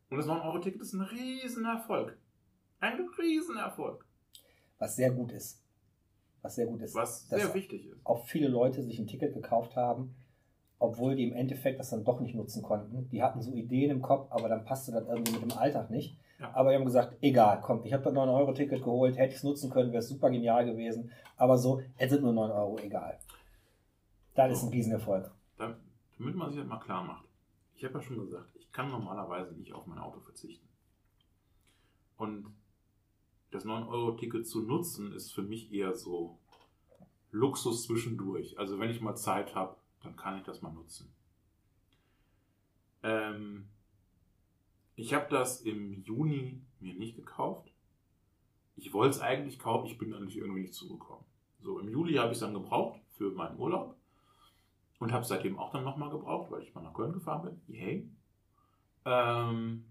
Und 0.09 0.17
das 0.17 0.27
9-Euro-Ticket 0.27 0.81
ist 0.81 0.93
ein 0.93 1.01
Riesenerfolg. 1.01 2.17
Ein 2.79 3.07
Riesenerfolg. 3.17 4.04
Was 4.79 4.95
sehr 4.95 5.11
gut 5.11 5.31
ist. 5.31 5.61
Was 6.41 6.55
sehr 6.55 6.67
gut 6.67 6.81
ist. 6.81 6.93
Was 6.95 7.27
dass 7.27 7.41
sehr 7.41 7.53
wichtig 7.53 7.85
ist. 7.87 8.05
auch 8.05 8.25
viele 8.25 8.47
Leute 8.47 8.83
sich 8.83 8.99
ein 8.99 9.07
Ticket 9.07 9.33
gekauft 9.33 9.75
haben, 9.75 10.15
obwohl 10.79 11.15
die 11.15 11.23
im 11.27 11.33
Endeffekt 11.33 11.79
das 11.79 11.89
dann 11.89 12.03
doch 12.03 12.19
nicht 12.19 12.35
nutzen 12.35 12.61
konnten. 12.61 13.09
Die 13.09 13.23
hatten 13.23 13.41
so 13.41 13.51
Ideen 13.53 13.89
im 13.91 14.01
Kopf, 14.01 14.31
aber 14.31 14.49
dann 14.49 14.65
passte 14.65 14.91
das 14.91 15.07
irgendwie 15.07 15.33
mit 15.39 15.41
dem 15.51 15.57
Alltag 15.57 15.89
nicht. 15.89 16.17
Ja. 16.39 16.53
Aber 16.53 16.69
die 16.71 16.75
haben 16.75 16.85
gesagt, 16.85 17.15
egal, 17.21 17.61
komm, 17.61 17.83
ich 17.85 17.93
habe 17.93 18.03
das 18.03 18.13
9-Euro-Ticket 18.13 18.83
geholt, 18.83 19.17
hätte 19.17 19.29
ich 19.31 19.37
es 19.37 19.43
nutzen 19.43 19.69
können, 19.71 19.91
wäre 19.91 19.99
es 19.99 20.09
super 20.09 20.29
genial 20.29 20.65
gewesen. 20.65 21.09
Aber 21.37 21.57
so, 21.57 21.81
es 21.97 22.09
sind 22.11 22.23
nur 22.23 22.33
9 22.33 22.51
Euro, 22.51 22.77
egal. 22.79 23.17
Das 24.35 24.51
ist 24.51 24.63
ein 24.63 24.69
Riesenerfolg. 24.69 25.31
Da- 25.57 25.77
Damit 26.17 26.35
man 26.35 26.49
sich 26.51 26.59
das 26.59 26.67
mal 26.67 26.79
klar 26.79 27.03
macht. 27.05 27.25
Ich 27.77 27.85
habe 27.85 27.93
ja 27.95 28.01
schon 28.01 28.19
gesagt, 28.19 28.49
ich 28.55 28.69
kann 28.71 28.89
normalerweise 28.89 29.53
nicht 29.53 29.73
auf 29.73 29.87
mein 29.87 29.97
Auto 29.97 30.19
verzichten. 30.19 30.67
Und 32.17 32.53
das 33.51 33.65
9-Euro-Ticket 33.65 34.47
zu 34.47 34.61
nutzen, 34.61 35.13
ist 35.13 35.33
für 35.33 35.43
mich 35.43 35.71
eher 35.71 35.93
so 35.93 36.39
Luxus 37.31 37.83
zwischendurch. 37.83 38.57
Also 38.59 38.79
wenn 38.79 38.89
ich 38.89 39.01
mal 39.01 39.15
Zeit 39.15 39.55
habe, 39.55 39.75
dann 40.01 40.15
kann 40.15 40.37
ich 40.37 40.43
das 40.43 40.61
mal 40.61 40.73
nutzen. 40.73 41.13
Ähm, 43.03 43.67
ich 44.95 45.13
habe 45.13 45.27
das 45.29 45.61
im 45.61 46.03
Juni 46.03 46.61
mir 46.79 46.95
nicht 46.95 47.15
gekauft. 47.15 47.71
Ich 48.77 48.93
wollte 48.93 49.17
es 49.17 49.21
eigentlich 49.21 49.59
kaufen, 49.59 49.87
ich 49.87 49.97
bin 49.97 50.13
eigentlich 50.13 50.37
irgendwie 50.37 50.61
nicht 50.61 50.73
zugekommen. 50.73 51.25
So, 51.61 51.79
im 51.79 51.89
Juli 51.89 52.15
habe 52.15 52.27
ich 52.27 52.35
es 52.35 52.39
dann 52.39 52.53
gebraucht 52.53 52.99
für 53.11 53.31
meinen 53.31 53.57
Urlaub. 53.57 53.95
Und 54.99 55.11
habe 55.11 55.25
seitdem 55.25 55.59
auch 55.59 55.71
dann 55.71 55.83
nochmal 55.83 56.09
gebraucht, 56.09 56.51
weil 56.51 56.63
ich 56.63 56.73
mal 56.73 56.81
nach 56.81 56.93
Köln 56.93 57.13
gefahren 57.13 57.43
bin. 57.43 57.75
Yay. 57.75 58.09
Ähm, 59.03 59.85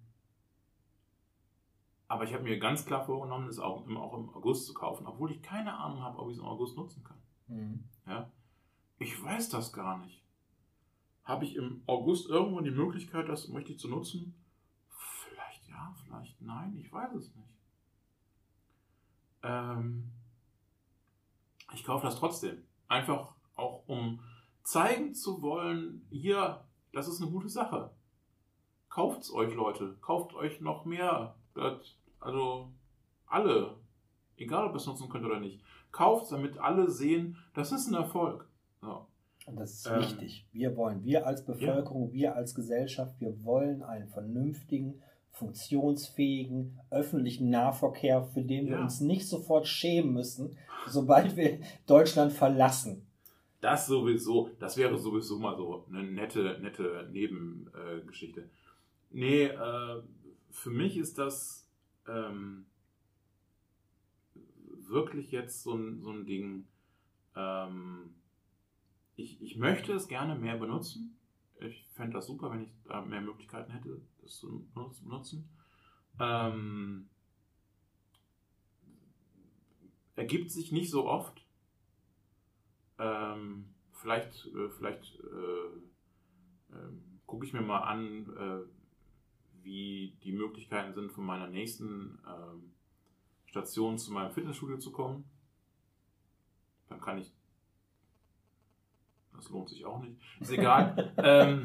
aber 2.14 2.24
ich 2.24 2.32
habe 2.32 2.44
mir 2.44 2.58
ganz 2.60 2.86
klar 2.86 3.04
vorgenommen, 3.04 3.48
es 3.48 3.58
auch, 3.58 3.84
im- 3.86 3.96
auch 3.96 4.14
im 4.14 4.28
August 4.30 4.66
zu 4.66 4.72
kaufen, 4.74 5.06
obwohl 5.06 5.32
ich 5.32 5.42
keine 5.42 5.74
Ahnung 5.76 6.00
habe, 6.00 6.18
ob 6.20 6.28
ich 6.28 6.34
es 6.36 6.40
im 6.40 6.46
August 6.46 6.76
nutzen 6.76 7.02
kann. 7.02 7.18
Mhm. 7.48 7.84
Ja? 8.06 8.30
Ich 8.98 9.20
weiß 9.22 9.48
das 9.48 9.72
gar 9.72 9.98
nicht. 9.98 10.22
Habe 11.24 11.44
ich 11.44 11.56
im 11.56 11.82
August 11.86 12.28
irgendwann 12.28 12.64
die 12.64 12.70
Möglichkeit, 12.70 13.28
das 13.28 13.52
richtig 13.52 13.80
zu 13.80 13.88
nutzen? 13.88 14.34
Vielleicht 15.24 15.66
ja, 15.68 15.92
vielleicht 16.04 16.40
nein, 16.40 16.76
ich 16.76 16.92
weiß 16.92 17.14
es 17.14 17.34
nicht. 17.34 17.48
Ähm, 19.42 20.12
ich 21.72 21.82
kaufe 21.84 22.06
das 22.06 22.16
trotzdem. 22.16 22.62
Einfach 22.86 23.34
auch 23.56 23.82
um 23.88 24.20
zeigen 24.62 25.14
zu 25.14 25.42
wollen, 25.42 26.06
hier, 26.10 26.64
das 26.92 27.08
ist 27.08 27.20
eine 27.20 27.30
gute 27.30 27.48
Sache. 27.48 27.90
Kauft's 28.88 29.32
euch, 29.32 29.52
Leute. 29.54 29.96
Kauft 30.00 30.34
euch 30.34 30.60
noch 30.60 30.84
mehr. 30.84 31.34
Das, 31.54 31.96
also 32.24 32.70
alle, 33.26 33.76
egal 34.36 34.66
ob 34.66 34.72
ihr 34.72 34.76
es 34.76 34.86
nutzen 34.86 35.08
könnt 35.08 35.24
oder 35.24 35.40
nicht. 35.40 35.60
Kauft 35.92 36.32
damit 36.32 36.58
alle 36.58 36.90
sehen, 36.90 37.36
das 37.54 37.70
ist 37.72 37.86
ein 37.88 37.94
Erfolg. 37.94 38.48
So. 38.80 39.06
Und 39.46 39.56
das 39.60 39.72
ist 39.74 39.86
Ähm, 39.86 39.98
wichtig. 40.00 40.46
Wir 40.52 40.76
wollen, 40.76 41.04
wir 41.04 41.26
als 41.26 41.44
Bevölkerung, 41.44 42.12
wir 42.12 42.34
als 42.34 42.54
Gesellschaft, 42.54 43.20
wir 43.20 43.44
wollen 43.44 43.82
einen 43.82 44.08
vernünftigen, 44.08 45.02
funktionsfähigen 45.32 46.78
öffentlichen 46.90 47.50
Nahverkehr, 47.50 48.22
für 48.22 48.42
den 48.42 48.66
wir 48.66 48.76
Ja. 48.76 48.82
uns 48.82 49.00
nicht 49.00 49.28
sofort 49.28 49.66
schämen 49.66 50.12
müssen, 50.12 50.56
sobald 50.86 51.36
wir 51.36 51.58
Deutschland 51.86 52.32
verlassen. 52.32 53.06
Das 53.60 53.86
sowieso, 53.86 54.50
das 54.58 54.76
wäre 54.76 54.96
sowieso 54.98 55.38
mal 55.38 55.56
so 55.56 55.84
eine 55.88 56.02
nette, 56.04 56.58
nette 56.60 57.08
Nebengeschichte. 57.10 58.42
Äh, 58.42 58.48
nee, 59.10 59.44
äh, 59.44 60.02
für 60.50 60.70
mich 60.70 60.96
ist 60.98 61.18
das 61.18 61.63
ähm, 62.06 62.66
wirklich 64.88 65.30
jetzt 65.30 65.62
so 65.62 65.74
ein, 65.74 66.00
so 66.00 66.10
ein 66.10 66.26
Ding. 66.26 66.66
Ähm, 67.36 68.14
ich, 69.16 69.40
ich 69.42 69.56
möchte 69.56 69.92
es 69.92 70.08
gerne 70.08 70.34
mehr 70.34 70.56
benutzen. 70.56 71.16
Ich 71.60 71.86
fände 71.94 72.14
das 72.14 72.26
super, 72.26 72.50
wenn 72.50 72.62
ich 72.62 72.72
da 72.84 73.00
mehr 73.00 73.20
Möglichkeiten 73.20 73.72
hätte, 73.72 74.00
das 74.22 74.38
zu 74.38 74.66
nutz- 74.74 75.02
benutzen. 75.02 75.48
Ähm, 76.20 77.08
ergibt 80.16 80.50
sich 80.50 80.72
nicht 80.72 80.90
so 80.90 81.06
oft. 81.06 81.44
Ähm, 82.98 83.74
vielleicht 83.92 84.46
äh, 84.46 84.68
vielleicht 84.70 85.18
äh, 85.20 86.74
ähm, 86.74 87.20
gucke 87.26 87.46
ich 87.46 87.52
mir 87.52 87.62
mal 87.62 87.80
an, 87.80 88.26
äh, 88.36 88.73
wie 89.64 90.16
die 90.22 90.32
Möglichkeiten 90.32 90.92
sind, 90.94 91.10
von 91.12 91.24
meiner 91.24 91.48
nächsten 91.48 92.18
ähm, 92.26 92.72
Station 93.46 93.98
zu 93.98 94.12
meinem 94.12 94.32
Fitnessstudio 94.32 94.78
zu 94.78 94.92
kommen. 94.92 95.24
Dann 96.88 97.00
kann 97.00 97.18
ich. 97.18 97.32
Das 99.32 99.48
lohnt 99.48 99.68
sich 99.68 99.84
auch 99.84 100.00
nicht. 100.00 100.20
Ist 100.40 100.52
egal. 100.52 101.12
ähm, 101.18 101.62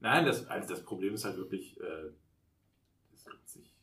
nein, 0.00 0.26
das, 0.26 0.46
also 0.46 0.74
das 0.74 0.84
Problem 0.84 1.14
ist 1.14 1.24
halt 1.24 1.36
wirklich, 1.36 1.80
äh, 1.80 2.10
das 3.10 3.26
lohnt 3.26 3.48
sich. 3.48 3.74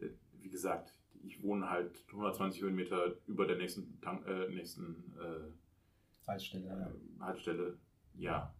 Äh, 0.00 0.08
Wie 0.40 0.48
gesagt, 0.48 0.94
ich 1.24 1.42
wohne 1.42 1.68
halt 1.68 2.04
120 2.08 2.62
Höhenmeter 2.62 3.16
über 3.26 3.46
der 3.46 3.56
nächsten, 3.56 4.00
Tank, 4.00 4.26
äh, 4.26 4.48
nächsten 4.48 5.14
äh, 5.20 6.26
Haltestelle, 6.26 6.94
Haltestelle. 7.20 7.78
Ja. 8.14 8.54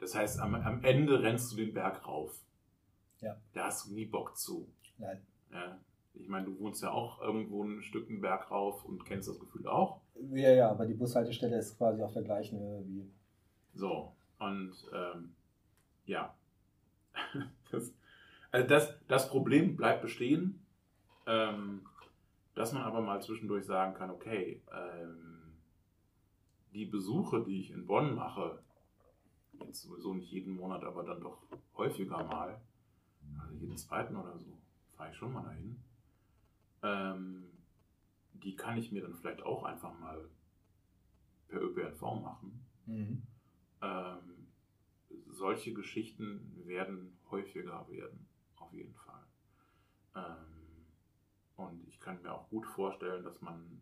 Das 0.00 0.14
heißt, 0.14 0.40
am, 0.40 0.54
am 0.54 0.82
Ende 0.82 1.22
rennst 1.22 1.52
du 1.52 1.56
den 1.56 1.74
Berg 1.74 2.06
rauf. 2.06 2.42
Ja. 3.20 3.36
Da 3.52 3.66
hast 3.66 3.88
du 3.88 3.94
nie 3.94 4.06
Bock 4.06 4.36
zu. 4.36 4.66
Nein. 4.98 5.20
Ja. 5.52 5.78
Ich 6.14 6.28
meine, 6.28 6.46
du 6.46 6.58
wohnst 6.58 6.82
ja 6.82 6.90
auch 6.90 7.20
irgendwo 7.20 7.62
ein 7.62 7.82
Stück 7.82 8.08
einen 8.08 8.20
Berg 8.20 8.50
rauf 8.50 8.84
und 8.84 9.04
kennst 9.04 9.28
das 9.28 9.38
Gefühl 9.38 9.66
auch. 9.68 10.00
Ja, 10.32 10.50
ja, 10.50 10.70
aber 10.70 10.86
die 10.86 10.94
Bushaltestelle 10.94 11.58
ist 11.58 11.78
quasi 11.78 12.02
auf 12.02 12.12
der 12.12 12.22
gleichen 12.22 12.58
Höhe 12.58 12.84
wie. 12.86 13.10
So, 13.74 14.12
und 14.38 14.74
ähm, 14.92 15.34
ja. 16.06 16.34
Das, 17.70 17.94
also 18.50 18.66
das, 18.66 18.98
das 19.06 19.28
Problem 19.28 19.76
bleibt 19.76 20.02
bestehen, 20.02 20.66
ähm, 21.28 21.86
dass 22.56 22.72
man 22.72 22.82
aber 22.82 23.00
mal 23.00 23.22
zwischendurch 23.22 23.64
sagen 23.64 23.94
kann, 23.94 24.10
okay, 24.10 24.60
ähm, 24.74 25.40
die 26.72 26.84
Besuche, 26.84 27.44
die 27.44 27.60
ich 27.60 27.70
in 27.70 27.86
Bonn 27.86 28.16
mache, 28.16 28.60
jetzt 29.66 29.82
sowieso 29.82 30.14
nicht 30.14 30.30
jeden 30.32 30.54
Monat, 30.54 30.84
aber 30.84 31.02
dann 31.02 31.20
doch 31.20 31.46
häufiger 31.76 32.22
mal, 32.24 32.60
also 33.38 33.54
jeden 33.54 33.76
zweiten 33.76 34.16
oder 34.16 34.38
so, 34.38 34.58
fahre 34.96 35.10
ich 35.10 35.16
schon 35.16 35.32
mal 35.32 35.42
dahin. 35.42 35.82
Ähm, 36.82 37.50
die 38.32 38.56
kann 38.56 38.78
ich 38.78 38.92
mir 38.92 39.02
dann 39.02 39.14
vielleicht 39.14 39.42
auch 39.42 39.64
einfach 39.64 39.98
mal 39.98 40.28
per 41.48 41.60
ÖPNV 41.60 42.00
machen. 42.00 42.64
Mhm. 42.86 43.22
Ähm, 43.82 44.48
solche 45.28 45.72
Geschichten 45.72 46.66
werden 46.66 47.18
häufiger 47.30 47.88
werden, 47.88 48.26
auf 48.56 48.72
jeden 48.72 48.94
Fall. 48.94 49.24
Ähm, 50.14 50.86
und 51.56 51.86
ich 51.88 52.00
kann 52.00 52.22
mir 52.22 52.32
auch 52.32 52.48
gut 52.48 52.66
vorstellen, 52.66 53.24
dass 53.24 53.40
man 53.40 53.80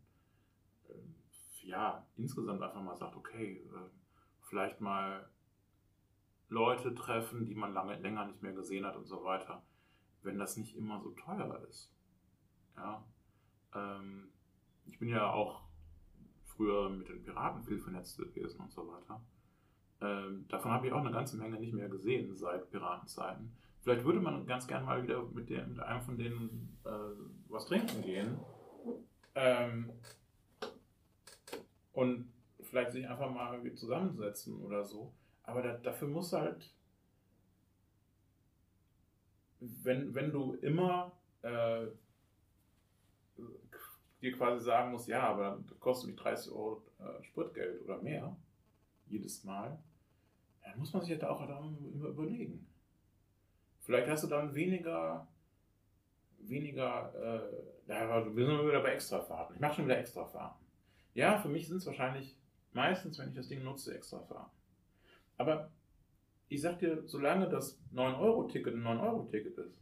ähm, 0.89 1.15
ja 1.63 2.07
insgesamt 2.17 2.63
einfach 2.63 2.83
mal 2.83 2.97
sagt, 2.97 3.17
okay, 3.17 3.63
äh, 3.73 3.91
vielleicht 4.41 4.81
mal 4.81 5.29
Leute 6.49 6.95
treffen, 6.95 7.47
die 7.47 7.55
man 7.55 7.73
lange 7.73 7.97
länger 7.97 8.27
nicht 8.27 8.43
mehr 8.43 8.53
gesehen 8.53 8.87
hat 8.87 8.97
und 8.97 9.07
so 9.07 9.23
weiter, 9.25 9.63
wenn 10.23 10.39
das 10.39 10.57
nicht 10.57 10.77
immer 10.77 11.01
so 11.01 11.11
teuer 11.11 11.61
ist. 11.69 11.93
Ja. 12.77 13.05
Ähm, 13.75 14.29
ich 14.87 14.99
bin 14.99 15.09
ja 15.09 15.31
auch 15.31 15.63
früher 16.45 16.89
mit 16.91 17.09
den 17.09 17.23
Piraten 17.23 17.63
viel 17.63 17.79
vernetzt 17.79 18.19
gewesen 18.19 18.61
und 18.61 18.73
so 18.73 18.89
weiter. 18.89 19.21
Ähm, 20.01 20.47
davon 20.49 20.73
habe 20.73 20.87
ich 20.87 20.93
auch 20.93 21.01
eine 21.01 21.11
ganze 21.11 21.37
Menge 21.37 21.59
nicht 21.59 21.75
mehr 21.75 21.89
gesehen 21.89 22.37
seit 22.37 22.71
Piratenzeiten. 22.71 23.53
Vielleicht 23.81 24.05
würde 24.05 24.21
man 24.21 24.47
ganz 24.47 24.67
gern 24.67 24.85
mal 24.85 25.03
wieder 25.03 25.23
mit, 25.23 25.51
der, 25.51 25.67
mit 25.67 25.81
einem 25.81 26.03
von 26.03 26.17
denen 26.17 26.79
äh, 26.85 26.91
was 27.49 27.67
trinken 27.67 28.03
gehen. 28.03 28.39
Ähm, 29.35 29.93
und 31.93 32.33
vielleicht 32.61 32.93
sich 32.93 33.09
einfach 33.09 33.31
mal 33.31 33.61
zusammensetzen 33.75 34.57
oder 34.61 34.85
so. 34.85 35.13
Aber 35.49 35.63
da, 35.63 35.73
dafür 35.79 36.09
muss 36.09 36.35
halt, 36.35 36.71
wenn, 39.61 40.15
wenn 40.15 40.31
du 40.31 40.53
immer 40.57 41.19
äh, 41.41 41.87
dir 44.21 44.37
quasi 44.37 44.63
sagen 44.63 44.93
musst, 44.93 45.09
ja, 45.09 45.23
aber 45.23 45.59
das 45.67 45.81
kostet 45.81 46.11
mich 46.11 46.21
30 46.21 46.53
Euro 46.53 46.83
äh, 46.99 47.23
Spritgeld 47.23 47.83
oder 47.83 47.97
mehr, 48.03 48.37
jedes 49.07 49.43
Mal, 49.45 49.83
dann 50.65 50.79
muss 50.79 50.93
man 50.93 51.03
sich 51.03 51.19
da 51.19 51.31
auch 51.31 51.43
überlegen. 51.43 52.67
Vielleicht 53.81 54.11
hast 54.11 54.25
du 54.25 54.29
dann 54.29 54.55
weniger, 54.55 55.27
weniger, 56.41 57.15
äh, 57.15 57.91
ja, 57.91 58.21
du 58.21 58.35
bist 58.35 58.47
immer 58.47 58.69
wieder 58.69 58.83
bei 58.83 58.93
Extrafahrten. 58.93 59.55
Ich 59.55 59.63
mache 59.63 59.77
schon 59.77 59.87
wieder 59.87 59.99
Extrafahrten. 59.99 60.67
Ja, 61.15 61.39
für 61.39 61.49
mich 61.49 61.69
sind 61.69 61.79
es 61.79 61.87
wahrscheinlich 61.87 62.37
meistens, 62.75 63.19
wenn 63.19 63.31
ich 63.31 63.35
das 63.35 63.49
Ding 63.49 63.63
nutze, 63.63 63.95
Extrafahrten. 63.95 64.58
Aber 65.39 65.71
ich 66.49 66.61
sag 66.61 66.79
dir, 66.79 67.03
solange 67.07 67.49
das 67.49 67.81
9-Euro-Ticket 67.95 68.75
ein 68.75 68.83
9-Euro-Ticket 68.83 69.57
ist, 69.59 69.81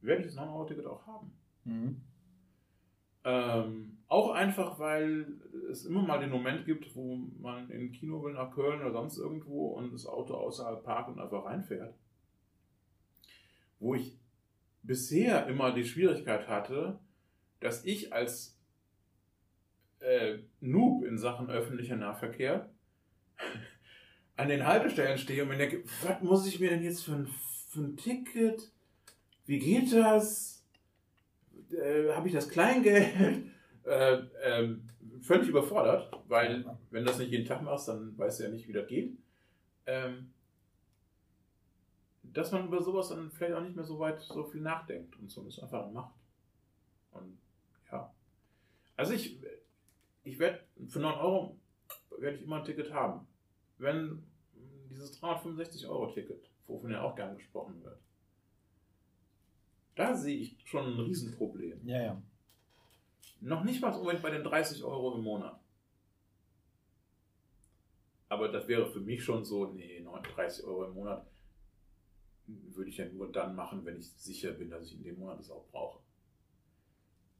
werde 0.00 0.22
ich 0.22 0.26
das 0.28 0.36
9-Euro-Ticket 0.36 0.86
auch 0.86 1.06
haben. 1.06 1.32
Mhm. 1.64 2.00
Ähm, 3.24 3.98
auch 4.06 4.30
einfach, 4.30 4.78
weil 4.78 5.26
es 5.70 5.84
immer 5.84 6.02
mal 6.02 6.18
den 6.18 6.30
Moment 6.30 6.64
gibt, 6.64 6.94
wo 6.96 7.16
man 7.40 7.68
in 7.70 7.92
Kino 7.92 8.22
will 8.22 8.32
nach 8.32 8.54
Köln 8.54 8.80
oder 8.80 8.92
sonst 8.92 9.18
irgendwo 9.18 9.68
und 9.72 9.92
das 9.92 10.06
Auto 10.06 10.34
außerhalb 10.34 10.82
parkt 10.82 11.10
und 11.10 11.20
einfach 11.20 11.44
reinfährt. 11.44 11.94
Wo 13.80 13.94
ich 13.94 14.18
bisher 14.82 15.46
immer 15.46 15.72
die 15.74 15.84
Schwierigkeit 15.84 16.48
hatte, 16.48 16.98
dass 17.60 17.84
ich 17.84 18.12
als 18.12 18.58
äh, 20.00 20.38
Noob 20.60 21.04
in 21.04 21.18
Sachen 21.18 21.50
öffentlicher 21.50 21.96
Nahverkehr 21.96 22.70
an 24.38 24.48
den 24.48 24.64
Haltestellen 24.64 25.18
stehe 25.18 25.42
und 25.42 25.48
mir 25.48 25.58
denke, 25.58 25.82
was 26.02 26.22
muss 26.22 26.46
ich 26.46 26.60
mir 26.60 26.70
denn 26.70 26.82
jetzt 26.82 27.04
für 27.04 27.12
ein, 27.12 27.26
für 27.26 27.80
ein 27.80 27.96
Ticket? 27.96 28.70
Wie 29.46 29.58
geht 29.58 29.92
das? 29.92 30.64
Äh, 31.72 32.12
Habe 32.12 32.28
ich 32.28 32.34
das 32.34 32.48
Kleingeld? 32.48 33.44
Äh, 33.84 34.16
äh, 34.42 34.76
völlig 35.22 35.48
überfordert, 35.48 36.12
weil 36.28 36.62
wenn 36.90 37.04
du 37.04 37.10
das 37.10 37.20
nicht 37.20 37.30
jeden 37.30 37.46
Tag 37.46 37.62
machst, 37.62 37.88
dann 37.88 38.18
weißt 38.18 38.40
du 38.40 38.44
ja 38.44 38.50
nicht, 38.50 38.68
wie 38.68 38.74
das 38.74 38.86
geht. 38.86 39.16
Ähm, 39.86 40.30
dass 42.22 42.52
man 42.52 42.66
über 42.66 42.82
sowas 42.82 43.08
dann 43.08 43.30
vielleicht 43.30 43.54
auch 43.54 43.62
nicht 43.62 43.74
mehr 43.74 43.86
so 43.86 43.98
weit 43.98 44.20
so 44.20 44.44
viel 44.44 44.60
nachdenkt 44.60 45.18
und 45.18 45.30
so 45.30 45.46
es 45.46 45.58
einfach 45.58 45.90
macht. 45.90 46.14
Und 47.12 47.38
ja. 47.90 48.12
Also 48.94 49.14
ich, 49.14 49.40
ich 50.22 50.38
werde 50.38 50.60
für 50.88 50.98
9 50.98 51.14
Euro 51.14 51.56
werde 52.18 52.36
ich 52.36 52.42
immer 52.42 52.56
ein 52.56 52.64
Ticket 52.64 52.92
haben 52.92 53.26
wenn 53.78 54.22
dieses 54.98 55.22
365-Euro-Ticket, 55.22 56.50
wovon 56.66 56.90
ja 56.90 57.02
auch 57.02 57.14
gern 57.14 57.36
gesprochen 57.36 57.82
wird, 57.84 58.00
da 59.94 60.14
sehe 60.14 60.38
ich 60.38 60.56
schon 60.64 60.86
ein 60.86 61.00
Riesenproblem. 61.00 61.86
Ja, 61.86 62.02
ja. 62.02 62.22
Noch 63.40 63.64
nicht 63.64 63.80
mal 63.80 63.92
unbedingt 63.94 64.22
bei 64.22 64.30
den 64.30 64.44
30 64.44 64.82
Euro 64.82 65.14
im 65.16 65.22
Monat. 65.22 65.60
Aber 68.28 68.48
das 68.48 68.66
wäre 68.68 68.90
für 68.90 69.00
mich 69.00 69.24
schon 69.24 69.44
so, 69.44 69.66
nee, 69.66 70.04
30 70.34 70.64
Euro 70.64 70.84
im 70.84 70.94
Monat 70.94 71.26
würde 72.46 72.90
ich 72.90 72.96
ja 72.96 73.06
nur 73.06 73.30
dann 73.30 73.54
machen, 73.54 73.84
wenn 73.84 73.98
ich 73.98 74.10
sicher 74.10 74.52
bin, 74.52 74.70
dass 74.70 74.84
ich 74.86 74.94
in 74.94 75.04
dem 75.04 75.18
Monat 75.18 75.38
es 75.40 75.50
auch 75.50 75.66
brauche. 75.70 76.00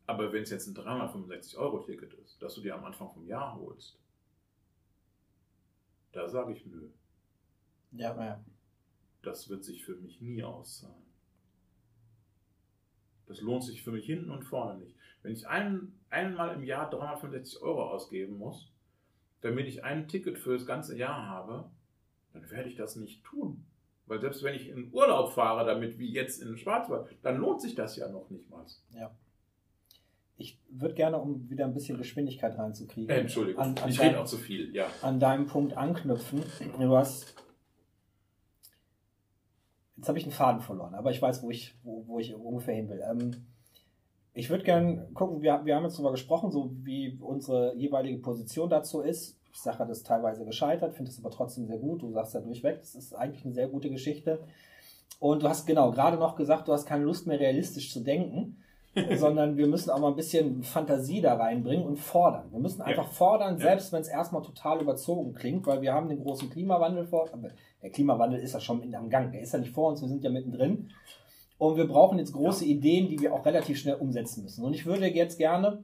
Aber 0.07 0.33
wenn 0.33 0.43
es 0.43 0.51
jetzt 0.51 0.67
ein 0.67 0.75
365-Euro-Ticket 0.75 2.15
ist, 2.15 2.41
das 2.41 2.55
du 2.55 2.61
dir 2.61 2.75
am 2.75 2.85
Anfang 2.85 3.11
vom 3.13 3.27
Jahr 3.27 3.59
holst, 3.59 3.99
da 6.13 6.29
sage 6.29 6.55
ich 6.55 6.65
nö. 6.65 6.89
Ja, 7.93 8.15
ja. 8.25 8.45
Das 9.23 9.49
wird 9.49 9.65
sich 9.65 9.85
für 9.85 9.97
mich 9.97 10.21
nie 10.21 10.43
auszahlen. 10.43 11.09
Das 13.27 13.41
lohnt 13.41 13.65
sich 13.65 13.83
für 13.83 13.93
mich 13.93 14.07
hinten 14.07 14.31
und 14.31 14.45
vorne 14.45 14.79
nicht. 14.79 14.95
Wenn 15.23 15.33
ich 15.33 15.47
ein, 15.47 15.93
einmal 16.09 16.55
im 16.55 16.65
Jahr 16.65 16.89
365 16.89 17.61
Euro 17.61 17.91
ausgeben 17.91 18.39
muss, 18.39 18.73
damit 19.41 19.67
ich 19.67 19.85
ein 19.85 20.09
Ticket 20.09 20.39
für 20.39 20.55
das 20.55 20.67
ganze 20.67 20.97
Jahr 20.97 21.27
habe, 21.27 21.71
dann 22.33 22.51
werde 22.51 22.69
ich 22.69 22.77
das 22.77 22.97
nicht 22.97 23.25
tun. 23.25 23.65
Weil 24.07 24.21
selbst 24.21 24.43
wenn 24.43 24.55
ich 24.55 24.69
in 24.69 24.91
Urlaub 24.93 25.33
fahre, 25.33 25.67
damit 25.67 25.99
wie 25.99 26.11
jetzt 26.11 26.41
in 26.41 26.49
den 26.49 26.57
Schwarzwald, 26.57 27.07
dann 27.23 27.37
lohnt 27.37 27.61
sich 27.61 27.75
das 27.75 27.97
ja 27.97 28.09
noch 28.09 28.31
nicht 28.31 28.49
mal. 28.49 28.65
Ja. 28.95 29.15
Ich 30.39 30.59
würde 30.71 30.95
gerne, 30.95 31.19
um 31.19 31.51
wieder 31.51 31.67
ein 31.67 31.75
bisschen 31.75 31.99
Geschwindigkeit 31.99 32.57
reinzukriegen. 32.57 33.11
Äh, 33.11 33.21
Entschuldigung, 33.21 33.63
an, 33.63 33.79
an 33.79 33.91
ich 33.91 34.01
rede 34.01 34.21
auch 34.21 34.25
zu 34.25 34.39
viel, 34.39 34.75
ja. 34.75 34.87
an 35.03 35.21
deinem 35.21 35.47
Punkt 35.47 35.77
anknüpfen. 35.77 36.43
Du 36.79 36.97
hast. 36.97 37.35
Jetzt 39.99 40.09
habe 40.09 40.19
ich 40.19 40.25
einen 40.25 40.33
Faden 40.33 40.61
verloren, 40.61 40.95
aber 40.95 41.11
ich 41.11 41.21
weiß, 41.21 41.43
wo 41.43 41.51
ich, 41.51 41.75
wo, 41.83 42.05
wo 42.07 42.19
ich 42.19 42.35
ungefähr 42.35 42.75
hin 42.75 42.89
will. 42.89 43.03
Ähm, 43.05 43.47
ich 44.33 44.49
würde 44.49 44.63
gerne 44.63 45.09
gucken, 45.13 45.43
wir, 45.43 45.65
wir 45.65 45.75
haben 45.75 45.83
jetzt 45.83 45.97
darüber 45.97 46.13
gesprochen, 46.13 46.53
so 46.53 46.71
wie 46.85 47.19
unsere 47.21 47.75
jeweilige 47.75 48.19
Position 48.19 48.71
dazu 48.71 49.01
ist. 49.01 49.37
Ich 49.53 49.61
sage, 49.61 49.79
das 49.79 49.99
ist 49.99 50.07
teilweise 50.07 50.45
gescheitert, 50.45 50.95
finde 50.95 51.11
es 51.11 51.19
aber 51.19 51.31
trotzdem 51.31 51.67
sehr 51.67 51.79
gut. 51.79 52.03
Du 52.03 52.13
sagst 52.13 52.35
ja 52.35 52.41
durchweg, 52.41 52.79
das 52.79 52.95
ist 52.95 53.13
eigentlich 53.13 53.45
eine 53.45 53.55
sehr 53.55 53.67
gute 53.67 53.91
Geschichte. 53.91 54.39
Und 55.19 55.43
du 55.43 55.49
hast 55.49 55.67
genau 55.67 55.91
gerade 55.91 56.17
noch 56.17 56.37
gesagt, 56.37 56.69
du 56.69 56.73
hast 56.73 56.87
keine 56.87 57.03
Lust 57.03 57.27
mehr 57.27 57.41
realistisch 57.41 57.93
zu 57.93 58.01
denken, 58.01 58.63
sondern 59.17 59.57
wir 59.57 59.67
müssen 59.67 59.91
auch 59.91 59.99
mal 60.01 60.09
ein 60.09 60.17
bisschen 60.17 60.63
Fantasie 60.63 61.21
da 61.21 61.35
reinbringen 61.35 61.87
und 61.87 61.99
fordern. 61.99 62.51
Wir 62.51 62.59
müssen 62.59 62.83
einfach 62.83 63.09
fordern, 63.09 63.55
Ja. 63.59 63.65
selbst 63.67 63.93
wenn 63.93 64.01
es 64.01 64.09
erstmal 64.09 64.43
total 64.43 64.81
überzogen 64.81 65.35
klingt, 65.35 65.67
weil 65.67 65.83
wir 65.83 65.93
haben 65.93 66.09
den 66.09 66.23
großen 66.23 66.51
Klimawandel 66.51 67.07
vor. 67.07 67.29
aber 67.33 67.51
Der 67.83 67.91
Klimawandel 67.91 68.41
ist 68.41 68.55
ja 68.55 68.61
schon 68.61 68.83
in, 68.83 68.95
am 68.95 69.09
Gang, 69.11 69.31
der 69.33 69.41
ist 69.41 69.53
ja 69.53 69.59
nicht 69.59 69.73
vor 69.73 69.91
uns, 69.91 70.01
wir 70.01 70.09
sind 70.09 70.25
ja 70.25 70.31
mittendrin. 70.31 70.91
Und 71.59 71.77
wir 71.77 71.87
brauchen 71.89 72.19
jetzt 72.19 72.33
große 72.33 72.65
Ideen, 72.65 73.09
die 73.09 73.21
wir 73.21 73.35
auch 73.35 73.45
relativ 73.45 73.79
schnell 73.79 73.97
umsetzen 73.97 74.43
müssen. 74.45 74.65
Und 74.65 74.75
ich 74.75 74.87
würde 74.87 75.07
jetzt 75.09 75.39
gerne 75.39 75.83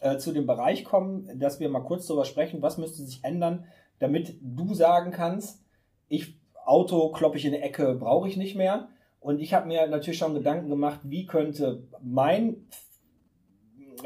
äh, 0.00 0.16
zu 0.16 0.32
dem 0.32 0.46
Bereich 0.46 0.84
kommen, 0.84 1.28
dass 1.38 1.60
wir 1.60 1.68
mal 1.68 1.80
kurz 1.80 2.06
darüber 2.06 2.24
sprechen, 2.24 2.62
was 2.62 2.78
müsste 2.78 3.02
sich 3.04 3.22
ändern, 3.22 3.64
damit 3.98 4.36
du 4.40 4.74
sagen 4.74 5.10
kannst, 5.10 5.62
ich 6.08 6.38
Auto 6.64 7.10
kloppe 7.10 7.36
ich 7.36 7.44
in 7.44 7.52
die 7.52 7.58
Ecke, 7.58 7.94
brauche 7.94 8.28
ich 8.28 8.36
nicht 8.36 8.56
mehr. 8.56 8.88
Und 9.20 9.40
ich 9.40 9.52
habe 9.54 9.68
mir 9.68 9.86
natürlich 9.86 10.18
schon 10.18 10.34
Gedanken 10.34 10.70
gemacht, 10.70 11.00
wie 11.04 11.26
könnte 11.26 11.86
mein, 12.02 12.66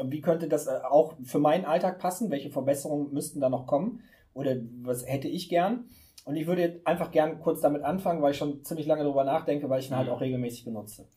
wie 0.03 0.21
könnte 0.21 0.47
das 0.49 0.67
äh, 0.67 0.79
auch 0.89 1.13
für 1.23 1.39
meinen 1.39 1.65
Alltag 1.65 1.99
passen? 1.99 2.29
Welche 2.29 2.49
Verbesserungen 2.51 3.13
müssten 3.13 3.39
da 3.39 3.49
noch 3.49 3.65
kommen? 3.65 4.01
Oder 4.33 4.57
was 4.81 5.05
hätte 5.07 5.29
ich 5.29 5.47
gern? 5.47 5.85
Und 6.25 6.35
ich 6.35 6.47
würde 6.47 6.81
einfach 6.83 7.11
gern 7.11 7.39
kurz 7.39 7.61
damit 7.61 7.83
anfangen, 7.83 8.21
weil 8.21 8.31
ich 8.31 8.37
schon 8.37 8.63
ziemlich 8.65 8.87
lange 8.87 9.03
darüber 9.03 9.23
nachdenke, 9.23 9.69
weil 9.69 9.79
ich 9.79 9.89
ihn 9.89 9.95
halt 9.95 10.07
Mhm. 10.07 10.13
auch 10.13 10.21
regelmäßig 10.21 10.65
benutze. 10.65 11.07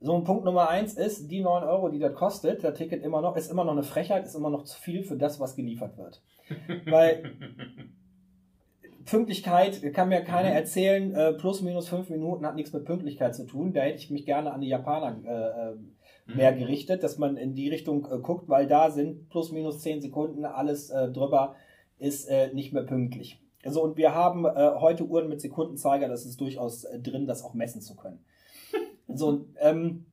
So, 0.00 0.14
und 0.14 0.24
Punkt 0.24 0.44
Nummer 0.44 0.68
eins 0.68 0.94
ist, 0.94 1.30
die 1.30 1.40
9 1.40 1.62
Euro, 1.64 1.88
die 1.88 1.98
das 2.00 2.14
kostet, 2.14 2.62
der 2.62 2.74
Ticket 2.74 3.02
immer 3.02 3.20
noch, 3.20 3.36
ist 3.36 3.50
immer 3.50 3.64
noch 3.64 3.72
eine 3.72 3.84
Frechheit, 3.84 4.24
ist 4.24 4.34
immer 4.34 4.50
noch 4.50 4.64
zu 4.64 4.80
viel 4.80 5.04
für 5.04 5.16
das, 5.16 5.40
was 5.40 5.56
geliefert 5.56 5.96
wird. 5.96 6.22
Weil 6.86 7.32
Pünktlichkeit 9.04 9.80
kann 9.94 10.08
mir 10.08 10.22
keiner 10.22 10.50
erzählen, 10.50 11.14
äh, 11.14 11.32
plus 11.32 11.62
minus 11.62 11.88
fünf 11.88 12.10
Minuten 12.10 12.46
hat 12.46 12.54
nichts 12.54 12.72
mit 12.72 12.84
Pünktlichkeit 12.84 13.34
zu 13.34 13.44
tun. 13.46 13.72
Da 13.72 13.80
hätte 13.82 13.98
ich 13.98 14.10
mich 14.10 14.26
gerne 14.26 14.52
an 14.52 14.60
die 14.60 14.68
Japaner 14.68 15.16
äh, 15.24 15.72
äh, 15.72 16.36
mehr 16.36 16.52
gerichtet, 16.52 17.02
dass 17.02 17.18
man 17.18 17.36
in 17.36 17.54
die 17.54 17.68
Richtung 17.68 18.06
äh, 18.10 18.18
guckt, 18.18 18.48
weil 18.48 18.66
da 18.66 18.90
sind 18.90 19.28
plus 19.28 19.52
minus 19.52 19.80
zehn 19.80 20.00
Sekunden 20.00 20.44
alles 20.44 20.90
äh, 20.90 21.10
drüber, 21.10 21.54
ist 21.98 22.28
äh, 22.28 22.52
nicht 22.52 22.72
mehr 22.72 22.84
pünktlich. 22.84 23.40
Also 23.64 23.82
und 23.82 23.96
wir 23.96 24.12
haben 24.12 24.44
heute 24.44 25.04
Uhren 25.04 25.28
mit 25.28 25.40
Sekundenzeiger, 25.40 26.08
das 26.08 26.26
ist 26.26 26.40
durchaus 26.40 26.84
drin, 27.00 27.28
das 27.28 27.44
auch 27.44 27.54
messen 27.54 27.80
zu 27.80 27.94
können. 27.94 28.18
so, 29.06 29.46
ähm, 29.60 30.06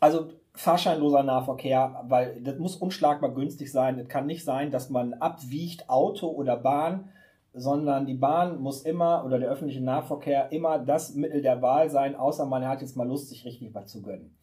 also 0.00 0.30
fahrscheinloser 0.54 1.22
Nahverkehr, 1.22 2.02
weil 2.08 2.40
das 2.40 2.58
muss 2.58 2.76
unschlagbar 2.76 3.34
günstig 3.34 3.70
sein. 3.70 3.98
Es 3.98 4.08
kann 4.08 4.24
nicht 4.24 4.42
sein, 4.42 4.70
dass 4.70 4.88
man 4.88 5.12
abwiegt 5.12 5.90
Auto 5.90 6.28
oder 6.28 6.56
Bahn, 6.56 7.10
sondern 7.56 8.06
die 8.06 8.14
Bahn 8.14 8.60
muss 8.60 8.82
immer 8.82 9.24
oder 9.24 9.38
der 9.38 9.48
öffentliche 9.48 9.82
Nahverkehr 9.82 10.52
immer 10.52 10.78
das 10.78 11.14
Mittel 11.14 11.42
der 11.42 11.62
Wahl 11.62 11.90
sein, 11.90 12.14
außer 12.14 12.46
man 12.46 12.66
hat 12.66 12.82
jetzt 12.82 12.96
mal 12.96 13.08
Lust, 13.08 13.28
sich 13.28 13.44
richtig 13.44 13.74
was 13.74 13.90
zu 13.90 14.02
gönnen. 14.02 14.36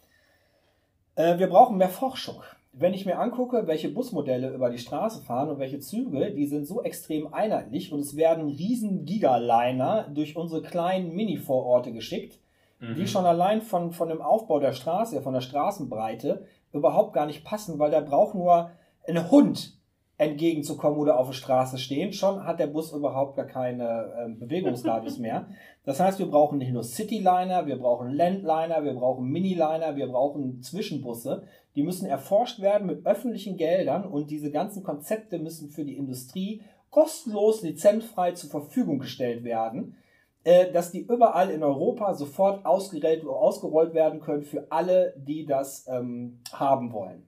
Äh, 1.15 1.37
wir 1.37 1.47
brauchen 1.47 1.77
mehr 1.77 1.89
Forschung. 1.89 2.41
Wenn 2.71 2.93
ich 2.93 3.05
mir 3.05 3.19
angucke, 3.19 3.67
welche 3.67 3.89
Busmodelle 3.89 4.49
über 4.51 4.71
die 4.71 4.79
Straße 4.79 5.21
fahren 5.21 5.49
und 5.49 5.59
welche 5.59 5.79
Züge, 5.79 6.31
die 6.31 6.47
sind 6.47 6.65
so 6.65 6.81
extrem 6.81 7.31
einheitlich 7.31 7.93
und 7.93 7.99
es 7.99 8.15
werden 8.15 8.47
riesen 8.47 9.05
Gigaliner 9.05 10.07
durch 10.09 10.35
unsere 10.35 10.63
kleinen 10.63 11.13
Mini-Vororte 11.13 11.93
geschickt, 11.93 12.39
Mhm. 12.83 12.95
die 12.95 13.07
schon 13.07 13.25
allein 13.25 13.61
von, 13.61 13.91
von 13.91 14.09
dem 14.09 14.21
Aufbau 14.21 14.59
der 14.59 14.73
Straße, 14.73 15.21
von 15.21 15.33
der 15.33 15.41
Straßenbreite 15.41 16.45
überhaupt 16.73 17.13
gar 17.13 17.25
nicht 17.25 17.45
passen, 17.45 17.79
weil 17.79 17.91
da 17.91 18.01
braucht 18.01 18.35
nur 18.35 18.71
ein 19.07 19.31
Hund 19.31 19.77
entgegenzukommen 20.23 20.99
oder 20.99 21.19
auf 21.19 21.27
der 21.27 21.33
Straße 21.33 21.77
stehen. 21.77 22.13
Schon 22.13 22.45
hat 22.45 22.59
der 22.59 22.67
Bus 22.67 22.91
überhaupt 22.91 23.35
gar 23.35 23.45
keine 23.45 24.13
ähm, 24.19 24.39
Bewegungsradius 24.39 25.17
mehr. 25.17 25.47
Das 25.85 25.99
heißt, 25.99 26.19
wir 26.19 26.27
brauchen 26.27 26.57
nicht 26.57 26.71
nur 26.71 26.83
Cityliner, 26.83 27.65
wir 27.65 27.77
brauchen 27.77 28.11
Landliner, 28.11 28.83
wir 28.83 28.93
brauchen 28.93 29.25
Miniliner, 29.25 29.95
wir 29.95 30.07
brauchen 30.07 30.61
Zwischenbusse. 30.61 31.43
Die 31.75 31.83
müssen 31.83 32.05
erforscht 32.05 32.61
werden 32.61 32.87
mit 32.87 33.05
öffentlichen 33.05 33.57
Geldern 33.57 34.05
und 34.05 34.29
diese 34.31 34.51
ganzen 34.51 34.83
Konzepte 34.83 35.39
müssen 35.39 35.69
für 35.69 35.83
die 35.83 35.97
Industrie 35.97 36.61
kostenlos, 36.89 37.63
lizenzfrei 37.63 38.33
zur 38.33 38.51
Verfügung 38.51 38.99
gestellt 38.99 39.43
werden, 39.43 39.95
äh, 40.43 40.71
dass 40.71 40.91
die 40.91 41.01
überall 41.01 41.49
in 41.49 41.63
Europa 41.63 42.13
sofort 42.13 42.65
ausgerollt, 42.65 43.25
ausgerollt 43.25 43.93
werden 43.93 44.19
können 44.19 44.43
für 44.43 44.67
alle, 44.71 45.13
die 45.17 45.45
das 45.45 45.87
ähm, 45.87 46.39
haben 46.51 46.93
wollen. 46.93 47.25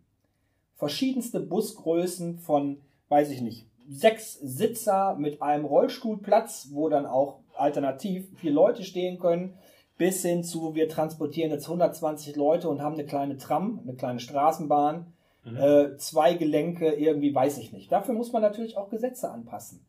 Verschiedenste 0.76 1.40
Busgrößen 1.40 2.38
von, 2.38 2.82
weiß 3.10 3.30
ich 3.32 3.42
nicht, 3.42 3.68
sechs 3.88 4.34
Sitzer 4.34 5.16
mit 5.16 5.42
einem 5.42 5.66
Rollstuhlplatz, 5.66 6.70
wo 6.72 6.90
dann 6.90 7.06
auch 7.06 7.40
alternativ 7.56 8.28
vier 8.38 8.52
Leute 8.52 8.84
stehen 8.84 9.20
können, 9.20 9.54
bis 9.98 10.22
hin 10.24 10.44
zu, 10.44 10.76
wir 10.76 10.90
transportieren 10.90 11.52
jetzt 11.52 11.66
120 11.66 12.36
Leute 12.36 12.68
und 12.68 12.82
haben 12.82 12.94
eine 12.96 13.06
kleine 13.06 13.38
Tram, 13.38 13.80
eine 13.84 13.96
kleine 13.96 14.20
Straßenbahn, 14.20 15.14
Mhm. 15.46 15.58
äh, 15.58 15.98
zwei 15.98 16.34
Gelenke, 16.34 16.90
irgendwie 16.94 17.34
weiß 17.34 17.60
ich 17.60 17.72
nicht. 17.72 17.92
Dafür 17.92 18.16
muss 18.16 18.34
man 18.34 18.42
natürlich 18.42 18.78
auch 18.78 18.90
Gesetze 18.90 19.30
anpassen. 19.30 19.86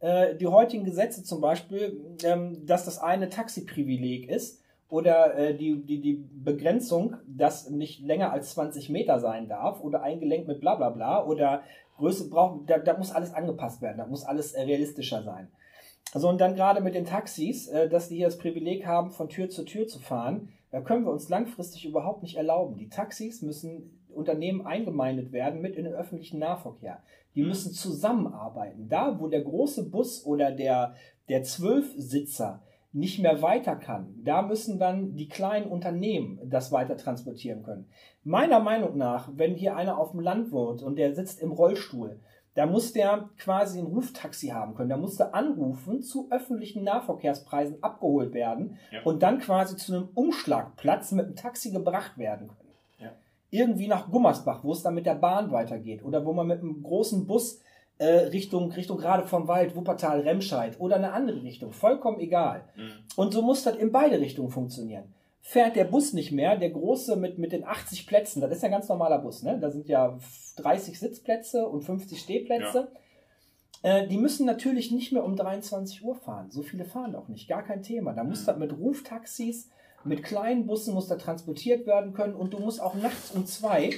Äh, 0.00 0.34
die 0.36 0.46
heutigen 0.46 0.84
Gesetze 0.84 1.22
zum 1.22 1.42
Beispiel, 1.42 2.16
ähm, 2.24 2.64
dass 2.66 2.86
das 2.86 2.98
eine 2.98 3.28
Taxiprivileg 3.28 4.28
ist 4.30 4.62
oder 4.88 5.36
äh, 5.36 5.54
die, 5.54 5.76
die, 5.84 6.00
die 6.00 6.24
Begrenzung, 6.42 7.16
dass 7.26 7.68
nicht 7.68 8.00
länger 8.00 8.32
als 8.32 8.52
20 8.54 8.88
Meter 8.88 9.20
sein 9.20 9.46
darf 9.46 9.82
oder 9.82 10.02
ein 10.02 10.20
Gelenk 10.20 10.48
mit 10.48 10.60
bla 10.60 10.74
bla 10.74 10.88
bla 10.88 11.22
oder 11.24 11.62
Größe 11.96 12.28
braucht, 12.28 12.68
da, 12.68 12.78
da 12.78 12.96
muss 12.96 13.12
alles 13.12 13.32
angepasst 13.32 13.82
werden, 13.82 13.98
da 13.98 14.06
muss 14.06 14.24
alles 14.24 14.52
äh, 14.52 14.62
realistischer 14.62 15.22
sein. 15.22 15.48
Also 16.12 16.28
und 16.28 16.40
dann 16.40 16.54
gerade 16.54 16.80
mit 16.80 16.94
den 16.94 17.06
Taxis, 17.06 17.68
äh, 17.68 17.88
dass 17.88 18.08
die 18.08 18.16
hier 18.16 18.26
das 18.26 18.38
Privileg 18.38 18.86
haben, 18.86 19.10
von 19.10 19.28
Tür 19.28 19.48
zu 19.48 19.64
Tür 19.64 19.86
zu 19.86 19.98
fahren, 19.98 20.48
da 20.70 20.80
können 20.80 21.04
wir 21.04 21.12
uns 21.12 21.28
langfristig 21.28 21.84
überhaupt 21.84 22.22
nicht 22.22 22.36
erlauben. 22.36 22.76
Die 22.76 22.88
Taxis 22.88 23.42
müssen 23.42 24.00
Unternehmen 24.14 24.66
eingemeindet 24.66 25.32
werden 25.32 25.60
mit 25.60 25.76
in 25.76 25.84
den 25.84 25.94
öffentlichen 25.94 26.38
Nahverkehr. 26.38 27.02
Die 27.34 27.42
müssen 27.42 27.72
zusammenarbeiten. 27.72 28.88
Da, 28.88 29.18
wo 29.20 29.28
der 29.28 29.42
große 29.42 29.90
Bus 29.90 30.24
oder 30.24 30.52
der, 30.52 30.94
der 31.28 31.42
Zwölfsitzer 31.42 32.62
nicht 32.94 33.18
mehr 33.18 33.42
weiter 33.42 33.74
kann, 33.76 34.14
da 34.24 34.40
müssen 34.42 34.78
dann 34.78 35.16
die 35.16 35.28
kleinen 35.28 35.66
Unternehmen 35.66 36.38
das 36.44 36.70
weiter 36.72 36.96
transportieren 36.96 37.62
können. 37.64 37.86
Meiner 38.22 38.60
Meinung 38.60 38.96
nach, 38.96 39.28
wenn 39.34 39.54
hier 39.54 39.76
einer 39.76 39.98
auf 39.98 40.12
dem 40.12 40.20
Land 40.20 40.52
wohnt 40.52 40.82
und 40.82 40.96
der 40.96 41.12
sitzt 41.14 41.42
im 41.42 41.52
Rollstuhl, 41.52 42.20
da 42.54 42.66
muss 42.66 42.92
der 42.92 43.30
quasi 43.36 43.80
ein 43.80 43.86
Ruftaxi 43.86 44.46
haben 44.48 44.76
können. 44.76 44.88
Da 44.90 44.96
muss 44.96 45.16
der 45.16 45.34
anrufen, 45.34 46.02
zu 46.02 46.28
öffentlichen 46.30 46.84
Nahverkehrspreisen 46.84 47.82
abgeholt 47.82 48.32
werden 48.32 48.78
Ja. 48.92 49.02
und 49.02 49.24
dann 49.24 49.40
quasi 49.40 49.76
zu 49.76 49.92
einem 49.92 50.08
Umschlagplatz 50.14 51.10
mit 51.10 51.26
dem 51.26 51.34
Taxi 51.34 51.72
gebracht 51.72 52.16
werden 52.16 52.46
können. 52.46 52.60
Ja. 53.00 53.10
Irgendwie 53.50 53.88
nach 53.88 54.08
Gummersbach, 54.08 54.62
wo 54.62 54.70
es 54.70 54.82
dann 54.84 54.94
mit 54.94 55.04
der 55.04 55.16
Bahn 55.16 55.50
weitergeht. 55.50 56.04
Oder 56.04 56.24
wo 56.24 56.32
man 56.32 56.46
mit 56.46 56.60
einem 56.60 56.80
großen 56.80 57.26
Bus 57.26 57.60
äh, 57.98 58.06
Richtung, 58.06 58.72
Richtung 58.72 58.98
gerade 58.98 59.26
vom 59.26 59.46
Wald, 59.48 59.76
Wuppertal, 59.76 60.20
Remscheid 60.20 60.80
oder 60.80 60.96
eine 60.96 61.12
andere 61.12 61.42
Richtung. 61.42 61.72
Vollkommen 61.72 62.20
egal. 62.20 62.64
Mhm. 62.76 62.90
Und 63.16 63.32
so 63.32 63.42
muss 63.42 63.62
das 63.62 63.76
in 63.76 63.92
beide 63.92 64.20
Richtungen 64.20 64.50
funktionieren. 64.50 65.14
Fährt 65.40 65.76
der 65.76 65.84
Bus 65.84 66.12
nicht 66.14 66.32
mehr, 66.32 66.56
der 66.56 66.70
große 66.70 67.16
mit, 67.16 67.38
mit 67.38 67.52
den 67.52 67.64
80 67.64 68.06
Plätzen, 68.06 68.40
das 68.40 68.50
ist 68.50 68.62
ja 68.62 68.68
ein 68.68 68.72
ganz 68.72 68.88
normaler 68.88 69.18
Bus, 69.18 69.42
ne? 69.42 69.58
Da 69.60 69.70
sind 69.70 69.88
ja 69.88 70.18
30 70.56 70.98
Sitzplätze 70.98 71.66
und 71.68 71.82
50 71.82 72.18
Stehplätze. 72.18 72.88
Äh, 73.82 74.08
die 74.08 74.16
müssen 74.16 74.46
natürlich 74.46 74.90
nicht 74.90 75.12
mehr 75.12 75.22
um 75.24 75.36
23 75.36 76.02
Uhr 76.02 76.14
fahren. 76.16 76.50
So 76.50 76.62
viele 76.62 76.86
fahren 76.86 77.14
auch 77.14 77.28
nicht, 77.28 77.46
gar 77.46 77.62
kein 77.62 77.82
Thema. 77.82 78.14
Da 78.14 78.24
muss 78.24 78.42
Mhm. 78.42 78.46
das 78.46 78.56
mit 78.56 78.72
Ruftaxis, 78.78 79.68
mit 80.02 80.22
kleinen 80.22 80.66
Bussen 80.66 80.94
muss 80.94 81.08
da 81.08 81.16
transportiert 81.16 81.86
werden 81.86 82.14
können 82.14 82.34
und 82.34 82.54
du 82.54 82.58
musst 82.58 82.80
auch 82.80 82.94
nachts 82.94 83.30
um 83.32 83.44
zwei 83.46 83.90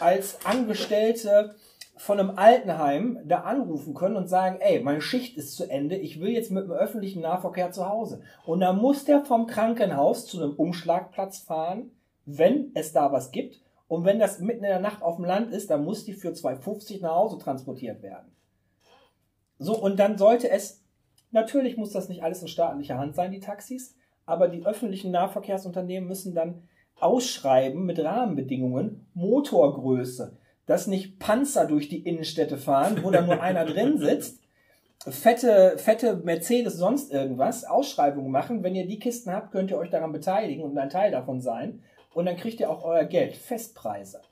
als 0.00 0.38
Angestellte 0.44 1.54
von 1.96 2.20
einem 2.20 2.36
Altenheim 2.36 3.18
da 3.24 3.40
anrufen 3.40 3.94
können 3.94 4.16
und 4.16 4.28
sagen, 4.28 4.58
ey, 4.60 4.80
meine 4.80 5.00
Schicht 5.00 5.36
ist 5.36 5.56
zu 5.56 5.68
Ende, 5.68 5.96
ich 5.96 6.20
will 6.20 6.30
jetzt 6.30 6.50
mit 6.50 6.64
dem 6.64 6.72
öffentlichen 6.72 7.22
Nahverkehr 7.22 7.70
zu 7.70 7.88
Hause. 7.88 8.20
Und 8.44 8.60
dann 8.60 8.78
muss 8.78 9.04
der 9.04 9.24
vom 9.24 9.46
Krankenhaus 9.46 10.26
zu 10.26 10.42
einem 10.42 10.52
Umschlagplatz 10.54 11.38
fahren, 11.38 11.90
wenn 12.26 12.70
es 12.74 12.92
da 12.92 13.12
was 13.12 13.30
gibt. 13.30 13.60
Und 13.88 14.04
wenn 14.04 14.18
das 14.18 14.40
mitten 14.40 14.64
in 14.64 14.70
der 14.70 14.80
Nacht 14.80 15.02
auf 15.02 15.16
dem 15.16 15.24
Land 15.24 15.52
ist, 15.52 15.70
dann 15.70 15.84
muss 15.84 16.04
die 16.04 16.12
für 16.12 16.30
2,50 16.30 17.00
nach 17.00 17.14
Hause 17.14 17.38
transportiert 17.38 18.02
werden. 18.02 18.36
So, 19.58 19.80
und 19.80 19.98
dann 19.98 20.18
sollte 20.18 20.50
es, 20.50 20.82
natürlich 21.30 21.78
muss 21.78 21.92
das 21.92 22.10
nicht 22.10 22.22
alles 22.22 22.42
in 22.42 22.48
staatlicher 22.48 22.98
Hand 22.98 23.14
sein, 23.14 23.30
die 23.30 23.40
Taxis, 23.40 23.94
aber 24.26 24.48
die 24.48 24.66
öffentlichen 24.66 25.12
Nahverkehrsunternehmen 25.12 26.08
müssen 26.08 26.34
dann 26.34 26.64
ausschreiben 26.98 27.86
mit 27.86 27.98
Rahmenbedingungen, 28.02 29.06
Motorgröße, 29.14 30.36
dass 30.66 30.86
nicht 30.86 31.18
Panzer 31.18 31.66
durch 31.66 31.88
die 31.88 32.02
Innenstädte 32.02 32.58
fahren, 32.58 33.02
wo 33.02 33.10
dann 33.10 33.26
nur 33.26 33.40
einer 33.40 33.64
drin 33.64 33.98
sitzt, 33.98 34.42
fette, 34.98 35.78
fette 35.78 36.16
Mercedes, 36.16 36.76
sonst 36.76 37.12
irgendwas, 37.12 37.64
Ausschreibungen 37.64 38.30
machen. 38.30 38.62
Wenn 38.62 38.74
ihr 38.74 38.86
die 38.86 38.98
Kisten 38.98 39.32
habt, 39.32 39.52
könnt 39.52 39.70
ihr 39.70 39.78
euch 39.78 39.90
daran 39.90 40.12
beteiligen 40.12 40.64
und 40.64 40.76
ein 40.76 40.90
Teil 40.90 41.10
davon 41.10 41.40
sein. 41.40 41.82
Und 42.14 42.26
dann 42.26 42.36
kriegt 42.36 42.60
ihr 42.60 42.70
auch 42.70 42.84
euer 42.84 43.04
Geld, 43.04 43.36
Festpreise. 43.36 44.22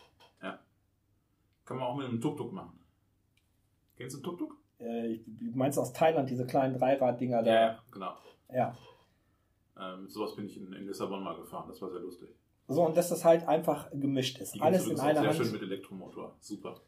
Kann 1.65 1.78
man 1.78 1.86
auch 1.86 1.97
mit 1.97 2.06
einem 2.06 2.20
Tuk-Tuk 2.20 2.52
machen. 2.52 2.78
Kennst 3.97 4.15
du 4.15 4.19
einen 4.19 4.24
Tuk-Tuk? 4.24 4.56
Äh, 4.78 5.19
du 5.27 5.56
meinst 5.56 5.78
aus 5.78 5.93
Thailand 5.93 6.28
diese 6.28 6.47
kleinen 6.47 6.78
Dreirad-Dinger 6.78 7.43
da? 7.43 7.51
genau. 7.90 8.12
Ja. 8.52 8.77
Ähm, 9.81 10.09
sowas 10.09 10.36
bin 10.36 10.47
ich 10.47 10.59
in, 10.59 10.73
in 10.73 10.86
Lissabon 10.86 11.23
mal 11.23 11.36
gefahren. 11.36 11.66
Das 11.69 11.81
war 11.81 11.90
sehr 11.90 12.01
lustig. 12.01 12.28
So, 12.66 12.85
und 12.86 12.97
dass 12.97 13.11
das 13.11 13.24
halt 13.24 13.47
einfach 13.47 13.91
gemischt 13.91 14.39
ist. 14.39 14.55
Die 14.55 14.61
Alles 14.61 14.86
in 14.86 14.93
übrigens 14.93 15.01
auch 15.01 15.07
einer 15.07 15.20
Sehr 15.20 15.32
schön 15.35 15.45
Hand. 15.45 15.53
mit 15.53 15.62
Elektromotor. 15.62 16.36
Super. 16.41 16.81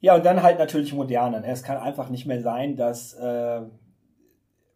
Ja, 0.00 0.16
und 0.16 0.24
dann 0.24 0.42
halt 0.42 0.58
natürlich 0.58 0.92
moderne. 0.92 1.44
Es 1.46 1.62
kann 1.62 1.78
einfach 1.78 2.10
nicht 2.10 2.26
mehr 2.26 2.42
sein, 2.42 2.76
dass 2.76 3.14
äh, 3.14 3.62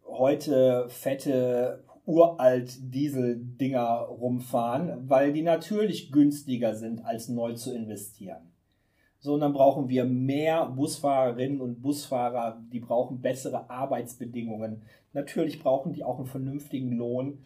heute 0.05 0.87
fette 0.89 1.83
uralt 2.05 2.77
Diesel-Dinger 2.93 4.07
rumfahren, 4.09 5.07
weil 5.07 5.31
die 5.31 5.43
natürlich 5.43 6.11
günstiger 6.11 6.73
sind, 6.73 7.05
als 7.05 7.29
neu 7.29 7.53
zu 7.53 7.73
investieren. 7.75 8.51
So, 9.19 9.33
und 9.33 9.41
dann 9.41 9.53
brauchen 9.53 9.89
wir 9.89 10.05
mehr 10.05 10.65
Busfahrerinnen 10.65 11.61
und 11.61 11.81
Busfahrer, 11.81 12.61
die 12.71 12.79
brauchen 12.79 13.21
bessere 13.21 13.69
Arbeitsbedingungen. 13.69 14.81
Natürlich 15.13 15.61
brauchen 15.61 15.93
die 15.93 16.03
auch 16.03 16.17
einen 16.17 16.27
vernünftigen 16.27 16.93
Lohn. 16.93 17.45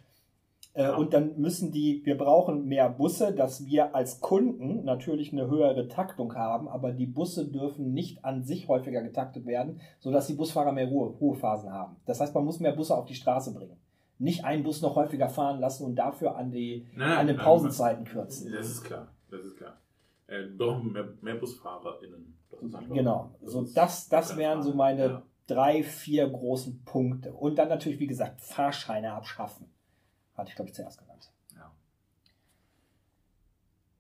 Äh, 0.74 0.84
Ja. 0.84 0.96
Und 0.96 1.14
dann 1.14 1.38
müssen 1.38 1.72
die, 1.72 2.02
wir 2.04 2.18
brauchen 2.18 2.66
mehr 2.66 2.90
Busse, 2.90 3.34
dass 3.34 3.66
wir 3.66 3.94
als 3.96 4.20
Kunden 4.22 4.84
natürlich 4.84 5.32
eine 5.32 5.48
höhere 5.48 5.88
Taktung 5.88 6.34
haben, 6.36 6.68
aber 6.68 6.92
die 6.92 7.06
Busse 7.06 7.48
dürfen 7.48 7.94
nicht 7.94 8.26
an 8.26 8.44
sich 8.44 8.68
häufiger 8.68 9.02
getaktet 9.04 9.46
werden, 9.46 9.80
sodass 10.00 10.28
die 10.28 10.34
Busfahrer 10.34 10.72
mehr 10.72 10.88
Ruhe, 10.88 11.10
Ruhephasen 11.10 11.72
haben. 11.72 11.98
Das 12.06 12.20
heißt, 12.20 12.34
man 12.34 12.46
muss 12.46 12.60
mehr 12.60 12.76
Busse 12.76 12.96
auf 12.98 13.06
die 13.06 13.14
Straße 13.16 13.54
bringen. 13.54 13.78
Nicht 14.20 14.46
einen 14.46 14.64
Bus 14.64 14.82
noch 14.82 14.96
häufiger 14.96 15.28
fahren 15.30 15.60
lassen 15.60 15.86
und 15.86 15.96
dafür 15.96 16.36
an, 16.38 16.52
die, 16.52 16.88
Nein, 16.96 17.18
an 17.18 17.28
den 17.28 17.38
Pausenzeiten 17.38 18.06
kürzen. 18.06 18.52
Das 18.52 18.68
ist 18.68 18.84
klar. 18.84 19.08
Das 19.30 19.42
ist 19.44 19.58
klar. 19.58 19.78
Äh, 20.28 20.44
brauchen 20.58 20.92
mehr, 20.92 21.10
mehr 21.22 21.36
BusfahrerInnen. 21.36 22.34
Genau. 22.94 23.32
das 23.42 23.52
So, 23.52 23.62
das, 23.76 24.10
das 24.10 24.38
wären 24.38 24.62
so 24.62 24.74
meine 24.74 25.06
Ja. 25.06 25.24
drei, 25.48 25.84
vier 25.84 26.30
großen 26.30 26.84
Punkte. 26.86 27.34
Und 27.34 27.58
dann 27.58 27.68
natürlich, 27.70 28.00
wie 28.00 28.08
gesagt, 28.08 28.42
Fahrscheine 28.42 29.14
abschaffen. 29.14 29.68
Hatte 30.36 30.50
ich, 30.50 30.56
glaube 30.56 30.70
ich, 30.70 30.76
zuerst 30.76 31.00
genannt. 31.00 31.32
Ja. 31.56 31.72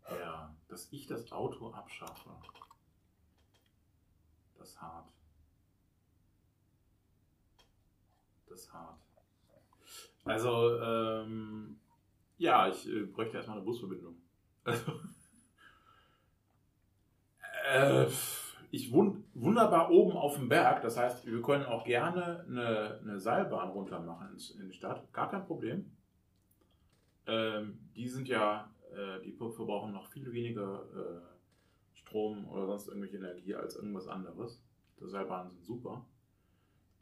Ja, 0.09 0.55
dass 0.67 0.91
ich 0.91 1.07
das 1.07 1.31
Auto 1.31 1.71
abschaffe. 1.71 2.29
Das 4.57 4.81
hart. 4.81 5.07
Das 8.47 8.71
hart. 8.73 8.99
Also, 10.25 10.79
ähm, 10.81 11.79
ja, 12.37 12.67
ich 12.67 12.87
äh, 12.87 13.03
bräuchte 13.03 13.37
erstmal 13.37 13.57
eine 13.57 13.65
Busverbindung. 13.65 14.15
Also, 14.63 14.91
äh, 17.69 18.07
ich 18.71 18.91
wohne 18.91 19.23
wunderbar 19.33 19.91
oben 19.91 20.17
auf 20.17 20.35
dem 20.35 20.49
Berg, 20.49 20.81
das 20.81 20.97
heißt, 20.97 21.25
wir 21.27 21.41
können 21.41 21.65
auch 21.65 21.83
gerne 21.83 22.43
eine, 22.47 22.99
eine 23.03 23.19
Seilbahn 23.19 23.69
runter 23.69 23.99
machen 23.99 24.35
in 24.57 24.67
die 24.69 24.73
Stadt, 24.73 25.11
gar 25.13 25.29
kein 25.29 25.45
Problem. 25.45 25.95
Ähm, 27.27 27.79
die 27.95 28.07
sind 28.07 28.27
ja, 28.27 28.73
äh, 28.91 29.21
die 29.21 29.31
verbrauchen 29.31 29.93
noch 29.93 30.07
viel 30.07 30.31
weniger 30.31 30.83
äh, 30.93 31.97
Strom 31.97 32.47
oder 32.49 32.67
sonst 32.67 32.87
irgendwelche 32.87 33.17
Energie 33.17 33.55
als 33.55 33.75
irgendwas 33.75 34.07
anderes. 34.07 34.61
Seilbahnen 34.99 35.51
sind 35.51 35.65
super. 35.65 36.05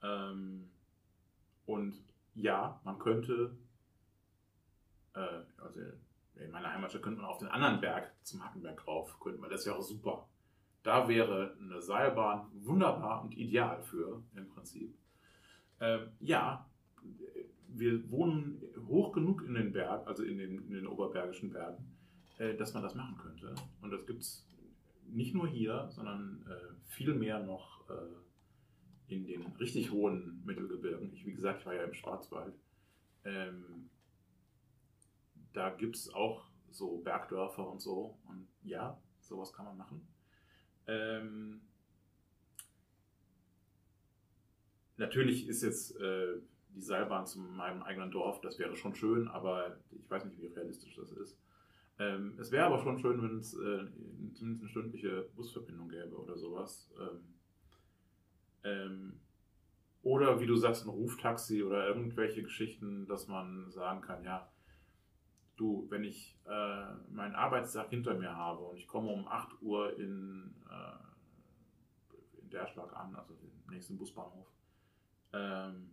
Ähm, 0.03 0.69
und 1.65 1.95
ja, 2.34 2.80
man 2.84 2.98
könnte, 2.99 3.56
äh, 5.14 5.43
also 5.57 5.80
in 6.35 6.52
meiner 6.52 6.73
Heimatstadt 6.73 7.03
könnte 7.03 7.22
man 7.22 7.30
auf 7.30 7.38
den 7.38 7.49
anderen 7.49 7.81
Berg 7.81 8.11
zum 8.23 8.43
Hackenberg 8.43 8.88
rauf, 8.88 9.19
könnte 9.19 9.39
man, 9.39 9.49
das 9.49 9.65
wäre 9.65 9.76
auch 9.76 9.84
super. 9.84 10.27
Da 10.84 11.07
wäre 11.07 11.56
eine 11.60 11.81
Seilbahn 11.81 12.48
wunderbar 12.53 13.22
und 13.22 13.38
ideal 13.38 13.81
für, 13.84 14.23
im 14.35 14.48
Prinzip. 14.49 14.98
Ähm, 15.80 16.11
ja, 16.19 16.65
wir 17.73 18.10
wohnen 18.11 18.61
hoch 18.88 19.14
genug 19.14 19.43
in 19.43 19.53
den 19.53 19.72
Berg, 19.72 20.07
also 20.07 20.23
in 20.23 20.38
den, 20.38 20.65
in 20.68 20.73
den 20.73 20.88
oberbergischen 20.88 21.52
Bergen, 21.52 21.84
äh, 22.38 22.56
dass 22.56 22.73
man 22.73 22.84
das 22.84 22.95
machen 22.95 23.18
könnte. 23.18 23.56
Und 23.81 23.91
das 23.91 24.06
gibt 24.06 24.22
es 24.22 24.48
nicht 25.07 25.34
nur 25.34 25.48
hier, 25.48 25.89
sondern 25.91 26.45
äh, 26.48 26.73
viel 26.85 27.14
mehr 27.14 27.39
noch 27.39 27.89
äh, 27.89 29.14
in 29.14 29.26
den 29.26 29.45
richtig 29.60 29.91
hohen 29.91 30.41
Mittelgebirgen. 30.45 31.14
Ich, 31.14 31.26
wie 31.26 31.34
gesagt, 31.34 31.61
ich 31.61 31.65
war 31.65 31.76
ja 31.76 31.84
im 31.84 31.93
Schwarzwald. 31.93 32.53
Ähm, 33.26 33.89
da 35.53 35.69
gibt 35.69 35.95
es 35.95 36.14
auch 36.14 36.49
so 36.69 36.99
Bergdörfer 36.99 37.68
und 37.68 37.81
so. 37.81 38.18
Und 38.26 38.48
ja, 38.64 39.02
sowas 39.19 39.52
kann 39.52 39.65
man 39.65 39.77
machen. 39.77 40.07
Ähm, 40.88 41.61
natürlich 44.98 45.48
ist 45.48 45.61
jetzt 45.61 45.99
äh, 45.99 46.38
die 46.73 46.81
Seilbahn 46.81 47.26
zu 47.26 47.39
meinem 47.39 47.84
eigenen 47.84 48.11
Dorf, 48.11 48.41
das 48.41 48.60
wäre 48.60 48.76
schon 48.76 48.95
schön, 48.95 49.27
aber 49.27 49.77
ich 49.91 50.10
weiß 50.10 50.26
nicht, 50.26 50.39
wie 50.39 50.48
realistisch 50.48 50.95
das 50.95 51.11
ist. 51.11 51.38
Ähm, 51.99 52.35
es 52.39 52.52
wäre 52.52 52.65
aber 52.65 52.80
schon 52.80 52.98
schön, 52.98 53.22
wenn 53.22 53.38
es 53.38 53.53
äh, 53.53 53.85
zumindest 54.34 54.61
eine 54.61 54.69
stündliche 54.69 55.30
Busverbindung 55.35 55.89
gäbe 55.89 56.15
oder 56.15 56.38
sowas. 56.38 56.91
Ähm, 56.99 57.34
ähm, 58.64 59.19
oder 60.03 60.39
wie 60.39 60.48
du 60.48 60.56
sagst, 60.56 60.85
ein 60.85 60.89
Ruftaxi 60.89 61.64
oder 61.64 61.88
irgendwelche 61.88 62.41
Geschichten, 62.41 63.06
dass 63.07 63.27
man 63.27 63.69
sagen 63.69 64.02
kann, 64.02 64.23
ja, 64.23 64.49
du, 65.57 65.85
wenn 65.89 66.03
ich 66.03 66.39
äh, 66.48 66.93
meinen 67.11 67.35
Arbeitstag 67.35 67.89
hinter 67.89 68.15
mir 68.15 68.35
habe 68.35 68.64
und 68.64 68.77
ich 68.77 68.88
komme 68.88 69.10
um 69.10 69.27
8 69.27 69.61
Uhr 69.61 69.98
in, 69.99 70.56
äh, 70.69 72.39
in 72.41 72.49
Derschlag 72.49 72.95
an, 72.95 73.15
also 73.15 73.35
den 73.35 73.52
nächsten 73.69 73.98
Busbahnhof, 73.98 74.52
ähm, 75.34 75.91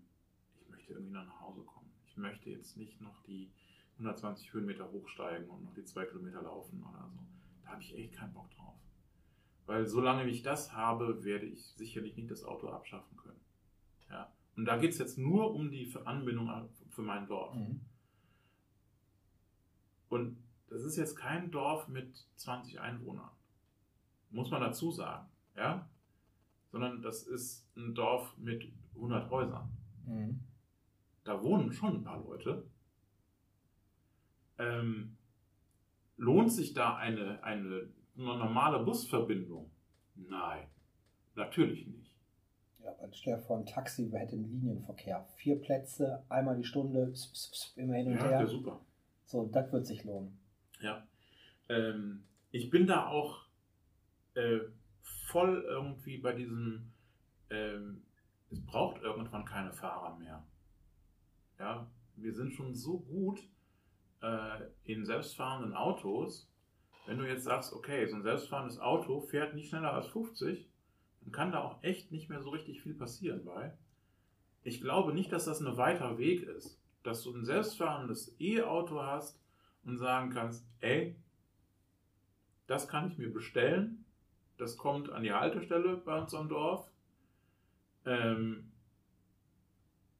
möchte 0.88 0.92
irgendwie 0.94 1.12
nach 1.12 1.40
Hause 1.40 1.62
kommen. 1.62 1.90
Ich 2.06 2.16
möchte 2.16 2.50
jetzt 2.50 2.76
nicht 2.76 3.00
noch 3.00 3.22
die 3.24 3.50
120 3.98 4.52
Höhenmeter 4.52 4.90
hochsteigen 4.90 5.48
und 5.48 5.64
noch 5.64 5.74
die 5.74 5.84
2 5.84 6.06
Kilometer 6.06 6.42
laufen 6.42 6.82
oder 6.82 7.08
so. 7.12 7.18
Da 7.62 7.70
habe 7.70 7.82
ich 7.82 7.94
echt 7.96 8.14
keinen 8.14 8.32
Bock 8.32 8.50
drauf. 8.52 8.74
Weil 9.66 9.86
solange 9.86 10.26
ich 10.28 10.42
das 10.42 10.72
habe, 10.72 11.24
werde 11.24 11.46
ich 11.46 11.62
sicherlich 11.76 12.16
nicht 12.16 12.30
das 12.30 12.44
Auto 12.44 12.68
abschaffen 12.68 13.16
können. 13.16 13.40
Ja. 14.08 14.32
Und 14.56 14.64
da 14.64 14.78
geht 14.78 14.92
es 14.92 14.98
jetzt 14.98 15.18
nur 15.18 15.54
um 15.54 15.70
die 15.70 15.92
Anbindung 16.04 16.48
an- 16.48 16.70
für 16.90 17.02
mein 17.02 17.26
Dorf. 17.26 17.54
Mhm. 17.54 17.80
Und 20.08 20.38
das 20.68 20.82
ist 20.82 20.96
jetzt 20.96 21.16
kein 21.16 21.50
Dorf 21.50 21.88
mit 21.88 22.26
20 22.36 22.80
Einwohnern. 22.80 23.30
Muss 24.30 24.50
man 24.50 24.60
dazu 24.62 24.90
sagen. 24.90 25.28
Ja? 25.56 25.88
Sondern 26.72 27.02
das 27.02 27.24
ist 27.26 27.66
ein 27.76 27.94
Dorf 27.94 28.36
mit 28.38 28.72
100 28.94 29.30
Häusern. 29.30 29.70
Mhm. 30.06 30.40
Da 31.28 31.42
wohnen 31.42 31.70
schon 31.70 31.96
ein 31.96 32.04
paar 32.04 32.24
Leute. 32.24 32.64
Ähm, 34.56 35.18
lohnt 36.16 36.50
sich 36.50 36.72
da 36.72 36.96
eine, 36.96 37.44
eine 37.44 37.90
normale 38.14 38.82
Busverbindung? 38.82 39.70
Nein, 40.14 40.68
natürlich 41.34 41.86
nicht. 41.86 42.10
Ja, 42.78 42.94
aber 42.98 43.42
vor, 43.42 43.58
ein 43.58 43.66
Taxi 43.66 44.08
hätte 44.10 44.36
einen 44.36 44.48
Linienverkehr. 44.48 45.26
Vier 45.36 45.60
Plätze, 45.60 46.24
einmal 46.30 46.56
die 46.56 46.64
Stunde, 46.64 47.08
pss, 47.12 47.30
pss, 47.30 47.50
pss, 47.50 47.76
immer 47.76 47.96
hin 47.96 48.06
und 48.06 48.14
Ja, 48.14 48.28
her. 48.28 48.40
ja, 48.40 48.46
super. 48.46 48.80
So, 49.26 49.48
das 49.48 49.70
wird 49.70 49.86
sich 49.86 50.04
lohnen. 50.04 50.40
Ja. 50.80 51.06
Ähm, 51.68 52.24
ich 52.52 52.70
bin 52.70 52.86
da 52.86 53.06
auch 53.06 53.44
äh, 54.32 54.60
voll 55.26 55.62
irgendwie 55.68 56.16
bei 56.16 56.32
diesem, 56.32 56.90
ähm, 57.50 58.02
es 58.50 58.64
braucht 58.64 59.02
irgendwann 59.02 59.44
keine 59.44 59.74
Fahrer 59.74 60.16
mehr. 60.16 60.42
Ja, 61.58 61.90
wir 62.16 62.34
sind 62.34 62.52
schon 62.52 62.74
so 62.74 63.00
gut 63.00 63.40
äh, 64.22 64.60
in 64.84 65.04
selbstfahrenden 65.04 65.74
Autos. 65.74 66.48
Wenn 67.06 67.18
du 67.18 67.28
jetzt 67.28 67.44
sagst, 67.44 67.72
okay, 67.72 68.06
so 68.06 68.16
ein 68.16 68.22
selbstfahrendes 68.22 68.78
Auto 68.78 69.20
fährt 69.20 69.54
nicht 69.54 69.68
schneller 69.68 69.92
als 69.92 70.06
50, 70.08 70.68
dann 71.22 71.32
kann 71.32 71.52
da 71.52 71.62
auch 71.62 71.82
echt 71.82 72.12
nicht 72.12 72.28
mehr 72.28 72.42
so 72.42 72.50
richtig 72.50 72.82
viel 72.82 72.94
passieren 72.94 73.44
bei. 73.44 73.76
Ich 74.62 74.80
glaube 74.80 75.12
nicht, 75.14 75.32
dass 75.32 75.46
das 75.46 75.60
ein 75.60 75.76
weiter 75.76 76.18
Weg 76.18 76.42
ist, 76.42 76.80
dass 77.02 77.22
du 77.22 77.34
ein 77.34 77.44
selbstfahrendes 77.44 78.36
E-Auto 78.38 79.02
hast 79.02 79.40
und 79.84 79.96
sagen 79.96 80.30
kannst, 80.30 80.66
ey, 80.80 81.16
das 82.66 82.86
kann 82.86 83.10
ich 83.10 83.16
mir 83.16 83.32
bestellen, 83.32 84.04
das 84.58 84.76
kommt 84.76 85.10
an 85.10 85.22
die 85.22 85.32
Haltestelle 85.32 85.96
bei 85.96 86.20
uns 86.20 86.34
am 86.34 86.48
Dorf 86.48 86.90
ähm, 88.04 88.70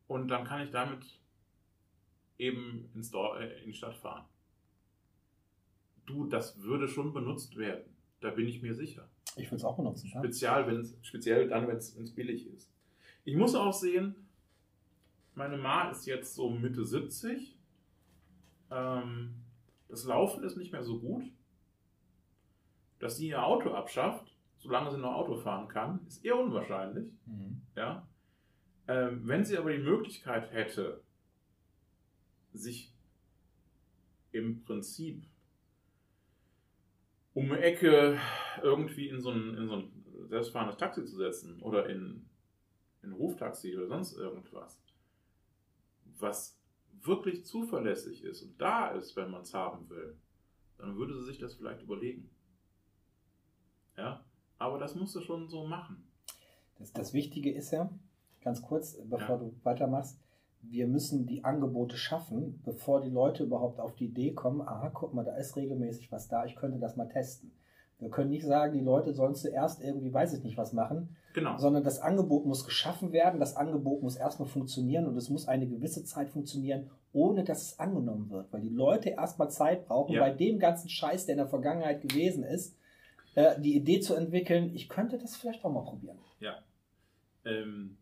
und 0.07 0.29
dann 0.29 0.45
kann 0.45 0.63
ich 0.63 0.71
damit 0.71 1.05
eben 2.39 2.91
ins 2.95 3.11
Dorf, 3.11 3.39
äh, 3.41 3.61
in 3.61 3.67
die 3.67 3.75
Stadt 3.75 3.97
fahren. 3.97 4.25
Du, 6.07 6.27
das 6.27 6.63
würde 6.63 6.89
schon 6.89 7.13
benutzt 7.13 7.57
werden, 7.57 7.85
da 8.21 8.31
bin 8.31 8.49
ich 8.49 8.63
mir 8.63 8.75
sicher. 8.75 9.09
Ich 9.37 9.47
würde 9.47 9.57
es 9.57 9.65
auch 9.65 9.77
benutzen. 9.77 10.11
Ja? 10.13 10.21
Speziell, 10.21 10.67
wenn's, 10.67 10.97
speziell 11.03 11.49
dann, 11.49 11.69
wenn 11.69 11.77
es 11.77 12.15
billig 12.15 12.47
ist. 12.47 12.73
Ich 13.25 13.37
muss 13.37 13.55
auch 13.55 13.73
sehen, 13.73 14.15
meine 15.35 15.57
Ma 15.57 15.91
ist 15.91 16.07
jetzt 16.07 16.35
so 16.35 16.51
Mitte 16.51 16.85
70. 16.85 17.57
Ähm, 18.71 19.35
das 19.89 20.05
Laufen 20.05 20.43
ist 20.43 20.57
nicht 20.57 20.73
mehr 20.73 20.83
so 20.83 20.99
gut. 20.99 21.25
Dass 22.99 23.17
sie 23.17 23.29
ihr 23.29 23.45
Auto 23.45 23.71
abschafft, 23.71 24.35
solange 24.57 24.91
sie 24.91 24.99
noch 24.99 25.15
Auto 25.15 25.37
fahren 25.37 25.69
kann, 25.69 26.01
ist 26.09 26.25
eher 26.25 26.39
unwahrscheinlich. 26.39 27.13
Mhm. 27.27 27.63
Ja? 27.77 28.09
Ähm, 28.89 29.21
wenn 29.29 29.45
sie 29.45 29.57
aber 29.57 29.71
die 29.71 29.79
Möglichkeit 29.79 30.51
hätte, 30.53 31.03
sich 32.59 32.93
im 34.33 34.63
Prinzip 34.65 35.25
um 37.35 37.53
eine 37.53 37.61
Ecke 37.61 38.19
irgendwie 38.63 39.09
in 39.09 39.21
so 39.21 39.31
ein, 39.31 39.55
in 39.57 39.69
so 39.69 39.77
ein 39.77 40.05
selbstfahrendes 40.29 40.77
Taxi 40.77 41.05
zu 41.05 41.17
setzen 41.17 41.61
oder 41.63 41.89
in, 41.89 42.29
in 43.03 43.11
ein 43.11 43.13
Ruftaxi 43.13 43.77
oder 43.77 43.87
sonst 43.87 44.15
irgendwas, 44.15 44.81
was 46.19 46.59
wirklich 47.03 47.45
zuverlässig 47.47 48.25
ist 48.25 48.43
und 48.43 48.61
da 48.61 48.89
ist, 48.91 49.15
wenn 49.17 49.31
man 49.31 49.43
es 49.43 49.55
haben 49.55 49.89
will, 49.89 50.17
dann 50.79 50.97
würde 50.97 51.17
sie 51.19 51.27
sich 51.27 51.39
das 51.39 51.55
vielleicht 51.55 51.83
überlegen. 51.83 52.29
Ja, 53.97 54.25
aber 54.59 54.79
das 54.79 54.95
musst 54.95 55.15
du 55.15 55.21
schon 55.21 55.49
so 55.49 55.67
machen. 55.67 56.05
Das, 56.79 56.93
das 56.93 57.13
Wichtige 57.13 57.53
ist 57.53 57.71
ja, 57.71 57.91
ganz 58.43 58.63
kurz, 58.63 58.97
bevor 59.05 59.37
Ja. 59.37 59.39
du 59.39 59.55
weitermachst, 59.65 60.21
wir 60.63 60.87
müssen 60.87 61.27
die 61.27 61.45
Angebote 61.45 61.97
schaffen, 61.97 62.61
bevor 62.65 63.01
die 63.01 63.11
Leute 63.11 63.45
überhaupt 63.45 63.81
auf 63.81 63.95
die 63.95 64.07
Idee 64.07 64.33
kommen, 64.33 64.61
aha, 64.61 64.91
guck 64.93 65.15
mal, 65.15 65.25
da 65.25 65.37
ist 65.37 65.57
regelmäßig 65.57 66.11
was 66.13 66.29
da, 66.29 66.45
ich 66.45 66.57
könnte 66.57 66.79
das 66.79 66.97
mal 66.97 67.09
testen. 67.09 67.53
Wir 68.01 68.11
können 68.11 68.31
nicht 68.31 68.45
sagen, 68.47 68.75
die 68.75 68.85
Leute 68.85 69.13
sollen 69.13 69.35
zuerst 69.35 69.83
irgendwie, 69.83 70.13
weiß 70.15 70.33
ich 70.35 70.45
nicht, 70.45 70.57
was 70.57 70.73
machen, 70.73 71.17
Genau. 71.35 71.57
sondern 71.59 71.83
das 71.83 72.01
Angebot 72.01 72.47
muss 72.47 72.65
geschaffen 72.65 73.13
werden, 73.13 73.41
das 73.41 73.57
Angebot 73.57 74.03
muss 74.03 74.17
erstmal 74.17 74.49
funktionieren 74.49 75.07
und 75.07 75.17
es 75.17 75.31
muss 75.31 75.49
eine 75.49 75.67
gewisse 75.67 76.05
Zeit 76.05 76.29
funktionieren, 76.31 76.91
ohne 77.13 77.43
dass 77.45 77.63
es 77.63 77.79
angenommen 77.81 78.31
wird, 78.31 78.53
weil 78.53 78.61
die 78.61 78.69
Leute 78.69 79.11
erstmal 79.11 79.51
Zeit 79.51 79.87
brauchen, 79.87 80.15
Ja. 80.15 80.21
bei 80.21 80.31
dem 80.31 80.59
ganzen 80.61 80.89
Scheiß, 80.89 81.27
der 81.27 81.35
in 81.35 81.39
der 81.39 81.49
Vergangenheit 81.49 82.01
gewesen 82.03 82.45
ist, 82.45 82.77
äh, 83.35 83.61
die 83.61 83.75
Idee 83.77 83.99
zu 84.01 84.15
entwickeln, 84.15 84.71
ich 84.75 84.89
könnte 84.89 85.19
das 85.19 85.37
vielleicht 85.37 85.65
auch 85.65 85.73
mal 85.73 85.83
probieren. 85.85 86.19
Ja. 86.41 86.55
Ähm, 87.45 87.97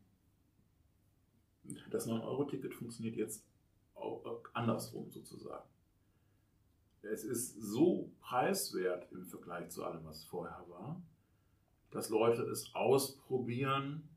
das 1.90 2.08
9-Euro-Ticket 2.08 2.74
funktioniert 2.74 3.16
jetzt 3.16 3.44
äh, 3.96 4.00
andersrum 4.52 5.10
sozusagen. 5.10 5.68
Es 7.02 7.24
ist 7.24 7.60
so 7.60 8.10
preiswert 8.20 9.10
im 9.12 9.24
Vergleich 9.26 9.70
zu 9.70 9.84
allem, 9.84 10.04
was 10.04 10.24
vorher 10.24 10.64
war, 10.68 11.00
dass 11.90 12.08
Leute 12.08 12.42
es 12.42 12.74
ausprobieren 12.74 14.08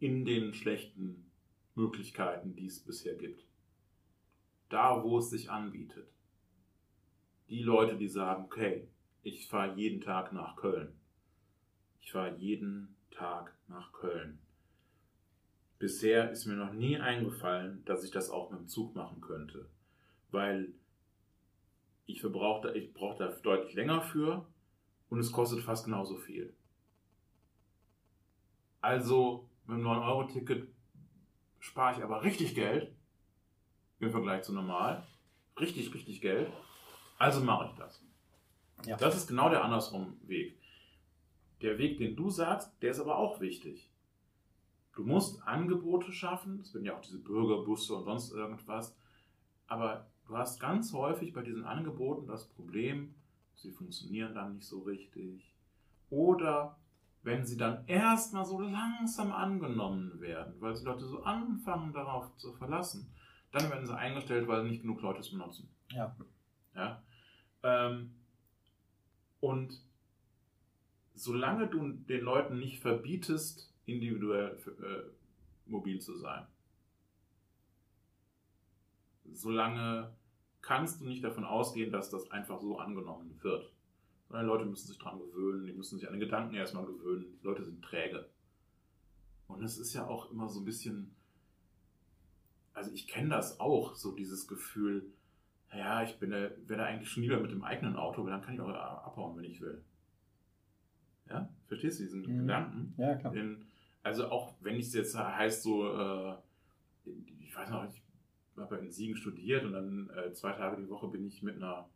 in 0.00 0.24
den 0.24 0.54
schlechten 0.54 1.30
Möglichkeiten, 1.74 2.54
die 2.54 2.66
es 2.66 2.80
bisher 2.80 3.14
gibt. 3.14 3.46
Da, 4.68 5.02
wo 5.04 5.18
es 5.18 5.30
sich 5.30 5.50
anbietet. 5.50 6.08
Die 7.48 7.62
Leute, 7.62 7.96
die 7.96 8.08
sagen, 8.08 8.44
okay, 8.44 8.88
ich 9.22 9.46
fahre 9.46 9.76
jeden 9.76 10.00
Tag 10.00 10.32
nach 10.32 10.56
Köln. 10.56 10.98
Ich 12.00 12.12
fahre 12.12 12.36
jeden 12.36 12.96
Tag 13.10 13.56
nach 13.68 13.92
Köln. 13.92 14.38
Bisher 15.84 16.30
ist 16.30 16.46
mir 16.46 16.54
noch 16.54 16.72
nie 16.72 16.98
eingefallen, 16.98 17.84
dass 17.84 18.04
ich 18.04 18.10
das 18.10 18.30
auch 18.30 18.50
mit 18.50 18.58
dem 18.58 18.68
Zug 18.68 18.94
machen 18.94 19.20
könnte, 19.20 19.68
weil 20.30 20.72
ich 22.06 22.22
verbrauche 22.22 22.68
da, 22.68 22.74
ich 22.74 22.94
brauche 22.94 23.18
da 23.18 23.28
deutlich 23.28 23.74
länger 23.74 24.00
für 24.00 24.46
und 25.10 25.18
es 25.18 25.30
kostet 25.30 25.60
fast 25.60 25.84
genauso 25.84 26.16
viel. 26.16 26.56
Also 28.80 29.46
mit 29.66 29.74
einem 29.74 29.86
9-Euro-Ticket 29.86 30.72
spare 31.58 31.98
ich 31.98 32.02
aber 32.02 32.22
richtig 32.22 32.54
Geld 32.54 32.90
im 34.00 34.10
Vergleich 34.10 34.42
zu 34.42 34.54
normal. 34.54 35.06
Richtig, 35.60 35.92
richtig 35.92 36.22
Geld. 36.22 36.50
Also 37.18 37.42
mache 37.42 37.66
ich 37.66 37.74
das. 37.76 38.02
Ja. 38.86 38.96
Das 38.96 39.18
ist 39.18 39.26
genau 39.26 39.50
der 39.50 39.62
andersrum 39.62 40.16
Weg. 40.22 40.58
Der 41.60 41.76
Weg, 41.76 41.98
den 41.98 42.16
du 42.16 42.30
sagst, 42.30 42.72
der 42.80 42.92
ist 42.92 43.00
aber 43.00 43.18
auch 43.18 43.42
wichtig. 43.42 43.90
Du 44.94 45.04
musst 45.04 45.42
Angebote 45.46 46.12
schaffen, 46.12 46.60
es 46.60 46.72
werden 46.72 46.84
ja 46.84 46.96
auch 46.96 47.00
diese 47.00 47.18
Bürgerbusse 47.18 47.94
und 47.94 48.04
sonst 48.04 48.32
irgendwas, 48.32 48.96
aber 49.66 50.06
du 50.26 50.36
hast 50.36 50.60
ganz 50.60 50.92
häufig 50.92 51.32
bei 51.32 51.42
diesen 51.42 51.64
Angeboten 51.64 52.26
das 52.26 52.48
Problem, 52.48 53.14
sie 53.56 53.72
funktionieren 53.72 54.34
dann 54.34 54.54
nicht 54.54 54.66
so 54.66 54.82
richtig. 54.82 55.52
Oder 56.10 56.78
wenn 57.22 57.44
sie 57.44 57.56
dann 57.56 57.86
erstmal 57.86 58.44
so 58.44 58.60
langsam 58.60 59.32
angenommen 59.32 60.20
werden, 60.20 60.54
weil 60.60 60.74
die 60.74 60.84
Leute 60.84 61.06
so 61.06 61.22
anfangen 61.22 61.92
darauf 61.92 62.36
zu 62.36 62.52
verlassen, 62.52 63.10
dann 63.50 63.70
werden 63.70 63.86
sie 63.86 63.96
eingestellt, 63.96 64.46
weil 64.46 64.64
nicht 64.64 64.82
genug 64.82 65.00
Leute 65.00 65.20
es 65.20 65.30
benutzen. 65.30 65.68
Ja. 65.90 66.14
Ja? 66.74 67.02
Ähm, 67.62 68.14
und 69.40 69.80
solange 71.14 71.68
du 71.68 71.88
den 71.88 72.20
Leuten 72.20 72.58
nicht 72.58 72.80
verbietest, 72.80 73.73
individuell 73.86 74.56
äh, 74.66 75.70
mobil 75.70 76.00
zu 76.00 76.16
sein, 76.16 76.46
solange 79.32 80.12
kannst 80.60 81.00
du 81.00 81.06
nicht 81.06 81.22
davon 81.22 81.44
ausgehen, 81.44 81.92
dass 81.92 82.10
das 82.10 82.30
einfach 82.30 82.60
so 82.60 82.78
angenommen 82.78 83.38
wird. 83.42 83.70
Sondern 84.28 84.46
Leute 84.46 84.64
müssen 84.64 84.88
sich 84.88 84.98
daran 84.98 85.18
gewöhnen, 85.18 85.66
die 85.66 85.72
müssen 85.72 85.98
sich 85.98 86.06
an 86.08 86.14
den 86.14 86.20
Gedanken 86.20 86.54
erstmal 86.54 86.86
gewöhnen. 86.86 87.26
Die 87.38 87.44
Leute 87.44 87.62
sind 87.62 87.82
träge. 87.82 88.30
Und 89.46 89.62
es 89.62 89.76
ist 89.76 89.92
ja 89.92 90.06
auch 90.06 90.30
immer 90.30 90.48
so 90.48 90.60
ein 90.60 90.64
bisschen, 90.64 91.14
also 92.72 92.90
ich 92.92 93.06
kenne 93.06 93.28
das 93.28 93.60
auch, 93.60 93.94
so 93.94 94.14
dieses 94.14 94.48
Gefühl, 94.48 95.12
ja, 95.70 96.02
ich 96.02 96.18
bin 96.18 96.30
der, 96.30 96.56
wäre 96.68 96.78
da 96.78 96.84
eigentlich 96.86 97.10
schon 97.10 97.22
lieber 97.24 97.40
mit 97.40 97.50
dem 97.50 97.62
eigenen 97.62 97.96
Auto, 97.96 98.22
aber 98.22 98.30
dann 98.30 98.40
kann 98.40 98.54
ich 98.54 98.60
auch 98.60 98.68
abhauen, 98.70 99.36
wenn 99.36 99.44
ich 99.44 99.60
will. 99.60 99.84
Ja, 101.28 101.48
verstehst 101.66 101.98
du 102.00 102.04
diesen 102.04 102.22
Mhm. 102.22 102.38
Gedanken? 102.46 102.94
Ja, 102.96 103.16
klar. 103.16 103.32
Den, 103.32 103.66
also 104.04 104.28
auch 104.28 104.54
wenn 104.60 104.76
es 104.76 104.92
jetzt 104.92 105.16
heißt 105.16 105.62
so, 105.62 105.88
äh, 105.88 106.34
ich 107.40 107.56
weiß 107.56 107.70
noch, 107.70 107.84
ich 107.86 108.02
habe 108.56 108.76
in 108.76 108.92
Siegen 108.92 109.16
studiert 109.16 109.64
und 109.64 109.72
dann 109.72 110.10
äh, 110.10 110.32
zwei 110.32 110.52
Tage 110.52 110.80
die 110.80 110.88
Woche 110.88 111.08
bin 111.08 111.26
ich 111.26 111.42
mit 111.42 111.56
einer 111.56 111.88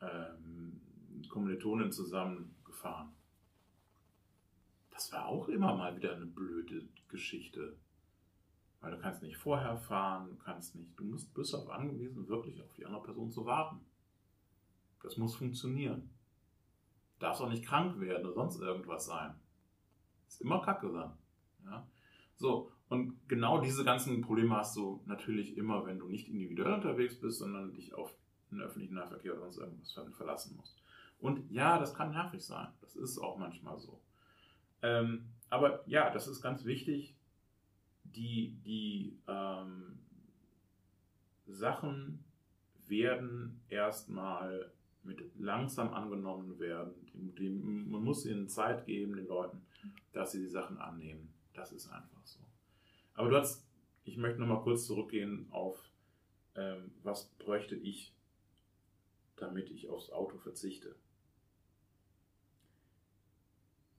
ähm, 0.00 0.80
Kommilitonin 1.28 1.90
zusammengefahren. 1.90 3.10
Das 4.90 5.12
war 5.12 5.26
auch 5.26 5.48
immer 5.48 5.74
mal 5.74 5.96
wieder 5.96 6.14
eine 6.14 6.26
blöde 6.26 6.88
Geschichte. 7.08 7.76
Weil 8.80 8.92
du 8.92 8.98
kannst 8.98 9.22
nicht 9.22 9.36
vorher 9.36 9.76
fahren, 9.76 10.30
du 10.30 10.36
kannst 10.36 10.76
nicht, 10.76 10.98
du 10.98 11.04
musst, 11.04 11.34
bist 11.34 11.52
darauf 11.52 11.68
angewiesen, 11.68 12.28
wirklich 12.28 12.62
auf 12.62 12.72
die 12.74 12.86
andere 12.86 13.02
Person 13.02 13.30
zu 13.30 13.44
warten. 13.44 13.80
Das 15.02 15.16
muss 15.16 15.34
funktionieren. 15.34 16.10
Darfst 17.18 17.42
auch 17.42 17.50
nicht 17.50 17.66
krank 17.66 18.00
werden 18.00 18.24
oder 18.24 18.34
sonst 18.34 18.60
irgendwas 18.60 19.06
sein. 19.06 19.34
Ist 20.28 20.40
immer 20.40 20.62
Kacke 20.62 20.90
dann. 20.92 21.18
Ja? 21.64 21.86
So, 22.36 22.70
und 22.88 23.28
genau 23.28 23.60
diese 23.60 23.84
ganzen 23.84 24.20
Probleme 24.22 24.56
hast 24.56 24.76
du 24.76 25.02
natürlich 25.06 25.56
immer, 25.56 25.86
wenn 25.86 25.98
du 25.98 26.08
nicht 26.08 26.28
individuell 26.28 26.72
unterwegs 26.74 27.20
bist, 27.20 27.38
sondern 27.38 27.72
dich 27.72 27.94
auf 27.94 28.14
den 28.50 28.60
öffentlichen 28.60 28.94
Nahverkehr 28.94 29.32
oder 29.32 29.42
sonst 29.42 29.58
irgendwas 29.58 29.92
ver- 29.92 30.10
verlassen 30.12 30.56
musst. 30.56 30.82
Und 31.20 31.50
ja, 31.50 31.78
das 31.78 31.94
kann 31.94 32.10
nervig 32.10 32.44
sein. 32.44 32.68
Das 32.80 32.96
ist 32.96 33.18
auch 33.18 33.38
manchmal 33.38 33.78
so. 33.78 34.00
Ähm, 34.82 35.26
aber 35.50 35.86
ja, 35.86 36.10
das 36.10 36.26
ist 36.26 36.40
ganz 36.40 36.64
wichtig. 36.64 37.14
Die, 38.04 38.56
die 38.64 39.18
ähm, 39.28 39.98
Sachen 41.46 42.24
werden 42.88 43.60
erstmal 43.68 44.72
mit 45.02 45.22
langsam 45.38 45.92
angenommen 45.94 46.58
werden. 46.58 46.92
Man 47.90 48.02
muss 48.02 48.26
ihnen 48.26 48.48
Zeit 48.48 48.84
geben, 48.86 49.14
den 49.14 49.28
Leuten, 49.28 49.62
dass 50.12 50.32
sie 50.32 50.40
die 50.40 50.48
Sachen 50.48 50.78
annehmen. 50.78 51.29
Das 51.54 51.72
ist 51.72 51.88
einfach 51.88 52.24
so. 52.24 52.40
Aber 53.14 53.28
du 53.28 53.36
hast, 53.36 53.66
ich 54.04 54.16
möchte 54.16 54.40
nochmal 54.40 54.62
kurz 54.62 54.86
zurückgehen 54.86 55.46
auf, 55.50 55.90
ähm, 56.54 56.92
was 57.02 57.26
bräuchte 57.38 57.76
ich, 57.76 58.14
damit 59.36 59.70
ich 59.70 59.88
aufs 59.88 60.10
Auto 60.10 60.38
verzichte. 60.38 60.96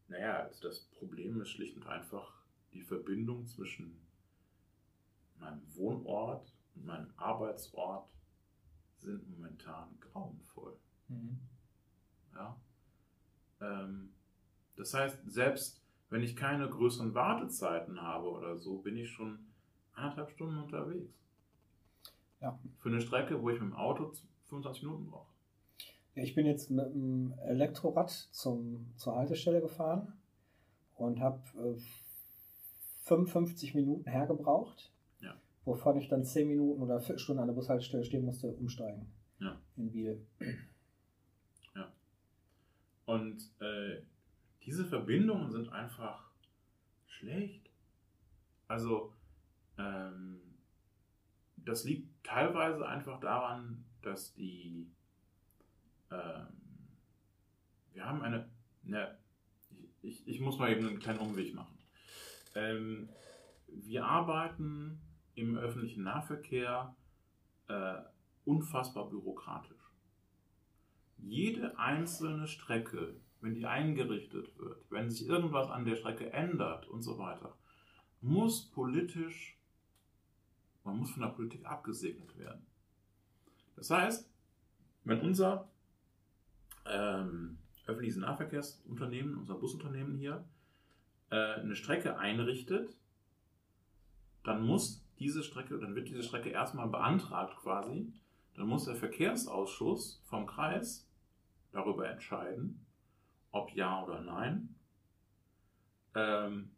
Naja, 0.08 0.44
also 0.44 0.68
das 0.68 0.82
Problem 0.82 1.40
ist 1.42 1.50
schlicht 1.50 1.78
und 1.78 1.88
einfach 1.88 2.42
die 2.74 2.82
Verbindung 2.82 3.48
zwischen 3.48 3.98
meinem 5.40 5.62
Wohnort 5.76 6.54
und 6.76 6.86
meinem 6.86 7.12
Arbeitsort 7.18 8.10
sind 8.98 9.28
momentan 9.30 10.00
grauenvoll. 10.00 10.78
Mhm. 11.08 11.40
Ja? 12.34 12.62
Ähm, 13.60 14.14
das 14.76 14.94
heißt, 14.94 15.20
selbst 15.32 15.81
wenn 16.12 16.22
ich 16.22 16.36
keine 16.36 16.70
größeren 16.70 17.16
Wartezeiten 17.16 18.00
habe 18.02 18.30
oder 18.30 18.56
so, 18.58 18.78
bin 18.78 18.96
ich 18.98 19.10
schon 19.10 19.40
anderthalb 19.94 20.30
Stunden 20.30 20.60
unterwegs. 20.60 21.12
Ja. 22.40 22.60
Für 22.80 22.90
eine 22.90 23.02
Strecke, 23.02 23.42
wo 23.42 23.50
ich 23.50 23.60
mit 23.60 23.70
dem 23.72 23.76
Auto 23.76 24.12
25 24.50 24.84
Minuten 24.84 25.08
brauche. 25.10 25.32
Ja, 26.16 26.24
ich 26.24 26.36
bin 26.36 26.46
jetzt 26.46 26.70
mit 26.70 26.86
dem 26.94 27.34
Elektrorad 27.48 28.10
zum, 28.10 28.92
zur 28.98 29.16
Haltestelle 29.16 29.62
gefahren 29.62 30.14
und 30.98 31.20
habe 31.20 31.42
äh, 31.58 31.80
55 33.06 33.74
Minuten 33.76 34.10
hergebraucht, 34.10 34.92
Ja. 35.22 35.36
wovon 35.66 35.98
ich 35.98 36.10
dann 36.10 36.24
10 36.26 36.48
Minuten 36.48 36.82
oder 36.82 36.96
eine 36.96 37.02
Viertelstunde 37.02 37.42
an 37.42 37.48
der 37.48 37.56
Bushaltestelle 37.56 38.04
stehen 38.04 38.26
musste, 38.26 38.52
umsteigen. 38.52 39.12
Ja. 39.40 39.58
In 39.78 39.92
Biel. 39.92 40.28
Und 43.06 43.42
äh, 43.60 44.02
diese 44.66 44.86
Verbindungen 44.86 45.52
sind 45.52 45.70
einfach 45.70 46.32
schlecht. 47.08 47.70
Also, 48.68 49.14
ähm, 49.78 50.40
das 51.58 51.84
liegt 51.84 52.24
teilweise 52.24 52.88
einfach 52.88 53.20
daran, 53.20 53.86
dass 54.02 54.34
die, 54.34 54.88
ähm, 56.10 56.48
wir 57.94 58.06
haben 58.06 58.22
eine, 58.22 58.50
ne, 58.84 59.18
ich, 60.02 60.28
ich, 60.28 60.40
muss 60.40 60.58
mal 60.58 60.72
eben 60.72 60.88
einen 60.88 61.00
kleinen 61.00 61.20
Umweg 61.20 61.54
machen. 61.54 61.78
Ähm, 62.56 63.10
wir 63.68 64.06
arbeiten 64.06 65.00
im 65.36 65.58
öffentlichen 65.58 66.04
Nahverkehr 66.04 66.96
äh, 67.68 67.98
unfassbar 68.46 69.10
bürokratisch 69.10 69.82
jede 71.22 71.78
einzelne 71.78 72.48
Strecke, 72.48 73.16
wenn 73.42 73.56
die 73.56 73.66
eingerichtet 73.66 74.58
wird, 74.58 74.86
wenn 74.90 75.10
sich 75.10 75.28
irgendwas 75.28 75.70
an 75.70 75.86
der 75.86 75.96
Strecke 75.96 76.32
ändert 76.32 76.88
und 76.88 77.02
so 77.02 77.18
weiter, 77.18 77.58
muss 78.22 78.70
politisch, 78.70 79.58
man 80.84 80.98
muss 80.98 81.12
von 81.12 81.24
der 81.24 81.30
Politik 81.30 81.66
abgesegnet 81.66 82.38
werden. 82.38 82.66
Das 83.76 83.90
heißt, 83.90 84.30
wenn 85.04 85.22
unser 85.22 85.70
ähm, 86.86 87.58
öffentliches 87.88 88.18
Nahverkehrsunternehmen, 88.18 89.38
unser 89.38 89.56
Busunternehmen 89.56 90.18
hier, 90.18 90.46
äh, 91.32 91.36
eine 91.36 91.76
Strecke 91.76 92.18
einrichtet, 92.18 92.96
dann 94.44 94.66
muss 94.66 95.04
diese 95.20 95.44
Strecke, 95.44 95.80
dann 95.80 95.96
wird 95.96 96.10
diese 96.10 96.24
Strecke 96.24 96.50
erstmal 96.50 96.88
beantragt 96.88 97.58
quasi, 97.58 98.12
dann 98.56 98.68
muss 98.68 98.86
der 98.86 98.96
Verkehrsausschuss 98.96 100.22
vom 100.26 100.46
Kreis 100.46 101.08
darüber 101.72 102.10
entscheiden, 102.10 102.86
ob 103.52 103.72
ja 103.74 104.04
oder 104.04 104.22
nein. 104.22 104.76
Ähm, 106.16 106.72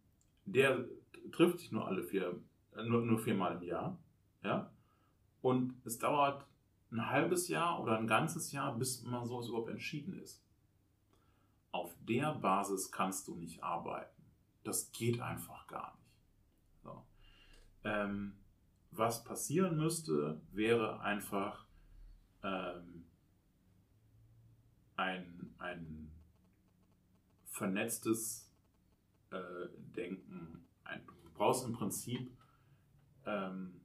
der 0.46 0.86
trifft 1.32 1.60
sich 1.60 1.72
nur 1.72 1.88
alle 1.88 2.04
vier, 2.04 2.40
nur, 2.76 3.02
nur 3.02 3.20
viermal 3.20 3.58
im 3.58 3.64
Jahr. 3.64 3.98
Ja? 4.44 4.72
Und 5.42 5.76
es 5.86 6.00
dauert 6.00 6.46
ein 6.92 7.10
halbes 7.10 7.48
Jahr 7.48 7.82
oder 7.82 7.98
ein 7.98 8.08
ganzes 8.08 8.52
Jahr, 8.52 8.78
bis 8.78 9.04
man 9.04 9.26
sowas 9.26 9.48
überhaupt 9.48 9.70
entschieden 9.70 10.14
ist. 10.20 10.44
Auf 11.72 11.96
der 12.08 12.36
Basis 12.36 12.92
kannst 12.92 13.28
du 13.28 13.36
nicht 13.36 13.64
arbeiten. 13.64 14.24
Das 14.64 14.92
geht 14.92 15.20
einfach 15.20 15.68
gar 15.68 15.98
nicht. 15.98 16.84
So. 16.84 17.04
Ähm, 17.84 18.38
was 18.92 19.24
passieren 19.24 19.78
müsste, 19.78 20.40
wäre 20.52 21.00
einfach 21.00 21.66
ähm, 22.44 23.06
ein, 24.96 25.56
ein 25.58 26.03
vernetztes 27.64 28.52
äh, 29.32 29.38
Denken. 29.96 30.66
Du 31.24 31.30
brauchst 31.34 31.66
im 31.66 31.72
Prinzip 31.72 32.30
ähm, 33.26 33.80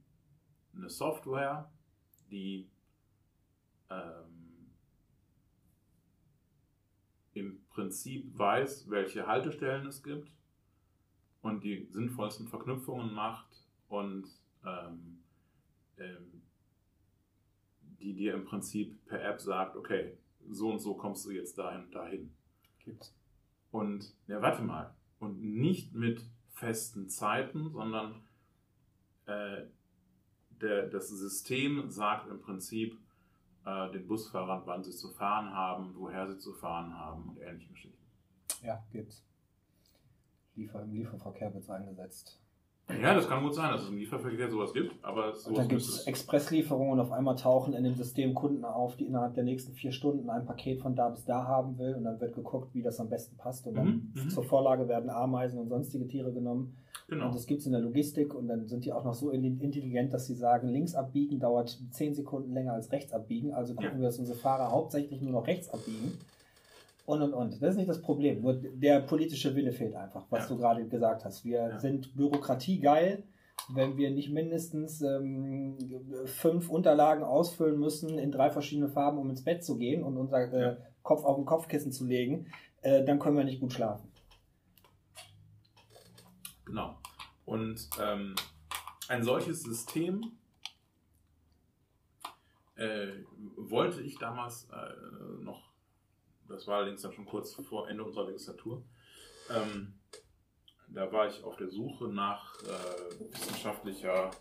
eine 0.75 0.89
Software, 0.89 1.71
die 2.29 2.69
ähm, 3.89 4.73
im 7.33 7.63
Prinzip 7.69 8.37
weiß, 8.37 8.89
welche 8.89 9.25
Haltestellen 9.25 9.87
es 9.87 10.03
gibt 10.03 10.29
und 11.41 11.63
die 11.63 11.87
sinnvollsten 11.89 12.49
Verknüpfungen 12.49 13.13
macht 13.13 13.65
und 13.87 14.27
ähm, 14.65 15.23
ähm, 15.97 16.41
die 18.01 18.13
dir 18.13 18.33
im 18.33 18.43
Prinzip 18.43 19.05
per 19.05 19.23
App 19.23 19.39
sagt, 19.39 19.77
okay, 19.77 20.17
so 20.49 20.69
und 20.69 20.79
so 20.79 20.95
kommst 20.95 21.25
du 21.25 21.31
jetzt 21.31 21.57
dahin 21.57 21.85
und 21.85 21.95
dahin. 21.95 22.35
Gibt's. 22.83 23.18
Und, 23.71 24.13
ja, 24.27 24.41
warte 24.41 24.61
mal. 24.63 24.93
Und 25.19 25.41
nicht 25.41 25.93
mit 25.93 26.21
festen 26.53 27.09
Zeiten, 27.09 27.69
sondern 27.71 28.23
äh, 29.25 29.63
der, 30.61 30.87
das 30.87 31.09
System 31.09 31.89
sagt 31.89 32.29
im 32.29 32.41
Prinzip 32.41 32.97
äh, 33.65 33.91
den 33.91 34.07
Busfahrern, 34.07 34.63
wann 34.65 34.83
sie 34.83 34.91
zu 34.91 35.09
fahren 35.09 35.53
haben, 35.53 35.93
woher 35.95 36.27
sie 36.27 36.37
zu 36.37 36.53
fahren 36.53 36.93
haben 36.93 37.29
und 37.29 37.39
ähnliche 37.39 37.71
Geschichten. 37.71 38.05
Ja, 38.61 38.83
gibt's. 38.91 39.23
Liefer, 40.55 40.83
Im 40.83 40.93
Lieferverkehr 40.93 41.53
wird 41.53 41.63
es 41.63 41.69
eingesetzt. 41.69 42.39
Ja, 43.01 43.13
das 43.13 43.27
kann 43.29 43.43
gut 43.43 43.53
sein, 43.53 43.71
dass 43.71 43.83
es 43.83 43.89
im 43.89 43.97
Lieferverkehr 43.97 44.49
sowas 44.49 44.73
gibt, 44.73 44.93
aber 45.03 45.35
sowas 45.35 45.57
dann 45.57 45.67
gibt 45.67 45.81
es 45.81 45.89
es. 45.89 46.07
Expresslieferungen 46.07 46.93
und 46.93 46.99
auf 46.99 47.11
einmal 47.11 47.35
tauchen 47.35 47.73
in 47.73 47.83
dem 47.83 47.95
System 47.95 48.33
Kunden 48.33 48.65
auf, 48.65 48.95
die 48.95 49.05
innerhalb 49.05 49.35
der 49.35 49.43
nächsten 49.43 49.73
vier 49.73 49.91
Stunden 49.91 50.29
ein 50.29 50.45
Paket 50.45 50.81
von 50.81 50.95
da 50.95 51.09
bis 51.09 51.23
da 51.25 51.43
haben 51.45 51.77
will 51.77 51.93
und 51.95 52.03
dann 52.03 52.19
wird 52.19 52.33
geguckt, 52.33 52.73
wie 52.73 52.81
das 52.81 52.99
am 52.99 53.09
besten 53.09 53.37
passt 53.37 53.67
und 53.67 53.75
dann 53.75 53.85
Mhm, 53.87 54.11
mhm. 54.25 54.29
zur 54.29 54.43
Vorlage 54.43 54.87
werden 54.87 55.09
Ameisen 55.09 55.59
und 55.59 55.69
sonstige 55.69 56.07
Tiere 56.07 56.31
genommen 56.33 56.75
Genau. 57.07 57.27
und 57.27 57.35
das 57.35 57.45
gibt 57.47 57.61
es 57.61 57.65
in 57.65 57.71
der 57.71 57.81
Logistik 57.81 58.33
und 58.35 58.47
dann 58.47 58.67
sind 58.67 58.85
die 58.85 58.91
auch 58.93 59.03
noch 59.03 59.13
so 59.15 59.29
in- 59.31 59.59
intelligent, 59.59 60.13
dass 60.13 60.25
sie 60.27 60.35
sagen, 60.35 60.67
links 60.67 60.95
abbiegen 60.95 61.39
dauert 61.39 61.79
zehn 61.91 62.13
Sekunden 62.13 62.53
länger 62.53 62.73
als 62.73 62.91
rechts 62.91 63.13
abbiegen, 63.13 63.53
also 63.53 63.73
gucken 63.73 63.91
Ja. 63.93 63.97
wir, 63.99 64.05
dass 64.07 64.19
unsere 64.19 64.37
Fahrer 64.37 64.71
hauptsächlich 64.71 65.21
nur 65.21 65.31
noch 65.31 65.47
rechts 65.47 65.69
abbiegen 65.69 66.13
und 67.09 67.21
und 67.23 67.33
und. 67.33 67.61
Das 67.61 67.71
ist 67.71 67.77
nicht 67.77 67.89
das 67.89 68.01
Problem, 68.01 68.41
nur 68.41 68.53
der 68.53 69.01
politische 69.01 69.55
Wille 69.55 69.71
fehlt 69.71 69.95
einfach, 69.95 70.25
was 70.29 70.43
Ja. 70.43 70.49
du 70.55 70.57
gerade 70.61 70.87
gesagt 70.87 71.25
hast. 71.25 71.43
Wir 71.43 71.69
Ja. 71.69 71.79
sind 71.79 72.15
bürokratiegeil, 72.15 73.23
wenn 73.73 73.97
wir 73.97 74.11
nicht 74.11 74.29
mindestens 74.31 75.01
ähm, 75.01 75.77
fünf 76.25 76.69
Unterlagen 76.69 77.23
ausfüllen 77.23 77.79
müssen 77.79 78.17
in 78.19 78.31
drei 78.31 78.49
verschiedene 78.51 78.89
Farben, 78.89 79.17
um 79.17 79.29
ins 79.29 79.43
Bett 79.43 79.63
zu 79.63 79.77
gehen 79.77 80.03
und 80.03 80.17
unser 80.17 80.53
äh. 80.53 80.77
Kopf 81.01 81.23
auf 81.23 81.37
den 81.37 81.45
Kopfkissen 81.45 81.91
zu 81.91 82.05
legen, 82.05 82.47
äh, 82.81 83.03
dann 83.03 83.17
können 83.19 83.37
wir 83.37 83.43
nicht 83.43 83.59
gut 83.61 83.73
schlafen. 83.73 84.11
Genau. 86.65 86.97
Und 87.45 87.89
ähm, 87.99 88.35
ein 89.07 89.23
solches 89.23 89.63
System 89.63 90.21
äh, 92.75 93.07
wollte 93.57 94.01
ich 94.01 94.19
damals 94.19 94.67
äh, 94.71 95.43
noch, 95.43 95.68
das 96.49 96.67
war 96.67 96.77
allerdings 96.77 97.01
dann 97.01 97.13
schon 97.13 97.25
kurz 97.25 97.53
vor 97.53 97.89
Ende 97.89 98.03
unserer 98.03 98.27
Legislatur, 98.27 98.83
ähm, 99.49 99.93
da 100.89 101.11
war 101.11 101.27
ich 101.27 101.43
auf 101.43 101.55
der 101.57 101.69
Suche 101.69 102.07
nach 102.07 102.55
äh, 102.63 103.19
wissenschaftlicher 103.33 104.31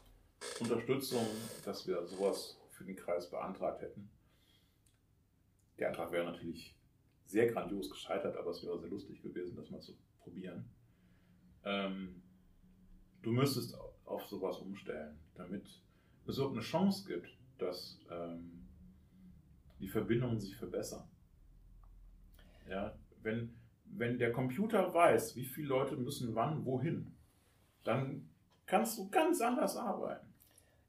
Unterstützung, 0.61 1.27
dass 1.65 1.87
wir 1.87 2.07
sowas 2.07 2.59
für 2.71 2.85
den 2.85 2.97
Kreis 2.97 3.29
beantragt 3.31 3.83
hätten. 3.83 4.11
Der 5.79 5.89
Antrag 5.89 6.11
wäre 6.13 6.25
natürlich 6.25 6.75
sehr 7.27 7.51
grandios 7.53 7.91
gescheitert, 7.91 8.37
aber 8.37 8.51
es 8.51 8.63
wäre 8.63 8.79
sehr 8.79 8.89
lustig 8.89 9.23
gewesen, 9.23 9.57
das 9.57 9.71
mal 9.71 9.81
zu 9.81 9.93
probieren. 10.21 10.71
Ähm, 11.65 12.23
du 13.23 13.31
müsstest 13.31 13.75
au- 13.79 13.95
auf 14.07 14.25
sowas 14.27 14.57
umstellen, 14.59 15.19
damit 15.35 15.67
es 16.27 16.37
überhaupt 16.37 16.57
eine 16.57 16.65
Chance 16.65 17.07
gibt, 17.07 17.29
dass 17.59 18.01
ähm, 18.11 18.67
die 19.81 19.89
Verbindungen 19.89 20.41
sich 20.41 20.57
verbessern. 20.57 21.09
Ja, 22.69 22.95
wenn, 23.23 23.55
wenn 23.85 24.19
der 24.19 24.33
Computer 24.33 24.93
weiß, 24.93 25.37
wie 25.37 25.45
viele 25.45 25.69
Leute 25.69 25.97
müssen 25.97 26.35
wann 26.35 26.65
wohin, 26.65 27.15
dann 27.85 28.29
kannst 28.67 28.99
du 28.99 29.09
ganz 29.09 29.41
anders 29.41 29.77
arbeiten. 29.77 30.27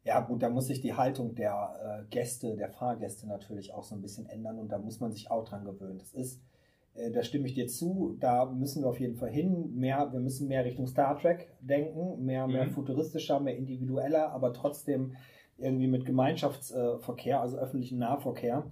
Ja, 0.03 0.21
gut, 0.21 0.41
da 0.41 0.49
muss 0.49 0.67
sich 0.67 0.81
die 0.81 0.93
Haltung 0.93 1.35
der 1.35 2.03
äh, 2.03 2.09
Gäste, 2.09 2.55
der 2.55 2.69
Fahrgäste 2.69 3.27
natürlich 3.27 3.73
auch 3.73 3.83
so 3.83 3.95
ein 3.95 4.01
bisschen 4.01 4.25
ändern 4.27 4.57
und 4.59 4.69
da 4.69 4.77
muss 4.79 4.99
man 4.99 5.11
sich 5.11 5.29
auch 5.29 5.43
dran 5.43 5.65
gewöhnen. 5.65 5.99
Das 5.99 6.13
ist, 6.13 6.41
äh, 6.95 7.11
da 7.11 7.21
stimme 7.21 7.47
ich 7.47 7.53
dir 7.53 7.67
zu, 7.67 8.15
da 8.19 8.45
müssen 8.45 8.81
wir 8.83 8.89
auf 8.89 8.99
jeden 8.99 9.15
Fall 9.17 9.29
hin. 9.29 9.75
Mehr, 9.75 10.11
wir 10.11 10.19
müssen 10.19 10.47
mehr 10.47 10.65
Richtung 10.65 10.87
Star 10.87 11.17
Trek 11.19 11.53
denken, 11.61 12.23
mehr, 12.25 12.47
mehr 12.47 12.65
Mhm. 12.65 12.71
futuristischer, 12.71 13.39
mehr 13.39 13.57
individueller, 13.57 14.31
aber 14.31 14.53
trotzdem 14.53 15.15
irgendwie 15.57 15.87
mit 15.87 16.05
Gemeinschaftsverkehr, 16.05 17.41
also 17.41 17.57
öffentlichen 17.57 17.99
Nahverkehr. 17.99 18.65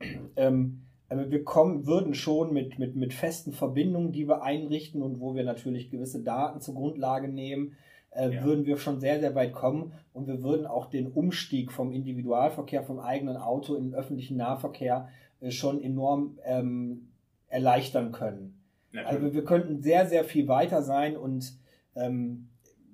Ähm, 0.36 0.86
wir 1.10 1.44
kommen, 1.44 1.86
würden 1.86 2.14
schon 2.14 2.52
mit, 2.52 2.78
mit, 2.78 2.94
mit 2.94 3.12
festen 3.12 3.52
Verbindungen, 3.52 4.12
die 4.12 4.28
wir 4.28 4.42
einrichten 4.42 5.02
und 5.02 5.20
wo 5.20 5.34
wir 5.34 5.44
natürlich 5.44 5.90
gewisse 5.90 6.22
Daten 6.22 6.60
zur 6.60 6.74
Grundlage 6.74 7.28
nehmen, 7.28 7.76
äh, 8.10 8.30
Ja. 8.30 8.44
würden 8.44 8.64
wir 8.64 8.76
schon 8.76 9.00
sehr, 9.00 9.20
sehr 9.20 9.34
weit 9.34 9.52
kommen 9.52 9.92
und 10.12 10.26
wir 10.26 10.42
würden 10.42 10.66
auch 10.66 10.86
den 10.86 11.08
Umstieg 11.08 11.72
vom 11.72 11.92
Individualverkehr, 11.92 12.82
vom 12.82 12.98
eigenen 13.00 13.36
Auto 13.36 13.74
in 13.74 13.84
den 13.90 13.94
öffentlichen 13.94 14.36
Nahverkehr 14.36 15.08
äh, 15.40 15.50
schon 15.50 15.82
enorm 15.82 16.38
ähm, 16.44 17.08
erleichtern 17.48 18.12
können. 18.12 18.56
Also 19.04 19.32
wir 19.32 19.44
könnten 19.44 19.82
sehr, 19.82 20.06
sehr 20.06 20.24
viel 20.24 20.48
weiter 20.48 20.82
sein 20.82 21.16
und 21.16 21.56
ähm, 21.94 22.48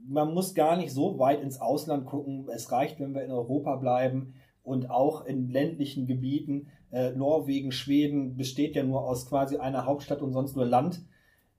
man 0.09 0.33
muss 0.35 0.55
gar 0.55 0.77
nicht 0.77 0.93
so 0.93 1.19
weit 1.19 1.41
ins 1.43 1.61
Ausland 1.61 2.07
gucken. 2.07 2.47
Es 2.55 2.71
reicht, 2.71 3.01
wenn 3.01 3.15
wir 3.15 3.25
in 3.25 3.31
Europa 3.31 3.77
bleiben 3.77 4.35
und 4.63 4.91
auch 4.91 5.25
in 5.25 5.49
ländlichen 5.49 6.07
Gebieten. 6.07 6.69
Äh, 6.93 7.11
Norwegen, 7.13 7.73
Schweden 7.73 8.37
besteht 8.37 8.75
ja 8.77 8.83
nur 8.83 9.03
aus 9.05 9.29
quasi 9.29 9.57
einer 9.57 9.87
Hauptstadt 9.87 10.23
und 10.23 10.33
sonst 10.33 10.57
nur 10.57 10.67
Land. 10.67 11.01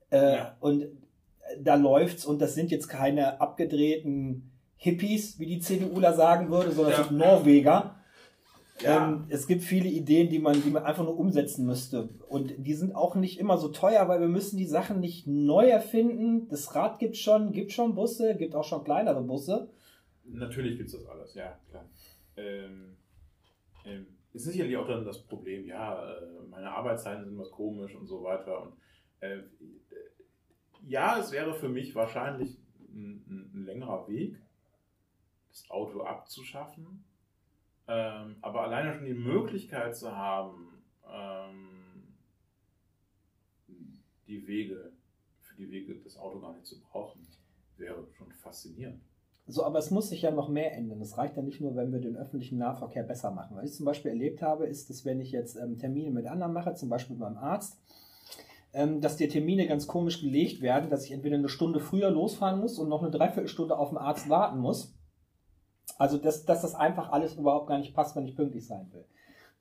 Äh, 0.10 0.36
Ja. 0.36 0.58
Und 0.60 0.82
äh, 0.84 0.88
da 1.62 1.76
läuft's 1.76 2.26
und 2.26 2.40
das 2.42 2.56
sind 2.56 2.72
jetzt 2.72 2.88
keine 2.88 3.42
abgedrehten 3.42 4.52
Hippies, 4.78 5.40
wie 5.40 5.48
die 5.48 5.60
CDUler 5.60 6.14
sagen 6.14 6.50
würde, 6.50 6.72
sondern 6.72 6.94
Ja. 6.94 7.04
sind 7.04 7.18
Norweger. 7.18 7.94
Ja. 8.82 9.08
Ähm, 9.10 9.26
es 9.30 9.48
gibt 9.48 9.64
viele 9.64 9.90
Ideen, 9.90 10.30
die 10.30 10.38
man, 10.38 10.62
die 10.62 10.70
man 10.70 10.84
einfach 10.84 11.04
nur 11.04 11.18
umsetzen 11.18 11.66
müsste. 11.66 12.10
Und 12.30 12.54
die 12.60 12.76
sind 12.76 12.94
auch 12.96 13.16
nicht 13.16 13.40
immer 13.40 13.58
so 13.58 13.70
teuer, 13.70 14.08
weil 14.08 14.20
wir 14.22 14.28
müssen 14.28 14.56
die 14.58 14.68
Sachen 14.68 15.00
nicht 15.00 15.26
neu 15.26 15.68
erfinden. 15.68 16.48
Das 16.50 16.76
Rad 16.76 17.00
gibt 17.00 17.18
schon, 17.18 17.52
gibt 17.54 17.72
schon 17.72 17.96
Busse, 17.96 18.36
gibt 18.36 18.54
auch 18.54 18.64
schon 18.64 18.84
kleinere 18.84 19.24
Busse. 19.24 19.70
Natürlich 20.26 20.78
gibt 20.78 20.90
es 20.90 20.96
das 20.96 21.08
alles, 21.08 21.34
ja, 21.34 21.58
klar. 21.72 21.86
Ähm, 22.36 22.98
ähm, 23.86 24.06
ist 24.38 24.52
sicherlich 24.52 24.78
auch 24.78 24.88
dann 24.88 25.04
das 25.04 25.24
Problem, 25.24 25.66
ja, 25.66 26.14
äh, 26.14 26.44
meine 26.50 26.72
Arbeitszeiten 26.72 27.26
sind 27.26 27.38
was 27.38 27.52
komisch 27.52 27.96
und 27.96 28.08
so 28.08 28.24
weiter. 28.24 28.62
Und 28.62 28.74
äh, 29.20 29.42
ja, 30.84 31.20
es 31.20 31.32
wäre 31.32 31.54
für 31.54 31.70
mich 31.70 31.96
wahrscheinlich 31.96 32.58
ein, 32.90 33.52
ein, 33.54 33.66
längerer 33.66 34.08
Weg, 34.08 34.40
das 35.50 35.70
Auto 35.70 36.02
abzuschaffen. 36.04 37.04
Ähm, 37.88 38.36
aber 38.42 38.62
alleine 38.62 38.94
schon 38.94 39.06
die 39.06 39.14
Möglichkeit 39.14 39.96
zu 39.96 40.16
haben, 40.16 40.84
ähm, 41.10 42.16
die 44.28 44.46
Wege, 44.46 44.92
für 45.42 45.56
die 45.56 45.72
Wege 45.72 45.96
das 46.04 46.18
Auto 46.18 46.40
gar 46.40 46.54
nicht 46.54 46.66
zu 46.66 46.80
brauchen, 46.82 47.26
wäre 47.78 48.06
schon 48.18 48.32
faszinierend. 48.34 49.02
So, 49.50 49.64
aber 49.64 49.80
es 49.80 49.92
muss 49.92 50.10
sich 50.10 50.24
ja 50.24 50.32
noch 50.32 50.50
mehr 50.50 50.74
ändern. 50.74 51.02
Es 51.02 51.18
reicht 51.18 51.38
ja 51.38 51.42
nicht 51.42 51.62
nur, 51.62 51.76
wenn 51.76 51.94
wir 51.94 52.00
den 52.00 52.18
öffentlichen 52.18 52.58
Nahverkehr 52.58 53.04
besser 53.04 53.32
machen. 53.32 53.56
Was 53.56 53.70
ich 53.70 53.78
zum 53.78 53.86
Beispiel 53.86 54.12
erlebt 54.12 54.42
habe, 54.42 54.68
ist, 54.68 54.90
dass 54.90 55.06
wenn 55.06 55.22
ich 55.22 55.32
jetzt 55.32 55.56
ähm, 55.56 55.78
Termine 55.78 56.12
mit 56.12 56.28
anderen 56.28 56.52
mache, 56.52 56.74
zum 56.74 56.90
Beispiel 56.90 57.16
beim 57.16 57.38
Arzt, 57.38 57.80
ähm, 58.74 59.00
dass 59.00 59.16
die 59.16 59.30
Termine 59.30 59.66
ganz 59.66 59.88
komisch 59.88 60.20
gelegt 60.20 60.62
werden, 60.62 60.90
dass 60.90 61.06
ich 61.06 61.12
entweder 61.12 61.38
eine 61.38 61.48
Stunde 61.48 61.80
früher 61.80 62.12
losfahren 62.12 62.60
muss 62.60 62.78
und 62.78 62.90
noch 62.90 63.02
eine 63.02 63.12
Dreiviertelstunde 63.12 63.78
auf 63.78 63.90
den 63.90 63.98
Arzt 63.98 64.28
warten 64.28 64.60
muss. 64.60 64.94
Also, 65.98 66.18
dass, 66.18 66.44
dass 66.44 66.62
das 66.62 66.76
einfach 66.76 67.14
alles 67.14 67.36
überhaupt 67.36 67.68
gar 67.68 67.78
nicht 67.78 67.96
passt, 67.96 68.18
wenn 68.18 68.26
ich 68.26 68.36
pünktlich 68.36 68.68
sein 68.68 68.92
will. 68.92 69.06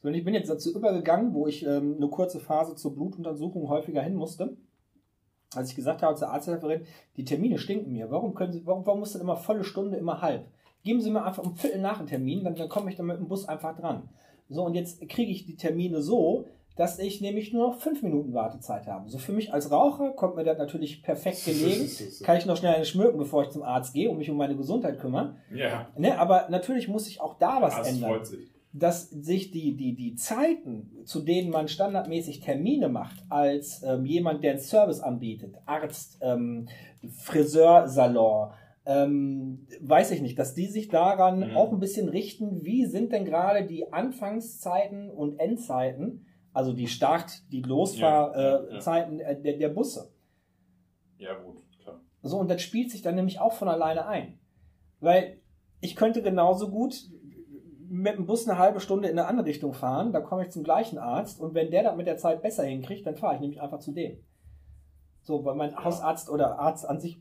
So, 0.02 0.08
und 0.08 0.14
ich 0.14 0.24
bin 0.24 0.34
jetzt 0.34 0.50
dazu 0.50 0.74
übergegangen, 0.74 1.32
wo 1.32 1.46
ich 1.46 1.64
ähm, 1.64 1.94
eine 1.96 2.08
kurze 2.08 2.40
Phase 2.40 2.74
zur 2.74 2.96
Blutuntersuchung 2.96 3.68
häufiger 3.68 4.02
hin 4.02 4.16
musste. 4.16 4.56
Als 5.54 5.70
ich 5.70 5.76
gesagt 5.76 6.02
habe 6.02 6.16
zur 6.16 6.30
Arzthelferin, 6.30 6.82
die 7.16 7.24
Termine 7.24 7.58
stinken 7.58 7.92
mir. 7.92 8.10
Warum 8.10 8.34
können 8.34 8.52
Sie, 8.52 8.66
warum, 8.66 8.84
warum 8.86 9.00
muss 9.00 9.12
das 9.12 9.22
immer 9.22 9.36
volle 9.36 9.64
Stunde, 9.64 9.96
immer 9.96 10.20
halb? 10.20 10.46
Geben 10.82 11.00
Sie 11.00 11.10
mir 11.10 11.24
einfach 11.24 11.44
um 11.44 11.56
Viertel 11.56 11.80
nach 11.80 11.98
einen 11.98 12.08
Termin, 12.08 12.44
dann, 12.44 12.54
dann 12.54 12.68
komme 12.68 12.90
ich 12.90 12.96
dann 12.96 13.06
mit 13.06 13.18
dem 13.18 13.28
Bus 13.28 13.48
einfach 13.48 13.76
dran. 13.76 14.08
So, 14.48 14.64
und 14.64 14.74
jetzt 14.74 15.00
kriege 15.08 15.32
ich 15.32 15.44
die 15.44 15.56
Termine 15.56 16.00
so, 16.02 16.46
dass 16.76 16.98
ich 16.98 17.20
nämlich 17.20 17.52
nur 17.52 17.68
noch 17.70 17.80
fünf 17.80 18.02
Minuten 18.02 18.34
Wartezeit 18.34 18.86
habe. 18.86 19.08
So 19.08 19.18
für 19.18 19.32
mich 19.32 19.52
als 19.52 19.70
Raucher 19.70 20.10
kommt 20.10 20.36
mir 20.36 20.44
das 20.44 20.58
natürlich 20.58 21.02
perfekt 21.02 21.42
gelegen. 21.44 21.90
Kann 22.22 22.36
ich 22.36 22.46
noch 22.46 22.56
schnell 22.56 22.74
eine 22.74 22.84
schmücken, 22.84 23.18
bevor 23.18 23.42
ich 23.42 23.48
zum 23.50 23.62
Arzt 23.62 23.94
gehe 23.94 24.10
und 24.10 24.18
mich 24.18 24.30
um 24.30 24.36
meine 24.36 24.56
Gesundheit 24.56 25.00
kümmere. 25.00 25.36
Ja, 25.52 25.88
Ne, 25.96 26.18
aber 26.18 26.48
natürlich 26.50 26.86
muss 26.86 27.06
sich 27.06 27.20
auch 27.20 27.38
da 27.38 27.62
was 27.62 27.88
ändern 27.88 28.10
freut 28.10 28.26
sich. 28.26 28.55
Dass 28.78 29.08
sich 29.10 29.50
die, 29.50 29.76
die, 29.76 29.94
die 29.94 30.14
Zeiten, 30.16 30.90
zu 31.04 31.20
denen 31.20 31.50
man 31.50 31.68
standardmäßig 31.68 32.40
Termine 32.40 32.88
macht, 32.88 33.16
als 33.28 33.82
ähm, 33.82 34.04
jemand, 34.04 34.42
der 34.44 34.52
einen 34.52 34.60
Service 34.60 35.00
anbietet, 35.00 35.56
Arzt, 35.66 36.18
ähm, 36.20 36.68
Friseursalon, 37.24 38.50
ähm, 38.84 39.66
weiß 39.80 40.12
ich 40.12 40.22
nicht, 40.22 40.38
dass 40.38 40.54
die 40.54 40.66
sich 40.66 40.88
daran 40.88 41.40
Mhm. 41.50 41.56
auch 41.56 41.72
ein 41.72 41.80
bisschen 41.80 42.08
richten, 42.08 42.64
wie 42.64 42.86
sind 42.86 43.12
denn 43.12 43.24
gerade 43.24 43.66
die 43.66 43.92
Anfangszeiten 43.92 45.10
und 45.10 45.38
Endzeiten, 45.40 46.26
also 46.52 46.72
die 46.72 46.86
Start-, 46.86 47.42
die 47.50 47.60
Ja, 47.60 47.62
ja, 47.62 47.62
ja. 47.62 47.68
Losfahrzeiten 47.68 49.20
äh, 49.20 49.40
der, 49.40 49.58
der 49.58 49.68
Busse. 49.70 50.12
Ja, 51.18 51.34
gut, 51.34 51.62
klar. 51.82 52.00
So, 52.22 52.38
und 52.38 52.48
das 52.50 52.62
spielt 52.62 52.90
sich 52.90 53.02
dann 53.02 53.14
nämlich 53.14 53.40
auch 53.40 53.52
von 53.54 53.68
alleine 53.68 54.06
ein. 54.06 54.38
Weil 55.00 55.40
ich 55.80 55.96
könnte 55.96 56.22
genauso 56.22 56.70
gut 56.70 56.94
mit 58.02 58.16
dem 58.16 58.26
Bus 58.26 58.48
eine 58.48 58.58
halbe 58.58 58.80
Stunde 58.80 59.08
in 59.08 59.18
eine 59.18 59.28
andere 59.28 59.46
Richtung 59.46 59.72
fahren, 59.72 60.12
da 60.12 60.20
komme 60.20 60.44
ich 60.44 60.50
zum 60.50 60.64
gleichen 60.64 60.98
Arzt 60.98 61.40
und 61.40 61.54
wenn 61.54 61.70
der 61.70 61.82
das 61.82 61.96
mit 61.96 62.06
der 62.06 62.16
Zeit 62.18 62.42
besser 62.42 62.64
hinkriegt, 62.64 63.06
dann 63.06 63.16
fahre 63.16 63.34
ich 63.36 63.40
nämlich 63.40 63.60
einfach 63.60 63.78
zu 63.80 63.92
dem. 63.92 64.18
So, 65.22 65.44
weil 65.44 65.54
mein 65.56 65.72
Ja. 65.72 65.84
Hausarzt 65.84 66.28
oder 66.30 66.58
Arzt 66.58 66.86
an 66.88 67.00
sich 67.00 67.20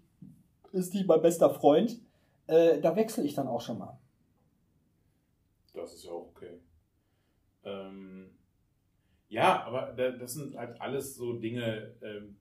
ist 0.71 0.93
die 0.93 1.03
mein 1.05 1.21
bester 1.21 1.49
Freund, 1.49 1.99
äh, 2.47 2.79
da 2.81 2.95
wechsle 2.95 3.23
ich 3.23 3.33
dann 3.33 3.47
auch 3.47 3.61
schon 3.61 3.79
mal. 3.79 3.97
Das 5.73 5.93
ist 5.93 6.03
ja 6.05 6.11
auch 6.11 6.27
okay. 6.35 6.59
Ähm, 7.63 8.29
ja, 9.29 9.63
aber 9.65 9.93
da- 9.93 10.11
das 10.11 10.33
sind 10.33 10.55
halt 10.55 10.79
alles 10.79 11.15
so 11.15 11.33
Dinge, 11.39 11.95
ähm, 12.01 12.37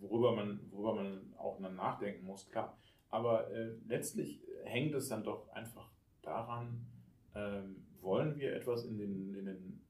worüber, 0.00 0.34
man, 0.34 0.60
worüber 0.70 0.94
man 0.94 1.32
auch 1.38 1.58
nachdenken 1.60 2.26
muss, 2.26 2.48
klar. 2.48 2.76
Aber 3.10 3.50
äh, 3.50 3.72
letztlich 3.86 4.40
hängt 4.64 4.94
es 4.94 5.08
dann 5.08 5.22
doch 5.24 5.48
einfach 5.52 5.90
daran, 6.22 6.86
ähm, 7.34 7.76
wollen 8.00 8.36
wir 8.36 8.54
etwas 8.54 8.84
in 8.84 8.98
den, 8.98 9.34
in 9.34 9.44
den 9.46 9.80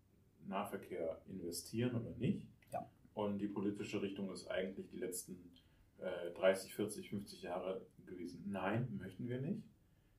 Nahverkehr 0.47 1.21
investieren 1.29 1.95
oder 1.95 2.17
nicht? 2.17 2.47
Ja. 2.73 2.89
Und 3.15 3.39
die 3.39 3.49
politische 3.49 4.03
Richtung 4.03 4.33
ist 4.33 4.49
eigentlich 4.49 4.89
die 4.89 4.99
letzten 4.99 5.51
äh, 5.99 6.33
30, 6.33 6.75
40, 6.75 7.11
50 7.11 7.43
Jahre 7.43 7.87
gewesen. 8.07 8.45
Nein, 8.47 8.97
möchten 8.99 9.29
wir 9.29 9.41
nicht. 9.41 9.62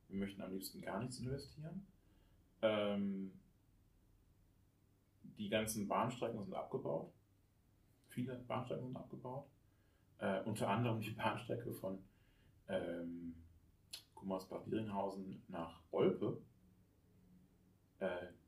Wir 0.07 0.19
möchten 0.19 0.41
am 0.41 0.51
liebsten 0.51 0.81
gar 0.81 0.99
nichts 0.99 1.19
investieren. 1.19 1.85
Ähm, 2.61 3.31
die 5.37 5.49
ganzen 5.49 5.87
Bahnstrecken 5.87 6.43
sind 6.43 6.53
abgebaut. 6.53 7.11
Viele 8.09 8.35
Bahnstrecken 8.35 8.87
sind 8.87 8.97
abgebaut. 8.97 9.47
Äh, 10.19 10.41
unter 10.43 10.67
anderem 10.67 10.99
die 10.99 11.11
Bahnstrecke 11.11 11.73
von 11.73 11.97
ähm, 12.67 13.35
Gummersbach-Dieringhausen 14.15 15.41
nach 15.47 15.81
Olpe, 15.91 16.41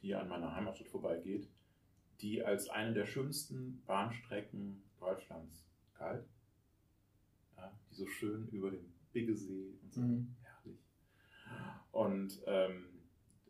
die 0.01 0.15
an 0.15 0.27
meiner 0.29 0.55
Heimatstadt 0.55 0.89
vorbeigeht, 0.89 1.49
die 2.21 2.43
als 2.43 2.69
eine 2.69 2.93
der 2.93 3.05
schönsten 3.05 3.83
Bahnstrecken 3.85 4.83
Deutschlands 4.99 5.65
galt. 5.97 6.25
Ja, 7.57 7.71
die 7.89 7.95
so 7.95 8.07
schön 8.07 8.47
über 8.49 8.71
den 8.71 8.93
Biggesee 9.11 9.77
und 9.81 9.93
so 9.93 10.01
Mhm. 10.01 10.35
herrlich. 10.41 10.79
Und 11.91 12.41
ähm, 12.47 12.85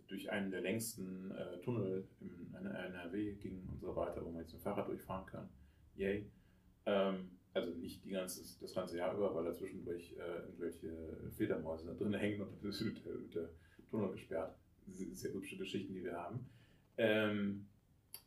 durch 0.08 0.30
einen 0.30 0.52
der 0.52 0.62
längsten 0.62 1.32
äh, 1.32 1.60
Tunnel 1.62 2.08
im 2.20 2.54
NRW 2.54 3.34
ging 3.36 3.68
und 3.70 3.80
so 3.80 3.96
weiter, 3.96 4.24
wo 4.26 4.30
man 4.30 4.42
jetzt 4.42 4.54
mit 4.54 4.62
dem 4.62 4.64
Fahrrad 4.64 4.88
durchfahren 4.88 5.26
kann. 5.26 5.50
Yay. 5.96 6.30
Ähm, 6.86 7.32
also 7.54 7.72
nicht 7.76 8.04
die 8.04 8.10
ganze, 8.10 8.42
das 8.60 8.74
ganze 8.74 8.98
Jahr 8.98 9.16
über, 9.16 9.34
weil 9.34 9.46
da 9.46 9.54
zwischendurch 9.54 10.12
äh, 10.18 10.40
irgendwelche 10.42 11.32
Fledermäuse 11.36 11.88
da 11.88 11.94
drin 11.94 12.14
hängen 12.14 12.42
und 12.42 12.62
dann 12.62 12.70
ist 12.70 12.82
der, 13.06 13.16
der 13.34 13.50
Tunnel 13.90 14.12
gesperrt. 14.12 14.58
Sehr, 15.14 15.34
hübsche 15.34 15.58
Geschichten, 15.58 15.94
die 15.94 16.04
wir 16.04 16.16
haben. 16.16 16.46
Ähm, 16.98 17.66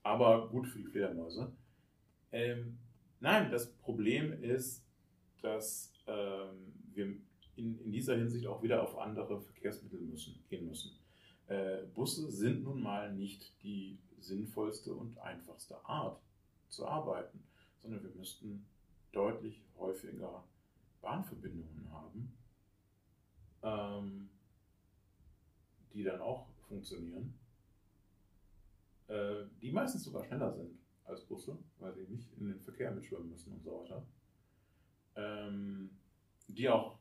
aber 0.02 0.48
gut 0.48 0.66
für 0.68 0.78
die 0.78 0.86
Fledermäuse. 0.86 1.52
Ähm, 2.32 2.78
nein, 3.20 3.50
das 3.50 3.72
Problem 3.72 4.32
ist, 4.42 4.84
dass 5.42 5.92
ähm, 6.06 6.72
wir 6.92 7.06
in, 7.56 7.78
in 7.80 7.92
dieser 7.92 8.16
Hinsicht 8.16 8.46
auch 8.46 8.62
wieder 8.62 8.82
auf 8.82 8.98
andere 8.98 9.40
Verkehrsmittel 9.40 10.00
müssen, 10.00 10.42
gehen 10.48 10.68
müssen. 10.68 10.92
Äh, 11.48 11.84
Busse 11.94 12.30
sind 12.30 12.64
nun 12.64 12.82
mal 12.82 13.12
nicht 13.14 13.52
die 13.62 13.98
sinnvollste 14.18 14.92
und 14.94 15.18
einfachste 15.18 15.76
Art 15.84 16.20
zu 16.68 16.86
arbeiten, 16.86 17.42
sondern 17.80 18.02
wir 18.02 18.10
müssten 18.10 18.66
deutlich 19.12 19.62
häufiger 19.78 20.44
Bahnverbindungen 21.00 21.90
haben, 21.92 22.32
ähm, 23.62 24.28
die 25.96 26.04
dann 26.04 26.20
auch 26.20 26.46
funktionieren, 26.68 27.34
äh, 29.08 29.44
die 29.62 29.72
meistens 29.72 30.04
sogar 30.04 30.24
schneller 30.24 30.52
sind 30.52 30.78
als 31.04 31.24
Busse, 31.24 31.56
weil 31.78 31.94
sie 31.94 32.02
nicht 32.02 32.30
in 32.38 32.48
den 32.48 32.60
Verkehr 32.60 32.90
mitschwimmen 32.90 33.30
müssen 33.30 33.54
und 33.54 33.62
so 33.62 33.80
weiter. 33.80 34.06
Ähm, 35.14 35.90
die 36.48 36.68
auch 36.68 36.98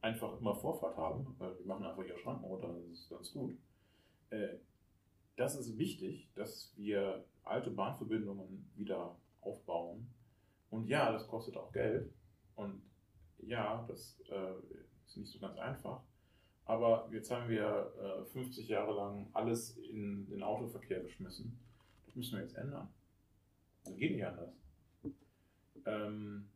einfach 0.00 0.38
immer 0.40 0.56
Vorfahrt 0.56 0.96
haben, 0.96 1.36
weil 1.38 1.54
die 1.54 1.64
machen 1.64 1.86
einfach 1.86 2.04
ihre 2.04 2.18
Schranken 2.18 2.44
runter, 2.44 2.74
das 2.74 2.98
ist 2.98 3.08
ganz 3.08 3.32
gut. 3.32 3.56
Äh, 4.30 4.56
das 5.36 5.54
ist 5.54 5.78
wichtig, 5.78 6.30
dass 6.34 6.72
wir 6.76 7.24
alte 7.44 7.70
Bahnverbindungen 7.70 8.70
wieder 8.74 9.16
aufbauen. 9.40 10.12
Und 10.70 10.88
ja, 10.88 11.12
das 11.12 11.28
kostet 11.28 11.56
auch 11.56 11.70
Geld. 11.70 12.12
Und 12.56 12.82
ja, 13.38 13.84
das 13.86 14.20
äh, 14.30 14.54
ist 15.06 15.16
nicht 15.16 15.30
so 15.30 15.38
ganz 15.38 15.58
einfach. 15.58 16.02
Aber 16.64 17.08
jetzt 17.12 17.30
haben 17.30 17.48
wir 17.48 17.92
äh, 18.00 18.24
50 18.24 18.68
Jahre 18.68 18.94
lang 18.94 19.28
alles 19.32 19.76
in 19.76 20.26
den 20.26 20.42
Autoverkehr 20.42 21.00
geschmissen. 21.00 21.58
Das 22.06 22.14
müssen 22.14 22.36
wir 22.36 22.42
jetzt 22.42 22.56
ändern. 22.56 22.88
Das 23.84 23.96
geht 23.96 24.12
nicht 24.12 24.24
anders. 24.24 24.54
Ähm, 25.84 26.48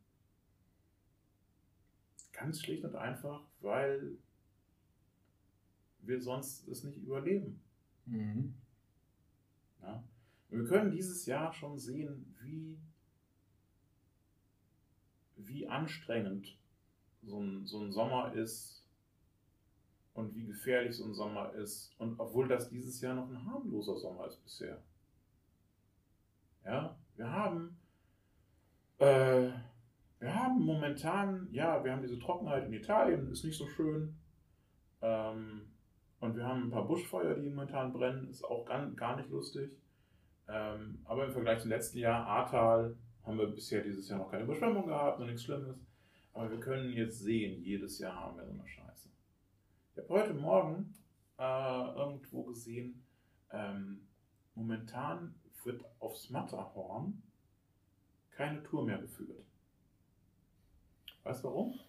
ganz 2.33 2.61
schlicht 2.61 2.85
und 2.85 2.95
einfach, 2.95 3.43
weil 3.61 4.17
wir 6.03 6.21
sonst 6.21 6.69
es 6.69 6.85
nicht 6.85 6.99
überleben. 6.99 7.61
Mhm. 8.05 8.55
Ja? 9.83 10.05
Wir 10.51 10.65
können 10.65 10.93
dieses 10.93 11.27
Jahr 11.27 11.53
schon 11.53 11.79
sehen, 11.79 12.37
wie, 12.41 12.79
wie 15.37 15.67
anstrengend 15.67 16.57
so 17.25 17.41
ein, 17.41 17.67
so 17.67 17.83
ein 17.83 17.91
Sommer 17.91 18.33
ist 18.35 18.76
und 20.17 20.35
wie 20.35 20.47
gefährlich 20.47 20.97
so 20.97 21.05
ein 21.05 21.15
Sommer 21.15 21.53
ist. 21.55 21.95
Und 21.99 22.19
obwohl 22.19 22.49
das 22.49 22.69
dieses 22.69 23.01
Jahr 23.01 23.15
noch 23.15 23.29
ein 23.29 23.45
harmloser 23.45 23.97
Sommer 23.97 24.27
ist 24.27 24.43
bisher. 24.43 24.83
Ja, 26.65 26.97
wir 27.17 27.31
haben, 27.31 27.77
äh, 28.99 29.51
wir 30.19 30.35
haben 30.35 30.61
momentan, 30.61 31.49
ja, 31.53 31.85
wir 31.85 31.93
haben 31.93 32.03
diese 32.03 32.19
Trockenheit 32.19 32.67
in 32.67 32.73
Italien, 32.73 33.31
ist 33.31 33.45
nicht 33.45 33.59
so 33.59 33.67
schön. 33.69 34.17
Ähm, 35.03 35.69
und 36.21 36.35
wir 36.35 36.45
haben 36.45 36.65
ein 36.65 36.71
paar 36.71 36.89
Buschfeuer, 36.89 37.35
die 37.35 37.49
momentan 37.51 37.93
brennen, 37.93 38.29
ist 38.29 38.43
auch 38.43 38.65
gar, 38.65 38.87
gar 38.93 39.17
nicht 39.17 39.29
lustig. 39.29 39.71
Ähm, 40.49 41.01
aber 41.05 41.27
im 41.27 41.33
Vergleich 41.33 41.61
zum 41.61 41.71
letzten 41.71 41.99
Jahr, 41.99 42.27
Ahrtal, 42.27 42.97
haben 43.25 43.39
wir 43.39 43.49
bisher 43.49 43.83
dieses 43.83 44.09
Jahr 44.09 44.19
noch 44.19 44.31
keine 44.31 44.45
Überschwemmung 44.45 44.87
gehabt, 44.87 45.21
noch 45.21 45.27
nichts 45.27 45.45
Schlimmes. 45.45 45.77
Aber 46.33 46.51
wir 46.51 46.61
können 46.61 46.93
jetzt 46.93 47.21
sehen, 47.21 47.63
jedes 47.63 47.99
Jahr 47.99 48.15
haben 48.15 48.39
wir 48.39 48.47
so 48.47 48.53
eine 48.53 48.67
Scheiße. 48.67 49.11
Ich 49.97 50.03
habe 50.03 50.13
heute 50.13 50.35
Morgen 50.35 50.95
äh, 51.39 51.95
irgendwo 51.97 52.43
gesehen, 52.43 53.03
ähm, 53.51 54.07
momentan 54.55 55.35
wird 55.65 55.87
aufs 56.01 56.29
Matterhorn 56.29 57.23
keine 58.31 58.63
Tour 58.63 58.85
mehr 58.85 58.99
geführt. 58.99 59.47
Weißt 61.23 61.43
du 61.43 61.49
warum? 61.49 61.81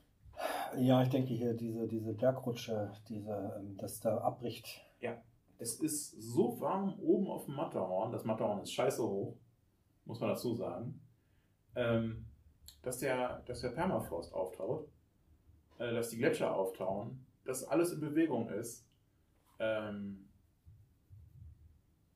Ja, 0.77 1.03
ich 1.03 1.09
denke 1.09 1.33
hier 1.33 1.53
diese, 1.53 1.85
diese 1.85 2.13
Bergrutsche, 2.13 2.93
diese, 3.09 3.59
ähm, 3.59 3.75
dass 3.75 3.99
da 3.99 4.19
abbricht. 4.19 4.85
Es 5.57 5.81
ist 5.81 6.11
so 6.11 6.61
warm 6.61 6.97
oben 7.01 7.27
auf 7.27 7.43
dem 7.43 7.55
Matterhorn, 7.55 8.13
das 8.13 8.23
Matterhorn 8.23 8.61
ist 8.61 8.71
scheiße 8.71 9.03
hoch, 9.03 9.35
muss 10.05 10.21
man 10.21 10.29
dazu 10.29 10.55
sagen, 10.55 11.01
ähm, 11.75 12.25
dass, 12.83 12.99
der, 12.99 13.41
dass 13.41 13.59
der 13.59 13.71
Permafrost 13.71 14.33
auftaut, 14.33 14.87
äh, 15.77 15.93
dass 15.93 16.07
die 16.07 16.17
Gletscher 16.19 16.55
auftauen, 16.55 17.26
dass 17.47 17.63
alles 17.63 17.93
in 17.93 18.01
Bewegung 18.01 18.49
ist 18.49 18.85
ähm, 19.59 20.27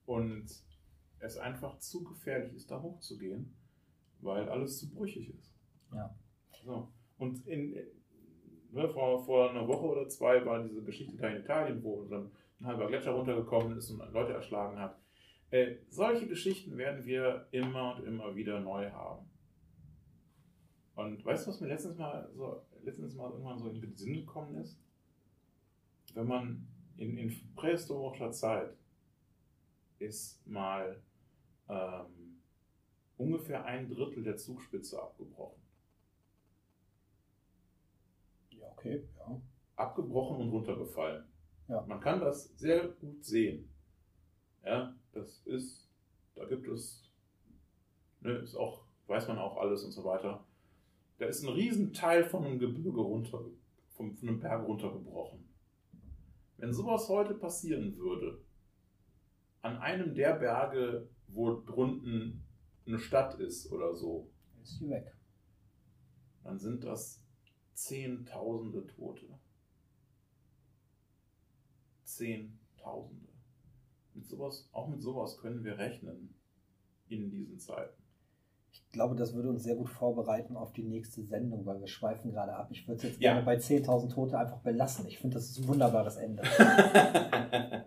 und 0.05 0.45
es 1.19 1.37
einfach 1.37 1.79
zu 1.79 2.03
gefährlich 2.03 2.53
ist, 2.53 2.69
da 2.69 2.81
hochzugehen, 2.81 3.55
weil 4.19 4.49
alles 4.49 4.79
zu 4.79 4.89
brüchig 4.89 5.33
ist. 5.33 5.53
Ja. 5.93 6.13
So. 6.65 6.91
Und 7.17 7.47
in, 7.47 7.75
ne, 8.71 8.89
vor, 8.89 9.23
vor 9.23 9.51
einer 9.51 9.67
Woche 9.67 9.85
oder 9.85 10.07
zwei 10.09 10.45
war 10.45 10.63
diese 10.63 10.83
Geschichte 10.83 11.15
da 11.17 11.29
in 11.29 11.41
Italien, 11.41 11.83
wo 11.83 12.03
dann 12.05 12.31
ein 12.59 12.67
halber 12.67 12.87
Gletscher 12.87 13.11
runtergekommen 13.11 13.77
ist 13.77 13.89
und 13.89 13.99
Leute 14.11 14.33
erschlagen 14.33 14.79
hat. 14.79 14.99
Äh, 15.49 15.77
solche 15.89 16.27
Geschichten 16.27 16.77
werden 16.77 17.05
wir 17.05 17.47
immer 17.51 17.95
und 17.95 18.05
immer 18.05 18.35
wieder 18.35 18.59
neu 18.59 18.89
haben. 18.91 19.29
Und 20.95 21.23
weißt 21.23 21.45
du, 21.45 21.51
was 21.51 21.61
mir 21.61 21.67
letztens 21.67 21.97
mal 21.97 22.29
so 22.33 22.63
letztens 22.83 23.15
mal 23.15 23.31
irgendwann 23.31 23.59
so 23.59 23.69
in 23.69 23.79
den 23.81 23.95
Sinn 23.95 24.13
gekommen 24.13 24.55
ist? 24.55 24.80
Wenn 26.13 26.27
man 26.27 26.67
in, 26.97 27.17
in 27.17 27.53
prähistorischer 27.55 28.31
Zeit 28.31 28.75
ist 29.99 30.45
mal 30.47 31.01
ähm, 31.69 32.41
ungefähr 33.17 33.63
ein 33.65 33.89
Drittel 33.89 34.23
der 34.23 34.38
Zugspitze 34.38 35.01
abgebrochen. 35.01 35.61
Ja, 38.49 38.67
okay, 38.71 39.07
ja. 39.17 39.41
Abgebrochen 39.75 40.41
und 40.41 40.49
runtergefallen. 40.49 41.25
Ja. 41.67 41.81
Man 41.88 41.99
kann 41.99 42.19
das 42.19 42.55
sehr 42.57 42.88
gut 42.88 43.23
sehen. 43.23 43.69
Ja, 44.63 44.95
das 45.13 45.41
ist, 45.45 45.89
da 46.35 46.45
gibt 46.45 46.67
es, 46.67 47.09
ne, 48.19 48.33
ist 48.33 48.55
auch, 48.55 48.83
weiß 49.07 49.27
man 49.27 49.39
auch 49.39 49.57
alles 49.57 49.83
und 49.83 49.91
so 49.91 50.03
weiter. 50.03 50.45
Da 51.17 51.25
ist 51.25 51.43
ein 51.43 51.49
Riesenteil 51.49 52.23
von 52.23 52.43
einem 52.43 52.59
Gebirge 52.59 53.01
runter, 53.01 53.43
von, 53.89 54.15
von 54.15 54.27
einem 54.27 54.39
Berg 54.39 54.67
runtergebrochen. 54.67 55.51
Wenn 56.61 56.73
sowas 56.73 57.09
heute 57.09 57.33
passieren 57.33 57.97
würde, 57.97 58.39
an 59.63 59.77
einem 59.77 60.13
der 60.13 60.35
Berge, 60.35 61.09
wo 61.27 61.59
drunten 61.59 62.43
eine 62.85 62.99
Stadt 62.99 63.39
ist 63.39 63.71
oder 63.71 63.95
so, 63.95 64.29
Ist 64.61 64.77
sie 64.77 64.88
weg. 64.88 65.11
dann 66.43 66.59
sind 66.59 66.83
das 66.83 67.19
Zehntausende 67.73 68.85
Tote. 68.85 69.39
Zehntausende. 72.03 73.29
Mit 74.13 74.27
sowas, 74.27 74.69
auch 74.71 74.88
mit 74.88 75.01
sowas 75.01 75.39
können 75.39 75.63
wir 75.63 75.79
rechnen 75.79 76.35
in 77.07 77.31
diesen 77.31 77.57
Zeiten. 77.57 78.01
Ich 78.73 78.89
glaube, 78.91 79.15
das 79.15 79.34
würde 79.34 79.49
uns 79.49 79.64
sehr 79.64 79.76
gut 79.76 79.89
vorbereiten 79.89 80.56
auf 80.56 80.72
die 80.73 80.84
nächste 80.84 81.23
Sendung, 81.23 81.65
weil 81.65 81.80
wir 81.80 81.88
schweifen 81.88 82.31
gerade 82.31 82.53
ab. 82.56 82.68
Ich 82.72 82.88
würde 82.88 82.98
es 82.98 83.03
jetzt 83.03 83.22
Ja. 83.22 83.31
gerne 83.34 83.45
bei 83.45 83.56
10.000 83.57 84.10
Tote 84.14 84.38
einfach 84.38 84.60
belassen. 84.60 85.06
Ich 85.07 85.19
finde, 85.19 85.35
das 85.35 85.49
ist 85.49 85.60
ein 85.60 85.68
wunderbares 85.68 86.15
Ende. 86.18 86.43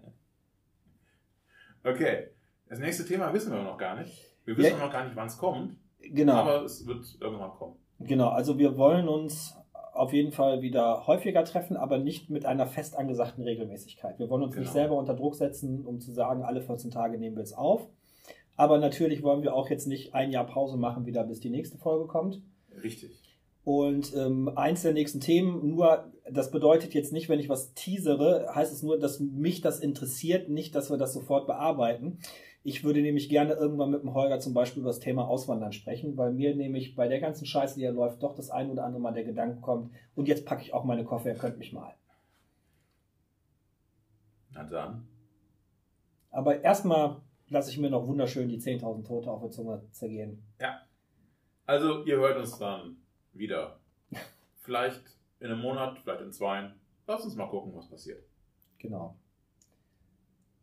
okay, 1.84 2.28
das 2.68 2.78
nächste 2.78 3.04
Thema 3.04 3.32
wissen 3.32 3.52
wir 3.52 3.62
noch 3.62 3.78
gar 3.78 3.96
nicht. 3.96 4.18
Wir 4.44 4.56
wissen 4.56 4.78
Ja. 4.78 4.84
noch 4.86 4.92
gar 4.92 5.04
nicht, 5.04 5.16
wann 5.16 5.26
es 5.26 5.38
kommt, 5.38 5.76
Genau. 6.00 6.34
aber 6.34 6.62
es 6.64 6.86
wird 6.86 7.04
irgendwann 7.20 7.52
kommen. 7.52 7.76
Genau, 8.00 8.28
also 8.28 8.58
wir 8.58 8.76
wollen 8.76 9.08
uns 9.08 9.56
auf 9.92 10.12
jeden 10.12 10.32
Fall 10.32 10.60
wieder 10.60 11.06
häufiger 11.06 11.44
treffen, 11.44 11.76
aber 11.76 11.98
nicht 11.98 12.28
mit 12.28 12.44
einer 12.46 12.66
fest 12.66 12.96
angesagten 12.96 13.44
Regelmäßigkeit. 13.44 14.18
Wir 14.18 14.28
wollen 14.28 14.42
uns 14.42 14.54
nicht 14.56 14.64
Genau. 14.64 14.72
selber 14.72 14.96
unter 14.98 15.14
Druck 15.14 15.36
setzen, 15.36 15.86
um 15.86 16.00
zu 16.00 16.10
sagen, 16.12 16.42
alle 16.42 16.60
14 16.62 16.90
Tage 16.90 17.16
nehmen 17.18 17.36
wir 17.36 17.44
es 17.44 17.52
auf. 17.52 17.88
Aber 18.56 18.78
natürlich 18.78 19.22
wollen 19.22 19.42
wir 19.42 19.54
auch 19.54 19.68
jetzt 19.68 19.86
nicht 19.86 20.14
ein 20.14 20.30
Jahr 20.30 20.46
Pause 20.46 20.76
machen, 20.76 21.06
wieder 21.06 21.24
bis 21.24 21.40
die 21.40 21.50
nächste 21.50 21.78
Folge 21.78 22.06
kommt. 22.06 22.40
Richtig. 22.82 23.24
Und 23.64 24.14
ähm, 24.14 24.50
eins 24.56 24.82
der 24.82 24.92
nächsten 24.92 25.20
Themen, 25.20 25.74
nur, 25.74 26.12
das 26.30 26.50
bedeutet 26.50 26.92
jetzt 26.92 27.12
nicht, 27.12 27.30
wenn 27.30 27.40
ich 27.40 27.48
was 27.48 27.72
teasere, 27.72 28.54
heißt 28.54 28.72
es 28.72 28.82
nur, 28.82 28.98
dass 28.98 29.20
mich 29.20 29.62
das 29.62 29.80
interessiert, 29.80 30.50
nicht, 30.50 30.74
dass 30.74 30.90
wir 30.90 30.98
das 30.98 31.14
sofort 31.14 31.46
bearbeiten. 31.46 32.18
Ich 32.62 32.84
würde 32.84 33.00
nämlich 33.00 33.28
gerne 33.28 33.54
irgendwann 33.54 33.90
mit 33.90 34.02
dem 34.02 34.14
Holger 34.14 34.38
zum 34.38 34.52
Beispiel 34.52 34.82
über 34.82 34.90
das 34.90 35.00
Thema 35.00 35.26
Auswandern 35.26 35.72
sprechen, 35.72 36.16
weil 36.16 36.32
mir 36.32 36.54
nämlich 36.54 36.94
bei 36.94 37.08
der 37.08 37.20
ganzen 37.20 37.46
Scheiße, 37.46 37.74
die 37.74 37.82
hier 37.82 37.92
läuft, 37.92 38.22
doch 38.22 38.34
das 38.34 38.50
ein 38.50 38.70
oder 38.70 38.84
andere 38.84 39.00
Mal 39.00 39.12
der 39.12 39.24
Gedanke 39.24 39.60
kommt, 39.60 39.92
und 40.14 40.28
jetzt 40.28 40.44
packe 40.44 40.62
ich 40.62 40.74
auch 40.74 40.84
meine 40.84 41.04
Koffer, 41.04 41.30
ihr 41.30 41.38
könnt 41.38 41.58
mich 41.58 41.72
mal. 41.72 41.94
Na 44.52 44.64
dann. 44.64 45.08
Aber 46.30 46.62
erstmal 46.62 47.20
lasse 47.48 47.70
ich 47.70 47.78
mir 47.78 47.90
noch 47.90 48.06
wunderschön 48.06 48.48
die 48.48 48.58
10.000 48.60 49.04
Tote 49.06 49.30
auf 49.30 49.40
der 49.42 49.50
Zunge 49.50 49.82
zergehen. 49.92 50.42
Also, 51.66 52.04
ihr 52.04 52.16
hört 52.18 52.36
uns 52.38 52.58
dann 52.58 52.96
wieder. 53.32 53.78
Vielleicht 54.60 55.02
in 55.40 55.46
einem 55.50 55.60
Monat, 55.60 55.98
vielleicht 55.98 56.22
in 56.22 56.32
zwei. 56.32 56.70
Lass 57.06 57.24
uns 57.24 57.34
mal 57.36 57.48
gucken, 57.48 57.74
was 57.74 57.88
passiert. 57.88 58.22
Genau. 58.78 59.16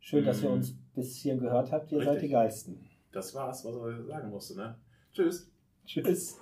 Schön, 0.00 0.24
dass 0.24 0.42
ihr 0.42 0.48
Mhm. 0.48 0.54
uns 0.56 0.74
bis 0.94 1.16
hierhin 1.16 1.40
gehört 1.40 1.70
habt. 1.70 1.92
Ihr 1.92 1.98
seid 1.98 2.08
Richtig. 2.14 2.22
die 2.30 2.32
Geilsten. 2.32 2.88
Das 3.12 3.32
war's, 3.34 3.64
was 3.64 3.76
er 3.76 4.04
sagen 4.04 4.30
musste, 4.30 4.56
ne? 4.56 4.76
Tschüss. 5.12 5.50
Tschüss. 5.86 6.40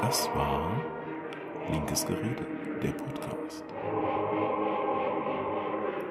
Das 0.00 0.26
war 0.28 0.80
Linkes 1.70 2.06
Gerede, 2.06 2.46
der 2.82 2.92
Podcast. 2.92 3.64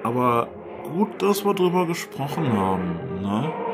Aber 0.03 0.47
gut, 0.87 1.21
dass 1.21 1.45
wir 1.45 1.53
drüber 1.53 1.85
gesprochen 1.85 2.51
haben, 2.51 3.21
ne? 3.21 3.66